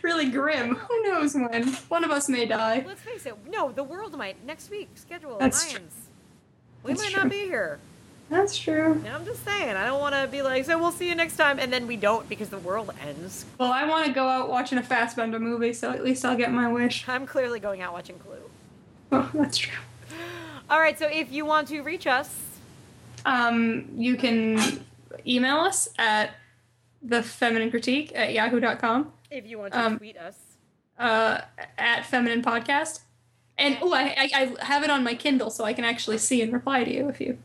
really 0.00 0.30
grim. 0.30 0.76
Who 0.76 1.02
knows 1.02 1.34
when? 1.34 1.68
One 1.88 2.02
of 2.02 2.10
us 2.10 2.30
may 2.30 2.46
die. 2.46 2.82
Let's 2.86 3.02
face 3.02 3.26
it. 3.26 3.36
No, 3.46 3.72
the 3.72 3.84
world 3.84 4.16
might 4.16 4.42
next 4.46 4.70
week. 4.70 4.88
Schedule 4.94 5.36
That's 5.38 5.70
true. 5.70 5.82
We 6.82 6.92
That's 6.92 7.02
might 7.02 7.12
true. 7.12 7.22
not 7.24 7.30
be 7.30 7.40
here. 7.40 7.78
That's 8.30 8.56
true. 8.56 9.02
I'm 9.12 9.24
just 9.24 9.44
saying. 9.44 9.76
I 9.76 9.84
don't 9.84 10.00
want 10.00 10.14
to 10.14 10.28
be 10.28 10.40
like, 10.40 10.64
so 10.64 10.78
we'll 10.78 10.92
see 10.92 11.08
you 11.08 11.16
next 11.16 11.36
time, 11.36 11.58
and 11.58 11.72
then 11.72 11.86
we 11.88 11.96
don't 11.96 12.28
because 12.28 12.48
the 12.48 12.58
world 12.58 12.92
ends. 13.06 13.44
Well, 13.58 13.72
I 13.72 13.84
want 13.86 14.06
to 14.06 14.12
go 14.12 14.26
out 14.28 14.48
watching 14.48 14.78
a 14.78 14.82
Fassbender 14.82 15.40
movie, 15.40 15.72
so 15.72 15.90
at 15.90 16.04
least 16.04 16.24
I'll 16.24 16.36
get 16.36 16.52
my 16.52 16.72
wish. 16.72 17.08
I'm 17.08 17.26
clearly 17.26 17.58
going 17.58 17.82
out 17.82 17.92
watching 17.92 18.18
Clue. 18.20 18.38
Oh, 19.10 19.28
that's 19.34 19.58
true. 19.58 19.76
All 20.70 20.78
right. 20.78 20.96
So 20.96 21.08
if 21.10 21.32
you 21.32 21.44
want 21.44 21.68
to 21.68 21.80
reach 21.82 22.06
us, 22.06 22.32
Um, 23.26 23.88
you 23.96 24.16
can 24.16 24.84
email 25.26 25.56
us 25.58 25.88
at 25.98 26.30
the 27.02 27.22
feminine 27.24 27.70
critique 27.70 28.12
at 28.14 28.32
yahoo.com, 28.32 29.12
if 29.30 29.44
you 29.46 29.58
want 29.58 29.72
to 29.72 29.80
Um, 29.80 29.98
tweet 29.98 30.16
us, 30.16 30.36
uh, 30.98 31.40
at 31.76 32.06
feminine 32.06 32.42
podcast. 32.42 33.00
And 33.58 33.76
oh, 33.82 33.92
I, 33.92 34.14
I, 34.32 34.54
I 34.60 34.64
have 34.64 34.84
it 34.84 34.90
on 34.90 35.02
my 35.02 35.14
Kindle, 35.14 35.50
so 35.50 35.64
I 35.64 35.72
can 35.72 35.84
actually 35.84 36.18
see 36.18 36.40
and 36.40 36.52
reply 36.52 36.84
to 36.84 36.94
you 36.94 37.08
if 37.08 37.20
you 37.20 37.38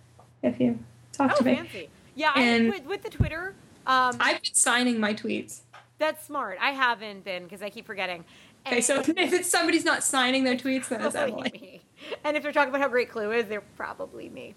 if 0.45 0.59
you 0.59 0.79
talk 1.11 1.31
oh, 1.33 1.37
to 1.37 1.43
me. 1.43 1.55
fancy. 1.55 1.89
Yeah, 2.15 2.31
And- 2.35 2.67
I, 2.67 2.69
with, 2.69 2.85
with 2.85 3.03
the 3.03 3.09
Twitter. 3.09 3.55
Um, 3.87 4.17
I've 4.19 4.41
been 4.41 4.53
signing 4.53 4.99
my 4.99 5.13
tweets. 5.13 5.61
That's 5.97 6.25
smart. 6.25 6.57
I 6.59 6.71
haven't 6.71 7.23
been 7.23 7.43
because 7.43 7.61
I 7.61 7.69
keep 7.69 7.85
forgetting. 7.85 8.25
Okay, 8.65 8.81
so 8.81 8.99
if 8.99 9.33
it's 9.33 9.49
somebody's 9.49 9.85
not 9.85 10.03
signing 10.03 10.43
their 10.43 10.57
tweets, 10.57 10.87
then 10.87 11.01
it's 11.01 11.15
Emily. 11.15 11.51
me. 11.53 11.81
And 12.23 12.35
if 12.35 12.43
they're 12.43 12.51
talking 12.51 12.69
about 12.69 12.81
how 12.81 12.87
great 12.87 13.09
Clue 13.09 13.31
is, 13.31 13.45
they're 13.45 13.61
probably 13.77 14.29
me. 14.29 14.55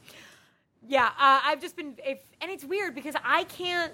Yeah, 0.87 1.07
uh, 1.07 1.41
I've 1.45 1.61
just 1.61 1.77
been, 1.77 1.95
if, 2.05 2.21
and 2.41 2.51
it's 2.51 2.65
weird 2.65 2.95
because 2.95 3.15
I 3.23 3.45
can't. 3.45 3.93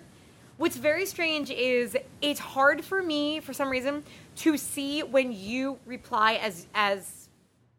What's 0.57 0.77
very 0.77 1.05
strange 1.05 1.51
is 1.51 1.97
it's 2.23 2.39
hard 2.39 2.85
for 2.85 3.03
me 3.03 3.41
for 3.41 3.53
some 3.53 3.69
reason 3.69 4.05
to 4.37 4.57
see 4.57 5.03
when 5.03 5.33
you 5.33 5.79
reply 5.85 6.35
as 6.35 6.69
as 6.75 7.24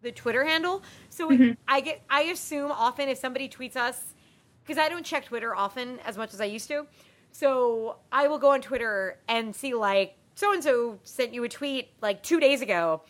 the 0.06 0.12
Twitter 0.12 0.46
handle. 0.46 0.82
So 1.10 1.30
I 1.68 1.82
get, 1.82 2.02
I 2.10 2.22
assume 2.24 2.72
often 2.72 3.10
if 3.10 3.18
somebody 3.18 3.50
tweets 3.50 3.76
us, 3.76 4.02
because 4.64 4.78
I 4.78 4.88
don't 4.88 5.06
check 5.06 5.26
Twitter 5.26 5.54
often 5.56 6.00
as 6.06 6.16
much 6.16 6.34
as 6.34 6.40
I 6.40 6.46
used 6.46 6.68
to. 6.70 6.88
So 7.32 7.98
I 8.12 8.28
will 8.30 8.38
go 8.38 8.52
on 8.52 8.62
Twitter 8.62 9.20
and 9.28 9.54
see 9.54 9.74
like 9.74 10.16
so 10.36 10.54
and 10.54 10.64
so 10.64 11.00
sent 11.04 11.34
you 11.34 11.44
a 11.44 11.50
tweet 11.50 11.90
like 12.02 12.24
two 12.24 12.40
days 12.40 12.62
ago, 12.62 13.02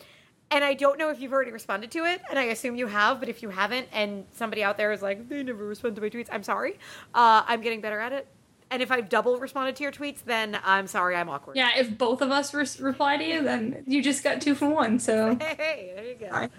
and 0.50 0.64
I 0.64 0.74
don't 0.74 0.98
know 0.98 1.10
if 1.10 1.20
you've 1.20 1.34
already 1.34 1.52
responded 1.52 1.92
to 1.92 2.06
it, 2.06 2.22
and 2.30 2.40
I 2.40 2.44
assume 2.46 2.76
you 2.76 2.88
have. 2.88 3.20
But 3.20 3.30
if 3.30 3.44
you 3.44 3.50
haven't, 3.50 3.88
and 3.92 4.26
somebody 4.32 4.64
out 4.64 4.78
there 4.78 4.92
is 4.92 5.02
like 5.02 5.30
they 5.30 5.44
never 5.44 5.66
respond 5.66 5.96
to 5.96 6.02
my 6.02 6.10
tweets, 6.10 6.30
I'm 6.32 6.44
sorry. 6.44 6.74
Uh, 7.14 7.44
I'm 7.46 7.62
getting 7.62 7.82
better 7.82 8.00
at 8.00 8.14
it. 8.14 8.28
And 8.72 8.82
if 8.82 8.92
I've 8.92 9.10
double 9.10 9.38
responded 9.38 9.76
to 9.76 9.84
your 9.84 9.92
tweets, 9.92 10.24
then 10.26 10.58
I'm 10.64 10.88
sorry, 10.88 11.16
I'm 11.16 11.30
awkward. 11.30 11.56
Yeah, 11.56 11.70
if 11.78 11.96
both 11.98 12.22
of 12.22 12.32
us 12.32 12.52
res- 12.54 12.80
reply 12.80 13.16
to 13.18 13.24
you, 13.24 13.44
then 13.44 13.84
you 13.86 14.02
just 14.02 14.24
got 14.24 14.42
two 14.42 14.56
for 14.56 14.68
one. 14.68 14.98
So 15.00 15.36
Hey, 15.40 15.94
there 15.96 16.06
you 16.06 16.16
go. 16.16 16.30
Hi. 16.32 16.50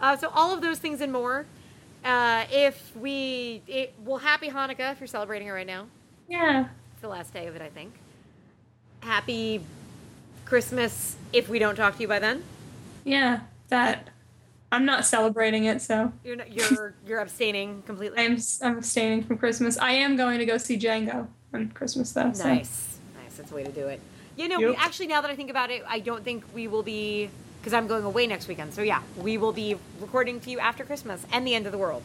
Uh, 0.00 0.16
so 0.16 0.28
all 0.34 0.52
of 0.52 0.60
those 0.60 0.78
things 0.78 1.00
and 1.00 1.12
more. 1.12 1.46
Uh, 2.04 2.44
if 2.52 2.94
we, 2.96 3.62
it, 3.66 3.94
well, 4.04 4.18
happy 4.18 4.48
Hanukkah 4.48 4.92
if 4.92 5.00
you're 5.00 5.06
celebrating 5.08 5.48
it 5.48 5.50
right 5.50 5.66
now. 5.66 5.86
yeah, 6.28 6.66
It's 6.92 7.02
the 7.02 7.08
last 7.08 7.32
day 7.32 7.46
of 7.48 7.56
it, 7.56 7.62
I 7.62 7.68
think. 7.68 7.92
Happy 9.00 9.60
Christmas 10.44 11.16
if 11.32 11.48
we 11.48 11.58
don't 11.58 11.74
talk 11.74 11.96
to 11.96 12.02
you 12.02 12.08
by 12.08 12.18
then. 12.18 12.42
yeah, 13.04 13.40
that. 13.68 14.08
I'm 14.72 14.84
not 14.84 15.04
celebrating 15.04 15.64
it, 15.64 15.80
so 15.80 16.12
You're 16.24 16.36
not, 16.36 16.52
you're 16.52 16.94
you're 17.06 17.20
abstaining 17.20 17.82
completely. 17.86 18.18
I'm 18.18 18.36
I'm 18.62 18.78
abstaining 18.78 19.22
from 19.22 19.38
Christmas. 19.38 19.78
I 19.78 19.92
am 19.92 20.16
going 20.16 20.40
to 20.40 20.44
go 20.44 20.58
see 20.58 20.76
Django 20.76 21.28
on 21.54 21.68
Christmas 21.70 22.10
though. 22.12 22.32
So. 22.32 22.44
Nice, 22.44 22.98
nice. 23.16 23.36
That's 23.36 23.48
the 23.48 23.54
way 23.54 23.62
to 23.62 23.70
do 23.70 23.86
it. 23.86 24.00
You 24.36 24.48
know, 24.48 24.58
we, 24.58 24.74
actually, 24.74 25.06
now 25.06 25.20
that 25.20 25.30
I 25.30 25.36
think 25.36 25.50
about 25.50 25.70
it, 25.70 25.84
I 25.86 26.00
don't 26.00 26.24
think 26.24 26.42
we 26.52 26.66
will 26.66 26.82
be 26.82 27.30
because 27.66 27.74
I'm 27.76 27.88
going 27.88 28.04
away 28.04 28.28
next 28.28 28.46
weekend. 28.46 28.72
So 28.74 28.82
yeah, 28.82 29.02
we 29.16 29.38
will 29.38 29.52
be 29.52 29.74
recording 30.00 30.38
to 30.38 30.50
you 30.50 30.60
after 30.60 30.84
Christmas 30.84 31.26
and 31.32 31.44
the 31.44 31.52
end 31.52 31.66
of 31.66 31.72
the 31.72 31.78
world. 31.78 32.04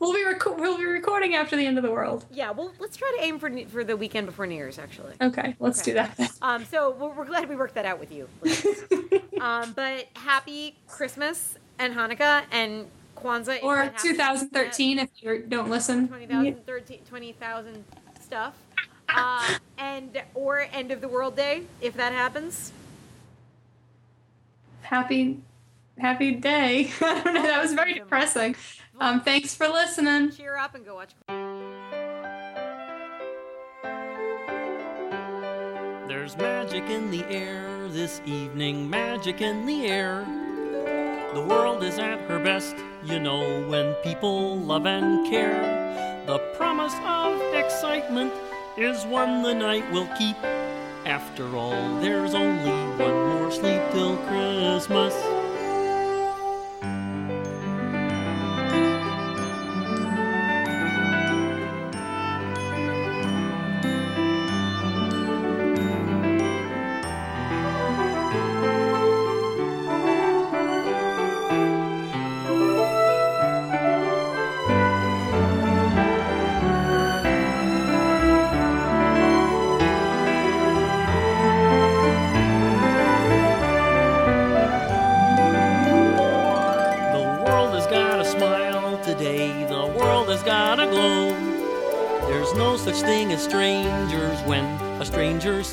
We'll 0.00 0.12
be 0.12 0.24
rec- 0.24 0.44
we'll 0.44 0.76
be 0.76 0.86
recording 0.86 1.36
after 1.36 1.56
the 1.56 1.66
end 1.66 1.78
of 1.78 1.84
the 1.84 1.90
world. 1.90 2.24
Yeah, 2.32 2.50
well, 2.50 2.72
let's 2.80 2.96
try 2.96 3.14
to 3.16 3.24
aim 3.24 3.38
for 3.38 3.48
for 3.66 3.84
the 3.84 3.96
weekend 3.96 4.26
before 4.26 4.48
New 4.48 4.56
Year's, 4.56 4.76
actually. 4.76 5.12
Okay, 5.20 5.54
let's 5.60 5.80
Okay. 5.82 5.92
do 5.92 5.94
that. 5.94 6.32
Um, 6.42 6.64
so 6.64 6.90
we're, 6.98 7.10
we're 7.10 7.24
glad 7.26 7.48
we 7.48 7.54
worked 7.54 7.74
that 7.76 7.84
out 7.84 8.00
with 8.00 8.10
you. 8.10 8.28
um, 9.40 9.72
but 9.74 10.08
happy 10.16 10.74
Christmas 10.88 11.56
and 11.78 11.94
Hanukkah 11.94 12.42
and 12.50 12.86
Kwanzaa. 13.16 13.62
or 13.62 13.92
2013 14.02 14.98
if 14.98 15.10
you 15.20 15.44
don't 15.48 15.70
listen. 15.70 16.08
20,000, 16.08 16.66
13 16.66 16.98
20,000 17.08 17.84
stuff. 18.20 18.54
Uh, 19.08 19.58
and 19.78 20.20
or 20.34 20.66
end 20.72 20.90
of 20.90 21.00
the 21.00 21.08
world 21.08 21.36
day 21.36 21.62
if 21.80 21.94
that 21.94 22.12
happens. 22.12 22.72
Happy, 24.90 25.38
happy 25.98 26.32
day. 26.32 26.90
I 27.00 27.20
don't 27.22 27.34
know. 27.34 27.42
That 27.42 27.62
was 27.62 27.74
very 27.74 27.94
depressing. 27.94 28.56
Um, 28.98 29.20
thanks 29.20 29.54
for 29.54 29.68
listening. 29.68 30.32
Cheer 30.32 30.56
up 30.56 30.74
and 30.74 30.84
go 30.84 30.96
watch. 30.96 31.12
There's 36.08 36.36
magic 36.38 36.90
in 36.90 37.08
the 37.12 37.24
air 37.26 37.86
this 37.86 38.20
evening, 38.26 38.90
magic 38.90 39.40
in 39.40 39.64
the 39.64 39.86
air. 39.86 40.24
The 41.34 41.40
world 41.40 41.84
is 41.84 42.00
at 42.00 42.20
her 42.22 42.40
best, 42.40 42.74
you 43.04 43.20
know, 43.20 43.64
when 43.68 43.94
people 44.02 44.56
love 44.56 44.86
and 44.86 45.24
care. 45.30 46.24
The 46.26 46.38
promise 46.56 46.94
of 47.04 47.40
excitement 47.54 48.32
is 48.76 49.04
one 49.06 49.44
the 49.44 49.54
night 49.54 49.88
will 49.92 50.08
keep. 50.18 50.36
After 51.10 51.56
all, 51.56 51.98
there's 52.00 52.34
only 52.34 52.70
one 52.96 53.28
more 53.30 53.50
sleep 53.50 53.82
till 53.90 54.16
Christmas. 54.28 55.39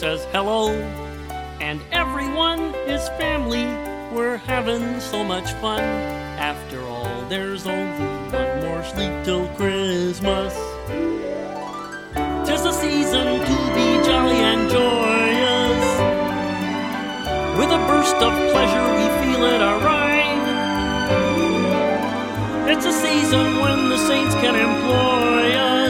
Says 0.07 0.25
hello. 0.31 0.71
And 1.59 1.81
everyone 1.91 2.61
is 2.87 3.09
family, 3.19 3.65
we're 4.15 4.37
having 4.37 5.01
so 5.01 5.21
much 5.21 5.51
fun. 5.63 5.81
After 6.51 6.79
all, 6.83 7.25
there's 7.27 7.67
only 7.67 8.07
one 8.31 8.53
more 8.63 8.83
sleep 8.85 9.11
till 9.25 9.45
Christmas. 9.59 10.53
Tis 12.47 12.61
the 12.67 12.71
season 12.71 13.27
to 13.49 13.57
be 13.77 13.87
jolly 14.07 14.39
and 14.51 14.63
joyous. 14.77 15.85
With 17.59 17.71
a 17.79 17.81
burst 17.89 18.15
of 18.27 18.33
pleasure, 18.53 18.87
we 18.97 19.05
feel 19.19 19.43
it 19.55 19.61
arrive. 19.73 20.47
It's 22.71 22.85
a 22.85 22.93
season 22.93 23.45
when 23.63 23.89
the 23.89 23.97
saints 24.07 24.35
can 24.35 24.55
employ 24.55 25.51
us 25.73 25.86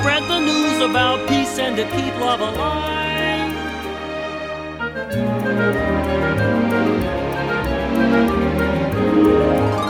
spread 0.00 0.22
the 0.28 0.38
news 0.40 0.80
about 0.80 1.28
peace 1.28 1.58
and 1.58 1.76
to 1.76 1.84
keep 1.94 2.14
love 2.18 2.40
alive. 2.40 2.90
Merry 9.20 9.89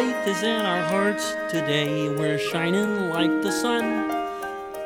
faith 0.00 0.26
is 0.28 0.42
in 0.42 0.64
our 0.64 0.82
hearts 0.84 1.32
today. 1.50 2.08
We're 2.08 2.38
shining 2.38 3.10
like 3.10 3.42
the 3.42 3.52
sun. 3.52 3.84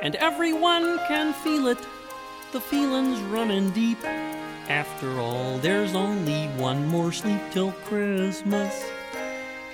And 0.03 0.17
everyone 0.17 0.99
can 1.07 1.33
feel 1.33 1.69
it. 1.69 1.79
The 2.51 2.61
feeling's 2.61 3.21
running 3.21 3.71
deep. 3.71 4.05
After 4.69 5.21
all, 5.21 5.59
there's 5.59 5.95
only 5.95 6.49
one 6.57 6.85
more 6.87 7.13
sleep 7.13 7.41
till 7.53 7.71
Christmas. 7.87 8.75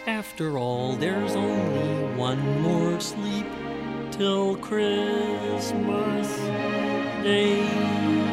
After 0.07 0.59
all, 0.59 0.97
there's 0.97 1.35
only 1.35 2.15
one 2.17 2.61
more 2.61 3.01
sleep 3.01 3.47
till 4.11 4.57
Christmas 4.57 6.29
Day. 7.23 8.30